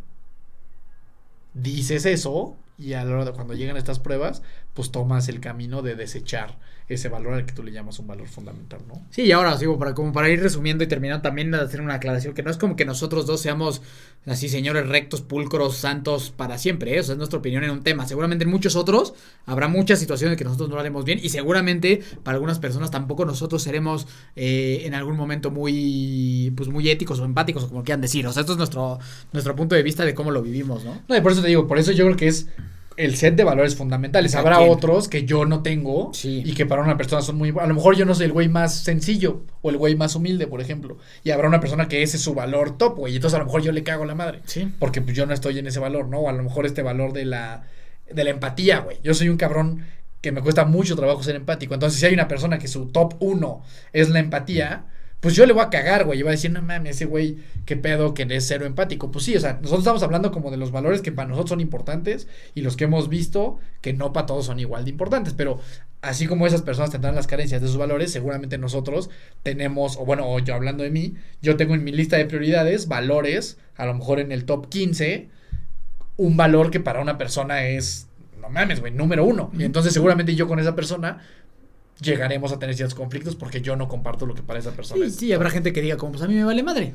dices 1.55 2.07
eso 2.07 2.57
y 2.79 2.93
a 2.93 3.05
la 3.05 3.13
hora 3.13 3.25
de 3.25 3.33
cuando 3.33 3.55
llegan 3.55 3.77
estas 3.77 3.99
pruebas, 3.99 4.43
pues 4.79 4.93
tomas 4.93 5.29
el 5.29 5.41
camino 5.41 5.83
de 5.83 5.97
desechar 5.97 6.57
ese 6.89 7.09
valor 7.09 7.35
al 7.35 7.45
que 7.45 7.53
tú 7.53 7.65
le 7.65 7.73
llamas 7.73 7.99
un 7.99 8.07
valor 8.07 8.29
fundamental, 8.29 8.79
¿no? 8.87 9.05
Sí, 9.11 9.23
y 9.23 9.33
ahora 9.33 9.59
sigo 9.59 9.77
para 9.77 9.93
como 9.93 10.13
para 10.13 10.29
ir 10.31 10.41
resumiendo 10.41 10.85
y 10.85 10.87
terminando 10.87 11.21
también 11.21 11.51
de 11.51 11.59
hacer 11.59 11.81
una 11.81 11.95
aclaración 11.95 12.33
que 12.33 12.45
no 12.45 12.51
es 12.53 12.59
como 12.59 12.77
que 12.77 12.85
nosotros 12.85 13.27
dos 13.27 13.41
seamos 13.41 13.83
así 14.25 14.49
señores 14.49 14.89
rectos, 14.89 15.21
pulcros, 15.21 15.77
santos 15.77 16.31
para 16.31 16.59
siempre, 16.59 16.95
¿eh? 16.95 17.01
o 17.01 17.03
sea, 17.03 17.15
es 17.15 17.19
nuestra 17.19 17.41
opinión 17.41 17.65
en 17.65 17.71
un 17.71 17.83
tema. 17.83 18.07
Seguramente 18.07 18.45
en 18.45 18.53
muchos 18.53 18.77
otros 18.77 19.15
habrá 19.47 19.67
muchas 19.67 19.99
situaciones 19.99 20.39
que 20.39 20.45
nosotros 20.45 20.69
no 20.69 20.77
lo 20.77 20.81
haremos 20.81 21.05
bien 21.05 21.19
y 21.21 21.31
seguramente 21.31 22.01
para 22.23 22.37
algunas 22.37 22.61
personas 22.61 22.93
tampoco 22.93 23.25
nosotros 23.25 23.61
seremos 23.61 24.07
eh, 24.37 24.83
en 24.85 24.95
algún 24.95 25.17
momento 25.17 25.51
muy 25.51 26.53
pues 26.57 26.69
muy 26.69 26.89
éticos 26.89 27.19
o 27.19 27.25
empáticos 27.25 27.65
o 27.65 27.69
como 27.69 27.83
quieran 27.83 28.01
decir. 28.01 28.29
O 28.29 28.33
sea, 28.33 28.43
esto 28.43 28.53
es 28.53 28.59
nuestro 28.59 29.01
nuestro 29.33 29.57
punto 29.57 29.75
de 29.75 29.83
vista 29.83 30.05
de 30.05 30.15
cómo 30.15 30.31
lo 30.31 30.41
vivimos, 30.41 30.85
¿no? 30.85 31.03
No, 31.09 31.17
y 31.17 31.21
por 31.21 31.33
eso 31.33 31.43
te 31.43 31.49
digo, 31.49 31.67
por 31.67 31.81
eso 31.81 31.91
yo 31.91 32.05
creo 32.05 32.17
que 32.17 32.29
es 32.29 32.47
el 32.99 33.17
set 33.17 33.37
de 33.37 33.45
valores 33.45 33.77
fundamentales. 33.77 34.35
Habrá 34.35 34.61
otros 34.61 35.09
que 35.09 35.25
yo 35.25 35.45
no 35.45 35.63
tengo 35.63 36.11
Sí. 36.13 36.43
y 36.45 36.53
que 36.55 36.67
para 36.67 36.83
una 36.83 36.97
persona 36.97 37.23
son 37.23 37.37
muy... 37.37 37.55
A 37.59 37.67
lo 37.67 37.75
mejor 37.75 37.97
yo 37.97 38.05
no 38.05 38.15
soy 38.15 38.27
el 38.27 38.33
güey 38.33 38.49
más 38.49 38.81
sencillo 38.83 39.45
o 39.63 39.71
el 39.71 39.77
güey 39.77 39.95
más 39.95 40.17
humilde, 40.17 40.49
por 40.49 40.61
ejemplo. 40.61 40.99
Y 41.23 41.31
habrá 41.31 41.47
una 41.49 41.61
persona 41.61 41.89
que 41.89 42.03
ese 42.03 42.17
es 42.17 42.23
su 42.23 42.35
valor 42.35 42.77
top, 42.77 42.97
güey. 42.97 43.13
Y 43.13 43.17
entonces 43.17 43.37
a 43.37 43.39
lo 43.39 43.47
mejor 43.47 43.63
yo 43.63 43.71
le 43.73 43.85
cago 43.85 44.05
la 44.05 44.17
madre. 44.17 44.41
Sí. 44.47 44.71
Porque 44.81 45.01
pues 45.01 45.17
yo 45.17 45.27
no 45.27 45.33
estoy 45.33 45.59
en 45.59 45.69
ese 45.69 45.79
valor, 45.79 46.09
¿no? 46.09 46.19
O 46.19 46.29
a 46.29 46.33
lo 46.33 46.43
mejor 46.43 46.67
este 46.67 46.83
valor 46.83 47.13
de 47.13 47.25
la, 47.25 47.63
de 48.13 48.25
la 48.25 48.31
empatía, 48.31 48.81
güey. 48.81 48.99
Yo 49.05 49.15
soy 49.15 49.29
un 49.29 49.37
cabrón 49.37 49.85
que 50.21 50.33
me 50.33 50.43
cuesta 50.43 50.65
mucho 50.65 50.97
trabajo 50.97 51.23
ser 51.23 51.37
empático. 51.37 51.75
Entonces 51.75 52.01
si 52.01 52.07
hay 52.07 52.15
una 52.15 52.27
persona 52.27 52.59
que 52.59 52.67
su 52.67 52.87
top 52.87 53.15
uno 53.21 53.63
es 53.93 54.11
la 54.11 54.19
empatía... 54.19 54.87
Pues 55.21 55.35
yo 55.35 55.47
le 55.47 55.53
voy 55.53 55.63
a 55.63 55.71
cagar, 55.71 56.05
güey. 56.05 56.21
Y 56.21 56.23
va 56.23 56.31
a 56.31 56.33
decir, 56.33 56.53
no 56.53 56.63
mames, 56.63 56.97
ese 56.97 57.05
güey, 57.05 57.39
qué 57.65 57.77
pedo 57.77 58.15
que 58.15 58.27
es 58.29 58.47
cero 58.47 58.67
empático. 58.67 59.11
Pues 59.11 59.25
sí, 59.25 59.37
o 59.37 59.41
sea, 59.41 59.55
nosotros 59.55 59.81
estamos 59.81 60.03
hablando 60.03 60.31
como 60.31 60.51
de 60.51 60.57
los 60.57 60.71
valores 60.71 61.03
que 61.03 61.11
para 61.11 61.29
nosotros 61.29 61.51
son 61.51 61.61
importantes 61.61 62.29
y 62.55 62.61
los 62.61 62.77
que 62.77 62.85
hemos 62.85 63.09
visto 63.09 63.59
que 63.81 63.93
no 63.93 64.13
para 64.13 64.27
todos 64.27 64.47
son 64.47 64.61
igual 64.61 64.85
de 64.85 64.91
importantes. 64.91 65.35
Pero 65.35 65.59
así 66.03 66.27
como 66.27 66.47
esas 66.47 66.63
personas 66.63 66.91
tendrán 66.91 67.17
las 67.17 67.27
carencias 67.27 67.61
de 67.61 67.67
sus 67.67 67.77
valores, 67.77 68.13
seguramente 68.13 68.59
nosotros 68.59 69.11
tenemos, 69.43 69.97
o 69.97 70.05
bueno, 70.05 70.31
o 70.31 70.39
yo 70.39 70.55
hablando 70.55 70.85
de 70.85 70.91
mí, 70.91 71.15
yo 71.43 71.57
tengo 71.57 71.75
en 71.75 71.83
mi 71.83 71.91
lista 71.91 72.17
de 72.17 72.27
prioridades 72.27 72.87
valores, 72.87 73.59
a 73.77 73.87
lo 73.87 73.95
mejor 73.95 74.21
en 74.21 74.31
el 74.31 74.45
top 74.45 74.69
15, 74.69 75.29
un 76.17 76.37
valor 76.37 76.71
que 76.71 76.79
para 76.79 77.01
una 77.01 77.19
persona 77.19 77.67
es, 77.67 78.09
no 78.41 78.51
mames, 78.51 78.81
güey, 78.81 78.93
número 78.93 79.25
uno. 79.25 79.51
Y 79.59 79.65
entonces 79.65 79.93
seguramente 79.93 80.37
yo 80.37 80.47
con 80.47 80.61
esa 80.61 80.77
persona 80.77 81.19
llegaremos 82.01 82.53
a 82.53 82.59
tener 82.59 82.75
ciertos 82.75 82.95
conflictos 82.95 83.37
porque 83.37 83.61
yo 83.61 83.77
no 83.77 83.89
comparto 83.89 84.27
lo 84.27 84.35
que 84.35 84.43
para 84.43 84.59
esa 84.59 84.73
persona 84.73 85.01
Sí, 85.05 85.09
es. 85.09 85.17
sí, 85.17 85.33
habrá 85.33 85.51
gente 85.51 85.73
que 85.73 85.81
diga, 85.81 85.97
como, 85.97 86.13
pues 86.13 86.23
a 86.25 86.29
mí 86.29 86.35
me 86.35 86.45
vale 86.45 86.63
madre, 86.63 86.95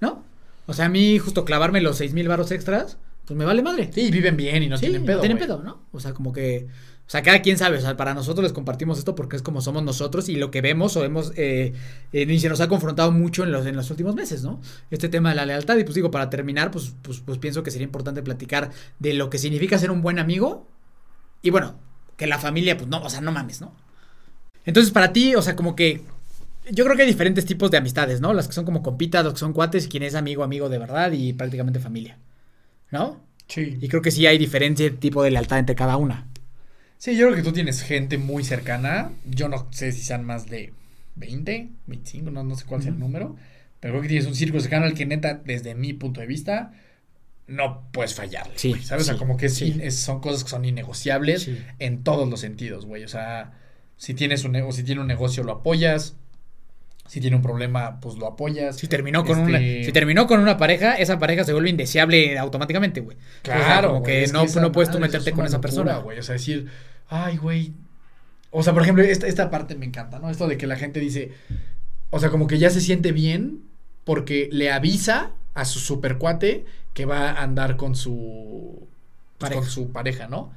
¿no? 0.00 0.22
O 0.66 0.72
sea, 0.72 0.86
a 0.86 0.88
mí 0.88 1.18
justo 1.18 1.44
clavarme 1.44 1.80
los 1.80 1.96
seis 1.98 2.12
mil 2.14 2.28
baros 2.28 2.50
extras, 2.50 2.96
pues 3.26 3.36
me 3.36 3.44
vale 3.44 3.62
madre. 3.62 3.90
Sí, 3.92 4.10
viven 4.10 4.36
bien 4.36 4.62
y 4.62 4.68
no 4.68 4.76
Sí, 4.76 4.82
tienen 4.86 5.04
pedo. 5.04 5.16
No 5.16 5.20
tienen 5.22 5.38
pedo, 5.38 5.62
¿no? 5.62 5.82
O 5.92 6.00
sea, 6.00 6.14
como 6.14 6.32
que. 6.32 6.66
O 7.06 7.10
sea, 7.10 7.22
cada 7.22 7.42
quien 7.42 7.58
sabe. 7.58 7.76
O 7.76 7.80
sea, 7.82 7.96
para 7.98 8.14
nosotros 8.14 8.42
les 8.42 8.52
compartimos 8.54 8.98
esto 8.98 9.14
porque 9.14 9.36
es 9.36 9.42
como 9.42 9.60
somos 9.60 9.82
nosotros 9.82 10.28
y 10.30 10.36
lo 10.36 10.50
que 10.50 10.62
vemos 10.62 10.96
o 10.96 11.04
hemos. 11.04 11.32
Eh, 11.36 11.74
eh, 12.14 12.22
y 12.26 12.38
se 12.38 12.48
nos 12.48 12.60
ha 12.62 12.68
confrontado 12.68 13.12
mucho 13.12 13.44
en 13.44 13.52
los, 13.52 13.66
en 13.66 13.76
los 13.76 13.90
últimos 13.90 14.14
meses, 14.14 14.42
¿no? 14.42 14.60
Este 14.90 15.10
tema 15.10 15.30
de 15.30 15.34
la 15.36 15.44
lealtad. 15.46 15.76
Y 15.76 15.84
pues 15.84 15.94
digo, 15.94 16.10
para 16.10 16.30
terminar, 16.30 16.70
pues, 16.70 16.94
pues, 17.02 17.20
pues 17.20 17.36
pienso 17.38 17.62
que 17.62 17.70
sería 17.70 17.84
importante 17.84 18.22
platicar 18.22 18.70
de 18.98 19.12
lo 19.14 19.28
que 19.28 19.36
significa 19.38 19.78
ser 19.78 19.90
un 19.90 20.00
buen 20.00 20.18
amigo. 20.18 20.66
Y 21.42 21.50
bueno, 21.50 21.74
que 22.16 22.26
la 22.26 22.38
familia, 22.38 22.76
pues 22.78 22.88
no, 22.88 23.02
o 23.02 23.10
sea, 23.10 23.20
no 23.20 23.32
mames, 23.32 23.60
¿no? 23.60 23.74
Entonces, 24.64 24.92
para 24.92 25.12
ti, 25.12 25.34
o 25.34 25.42
sea, 25.42 25.56
como 25.56 25.74
que. 25.76 26.02
Yo 26.70 26.84
creo 26.84 26.96
que 26.96 27.02
hay 27.02 27.08
diferentes 27.08 27.44
tipos 27.44 27.70
de 27.70 27.76
amistades, 27.76 28.22
¿no? 28.22 28.32
Las 28.32 28.46
que 28.46 28.54
son 28.54 28.64
como 28.64 28.82
compitas, 28.82 29.22
los 29.22 29.34
que 29.34 29.40
son 29.40 29.52
cuates 29.52 29.84
y 29.84 29.88
quien 29.88 30.02
es 30.02 30.14
amigo, 30.14 30.42
amigo 30.42 30.70
de 30.70 30.78
verdad 30.78 31.12
y 31.12 31.34
prácticamente 31.34 31.78
familia. 31.78 32.16
¿No? 32.90 33.20
Sí. 33.48 33.76
Y 33.82 33.88
creo 33.88 34.00
que 34.00 34.10
sí 34.10 34.26
hay 34.26 34.38
diferente 34.38 34.90
tipo 34.90 35.22
de 35.22 35.30
lealtad 35.30 35.58
entre 35.58 35.74
cada 35.74 35.98
una. 35.98 36.26
Sí, 36.96 37.16
yo 37.16 37.26
creo 37.26 37.36
que 37.36 37.42
tú 37.42 37.52
tienes 37.52 37.82
gente 37.82 38.16
muy 38.16 38.44
cercana. 38.44 39.10
Yo 39.26 39.48
no 39.50 39.66
sé 39.72 39.92
si 39.92 40.00
sean 40.00 40.24
más 40.24 40.46
de 40.46 40.72
20, 41.16 41.68
25, 41.86 42.30
no, 42.30 42.42
no 42.44 42.56
sé 42.56 42.64
cuál 42.64 42.80
sea 42.80 42.88
el 42.92 42.96
Ujú. 42.96 43.04
número. 43.06 43.36
Pero 43.80 43.92
creo 43.92 44.02
que 44.02 44.08
tienes 44.08 44.26
un 44.26 44.34
círculo 44.34 44.62
cercano 44.62 44.86
al 44.86 44.94
que 44.94 45.04
neta, 45.04 45.34
desde 45.44 45.74
mi 45.74 45.92
punto 45.92 46.22
de 46.22 46.26
vista, 46.26 46.72
no 47.46 47.88
puedes 47.92 48.14
fallarle. 48.14 48.54
Sí, 48.56 48.70
güey, 48.70 48.82
¿Sabes? 48.82 49.02
O 49.02 49.04
sea, 49.04 49.14
sí, 49.14 49.18
como 49.18 49.36
que 49.36 49.46
es 49.46 49.54
sí. 49.54 49.66
in- 49.66 49.80
es- 49.82 49.96
son 50.00 50.20
cosas 50.22 50.44
que 50.44 50.50
son 50.50 50.64
innegociables 50.64 51.42
Sí. 51.42 51.58
en 51.78 52.02
todos 52.04 52.26
los 52.26 52.40
sentidos, 52.40 52.86
güey. 52.86 53.04
O 53.04 53.08
sea, 53.08 53.52
si 53.96 54.14
tienes 54.14 54.44
un, 54.44 54.56
o 54.56 54.72
si 54.72 54.82
tiene 54.82 55.00
un 55.00 55.06
negocio, 55.06 55.42
lo 55.44 55.52
apoyas. 55.52 56.16
Si 57.06 57.20
tiene 57.20 57.36
un 57.36 57.42
problema, 57.42 58.00
pues 58.00 58.16
lo 58.16 58.26
apoyas. 58.26 58.76
Si 58.76 58.88
terminó 58.88 59.24
con 59.24 59.38
Este- 59.40 59.50
una, 59.50 59.58
si 59.84 59.92
terminó 59.92 60.26
con 60.26 60.40
una 60.40 60.56
pareja, 60.56 60.94
esa 60.94 61.18
pareja 61.18 61.44
se 61.44 61.52
vuelve 61.52 61.68
indeseable 61.68 62.38
automáticamente, 62.38 63.00
güey. 63.00 63.18
Claro, 63.42 63.60
O 63.60 63.64
sea, 63.66 63.82
como 63.82 64.00
güey, 64.00 64.04
que 64.12 64.22
es 64.24 64.32
no, 64.32 64.44
no 64.46 64.72
puedes 64.72 64.90
tú 64.90 64.98
meterte 64.98 65.30
es 65.30 65.36
con 65.36 65.44
esa 65.44 65.56
locura, 65.58 65.60
persona. 65.60 65.96
güey. 65.98 66.18
O 66.18 66.22
sea, 66.22 66.32
decir, 66.34 66.66
ay, 67.08 67.36
güey. 67.36 67.72
O 68.50 68.62
sea, 68.62 68.72
por 68.72 68.82
ejemplo, 68.82 69.04
esta, 69.04 69.26
esta 69.26 69.50
parte 69.50 69.74
me 69.74 69.84
encanta, 69.84 70.18
¿no? 70.18 70.30
Esto 70.30 70.46
de 70.48 70.56
que 70.56 70.66
la 70.66 70.76
gente 70.76 70.98
dice, 70.98 71.32
o 72.10 72.20
sea, 72.20 72.30
como 72.30 72.46
que 72.46 72.58
ya 72.58 72.70
se 72.70 72.80
siente 72.80 73.12
bien 73.12 73.60
porque 74.04 74.48
le 74.50 74.70
avisa 74.72 75.32
a 75.52 75.66
su 75.66 75.80
supercuate 75.80 76.64
que 76.94 77.04
va 77.04 77.30
a 77.32 77.42
andar 77.42 77.76
con 77.76 77.96
su 77.96 78.88
pues, 79.38 79.50
Pareja. 79.50 79.60
con 79.60 79.68
su 79.70 79.92
pareja, 79.92 80.28
¿no? 80.28 80.52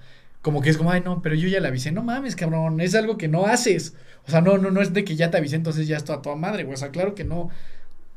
Como 0.47 0.61
que 0.61 0.69
es 0.69 0.77
como, 0.77 0.91
ay, 0.91 1.01
no, 1.03 1.21
pero 1.21 1.35
yo 1.35 1.49
ya 1.49 1.59
le 1.59 1.67
avisé. 1.67 1.91
No 1.91 2.03
mames, 2.03 2.37
cabrón, 2.37 2.79
es 2.79 2.95
algo 2.95 3.17
que 3.17 3.27
no 3.27 3.47
haces. 3.47 3.95
O 4.25 4.31
sea, 4.31 4.39
no, 4.39 4.57
no, 4.57 4.71
no 4.71 4.81
es 4.81 4.93
de 4.93 5.03
que 5.03 5.17
ya 5.17 5.29
te 5.29 5.35
avisé, 5.35 5.57
entonces 5.57 5.89
ya 5.89 5.97
está 5.97 6.13
a 6.13 6.21
toda 6.21 6.37
madre, 6.37 6.63
güey. 6.63 6.75
O 6.75 6.77
sea, 6.77 6.89
claro 6.91 7.15
que 7.15 7.25
no. 7.25 7.49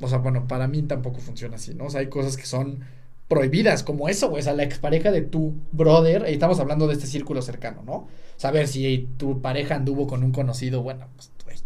o 0.00 0.08
sea, 0.08 0.18
bueno, 0.18 0.46
para 0.46 0.68
mí 0.68 0.80
tampoco 0.82 1.18
funciona 1.18 1.56
así, 1.56 1.74
¿no? 1.74 1.86
O 1.86 1.90
sea, 1.90 2.02
hay 2.02 2.06
cosas 2.06 2.36
que 2.36 2.46
son 2.46 2.84
prohibidas, 3.26 3.82
como 3.82 4.08
eso, 4.08 4.28
güey. 4.28 4.42
O 4.42 4.44
sea, 4.44 4.52
la 4.52 4.62
expareja 4.62 5.10
de 5.10 5.22
tu 5.22 5.54
brother, 5.72 6.24
y 6.28 6.34
estamos 6.34 6.60
hablando 6.60 6.86
de 6.86 6.92
este 6.92 7.08
círculo 7.08 7.42
cercano, 7.42 7.82
¿no? 7.84 8.06
Saber 8.36 8.68
si 8.68 9.08
tu 9.16 9.42
pareja 9.42 9.74
anduvo 9.74 10.06
con 10.06 10.22
un 10.22 10.30
conocido, 10.30 10.84
bueno, 10.84 11.08
pues, 11.16 11.32
güey, 11.44 11.56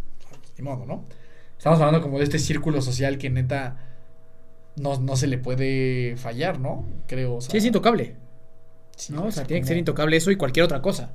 ni 0.57 0.65
modo, 0.65 0.87
¿no? 0.87 1.05
Estamos 1.59 1.79
hablando 1.79 2.01
como 2.01 2.17
de 2.17 2.25
este 2.25 2.39
círculo 2.39 2.81
social 2.81 3.19
que 3.19 3.29
neta 3.29 3.77
no, 4.77 4.99
no 4.99 5.15
se 5.17 5.27
le 5.27 5.37
puede 5.37 6.17
fallar, 6.17 6.59
¿no? 6.59 6.87
Creo. 7.07 7.35
O 7.35 7.41
sea, 7.43 7.51
Sí, 7.51 7.59
es 7.59 7.67
intocable. 7.67 8.17
Sí, 8.97 9.13
¿no? 9.13 9.25
O 9.27 9.31
sea, 9.31 9.45
tiene 9.45 9.61
que 9.63 9.69
ser 9.69 9.77
intocable 9.77 10.17
eso 10.17 10.31
y 10.31 10.37
cualquier 10.37 10.65
otra 10.65 10.81
cosa. 10.83 11.11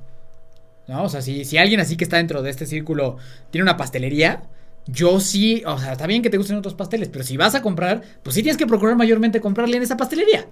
¿No? 0.88 1.04
O 1.04 1.08
sea, 1.08 1.22
si, 1.22 1.44
si 1.44 1.56
alguien 1.56 1.78
así 1.80 1.96
que 1.96 2.04
está 2.04 2.16
dentro 2.16 2.42
de 2.42 2.50
este 2.50 2.66
círculo 2.66 3.16
tiene 3.50 3.62
una 3.62 3.76
pastelería, 3.76 4.42
yo 4.86 5.20
sí, 5.20 5.62
o 5.66 5.78
sea, 5.78 5.92
está 5.92 6.06
bien 6.06 6.20
que 6.22 6.30
te 6.30 6.36
gusten 6.36 6.56
otros 6.56 6.74
pasteles, 6.74 7.08
pero 7.08 7.22
si 7.22 7.36
vas 7.36 7.54
a 7.54 7.62
comprar, 7.62 8.02
pues 8.22 8.34
sí 8.34 8.42
tienes 8.42 8.56
que 8.56 8.66
procurar 8.66 8.96
mayormente 8.96 9.40
comprarle 9.40 9.76
en 9.76 9.84
esa 9.84 9.96
pastelería. 9.96 10.46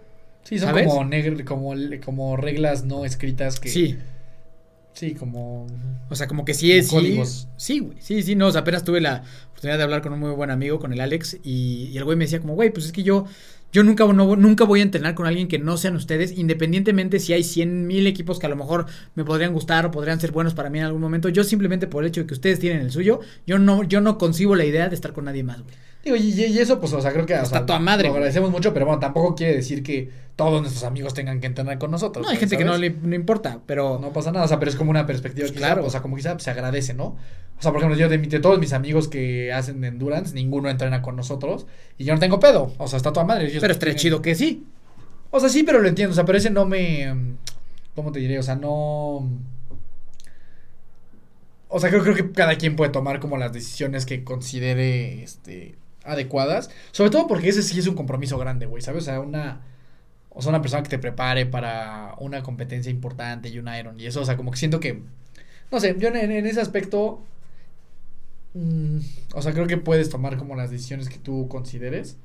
Sí, 0.45 0.59
son 0.59 0.69
¿sabes? 0.69 0.87
como, 0.87 1.03
negr- 1.05 1.45
como, 1.45 1.75
como 2.05 2.37
reglas 2.37 2.85
no 2.85 3.05
escritas 3.05 3.59
que. 3.59 3.69
Sí. 3.69 3.99
Sí, 4.93 5.15
como. 5.15 5.67
O 6.09 6.15
sea, 6.17 6.27
como 6.27 6.45
que 6.45 6.55
sí 6.55 6.73
es. 6.73 6.89
Sí, 6.89 6.95
Códigos. 6.95 7.49
sí, 7.57 7.79
güey. 7.81 7.97
Sí, 8.01 8.23
sí, 8.23 8.35
no. 8.35 8.47
O 8.49 8.53
sea, 8.53 8.61
apenas 8.63 8.85
tuve 8.85 9.01
la 9.01 9.23
oportunidad 9.51 9.79
de 9.79 9.85
hablar 9.85 10.03
con 10.03 10.13
un 10.13 10.21
muy 10.21 10.31
buen 10.31 10.51
amigo, 10.51 10.79
con 10.79 10.93
el 10.93 11.01
Alex, 11.01 11.39
y, 11.45 11.91
y 11.93 11.99
el 11.99 12.05
güey 12.05 12.17
me 12.17 12.25
decía, 12.25 12.41
como, 12.41 12.55
güey, 12.55 12.71
pues 12.71 12.87
es 12.87 12.93
que 12.93 13.03
yo. 13.03 13.27
Yo 13.73 13.83
nunca, 13.85 14.07
no, 14.07 14.37
nunca 14.37 14.65
voy 14.65 14.81
a 14.81 14.83
entrenar 14.83 15.15
con 15.15 15.27
alguien 15.27 15.47
que 15.47 15.59
no 15.59 15.77
sean 15.77 15.95
ustedes, 15.95 16.39
independientemente 16.39 17.21
si 17.21 17.35
hay 17.35 17.45
100 17.45 17.87
mil 17.87 18.07
equipos 18.07 18.39
que 18.39 18.47
a 18.47 18.49
lo 18.49 18.57
mejor 18.57 18.87
me 19.15 19.25
podrían 19.25 19.53
gustar 19.53 19.85
o 19.85 19.91
podrían 19.91 20.19
ser 20.21 20.33
buenos 20.33 20.55
para 20.55 20.71
mí 20.71 20.79
en 20.79 20.87
algún 20.87 21.03
momento. 21.03 21.29
Yo 21.29 21.45
simplemente 21.45 21.87
por 21.87 22.03
el 22.03 22.09
hecho 22.09 22.23
de 22.23 22.27
que 22.27 22.35
ustedes 22.35 22.61
tienen 22.61 22.81
el 22.81 22.91
suyo, 22.91 23.21
yo 23.47 23.59
no, 23.59 23.85
yo 23.85 24.01
no 24.01 24.17
concibo 24.17 24.57
la 24.57 24.65
idea 24.65 24.89
de 24.89 24.95
estar 24.95 25.13
con 25.13 25.27
nadie 25.27 25.43
más, 25.43 25.63
güey. 25.63 25.75
Digo, 26.05 26.17
y, 26.17 26.59
eso, 26.59 26.81
pues, 26.81 26.93
o 26.93 27.01
sea, 27.01 27.13
creo 27.13 27.27
que. 27.27 27.35
o 27.35 27.43
Está 27.43 27.59
sea, 27.59 27.67
toda 27.67 27.79
madre, 27.79 28.09
Lo 28.09 28.15
agradecemos 28.15 28.51
mucho, 28.51 28.73
pero 28.73 28.87
bueno, 28.87 29.01
tampoco 29.01 29.35
quiere 29.35 29.57
decir 29.57 29.83
que 29.83 30.11
todos 30.39 30.61
nuestros 30.61 30.85
amigos 30.85 31.15
tengan 31.15 31.41
que 31.41 31.49
entrenar 31.49 31.79
con 31.79 31.91
nosotros. 31.91 32.25
No, 32.25 32.31
hay 32.31 32.37
gente 32.37 32.57
que 32.57 32.65
no 32.65 32.77
le 32.79 32.91
no 32.91 33.17
importa, 33.17 33.59
pero. 33.67 33.99
No 33.99 34.13
pasa 34.13 34.31
nada, 34.31 34.45
o 34.45 34.49
sea, 34.49 34.61
pero 34.61 34.71
es 34.71 34.77
como 34.77 34.91
una 34.91 35.05
perspectiva 35.05 35.47
Pues 35.47 35.51
quizá, 35.53 35.67
claro. 35.67 35.85
o 35.85 35.91
sea, 35.91 36.01
como 36.01 36.15
quizá 36.15 36.39
se 36.39 36.49
agradece, 36.49 36.95
¿no? 36.95 37.07
O 37.59 37.61
sea, 37.61 37.73
por 37.73 37.81
ejemplo, 37.81 37.99
yo 37.99 38.09
de, 38.09 38.19
de 38.19 38.39
todos 38.39 38.61
mis 38.61 38.73
amigos 38.73 39.09
que 39.09 39.53
hacen 39.53 39.83
endurance, 39.83 40.33
ninguno 40.37 40.71
entrena 40.71 41.03
con 41.03 41.17
nosotros 41.17 41.67
y 41.99 42.05
yo 42.05 42.15
no 42.15 42.21
tengo 42.21 42.39
pedo, 42.39 42.73
o 42.79 42.87
sea, 42.87 42.99
está 42.99 43.13
toda 43.13 43.27
madre. 43.27 43.51
pero 43.61 43.77
tienen- 43.77 43.97
chido 43.99 44.23
que 44.23 44.37
sí. 44.37 44.65
O 45.33 45.41
sea, 45.41 45.49
sí, 45.49 45.65
pero 45.65 45.81
lo 45.81 45.89
entiendo, 45.89 46.13
o 46.13 46.15
sea, 46.15 46.25
pero 46.25 46.39
ese 46.39 46.51
no 46.51 46.67
me 46.67 47.35
¿cómo 47.97 48.13
te 48.13 48.21
diré? 48.21 48.39
O 48.39 48.43
sea, 48.45 48.55
no 48.55 49.29
o 51.71 51.81
sea, 51.81 51.91
creo, 51.91 52.03
creo 52.03 52.15
que 52.15 52.31
cada 52.33 52.57
quien 52.57 52.77
puede 52.77 52.91
tomar 52.93 53.21
como 53.21 53.37
las 53.37 53.53
decisiones 53.53 54.07
que 54.07 54.25
considere 54.25 55.23
este 55.23 55.75
adecuadas, 56.05 56.71
sobre 56.93 57.11
todo 57.11 57.27
porque 57.27 57.49
ese 57.49 57.63
sí 57.63 57.79
es 57.79 57.87
un 57.87 57.95
compromiso 57.95 58.39
grande, 58.39 58.65
güey, 58.67 58.83
¿sabes? 58.83 59.03
O 59.03 59.05
sea, 59.07 59.21
una 59.21 59.61
o 60.31 60.43
sea, 60.43 60.51
una 60.51 60.63
persona 60.63 60.83
que 60.83 60.91
te 60.91 60.99
prepare 60.99 61.47
para 61.47 62.15
una 62.19 62.43
competencia 62.43 62.91
importante 62.91 63.49
y 63.49 63.59
un 63.59 63.69
Iron 63.75 63.99
y 63.99 64.07
eso, 64.07 64.21
o 64.21 64.25
sea, 64.25 64.37
como 64.37 64.51
que 64.51 64.59
siento 64.59 64.81
que 64.81 65.03
no 65.71 65.81
sé, 65.81 65.97
yo 65.99 66.09
en, 66.09 66.47
ese 66.47 66.61
aspecto 66.61 67.21
mm, 68.55 68.99
o 69.35 69.43
sea, 69.43 69.53
creo 69.53 69.67
que 69.67 69.77
puedes 69.77 70.11
tomar 70.11 70.37
como 70.37 70.57
las 70.57 70.71
decisiones 70.71 71.09
que 71.09 71.19
tú 71.19 71.49
consideres. 71.49 72.17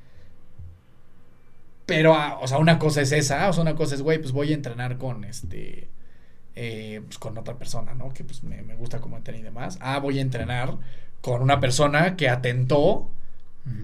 Pero, 1.86 2.14
ah, 2.14 2.38
o 2.40 2.48
sea, 2.48 2.58
una 2.58 2.78
cosa 2.78 3.02
es 3.02 3.12
esa, 3.12 3.48
o 3.50 3.52
sea, 3.52 3.62
una 3.62 3.74
cosa 3.74 3.94
es, 3.94 4.02
güey, 4.02 4.18
pues 4.18 4.32
voy 4.32 4.52
a 4.52 4.54
entrenar 4.54 4.96
con 4.96 5.24
este, 5.24 5.88
eh, 6.56 7.02
pues 7.04 7.18
con 7.18 7.36
otra 7.36 7.58
persona, 7.58 7.94
¿no? 7.94 8.12
Que 8.14 8.24
pues 8.24 8.42
me, 8.42 8.62
me 8.62 8.74
gusta 8.74 9.00
como 9.00 9.16
entrenar 9.18 9.40
y 9.40 9.44
demás. 9.44 9.78
Ah, 9.80 9.98
voy 9.98 10.18
a 10.18 10.22
entrenar 10.22 10.78
con 11.20 11.42
una 11.42 11.60
persona 11.60 12.16
que 12.16 12.28
atentó 12.28 13.10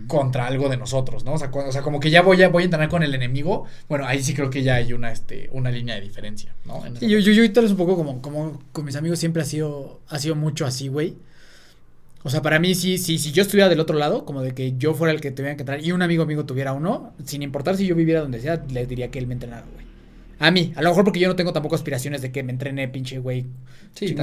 contra 0.07 0.47
algo 0.47 0.69
de 0.69 0.77
nosotros, 0.77 1.25
¿no? 1.25 1.35
O 1.35 1.39
sea, 1.39 1.51
cu- 1.51 1.61
o 1.61 1.73
sea, 1.73 1.83
como 1.83 2.01
que 2.01 2.11
ya 2.11 2.23
voy 2.23 2.43
a, 2.43 2.49
voy 2.49 2.63
a 2.63 2.67
entrenar 2.67 2.89
con 2.89 3.03
el 3.03 3.15
enemigo. 3.15 3.65
Bueno, 3.89 4.07
ahí 4.07 4.23
sí 4.23 4.35
creo 4.35 4.51
que 4.51 4.63
ya 4.63 4.75
hay 4.75 4.93
una, 4.93 5.11
este, 5.13 5.49
una 5.53 5.71
línea 5.71 5.95
de 5.95 6.01
diferencia, 6.03 6.55
¿no? 6.67 6.83
Sí, 6.99 7.09
yo, 7.09 7.19
yo, 7.19 7.33
yo 7.33 7.43
vez 7.63 7.71
un 7.71 7.77
poco 7.77 7.97
como, 7.97 8.21
como 8.21 8.61
con 8.73 8.85
mis 8.85 8.97
amigos 8.97 9.19
siempre 9.19 9.43
ha 9.43 9.45
sido, 9.45 10.01
ha 10.09 10.19
sido 10.19 10.35
mucho 10.35 10.67
así, 10.67 10.89
güey. 10.89 11.17
O 12.23 12.29
sea, 12.29 12.43
para 12.43 12.59
mí, 12.59 12.75
sí, 12.75 12.99
sí, 12.99 13.19
si 13.19 13.33
yo 13.33 13.43
estuviera 13.43 13.71
del 13.71 13.81
otro 13.81 13.97
lado, 13.97 14.27
como 14.27 14.43
de 14.43 14.53
que 14.53 14.77
yo 14.77 14.93
fuera 14.93 15.13
el 15.15 15.21
que 15.23 15.31
tuviera 15.31 15.57
que 15.57 15.63
entrenar 15.63 15.83
y 15.85 15.93
un 15.93 16.03
amigo 16.03 16.27
mío 16.27 16.45
tuviera 16.45 16.75
uno, 16.75 17.15
sin 17.25 17.43
importar 17.43 17.77
si 17.79 17.87
yo 17.87 17.95
viviera 17.95 18.21
donde 18.21 18.41
sea, 18.41 18.63
le 18.69 18.87
diría 18.87 19.11
que 19.11 19.19
él 19.19 19.27
me 19.27 19.35
entrenara, 19.35 19.65
güey. 19.73 19.87
A 20.41 20.51
mí, 20.51 20.73
a 20.75 20.83
lo 20.83 20.89
mejor 20.89 21.05
porque 21.05 21.21
yo 21.21 21.29
no 21.29 21.37
tengo 21.37 21.53
tampoco 21.53 21.77
aspiraciones 21.77 22.23
de 22.23 22.33
que 22.33 22.43
me 22.43 22.51
entrene 22.51 22.89
pinche 22.89 23.19
güey 23.19 23.47
Sí, 23.95 24.15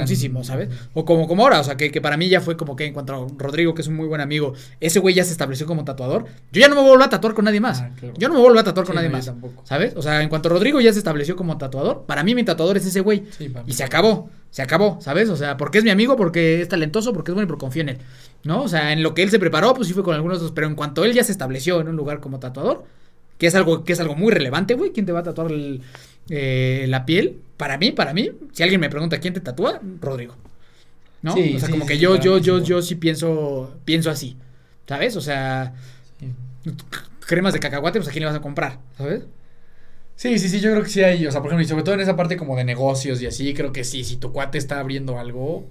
¿sabes? 0.42 0.68
O 0.94 1.04
como, 1.04 1.28
como 1.28 1.42
ahora, 1.44 1.60
o 1.60 1.64
sea, 1.64 1.76
que, 1.76 1.90
que 1.90 2.00
para 2.00 2.16
mí 2.16 2.28
ya 2.28 2.40
fue 2.40 2.56
como 2.56 2.74
que 2.74 2.86
en 2.86 2.92
cuanto 2.94 3.14
a 3.14 3.26
Rodrigo, 3.36 3.74
que 3.74 3.82
es 3.82 3.88
un 3.88 3.96
muy 3.96 4.06
buen 4.08 4.20
amigo, 4.20 4.54
ese 4.80 4.98
güey 4.98 5.14
ya 5.14 5.24
se 5.24 5.30
estableció 5.32 5.66
como 5.66 5.84
tatuador, 5.84 6.24
yo 6.52 6.60
ya 6.60 6.68
no 6.68 6.74
me 6.74 6.80
vuelvo 6.82 7.04
a 7.04 7.08
tatuar 7.10 7.34
con 7.34 7.44
nadie 7.44 7.60
más. 7.60 7.80
Ah, 7.80 7.90
claro. 7.98 8.14
Yo 8.16 8.28
no 8.28 8.34
me 8.34 8.40
vuelvo 8.40 8.58
a 8.58 8.64
tatuar 8.64 8.86
con 8.86 8.94
Sí, 8.94 8.96
nadie 8.96 9.10
no, 9.10 9.16
más. 9.16 9.26
tampoco. 9.26 9.62
¿Sabes? 9.64 9.94
O 9.96 10.02
sea, 10.02 10.22
en 10.22 10.28
cuanto 10.28 10.48
Rodrigo 10.48 10.80
ya 10.80 10.92
se 10.92 10.98
estableció 10.98 11.36
como 11.36 11.56
tatuador, 11.58 12.04
para 12.06 12.24
mí 12.24 12.34
mi 12.34 12.44
tatuador 12.44 12.78
es 12.78 12.86
ese 12.86 13.00
güey. 13.00 13.24
Sí, 13.36 13.52
Y 13.66 13.74
se 13.74 13.84
acabó, 13.84 14.30
se 14.50 14.62
acabó, 14.62 14.98
¿sabes? 15.02 15.28
O 15.28 15.36
sea, 15.36 15.56
porque 15.56 15.78
es 15.78 15.84
mi 15.84 15.90
amigo, 15.90 16.16
porque 16.16 16.62
es 16.62 16.68
talentoso, 16.68 17.12
porque 17.12 17.30
es 17.30 17.34
bueno 17.34 17.44
y 17.44 17.48
porque 17.48 17.60
confío 17.60 17.82
en 17.82 17.90
él. 17.90 17.98
¿No? 18.44 18.62
O 18.62 18.68
sea, 18.68 18.92
en 18.92 19.02
lo 19.02 19.14
que 19.14 19.22
él 19.22 19.30
se 19.30 19.38
preparó, 19.38 19.74
pues 19.74 19.86
sí 19.88 19.94
fue 19.94 20.02
con 20.02 20.14
algunos 20.14 20.38
otros, 20.38 20.52
pero 20.52 20.66
en 20.66 20.74
cuanto 20.74 21.04
él 21.04 21.12
ya 21.12 21.24
se 21.24 21.32
estableció 21.32 21.80
en 21.80 21.88
un 21.88 21.96
lugar 21.96 22.20
como 22.20 22.38
tatuador, 22.38 22.84
que 23.36 23.46
es 23.46 23.54
algo, 23.54 23.84
que 23.84 23.92
es 23.92 24.00
algo 24.00 24.16
muy 24.16 24.32
relevante, 24.32 24.74
güey, 24.74 24.92
¿quién 24.92 25.06
te 25.06 25.12
va 25.12 25.20
a 25.20 25.24
tatuar 25.24 25.52
el- 25.52 25.82
eh, 26.28 26.86
la 26.88 27.06
piel? 27.06 27.40
Para 27.56 27.78
mí, 27.78 27.92
para 27.92 28.14
mí, 28.14 28.30
si 28.52 28.62
alguien 28.62 28.80
me 28.80 28.90
pregunta 28.90 29.18
quién 29.18 29.34
te 29.34 29.40
tatúa, 29.40 29.80
Rodrigo. 30.00 30.36
¿No? 31.22 31.32
Sí, 31.32 31.54
o 31.56 31.58
sea, 31.58 31.66
sí, 31.66 31.72
como 31.72 31.86
que 31.86 31.94
sí, 31.94 32.00
yo, 32.00 32.16
yo, 32.16 32.38
yo, 32.38 32.62
yo 32.62 32.80
sí 32.82 32.94
pienso, 32.94 33.76
pienso 33.84 34.10
así. 34.10 34.36
¿Sabes? 34.86 35.16
O 35.16 35.20
sea, 35.20 35.74
cremas 37.26 37.52
de 37.52 37.60
cacahuate, 37.60 37.98
pues 37.98 38.08
a 38.08 38.12
quién 38.12 38.22
le 38.22 38.26
vas 38.26 38.36
a 38.36 38.40
comprar, 38.40 38.78
¿sabes? 38.96 39.24
Sí, 40.16 40.38
sí, 40.38 40.48
sí, 40.48 40.60
yo 40.60 40.72
creo 40.72 40.82
que 40.82 40.90
sí 40.90 41.02
hay, 41.02 41.26
o 41.26 41.30
sea, 41.30 41.40
por 41.40 41.50
ejemplo, 41.50 41.64
y 41.64 41.68
sobre 41.68 41.84
todo 41.84 41.94
en 41.94 42.00
esa 42.00 42.16
parte 42.16 42.36
como 42.36 42.56
de 42.56 42.64
negocios 42.64 43.22
y 43.22 43.26
así, 43.26 43.54
creo 43.54 43.72
que 43.72 43.84
sí, 43.84 44.02
si 44.02 44.16
tu 44.16 44.32
cuate 44.32 44.58
está 44.58 44.80
abriendo 44.80 45.18
algo, 45.18 45.68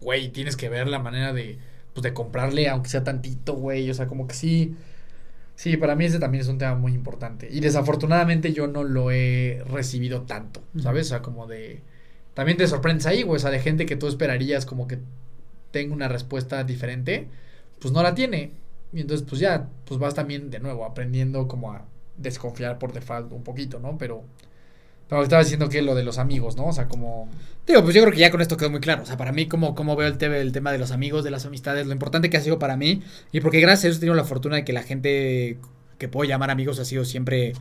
güey, 0.00 0.30
tienes 0.30 0.56
que 0.56 0.68
ver 0.68 0.88
la 0.88 0.98
manera 0.98 1.32
de, 1.32 1.58
pues, 1.92 2.02
de 2.02 2.12
comprarle, 2.12 2.68
aunque 2.68 2.88
sea 2.88 3.04
tantito, 3.04 3.54
güey, 3.54 3.88
o 3.90 3.94
sea, 3.94 4.06
como 4.08 4.26
que 4.26 4.34
sí, 4.34 4.74
sí, 5.60 5.76
para 5.76 5.94
mí 5.94 6.06
ese 6.06 6.18
también 6.18 6.40
es 6.40 6.48
un 6.48 6.56
tema 6.56 6.74
muy 6.74 6.94
importante. 6.94 7.46
Y 7.50 7.60
desafortunadamente 7.60 8.54
yo 8.54 8.66
no 8.66 8.82
lo 8.82 9.10
he 9.10 9.62
recibido 9.66 10.22
tanto, 10.22 10.62
¿sabes? 10.78 11.08
O 11.08 11.10
sea, 11.10 11.20
como 11.20 11.46
de, 11.46 11.82
también 12.32 12.56
te 12.56 12.66
sorprendes 12.66 13.04
ahí, 13.04 13.22
güey, 13.24 13.36
o 13.36 13.38
sea, 13.38 13.50
de 13.50 13.60
gente 13.60 13.84
que 13.84 13.94
tú 13.96 14.08
esperarías 14.08 14.64
como 14.64 14.88
que 14.88 15.00
tenga 15.70 15.92
una 15.94 16.08
respuesta 16.08 16.64
diferente, 16.64 17.28
pues 17.78 17.92
no 17.92 18.02
la 18.02 18.14
tiene. 18.14 18.52
Y 18.94 19.02
entonces, 19.02 19.26
pues 19.28 19.38
ya, 19.38 19.68
pues 19.84 20.00
vas 20.00 20.14
también 20.14 20.50
de 20.50 20.60
nuevo 20.60 20.86
aprendiendo 20.86 21.46
como 21.46 21.72
a 21.72 21.84
desconfiar 22.16 22.78
por 22.78 22.94
default 22.94 23.30
un 23.32 23.44
poquito, 23.44 23.80
¿no? 23.80 23.98
Pero, 23.98 24.24
pero 25.10 25.24
estaba 25.24 25.42
diciendo 25.42 25.68
que 25.68 25.82
lo 25.82 25.96
de 25.96 26.04
los 26.04 26.18
amigos, 26.18 26.56
¿no? 26.56 26.66
O 26.66 26.72
sea, 26.72 26.86
como... 26.86 27.28
Digo, 27.66 27.82
pues 27.82 27.96
yo 27.96 28.02
creo 28.02 28.12
que 28.12 28.20
ya 28.20 28.30
con 28.30 28.40
esto 28.40 28.56
quedó 28.56 28.70
muy 28.70 28.78
claro. 28.78 29.02
O 29.02 29.06
sea, 29.06 29.16
para 29.16 29.32
mí, 29.32 29.46
como, 29.48 29.74
como 29.74 29.96
veo 29.96 30.06
el, 30.06 30.18
tema 30.18 30.36
el 30.36 30.52
tema 30.52 30.70
de 30.70 30.78
los 30.78 30.92
amigos, 30.92 31.24
de 31.24 31.32
las 31.32 31.44
amistades, 31.44 31.88
lo 31.88 31.92
importante 31.92 32.30
que 32.30 32.36
ha 32.36 32.40
sido 32.40 32.60
para 32.60 32.76
mí, 32.76 33.02
y 33.32 33.40
porque 33.40 33.60
gracias 33.60 33.84
a 33.84 33.88
eso 33.88 33.96
he 33.96 34.00
tenido 34.00 34.14
la 34.14 34.24
fortuna 34.24 34.54
de 34.56 34.64
que 34.64 34.72
la 34.72 34.84
gente 34.84 35.58
que 35.98 36.08
puedo 36.08 36.28
llamar 36.28 36.52
amigos 36.52 36.78
ha 36.78 36.84
sido 36.84 37.04
siempre 37.04 37.54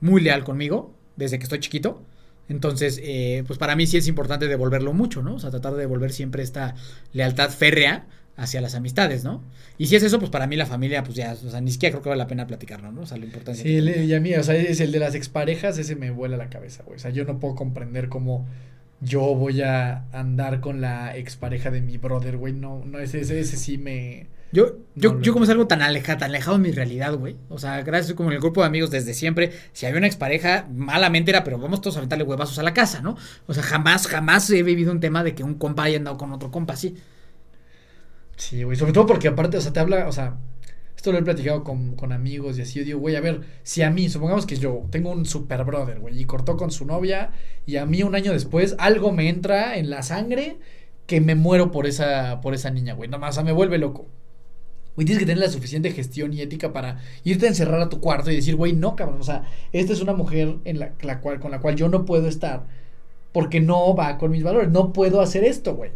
muy 0.00 0.20
leal 0.20 0.44
conmigo, 0.44 0.94
desde 1.16 1.38
que 1.38 1.42
estoy 1.42 1.58
chiquito. 1.58 2.00
Entonces, 2.48 3.00
eh, 3.02 3.42
pues 3.44 3.58
para 3.58 3.74
mí 3.74 3.88
sí 3.88 3.96
es 3.96 4.06
importante 4.06 4.46
devolverlo 4.46 4.92
mucho, 4.92 5.20
¿no? 5.20 5.34
O 5.34 5.38
sea, 5.40 5.50
tratar 5.50 5.72
de 5.72 5.80
devolver 5.80 6.12
siempre 6.12 6.44
esta 6.44 6.76
lealtad 7.12 7.50
férrea 7.50 8.06
hacia 8.36 8.60
las 8.60 8.74
amistades, 8.74 9.24
¿no? 9.24 9.42
Y 9.78 9.86
si 9.86 9.96
es 9.96 10.02
eso, 10.02 10.18
pues 10.18 10.30
para 10.30 10.46
mí 10.46 10.56
la 10.56 10.66
familia, 10.66 11.02
pues 11.04 11.16
ya, 11.16 11.32
o 11.32 11.50
sea, 11.50 11.60
ni 11.60 11.70
siquiera 11.70 11.92
creo 11.92 12.02
que 12.02 12.08
vale 12.08 12.18
la 12.18 12.26
pena 12.26 12.46
platicarlo, 12.46 12.92
¿no? 12.92 13.02
O 13.02 13.06
sea, 13.06 13.16
la 13.16 13.26
importancia. 13.26 13.62
Sí, 13.62 13.84
que 13.84 14.04
y 14.04 14.14
a 14.14 14.20
mí, 14.20 14.34
o 14.34 14.42
sea, 14.42 14.56
es 14.56 14.80
el 14.80 14.92
de 14.92 14.98
las 14.98 15.14
exparejas, 15.14 15.78
ese 15.78 15.96
me 15.96 16.10
vuela 16.10 16.36
la 16.36 16.50
cabeza, 16.50 16.82
güey. 16.84 16.96
O 16.96 17.00
sea, 17.00 17.10
yo 17.10 17.24
no 17.24 17.38
puedo 17.38 17.54
comprender 17.54 18.08
cómo 18.08 18.46
yo 19.00 19.20
voy 19.34 19.62
a 19.62 20.04
andar 20.12 20.60
con 20.60 20.80
la 20.80 21.16
expareja 21.16 21.70
de 21.70 21.82
mi 21.82 21.98
brother, 21.98 22.36
güey. 22.36 22.52
No, 22.52 22.82
no, 22.84 22.98
ese, 22.98 23.20
ese, 23.20 23.38
ese 23.40 23.56
sí 23.56 23.78
me... 23.78 24.26
Yo, 24.52 24.78
yo, 24.94 25.14
No, 25.14 25.20
yo 25.20 25.32
como 25.32 25.44
es 25.44 25.50
algo 25.50 25.66
tan 25.66 25.82
alejado, 25.82 26.18
tan 26.20 26.30
alejado 26.30 26.56
de 26.56 26.62
mi 26.62 26.70
realidad, 26.70 27.14
güey. 27.14 27.36
O 27.48 27.58
sea, 27.58 27.82
gracias 27.82 28.14
como 28.14 28.30
en 28.30 28.36
el 28.36 28.40
grupo 28.40 28.60
de 28.60 28.68
amigos 28.68 28.90
desde 28.90 29.12
siempre. 29.12 29.50
Si 29.72 29.84
había 29.84 29.98
una 29.98 30.06
expareja, 30.06 30.68
malamente 30.72 31.32
era, 31.32 31.42
pero 31.42 31.58
vamos 31.58 31.80
todos 31.80 31.96
a 31.96 31.98
aventarle 31.98 32.24
huevazos 32.24 32.58
a 32.60 32.62
la 32.62 32.72
casa, 32.72 33.02
¿no? 33.02 33.16
O 33.46 33.54
sea, 33.54 33.64
jamás, 33.64 34.06
jamás 34.06 34.48
he 34.50 34.62
vivido 34.62 34.92
un 34.92 35.00
tema 35.00 35.24
de 35.24 35.34
que 35.34 35.42
un 35.42 35.54
compa 35.54 35.84
haya 35.84 35.98
andado 35.98 36.16
con 36.16 36.30
otro 36.32 36.52
compa 36.52 36.74
así. 36.74 36.94
Sí, 38.36 38.62
güey. 38.62 38.76
Sobre 38.76 38.92
todo 38.92 39.06
porque 39.06 39.28
aparte, 39.28 39.56
o 39.56 39.60
sea, 39.60 39.72
te 39.72 39.80
habla, 39.80 40.08
o 40.08 40.12
sea, 40.12 40.38
esto 40.96 41.12
lo 41.12 41.18
he 41.18 41.22
platicado 41.22 41.64
con, 41.64 41.96
con 41.96 42.12
amigos 42.12 42.58
y 42.58 42.62
así. 42.62 42.78
Yo 42.78 42.84
digo, 42.84 42.98
güey, 43.00 43.16
a 43.16 43.20
ver, 43.20 43.42
si 43.62 43.82
a 43.82 43.90
mí, 43.90 44.08
supongamos 44.08 44.46
que 44.46 44.56
yo 44.56 44.86
tengo 44.90 45.10
un 45.10 45.26
super 45.26 45.64
brother, 45.64 46.00
güey, 46.00 46.20
y 46.20 46.24
cortó 46.24 46.56
con 46.56 46.70
su 46.70 46.86
novia, 46.86 47.32
y 47.66 47.76
a 47.76 47.86
mí 47.86 48.02
un 48.02 48.14
año 48.14 48.32
después 48.32 48.74
algo 48.78 49.12
me 49.12 49.28
entra 49.28 49.76
en 49.76 49.90
la 49.90 50.02
sangre 50.02 50.58
que 51.06 51.20
me 51.20 51.34
muero 51.34 51.70
por 51.70 51.86
esa, 51.86 52.40
por 52.40 52.54
esa 52.54 52.70
niña, 52.70 52.94
güey. 52.94 53.08
Nada 53.08 53.20
más, 53.20 53.30
o 53.30 53.34
sea, 53.34 53.44
me 53.44 53.52
vuelve 53.52 53.78
loco. 53.78 54.06
Güey, 54.96 55.06
tienes 55.06 55.20
que 55.20 55.26
tener 55.26 55.42
la 55.42 55.50
suficiente 55.50 55.90
gestión 55.90 56.32
y 56.32 56.40
ética 56.40 56.72
para 56.72 57.00
irte 57.24 57.46
a 57.46 57.48
encerrar 57.48 57.80
a 57.80 57.88
tu 57.88 58.00
cuarto 58.00 58.30
y 58.30 58.36
decir, 58.36 58.56
güey, 58.56 58.72
no, 58.72 58.94
cabrón, 58.94 59.20
o 59.20 59.24
sea, 59.24 59.42
esta 59.72 59.92
es 59.92 60.00
una 60.00 60.12
mujer 60.12 60.56
en 60.64 60.78
la, 60.78 61.20
cual, 61.20 61.40
con 61.40 61.50
la 61.50 61.60
cual 61.60 61.74
yo 61.76 61.88
no 61.88 62.04
puedo 62.04 62.28
estar 62.28 62.64
porque 63.32 63.60
no 63.60 63.96
va 63.96 64.16
con 64.18 64.30
mis 64.30 64.44
valores. 64.44 64.70
No 64.70 64.92
puedo 64.92 65.20
hacer 65.20 65.44
esto, 65.44 65.74
güey. 65.74 65.90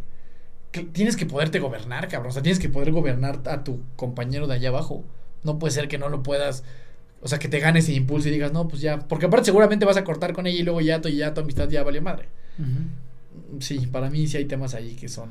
Que 0.70 0.84
Tienes 0.84 1.16
que 1.16 1.26
poderte 1.26 1.58
gobernar, 1.60 2.08
cabrón. 2.08 2.30
O 2.30 2.32
sea, 2.32 2.42
tienes 2.42 2.58
que 2.58 2.68
poder 2.68 2.92
gobernar 2.92 3.40
a 3.46 3.64
tu 3.64 3.80
compañero 3.96 4.46
de 4.46 4.54
allá 4.54 4.68
abajo. 4.68 5.04
No 5.44 5.58
puede 5.58 5.72
ser 5.72 5.88
que 5.88 5.98
no 5.98 6.08
lo 6.08 6.22
puedas, 6.22 6.64
o 7.22 7.28
sea, 7.28 7.38
que 7.38 7.48
te 7.48 7.60
gane 7.60 7.78
ese 7.78 7.92
impulso 7.94 8.28
y 8.28 8.32
digas, 8.32 8.52
no, 8.52 8.68
pues 8.68 8.82
ya, 8.82 8.98
porque 9.08 9.26
aparte 9.26 9.46
seguramente 9.46 9.84
vas 9.84 9.96
a 9.96 10.04
cortar 10.04 10.32
con 10.32 10.46
ella 10.46 10.58
y 10.58 10.62
luego 10.62 10.80
ya 10.80 11.00
tu, 11.00 11.08
ya 11.08 11.32
tu 11.34 11.40
amistad 11.40 11.68
ya 11.68 11.82
valió 11.82 12.02
madre. 12.02 12.28
Sí, 13.60 13.86
para 13.86 14.10
mí 14.10 14.26
sí 14.26 14.36
hay 14.36 14.44
temas 14.46 14.74
ahí 14.74 14.94
que 14.94 15.08
son 15.08 15.30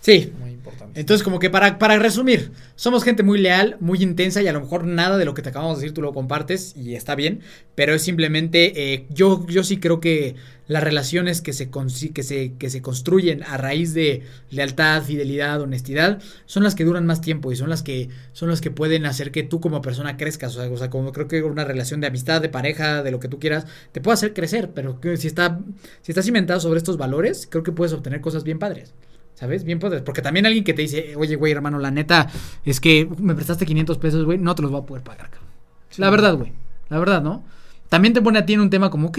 Sí. 0.00 0.32
muy 0.40 0.52
importantes. 0.52 0.98
Entonces, 0.98 1.22
como 1.22 1.38
que 1.38 1.50
para, 1.50 1.78
para 1.78 1.98
resumir, 1.98 2.52
somos 2.74 3.04
gente 3.04 3.22
muy 3.22 3.38
leal, 3.38 3.76
muy 3.80 4.02
intensa 4.02 4.42
y 4.42 4.48
a 4.48 4.52
lo 4.52 4.60
mejor 4.60 4.86
nada 4.86 5.18
de 5.18 5.26
lo 5.26 5.34
que 5.34 5.42
te 5.42 5.50
acabamos 5.50 5.76
de 5.76 5.82
decir 5.82 5.94
tú 5.94 6.00
lo 6.00 6.14
compartes 6.14 6.74
y 6.74 6.94
está 6.94 7.14
bien, 7.14 7.40
pero 7.74 7.94
es 7.94 8.02
simplemente, 8.02 8.92
eh, 8.94 9.06
yo, 9.10 9.46
yo 9.46 9.62
sí 9.62 9.76
creo 9.76 10.00
que 10.00 10.36
las 10.68 10.82
relaciones 10.82 11.42
que 11.42 11.52
se, 11.52 11.68
que, 12.14 12.22
se, 12.22 12.52
que 12.54 12.70
se 12.70 12.80
construyen 12.80 13.42
a 13.42 13.56
raíz 13.56 13.92
de 13.92 14.22
lealtad, 14.50 15.02
fidelidad, 15.02 15.60
honestidad, 15.60 16.22
son 16.46 16.62
las 16.62 16.74
que 16.74 16.84
duran 16.84 17.04
más 17.06 17.20
tiempo 17.20 17.52
y 17.52 17.56
son 17.56 17.68
las 17.68 17.82
que, 17.82 18.08
son 18.32 18.48
las 18.48 18.60
que 18.60 18.70
pueden 18.70 19.04
hacer 19.04 19.32
que 19.32 19.42
tú 19.42 19.60
como 19.60 19.82
persona 19.82 20.16
crezcas. 20.16 20.56
O 20.56 20.60
sea, 20.60 20.70
o 20.70 20.76
sea, 20.76 20.88
como 20.88 21.12
creo 21.12 21.28
que 21.28 21.42
una 21.42 21.64
relación 21.64 22.00
de 22.00 22.06
amistad, 22.06 22.40
de 22.40 22.48
pareja, 22.48 23.02
de 23.02 23.10
lo 23.10 23.18
que 23.20 23.28
tú 23.28 23.38
quieras, 23.38 23.66
te 23.92 24.00
puede 24.00 24.14
hacer 24.14 24.32
crecer, 24.32 24.70
pero 24.72 25.00
que 25.00 25.16
si 25.16 25.26
está, 25.26 25.60
si 26.02 26.12
está 26.12 26.22
cimentado 26.22 26.60
sobre 26.60 26.78
estos 26.78 26.96
valores, 26.96 27.48
creo 27.50 27.64
que 27.64 27.72
puedes 27.72 27.92
obtener 27.92 28.20
cosas 28.20 28.44
bien 28.44 28.60
padres. 28.60 28.94
¿Sabes? 29.40 29.64
Bien 29.64 29.78
padres. 29.78 30.02
Porque 30.02 30.20
también 30.22 30.44
alguien 30.46 30.62
que 30.64 30.74
te 30.74 30.82
dice, 30.82 31.14
oye, 31.16 31.34
güey, 31.36 31.50
hermano, 31.52 31.78
la 31.78 31.90
neta, 31.90 32.28
es 32.64 32.78
que 32.78 33.08
me 33.18 33.34
prestaste 33.34 33.64
500 33.66 33.98
pesos, 33.98 34.24
güey, 34.26 34.38
no 34.38 34.54
te 34.54 34.60
los 34.62 34.70
voy 34.70 34.82
a 34.82 34.84
poder 34.86 35.02
pagar, 35.02 35.30
cabrón. 35.30 35.48
La 35.96 36.10
verdad, 36.10 36.34
güey. 36.36 36.52
La 36.90 36.98
verdad, 36.98 37.22
¿no? 37.22 37.42
También 37.88 38.12
te 38.14 38.20
pone 38.22 38.38
a 38.38 38.46
ti 38.46 38.52
en 38.52 38.60
un 38.60 38.70
tema 38.70 38.90
como, 38.90 39.08
ok, 39.08 39.18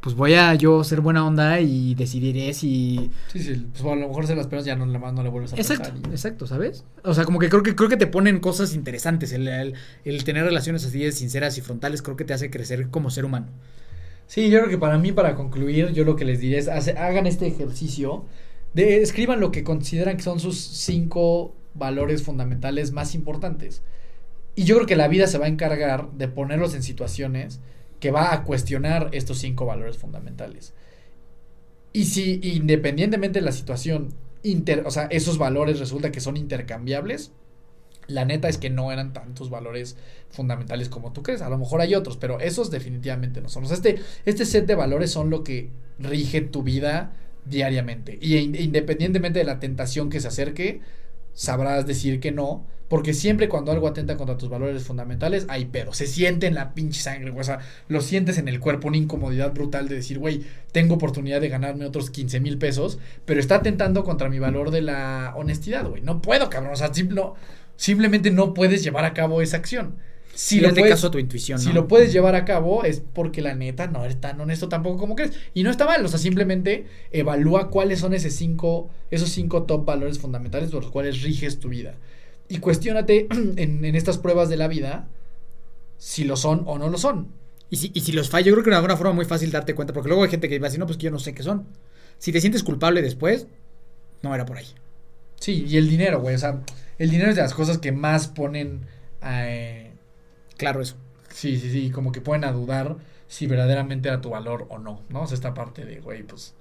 pues 0.00 0.14
voy 0.14 0.34
a 0.34 0.54
yo 0.54 0.84
ser 0.84 1.00
buena 1.00 1.26
onda 1.26 1.58
y 1.60 1.94
decidiré 1.94 2.52
si... 2.52 3.10
Sí, 3.32 3.38
sí, 3.42 3.66
pues 3.72 3.82
a 3.84 3.96
lo 3.96 4.06
mejor 4.08 4.26
se 4.26 4.36
las 4.36 4.46
penas 4.48 4.66
ya 4.66 4.76
no, 4.76 4.84
no 4.84 5.22
le 5.22 5.28
vuelves 5.30 5.54
a 5.54 5.56
Exacto, 5.56 5.90
y- 6.06 6.10
exacto, 6.10 6.46
¿sabes? 6.46 6.84
O 7.02 7.14
sea, 7.14 7.24
como 7.24 7.38
que 7.38 7.48
creo 7.48 7.62
que 7.62 7.74
creo 7.74 7.88
que 7.88 7.96
te 7.96 8.06
ponen 8.06 8.38
cosas 8.40 8.74
interesantes. 8.74 9.32
El, 9.32 9.48
el- 9.48 9.74
el 10.04 10.24
tener 10.24 10.44
relaciones 10.44 10.84
así 10.84 10.98
de 10.98 11.10
sinceras 11.12 11.56
y 11.56 11.62
frontales 11.62 12.02
creo 12.02 12.16
que 12.18 12.24
te 12.26 12.34
hace 12.34 12.50
crecer 12.50 12.88
como 12.90 13.08
ser 13.10 13.24
humano. 13.24 13.46
Sí, 14.26 14.50
yo 14.50 14.58
creo 14.58 14.70
que 14.70 14.78
para 14.78 14.98
mí, 14.98 15.12
para 15.12 15.34
concluir, 15.34 15.92
yo 15.92 16.04
lo 16.04 16.16
que 16.16 16.26
les 16.26 16.38
diré 16.38 16.58
es 16.58 16.68
hace- 16.68 16.98
hagan 16.98 17.26
este 17.26 17.46
ejercicio 17.46 18.26
escriban 18.74 19.40
lo 19.40 19.50
que 19.50 19.64
consideran 19.64 20.16
que 20.16 20.22
son 20.22 20.40
sus 20.40 20.58
cinco 20.58 21.54
valores 21.74 22.22
fundamentales 22.22 22.92
más 22.92 23.14
importantes. 23.14 23.82
Y 24.56 24.64
yo 24.64 24.76
creo 24.76 24.86
que 24.86 24.96
la 24.96 25.08
vida 25.08 25.26
se 25.26 25.38
va 25.38 25.46
a 25.46 25.48
encargar 25.48 26.12
de 26.12 26.28
ponerlos 26.28 26.74
en 26.74 26.82
situaciones 26.82 27.60
que 28.00 28.10
va 28.10 28.32
a 28.32 28.44
cuestionar 28.44 29.08
estos 29.12 29.38
cinco 29.38 29.66
valores 29.66 29.98
fundamentales. 29.98 30.74
Y 31.92 32.06
si 32.06 32.40
independientemente 32.42 33.40
de 33.40 33.44
la 33.44 33.52
situación, 33.52 34.14
inter- 34.42 34.84
o 34.86 34.90
sea, 34.90 35.04
esos 35.04 35.38
valores 35.38 35.78
resulta 35.78 36.12
que 36.12 36.20
son 36.20 36.36
intercambiables, 36.36 37.32
la 38.06 38.24
neta 38.24 38.48
es 38.48 38.58
que 38.58 38.68
no 38.68 38.92
eran 38.92 39.12
tantos 39.12 39.48
valores 39.48 39.96
fundamentales 40.30 40.88
como 40.88 41.12
tú 41.12 41.22
crees. 41.22 41.40
A 41.40 41.48
lo 41.48 41.56
mejor 41.56 41.80
hay 41.80 41.94
otros, 41.94 42.16
pero 42.16 42.38
esos 42.40 42.70
definitivamente 42.70 43.40
no 43.40 43.48
son. 43.48 43.64
O 43.64 43.66
sea, 43.66 43.76
este, 43.76 44.00
este 44.26 44.44
set 44.44 44.66
de 44.66 44.74
valores 44.74 45.10
son 45.10 45.30
lo 45.30 45.42
que 45.42 45.70
rige 45.98 46.42
tu 46.42 46.62
vida 46.62 47.16
diariamente. 47.44 48.18
Y 48.20 48.36
in- 48.36 48.54
independientemente 48.54 49.38
de 49.38 49.44
la 49.44 49.60
tentación 49.60 50.10
que 50.10 50.20
se 50.20 50.28
acerque, 50.28 50.80
sabrás 51.32 51.86
decir 51.86 52.20
que 52.20 52.32
no. 52.32 52.66
Porque 52.88 53.14
siempre 53.14 53.48
cuando 53.48 53.72
algo 53.72 53.88
atenta 53.88 54.16
contra 54.18 54.36
tus 54.36 54.50
valores 54.50 54.84
fundamentales, 54.84 55.46
hay 55.48 55.64
pedo. 55.64 55.94
Se 55.94 56.06
siente 56.06 56.46
en 56.46 56.54
la 56.54 56.74
pinche 56.74 57.00
sangre. 57.00 57.30
O 57.34 57.42
sea, 57.42 57.58
lo 57.88 58.00
sientes 58.02 58.36
en 58.38 58.46
el 58.46 58.60
cuerpo, 58.60 58.88
una 58.88 58.98
incomodidad 58.98 59.52
brutal 59.54 59.88
de 59.88 59.96
decir, 59.96 60.18
güey, 60.18 60.42
tengo 60.70 60.94
oportunidad 60.94 61.40
de 61.40 61.48
ganarme 61.48 61.86
otros 61.86 62.10
15 62.10 62.40
mil 62.40 62.58
pesos, 62.58 62.98
pero 63.24 63.40
está 63.40 63.56
atentando 63.56 64.04
contra 64.04 64.28
mi 64.28 64.38
valor 64.38 64.70
de 64.70 64.82
la 64.82 65.32
honestidad, 65.34 65.88
güey. 65.88 66.02
No 66.02 66.20
puedo, 66.20 66.50
cabrón. 66.50 66.74
O 66.74 66.76
sea, 66.76 66.90
simplemente 67.76 68.30
no 68.30 68.54
puedes 68.54 68.84
llevar 68.84 69.04
a 69.06 69.14
cabo 69.14 69.40
esa 69.40 69.56
acción. 69.56 69.96
Si 70.34 70.60
le 70.60 70.72
puedes, 70.72 70.90
caso 70.90 71.06
a 71.08 71.10
tu 71.10 71.18
intuición, 71.18 71.58
si 71.58 71.68
¿no? 71.68 71.74
lo 71.74 71.88
puedes 71.88 72.12
llevar 72.12 72.34
a 72.34 72.44
cabo 72.44 72.84
es 72.84 73.00
porque 73.12 73.40
la 73.42 73.54
neta 73.54 73.86
no 73.86 74.04
eres 74.04 74.20
tan 74.20 74.40
honesto 74.40 74.68
tampoco 74.68 74.98
como 74.98 75.14
crees. 75.16 75.32
Y 75.54 75.62
no 75.62 75.70
está 75.70 75.86
mal, 75.86 76.04
o 76.04 76.08
sea, 76.08 76.18
simplemente 76.18 76.86
evalúa 77.12 77.70
cuáles 77.70 78.00
son 78.00 78.14
esos 78.14 78.32
cinco, 78.32 78.90
esos 79.10 79.30
cinco 79.30 79.62
top 79.64 79.84
valores 79.84 80.18
fundamentales 80.18 80.70
por 80.70 80.82
los 80.82 80.90
cuales 80.92 81.22
riges 81.22 81.60
tu 81.60 81.68
vida. 81.68 81.94
Y 82.48 82.58
cuestiónate 82.58 83.28
en, 83.56 83.84
en 83.84 83.94
estas 83.94 84.18
pruebas 84.18 84.48
de 84.48 84.56
la 84.56 84.68
vida 84.68 85.08
si 85.98 86.24
lo 86.24 86.36
son 86.36 86.62
o 86.66 86.78
no 86.78 86.88
lo 86.88 86.98
son. 86.98 87.28
Y 87.70 87.76
si, 87.76 87.90
y 87.94 88.00
si 88.00 88.12
los 88.12 88.28
falla, 88.30 88.46
yo 88.46 88.52
creo 88.52 88.64
que 88.64 88.70
de 88.70 88.76
alguna 88.76 88.96
forma 88.96 89.12
muy 89.12 89.24
fácil 89.24 89.50
darte 89.50 89.74
cuenta, 89.74 89.92
porque 89.92 90.08
luego 90.08 90.22
hay 90.24 90.30
gente 90.30 90.48
que 90.48 90.58
va 90.58 90.66
a 90.66 90.68
decir, 90.68 90.80
no, 90.80 90.86
pues 90.86 90.98
que 90.98 91.04
yo 91.04 91.10
no 91.10 91.18
sé 91.18 91.34
qué 91.34 91.42
son. 91.42 91.66
Si 92.18 92.30
te 92.32 92.40
sientes 92.40 92.62
culpable 92.62 93.02
después, 93.02 93.46
no 94.22 94.34
era 94.34 94.46
por 94.46 94.58
ahí. 94.58 94.66
Sí, 95.40 95.64
y 95.68 95.76
el 95.76 95.88
dinero, 95.88 96.20
güey. 96.20 96.34
O 96.34 96.38
sea, 96.38 96.60
el 96.98 97.10
dinero 97.10 97.30
es 97.30 97.36
de 97.36 97.42
las 97.42 97.54
cosas 97.54 97.78
que 97.78 97.92
más 97.92 98.28
ponen. 98.28 98.82
eh, 99.22 99.83
Claro, 100.56 100.80
eso. 100.80 100.96
sí, 101.28 101.58
sí, 101.58 101.70
sí, 101.70 101.90
como 101.90 102.12
que 102.12 102.20
ponen 102.20 102.44
a 102.44 102.52
dudar 102.52 102.96
si 103.26 103.46
verdaderamente 103.46 104.08
era 104.08 104.20
tu 104.20 104.30
valor 104.30 104.66
o 104.70 104.78
no, 104.78 105.02
¿no? 105.08 105.22
O 105.22 105.26
sea, 105.26 105.34
esta 105.34 105.54
parte 105.54 105.84
de, 105.84 106.00
güey, 106.00 106.22
pues, 106.22 106.54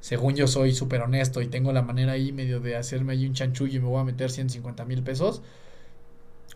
según 0.00 0.34
yo 0.36 0.46
soy 0.46 0.74
súper 0.74 1.02
honesto 1.02 1.40
y 1.42 1.48
tengo 1.48 1.72
la 1.72 1.82
manera 1.82 2.12
ahí 2.12 2.32
medio 2.32 2.60
de 2.60 2.76
hacerme 2.76 3.12
ahí 3.14 3.26
un 3.26 3.34
chanchullo 3.34 3.76
y 3.78 3.80
me 3.80 3.88
voy 3.88 4.00
a 4.00 4.04
meter 4.04 4.30
150 4.30 4.84
mil 4.84 5.02
pesos. 5.02 5.42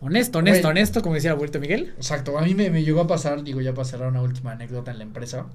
Honesto, 0.01 0.37
honesto, 0.39 0.67
Güey. 0.67 0.71
honesto, 0.71 1.01
como 1.01 1.15
decía 1.15 1.31
el 1.31 1.35
abuelito 1.35 1.59
Miguel. 1.59 1.95
Exacto, 1.95 2.37
a 2.37 2.43
mí 2.43 2.53
me, 2.53 2.69
me 2.69 2.83
llegó 2.83 3.01
a 3.01 3.07
pasar, 3.07 3.41
digo, 3.43 3.59
ya 3.61 3.73
para 3.73 3.85
cerrar 3.85 4.09
una 4.09 4.21
última 4.21 4.51
anécdota 4.51 4.91
en 4.91 4.97
la 4.99 5.03
empresa. 5.05 5.47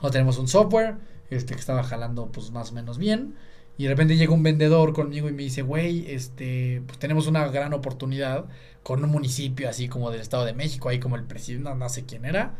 O 0.00 0.10
tenemos 0.10 0.38
un 0.38 0.48
software, 0.48 0.96
este, 1.30 1.54
que 1.54 1.60
estaba 1.60 1.82
jalando, 1.82 2.26
pues, 2.32 2.50
más 2.50 2.70
o 2.70 2.74
menos 2.74 2.98
bien. 2.98 3.34
Y 3.80 3.84
de 3.84 3.88
repente 3.88 4.18
llega 4.18 4.34
un 4.34 4.42
vendedor 4.42 4.92
conmigo 4.92 5.30
y 5.30 5.32
me 5.32 5.42
dice, 5.42 5.62
güey, 5.62 6.04
este, 6.12 6.82
pues 6.86 6.98
tenemos 6.98 7.26
una 7.26 7.48
gran 7.48 7.72
oportunidad 7.72 8.44
con 8.82 9.02
un 9.02 9.08
municipio 9.08 9.70
así 9.70 9.88
como 9.88 10.10
del 10.10 10.20
Estado 10.20 10.44
de 10.44 10.52
México, 10.52 10.90
ahí 10.90 11.00
como 11.00 11.16
el 11.16 11.24
presidente, 11.24 11.74
no, 11.74 11.88
sé 11.88 12.04
quién 12.04 12.26
era, 12.26 12.56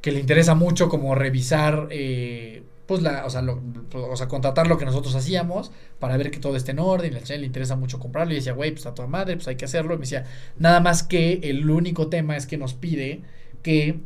que 0.00 0.10
le 0.10 0.18
interesa 0.18 0.56
mucho 0.56 0.88
como 0.88 1.14
revisar, 1.14 1.86
eh, 1.92 2.64
pues 2.86 3.02
la, 3.02 3.24
o 3.24 3.30
sea, 3.30 3.44
o 3.92 4.16
sea, 4.16 4.26
contratar 4.26 4.66
lo 4.66 4.78
que 4.78 4.84
nosotros 4.84 5.14
hacíamos 5.14 5.70
para 6.00 6.16
ver 6.16 6.32
que 6.32 6.40
todo 6.40 6.56
esté 6.56 6.72
en 6.72 6.80
orden, 6.80 7.16
chavo 7.22 7.38
le 7.38 7.46
interesa 7.46 7.76
mucho 7.76 8.00
comprarlo 8.00 8.32
y 8.32 8.36
decía, 8.38 8.52
güey, 8.52 8.72
pues 8.72 8.84
a 8.86 8.94
toda 8.96 9.06
madre, 9.06 9.36
pues 9.36 9.46
hay 9.46 9.54
que 9.54 9.64
hacerlo, 9.64 9.94
y 9.94 9.98
me 9.98 10.06
decía, 10.06 10.24
nada 10.58 10.80
más 10.80 11.04
que 11.04 11.34
el 11.44 11.70
único 11.70 12.08
tema 12.08 12.36
es 12.36 12.48
que 12.48 12.58
nos 12.58 12.74
pide 12.74 13.22
que 13.62 14.00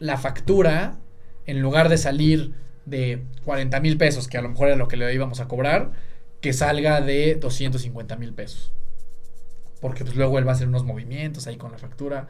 la 0.00 0.16
factura, 0.16 0.98
en 1.46 1.60
lugar 1.60 1.88
de 1.88 1.96
salir 1.96 2.54
de 2.84 3.22
40 3.44 3.80
mil 3.80 3.96
pesos, 3.96 4.28
que 4.28 4.38
a 4.38 4.42
lo 4.42 4.48
mejor 4.48 4.68
era 4.68 4.76
lo 4.76 4.88
que 4.88 4.96
le 4.96 5.12
íbamos 5.14 5.40
a 5.40 5.48
cobrar, 5.48 5.92
que 6.40 6.52
salga 6.52 7.00
de 7.00 7.36
250 7.36 8.16
mil 8.16 8.32
pesos. 8.32 8.72
Porque 9.80 10.04
pues 10.04 10.16
luego 10.16 10.38
él 10.38 10.46
va 10.46 10.52
a 10.52 10.54
hacer 10.54 10.68
unos 10.68 10.84
movimientos 10.84 11.46
ahí 11.46 11.56
con 11.56 11.72
la 11.72 11.78
factura. 11.78 12.28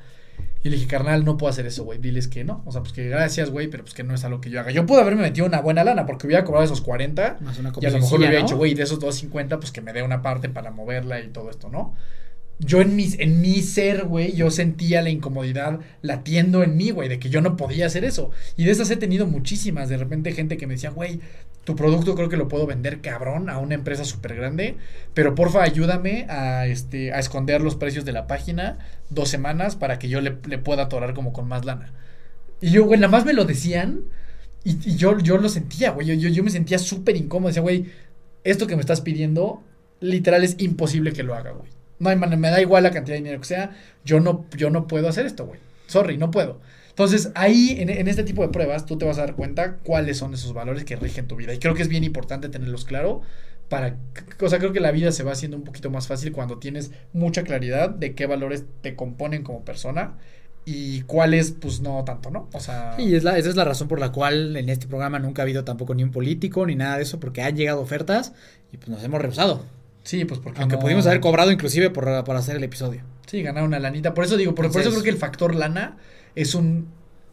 Y 0.62 0.70
le 0.70 0.76
dije, 0.76 0.88
carnal, 0.88 1.24
no 1.24 1.36
puedo 1.36 1.50
hacer 1.50 1.66
eso, 1.66 1.84
güey. 1.84 1.98
Diles 1.98 2.28
que 2.28 2.44
no. 2.44 2.62
O 2.64 2.72
sea, 2.72 2.80
pues 2.80 2.92
que 2.92 3.08
gracias, 3.08 3.50
güey, 3.50 3.68
pero 3.68 3.82
pues 3.84 3.94
que 3.94 4.04
no 4.04 4.14
es 4.14 4.24
algo 4.24 4.40
que 4.40 4.48
yo 4.48 4.60
haga. 4.60 4.70
Yo 4.70 4.86
pude 4.86 5.00
haberme 5.00 5.22
metido 5.22 5.46
una 5.46 5.60
buena 5.60 5.84
lana 5.84 6.06
porque 6.06 6.26
hubiera 6.26 6.44
cobrado 6.44 6.64
esos 6.64 6.80
40 6.80 7.38
Más 7.40 7.58
una 7.58 7.72
y 7.80 7.86
a 7.86 7.90
lo 7.90 7.98
mejor 7.98 8.20
le 8.20 8.26
hubiera 8.26 8.40
¿no? 8.40 8.46
dicho, 8.46 8.56
güey, 8.56 8.74
de 8.74 8.82
esos 8.84 9.00
250, 9.00 9.58
pues 9.58 9.72
que 9.72 9.80
me 9.80 9.92
dé 9.92 10.02
una 10.02 10.22
parte 10.22 10.48
para 10.48 10.70
moverla 10.70 11.20
y 11.20 11.28
todo 11.28 11.50
esto, 11.50 11.68
¿no? 11.68 11.94
Yo 12.64 12.80
en 12.80 12.94
mi, 12.94 13.08
en 13.18 13.40
mi 13.40 13.60
ser, 13.60 14.04
güey, 14.04 14.34
yo 14.34 14.48
sentía 14.52 15.02
la 15.02 15.10
incomodidad 15.10 15.80
latiendo 16.00 16.62
en 16.62 16.76
mí, 16.76 16.90
güey, 16.92 17.08
de 17.08 17.18
que 17.18 17.28
yo 17.28 17.40
no 17.40 17.56
podía 17.56 17.86
hacer 17.86 18.04
eso. 18.04 18.30
Y 18.56 18.64
de 18.64 18.70
esas 18.70 18.88
he 18.90 18.96
tenido 18.96 19.26
muchísimas. 19.26 19.88
De 19.88 19.96
repente 19.96 20.30
gente 20.32 20.56
que 20.56 20.68
me 20.68 20.74
decía, 20.74 20.90
güey, 20.90 21.20
tu 21.64 21.74
producto 21.74 22.14
creo 22.14 22.28
que 22.28 22.36
lo 22.36 22.46
puedo 22.46 22.66
vender 22.66 23.00
cabrón 23.00 23.50
a 23.50 23.58
una 23.58 23.74
empresa 23.74 24.04
súper 24.04 24.36
grande, 24.36 24.76
pero 25.12 25.34
porfa 25.34 25.62
ayúdame 25.64 26.26
a, 26.28 26.66
este, 26.66 27.12
a 27.12 27.18
esconder 27.18 27.60
los 27.62 27.74
precios 27.74 28.04
de 28.04 28.12
la 28.12 28.28
página 28.28 28.78
dos 29.10 29.28
semanas 29.28 29.74
para 29.74 29.98
que 29.98 30.08
yo 30.08 30.20
le, 30.20 30.38
le 30.46 30.58
pueda 30.58 30.84
atorar 30.84 31.14
como 31.14 31.32
con 31.32 31.48
más 31.48 31.64
lana. 31.64 31.92
Y 32.60 32.70
yo, 32.70 32.84
güey, 32.84 33.00
nada 33.00 33.10
más 33.10 33.24
me 33.24 33.32
lo 33.32 33.44
decían 33.44 34.04
y, 34.64 34.78
y 34.88 34.96
yo, 34.96 35.18
yo 35.18 35.36
lo 35.38 35.48
sentía, 35.48 35.90
güey. 35.90 36.06
Yo, 36.06 36.14
yo, 36.14 36.28
yo 36.28 36.44
me 36.44 36.50
sentía 36.50 36.78
súper 36.78 37.16
incómodo. 37.16 37.48
Decía, 37.48 37.62
güey, 37.62 37.86
esto 38.44 38.66
que 38.68 38.76
me 38.76 38.80
estás 38.82 39.00
pidiendo, 39.00 39.62
literal 40.00 40.44
es 40.44 40.56
imposible 40.58 41.12
que 41.12 41.24
lo 41.24 41.34
haga, 41.34 41.52
güey. 41.52 41.70
No 42.02 42.08
hay 42.08 42.16
me 42.16 42.50
da 42.50 42.60
igual 42.60 42.82
la 42.82 42.90
cantidad 42.90 43.14
de 43.14 43.22
dinero 43.22 43.40
que 43.40 43.46
sea. 43.46 43.76
Yo 44.04 44.18
no, 44.18 44.44
yo 44.56 44.70
no 44.70 44.88
puedo 44.88 45.08
hacer 45.08 45.24
esto, 45.24 45.46
güey. 45.46 45.60
Sorry, 45.86 46.18
no 46.18 46.32
puedo. 46.32 46.60
Entonces, 46.88 47.30
ahí, 47.36 47.76
en, 47.78 48.08
este 48.08 48.24
tipo 48.24 48.42
de 48.42 48.48
pruebas, 48.48 48.86
tú 48.86 48.98
te 48.98 49.06
vas 49.06 49.18
a 49.18 49.22
dar 49.22 49.36
cuenta 49.36 49.76
cuáles 49.84 50.18
son 50.18 50.34
esos 50.34 50.52
valores 50.52 50.84
que 50.84 50.96
rigen 50.96 51.28
tu 51.28 51.36
vida. 51.36 51.54
Y 51.54 51.58
creo 51.58 51.74
que 51.74 51.82
es 51.82 51.88
bien 51.88 52.02
importante 52.02 52.48
tenerlos 52.48 52.84
claro 52.84 53.22
para, 53.68 53.96
o 54.40 54.48
sea, 54.48 54.58
creo 54.58 54.72
que 54.72 54.80
la 54.80 54.90
vida 54.90 55.12
se 55.12 55.22
va 55.22 55.32
haciendo 55.32 55.56
un 55.56 55.62
poquito 55.62 55.90
más 55.90 56.08
fácil 56.08 56.32
cuando 56.32 56.58
tienes 56.58 56.90
mucha 57.12 57.44
claridad 57.44 57.88
de 57.88 58.14
qué 58.14 58.26
valores 58.26 58.64
te 58.82 58.96
componen 58.96 59.44
como 59.44 59.64
persona 59.64 60.18
y 60.64 61.02
cuáles, 61.02 61.52
pues 61.52 61.80
no 61.80 62.04
tanto, 62.04 62.30
¿no? 62.30 62.48
O 62.52 62.60
sea, 62.60 62.96
Y 62.98 63.14
esa 63.14 63.38
es 63.38 63.56
la 63.56 63.64
razón 63.64 63.88
por 63.88 64.00
la 64.00 64.12
cual 64.12 64.56
en 64.56 64.68
este 64.68 64.88
programa 64.88 65.18
nunca 65.18 65.42
ha 65.42 65.44
habido 65.44 65.64
tampoco 65.64 65.94
ni 65.94 66.02
un 66.02 66.10
político 66.10 66.66
ni 66.66 66.74
nada 66.74 66.96
de 66.96 67.04
eso, 67.04 67.20
porque 67.20 67.42
han 67.42 67.56
llegado 67.56 67.80
ofertas 67.80 68.34
y 68.72 68.76
pues 68.76 68.88
nos 68.88 69.02
hemos 69.02 69.22
rehusado. 69.22 69.64
Sí, 70.02 70.24
pues 70.24 70.40
porque 70.40 70.60
Aunque 70.60 70.76
no- 70.76 70.82
pudimos 70.82 71.06
haber 71.06 71.20
cobrado 71.20 71.50
inclusive 71.52 71.90
por, 71.90 72.24
por 72.24 72.36
hacer 72.36 72.56
el 72.56 72.64
episodio. 72.64 73.02
Sí, 73.26 73.42
ganar 73.42 73.64
una 73.64 73.78
lanita. 73.78 74.14
Por 74.14 74.24
eso 74.24 74.36
digo, 74.36 74.54
por, 74.54 74.70
por 74.70 74.80
eso 74.80 74.90
creo 74.90 75.02
que 75.02 75.10
el 75.10 75.16
factor 75.16 75.54
lana 75.54 75.96
es 76.34 76.54
un 76.54 76.88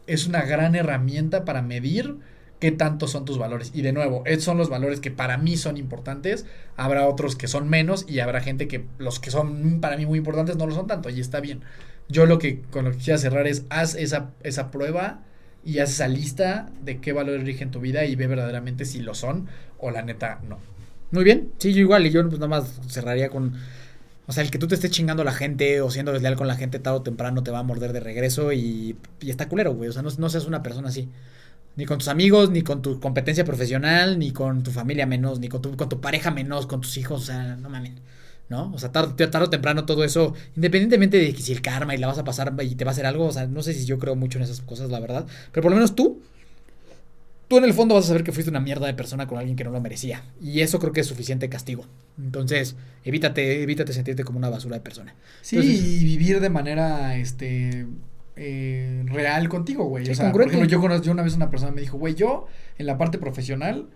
es 0.06 0.26
una 0.26 0.42
gran 0.42 0.74
herramienta 0.74 1.44
para 1.44 1.62
medir 1.62 2.16
qué 2.58 2.72
tantos 2.72 3.12
son 3.12 3.24
tus 3.24 3.38
valores. 3.38 3.70
Y 3.74 3.82
de 3.82 3.92
nuevo, 3.92 4.22
esos 4.26 4.44
son 4.44 4.58
los 4.58 4.68
valores 4.68 4.98
que 5.00 5.10
para 5.10 5.38
mí 5.38 5.56
son 5.56 5.76
importantes. 5.76 6.46
Habrá 6.76 7.06
otros 7.06 7.36
que 7.36 7.46
son 7.48 7.68
menos 7.68 8.04
y 8.08 8.18
habrá 8.20 8.40
gente 8.40 8.66
que 8.66 8.84
los 8.98 9.20
que 9.20 9.30
son 9.30 9.80
para 9.80 9.96
mí 9.96 10.06
muy 10.06 10.18
importantes 10.18 10.56
no 10.56 10.66
lo 10.66 10.74
son 10.74 10.86
tanto 10.86 11.10
y 11.10 11.20
está 11.20 11.40
bien. 11.40 11.60
Yo 12.08 12.26
lo 12.26 12.38
que 12.38 12.60
con 12.70 12.84
lo 12.86 12.90
que 12.90 12.96
quisiera 12.98 13.18
cerrar 13.18 13.46
es 13.46 13.64
haz 13.70 13.94
esa, 13.94 14.30
esa 14.42 14.70
prueba 14.72 15.20
y 15.64 15.78
haz 15.78 15.90
esa 15.90 16.08
lista 16.08 16.70
de 16.82 16.98
qué 17.00 17.12
valores 17.12 17.44
rigen 17.44 17.70
tu 17.70 17.78
vida 17.80 18.04
y 18.04 18.16
ve 18.16 18.26
verdaderamente 18.26 18.84
si 18.86 18.98
lo 19.00 19.14
son 19.14 19.46
o 19.78 19.90
la 19.92 20.02
neta 20.02 20.40
no. 20.48 20.58
Muy 21.10 21.24
bien, 21.24 21.52
sí, 21.58 21.72
yo 21.72 21.80
igual, 21.80 22.06
y 22.06 22.10
yo 22.10 22.22
pues 22.28 22.38
nada 22.38 22.48
más 22.48 22.80
cerraría 22.88 23.30
con, 23.30 23.54
o 24.26 24.32
sea, 24.32 24.44
el 24.44 24.50
que 24.50 24.58
tú 24.58 24.68
te 24.68 24.76
estés 24.76 24.92
chingando 24.92 25.22
a 25.22 25.24
la 25.24 25.32
gente 25.32 25.80
o 25.80 25.90
siendo 25.90 26.12
desleal 26.12 26.36
con 26.36 26.46
la 26.46 26.56
gente 26.56 26.78
tarde 26.78 26.98
o 26.98 27.02
temprano 27.02 27.42
te 27.42 27.50
va 27.50 27.60
a 27.60 27.62
morder 27.64 27.92
de 27.92 28.00
regreso 28.00 28.52
y, 28.52 28.96
y 29.20 29.30
está 29.30 29.48
culero, 29.48 29.74
güey, 29.74 29.90
o 29.90 29.92
sea, 29.92 30.02
no, 30.02 30.10
no 30.18 30.30
seas 30.30 30.46
una 30.46 30.62
persona 30.62 30.88
así. 30.88 31.08
Ni 31.76 31.86
con 31.86 31.98
tus 31.98 32.08
amigos, 32.08 32.50
ni 32.50 32.62
con 32.62 32.82
tu 32.82 33.00
competencia 33.00 33.44
profesional, 33.44 34.18
ni 34.18 34.32
con 34.32 34.62
tu 34.62 34.70
familia 34.72 35.06
menos, 35.06 35.40
ni 35.40 35.48
con 35.48 35.62
tu, 35.62 35.76
con 35.76 35.88
tu 35.88 36.00
pareja 36.00 36.30
menos, 36.30 36.66
con 36.66 36.80
tus 36.82 36.96
hijos, 36.98 37.22
o 37.22 37.26
sea, 37.26 37.56
no 37.56 37.70
mames. 37.70 37.92
¿No? 38.48 38.72
O 38.72 38.78
sea, 38.78 38.92
tarde, 38.92 39.28
tarde 39.28 39.46
o 39.46 39.50
temprano 39.50 39.86
todo 39.86 40.04
eso, 40.04 40.34
independientemente 40.56 41.18
de 41.18 41.32
que 41.34 41.40
si 41.42 41.52
el 41.52 41.62
karma 41.62 41.94
y 41.94 41.98
la 41.98 42.08
vas 42.08 42.18
a 42.18 42.24
pasar 42.24 42.52
y 42.62 42.74
te 42.74 42.84
va 42.84 42.90
a 42.90 42.92
hacer 42.92 43.06
algo, 43.06 43.26
o 43.26 43.32
sea, 43.32 43.46
no 43.46 43.62
sé 43.62 43.74
si 43.74 43.86
yo 43.86 43.98
creo 44.00 44.16
mucho 44.16 44.38
en 44.38 44.44
esas 44.44 44.60
cosas, 44.60 44.90
la 44.90 44.98
verdad, 45.00 45.26
pero 45.52 45.62
por 45.62 45.70
lo 45.70 45.76
menos 45.76 45.94
tú, 45.94 46.20
tú 47.50 47.58
en 47.58 47.64
el 47.64 47.74
fondo 47.74 47.96
vas 47.96 48.04
a 48.04 48.08
saber 48.08 48.22
que 48.22 48.30
fuiste 48.30 48.48
una 48.48 48.60
mierda 48.60 48.86
de 48.86 48.94
persona 48.94 49.26
con 49.26 49.36
alguien 49.36 49.56
que 49.56 49.64
no 49.64 49.72
lo 49.72 49.80
merecía. 49.80 50.22
Y 50.40 50.60
eso 50.60 50.78
creo 50.78 50.92
que 50.92 51.00
es 51.00 51.06
suficiente 51.08 51.48
castigo. 51.48 51.84
Entonces, 52.16 52.76
evítate, 53.04 53.64
evítate 53.64 53.92
sentirte 53.92 54.22
como 54.22 54.38
una 54.38 54.48
basura 54.48 54.76
de 54.76 54.82
persona. 54.82 55.16
Sí, 55.42 55.56
Entonces- 55.56 55.84
y 55.84 56.04
vivir 56.04 56.38
de 56.40 56.48
manera 56.48 57.16
este 57.16 57.86
eh, 58.36 59.02
real 59.06 59.48
contigo, 59.48 59.84
güey. 59.86 60.06
Sí, 60.06 60.12
o 60.12 60.14
sea, 60.14 60.26
por 60.26 60.42
congruente. 60.42 60.54
ejemplo, 60.58 60.70
yo 60.70 60.80
conocí 60.80 61.06
yo 61.06 61.12
una 61.12 61.24
vez 61.24 61.34
una 61.34 61.50
persona 61.50 61.72
me 61.72 61.80
dijo, 61.80 61.98
güey, 61.98 62.14
yo 62.14 62.46
en 62.78 62.86
la 62.86 62.96
parte 62.96 63.18
profesional, 63.18 63.88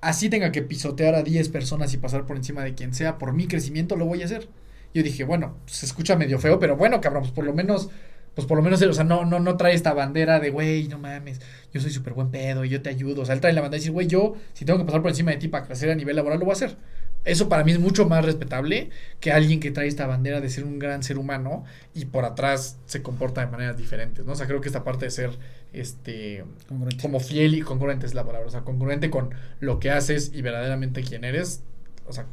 así 0.00 0.28
tenga 0.28 0.50
que 0.50 0.60
pisotear 0.62 1.14
a 1.14 1.22
10 1.22 1.48
personas 1.50 1.94
y 1.94 1.98
pasar 1.98 2.26
por 2.26 2.36
encima 2.36 2.64
de 2.64 2.74
quien 2.74 2.92
sea 2.92 3.18
por 3.18 3.32
mi 3.32 3.46
crecimiento, 3.46 3.94
lo 3.94 4.04
voy 4.06 4.22
a 4.22 4.24
hacer. 4.24 4.48
Yo 4.92 5.04
dije, 5.04 5.22
bueno, 5.22 5.56
se 5.66 5.86
escucha 5.86 6.16
medio 6.16 6.40
feo, 6.40 6.58
pero 6.58 6.76
bueno, 6.76 7.00
cabrón, 7.00 7.22
pues 7.22 7.32
por 7.32 7.44
lo 7.44 7.54
menos, 7.54 7.88
pues 8.34 8.46
por 8.46 8.56
lo 8.56 8.62
menos, 8.62 8.82
o 8.82 8.92
sea, 8.92 9.04
no, 9.04 9.24
no, 9.24 9.40
no 9.40 9.56
trae 9.56 9.74
esta 9.74 9.92
bandera 9.92 10.40
de, 10.40 10.50
güey, 10.50 10.88
no 10.88 10.98
mames, 10.98 11.40
yo 11.72 11.80
soy 11.80 11.90
súper 11.90 12.12
buen 12.14 12.30
pedo 12.30 12.64
y 12.64 12.68
yo 12.68 12.82
te 12.82 12.90
ayudo. 12.90 13.22
O 13.22 13.24
sea, 13.24 13.34
él 13.34 13.40
trae 13.40 13.52
la 13.52 13.60
bandera 13.60 13.78
y 13.78 13.80
decir, 13.80 13.92
güey, 13.92 14.06
yo, 14.06 14.34
si 14.54 14.64
tengo 14.64 14.78
que 14.78 14.84
pasar 14.84 15.02
por 15.02 15.10
encima 15.10 15.30
de 15.30 15.36
ti 15.38 15.48
para 15.48 15.66
crecer 15.66 15.90
a 15.90 15.94
nivel 15.94 16.16
laboral, 16.16 16.38
lo 16.38 16.44
voy 16.46 16.52
a 16.52 16.56
hacer. 16.56 16.76
Eso 17.24 17.48
para 17.48 17.64
mí 17.64 17.72
es 17.72 17.78
mucho 17.78 18.06
más 18.06 18.22
respetable 18.22 18.90
que 19.18 19.32
alguien 19.32 19.58
que 19.58 19.70
trae 19.70 19.86
esta 19.86 20.06
bandera 20.06 20.42
de 20.42 20.50
ser 20.50 20.64
un 20.64 20.78
gran 20.78 21.02
ser 21.02 21.16
humano 21.16 21.64
y 21.94 22.04
por 22.04 22.26
atrás 22.26 22.76
se 22.84 23.00
comporta 23.00 23.40
de 23.40 23.50
maneras 23.50 23.78
diferentes, 23.78 24.26
¿no? 24.26 24.32
O 24.32 24.36
sea, 24.36 24.46
creo 24.46 24.60
que 24.60 24.68
esta 24.68 24.84
parte 24.84 25.06
de 25.06 25.10
ser, 25.10 25.30
este, 25.72 26.44
Congruente. 26.68 27.00
como 27.00 27.20
fiel 27.20 27.54
y 27.54 27.62
congruente 27.62 28.04
es 28.04 28.12
la 28.12 28.24
palabra, 28.24 28.46
o 28.46 28.50
sea, 28.50 28.60
congruente 28.60 29.08
con 29.08 29.30
lo 29.60 29.80
que 29.80 29.90
haces 29.90 30.32
y 30.34 30.42
verdaderamente 30.42 31.02
quién 31.02 31.24
eres, 31.24 31.62
o 32.06 32.12
sea, 32.12 32.26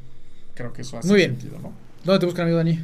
creo 0.56 0.74
que 0.74 0.82
eso 0.82 0.97
hace 0.97 1.08
Muy 1.08 1.18
bien. 1.18 1.39
sentido, 1.39 1.58
¿no? 1.60 1.72
¿Dónde 2.04 2.20
te 2.20 2.26
buscan, 2.26 2.43
amigo 2.43 2.58
Dani? 2.58 2.80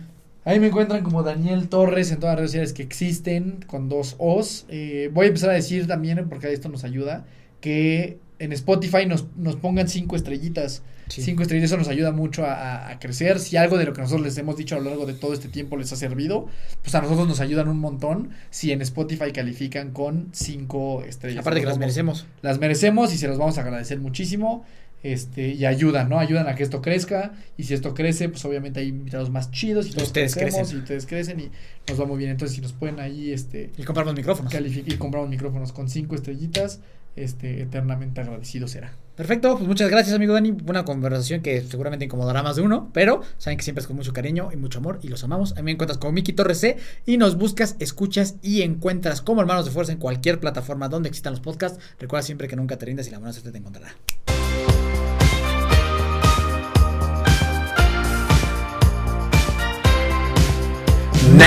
Ahí 0.47 0.59
me 0.61 0.67
encuentran 0.67 1.03
como 1.03 1.23
Daniel 1.23 1.67
Torres 1.67 2.09
en 2.11 2.19
todas 2.19 2.33
las 2.33 2.39
redes 2.39 2.51
sociales 2.51 2.73
que 2.73 2.81
existen, 2.83 3.59
con 3.67 3.89
dos 3.89 4.15
O's. 4.17 4.65
Eh, 4.69 5.09
voy 5.13 5.25
a 5.25 5.27
empezar 5.27 5.49
a 5.49 5.53
decir 5.53 5.87
también, 5.87 6.29
porque 6.29 6.51
esto 6.53 6.69
nos 6.69 6.83
ayuda, 6.85 7.25
que 7.59 8.19
en 8.39 8.53
Spotify 8.53 9.05
nos, 9.05 9.25
nos 9.35 9.57
pongan 9.57 9.87
cinco 9.89 10.15
estrellitas. 10.15 10.83
Sí. 11.09 11.21
Cinco 11.21 11.41
estrellas, 11.41 11.65
eso 11.71 11.77
nos 11.77 11.87
ayuda 11.87 12.11
mucho 12.11 12.45
a, 12.45 12.53
a- 12.53 12.89
a 12.91 12.99
crecer. 12.99 13.39
Si 13.39 13.55
algo 13.57 13.77
de 13.77 13.85
lo 13.85 13.93
que 13.93 14.01
nosotros 14.01 14.25
les 14.25 14.37
hemos 14.37 14.57
dicho 14.57 14.75
a 14.75 14.79
lo 14.79 14.85
largo 14.89 15.05
de 15.05 15.13
todo 15.13 15.33
este 15.33 15.47
tiempo 15.47 15.77
les 15.77 15.91
ha 15.93 15.95
servido, 15.95 16.47
pues 16.81 16.93
a 16.95 17.01
nosotros 17.01 17.27
nos 17.27 17.39
ayudan 17.39 17.67
un 17.69 17.79
montón 17.79 18.29
si 18.49 18.71
en 18.73 18.81
Spotify 18.81 19.31
califican 19.33 19.91
con 19.91 20.27
cinco 20.33 21.03
estrellas. 21.03 21.41
Aparte 21.41 21.61
que 21.61 21.65
las 21.65 21.77
merecemos. 21.77 22.25
las 22.41 22.59
merecemos 22.59 23.13
y 23.13 23.17
se 23.17 23.27
los 23.29 23.37
vamos 23.37 23.57
a 23.57 23.61
agradecer 23.61 23.99
muchísimo. 23.99 24.65
Este, 25.03 25.49
y 25.49 25.65
ayudan, 25.65 26.09
¿no? 26.09 26.19
Ayudan 26.19 26.47
a 26.47 26.55
que 26.55 26.63
esto 26.63 26.81
crezca. 26.81 27.33
Y 27.55 27.63
si 27.63 27.73
esto 27.73 27.93
crece, 27.93 28.29
pues 28.29 28.43
obviamente 28.45 28.79
hay 28.79 28.87
invitados 28.87 29.29
más 29.29 29.51
chidos 29.51 29.87
y 29.87 29.91
todos 29.91 30.07
Ustedes 30.07 30.33
crecemos 30.33 30.55
crecen. 30.69 30.77
y 30.77 30.81
ustedes 30.81 31.05
crecen 31.05 31.39
y 31.39 31.51
nos 31.87 32.01
va 32.01 32.05
muy 32.05 32.17
bien. 32.17 32.31
Entonces, 32.31 32.55
si 32.55 32.61
nos 32.61 32.73
pueden 32.73 32.99
ahí 32.99 33.31
este 33.31 33.71
Y 33.77 33.83
compramos 33.83 34.13
micrófonos. 34.15 34.53
y 34.53 34.95
compramos 34.97 35.29
micrófonos 35.29 35.71
con 35.71 35.87
cinco 35.87 36.15
estrellitas, 36.15 36.79
este, 37.15 37.61
eternamente 37.61 38.21
agradecido 38.21 38.67
será. 38.67 38.93
Perfecto, 39.15 39.55
pues 39.55 39.67
muchas 39.67 39.89
gracias, 39.89 40.15
amigo 40.15 40.33
Dani. 40.33 40.55
Una 40.67 40.85
conversación 40.85 41.41
que 41.41 41.61
seguramente 41.61 42.05
incomodará 42.05 42.43
más 42.43 42.55
de 42.57 42.61
uno, 42.61 42.91
pero 42.93 43.21
saben 43.39 43.57
que 43.57 43.63
siempre 43.63 43.81
es 43.81 43.87
con 43.87 43.95
mucho 43.95 44.13
cariño 44.13 44.49
y 44.53 44.57
mucho 44.57 44.77
amor 44.77 44.99
y 45.01 45.07
los 45.07 45.23
amamos. 45.23 45.53
A 45.53 45.55
mí 45.57 45.63
me 45.63 45.71
encuentras 45.71 45.97
como 45.97 46.11
Miki 46.11 46.33
Torres 46.33 46.59
C 46.59 46.77
y 47.07 47.17
nos 47.17 47.35
buscas, 47.35 47.75
escuchas 47.79 48.35
y 48.43 48.61
encuentras 48.61 49.21
como 49.21 49.41
hermanos 49.41 49.65
de 49.65 49.71
fuerza 49.71 49.91
en 49.91 49.97
cualquier 49.97 50.39
plataforma 50.39 50.89
donde 50.89 51.09
existan 51.09 51.33
los 51.33 51.39
podcasts. 51.39 51.79
Recuerda 51.99 52.21
siempre 52.23 52.47
que 52.47 52.55
nunca 52.55 52.77
te 52.77 52.85
rindas 52.85 53.07
y 53.07 53.11
la 53.11 53.17
buena 53.17 53.33
suerte 53.33 53.51
te 53.51 53.57
encontrará. 53.57 53.95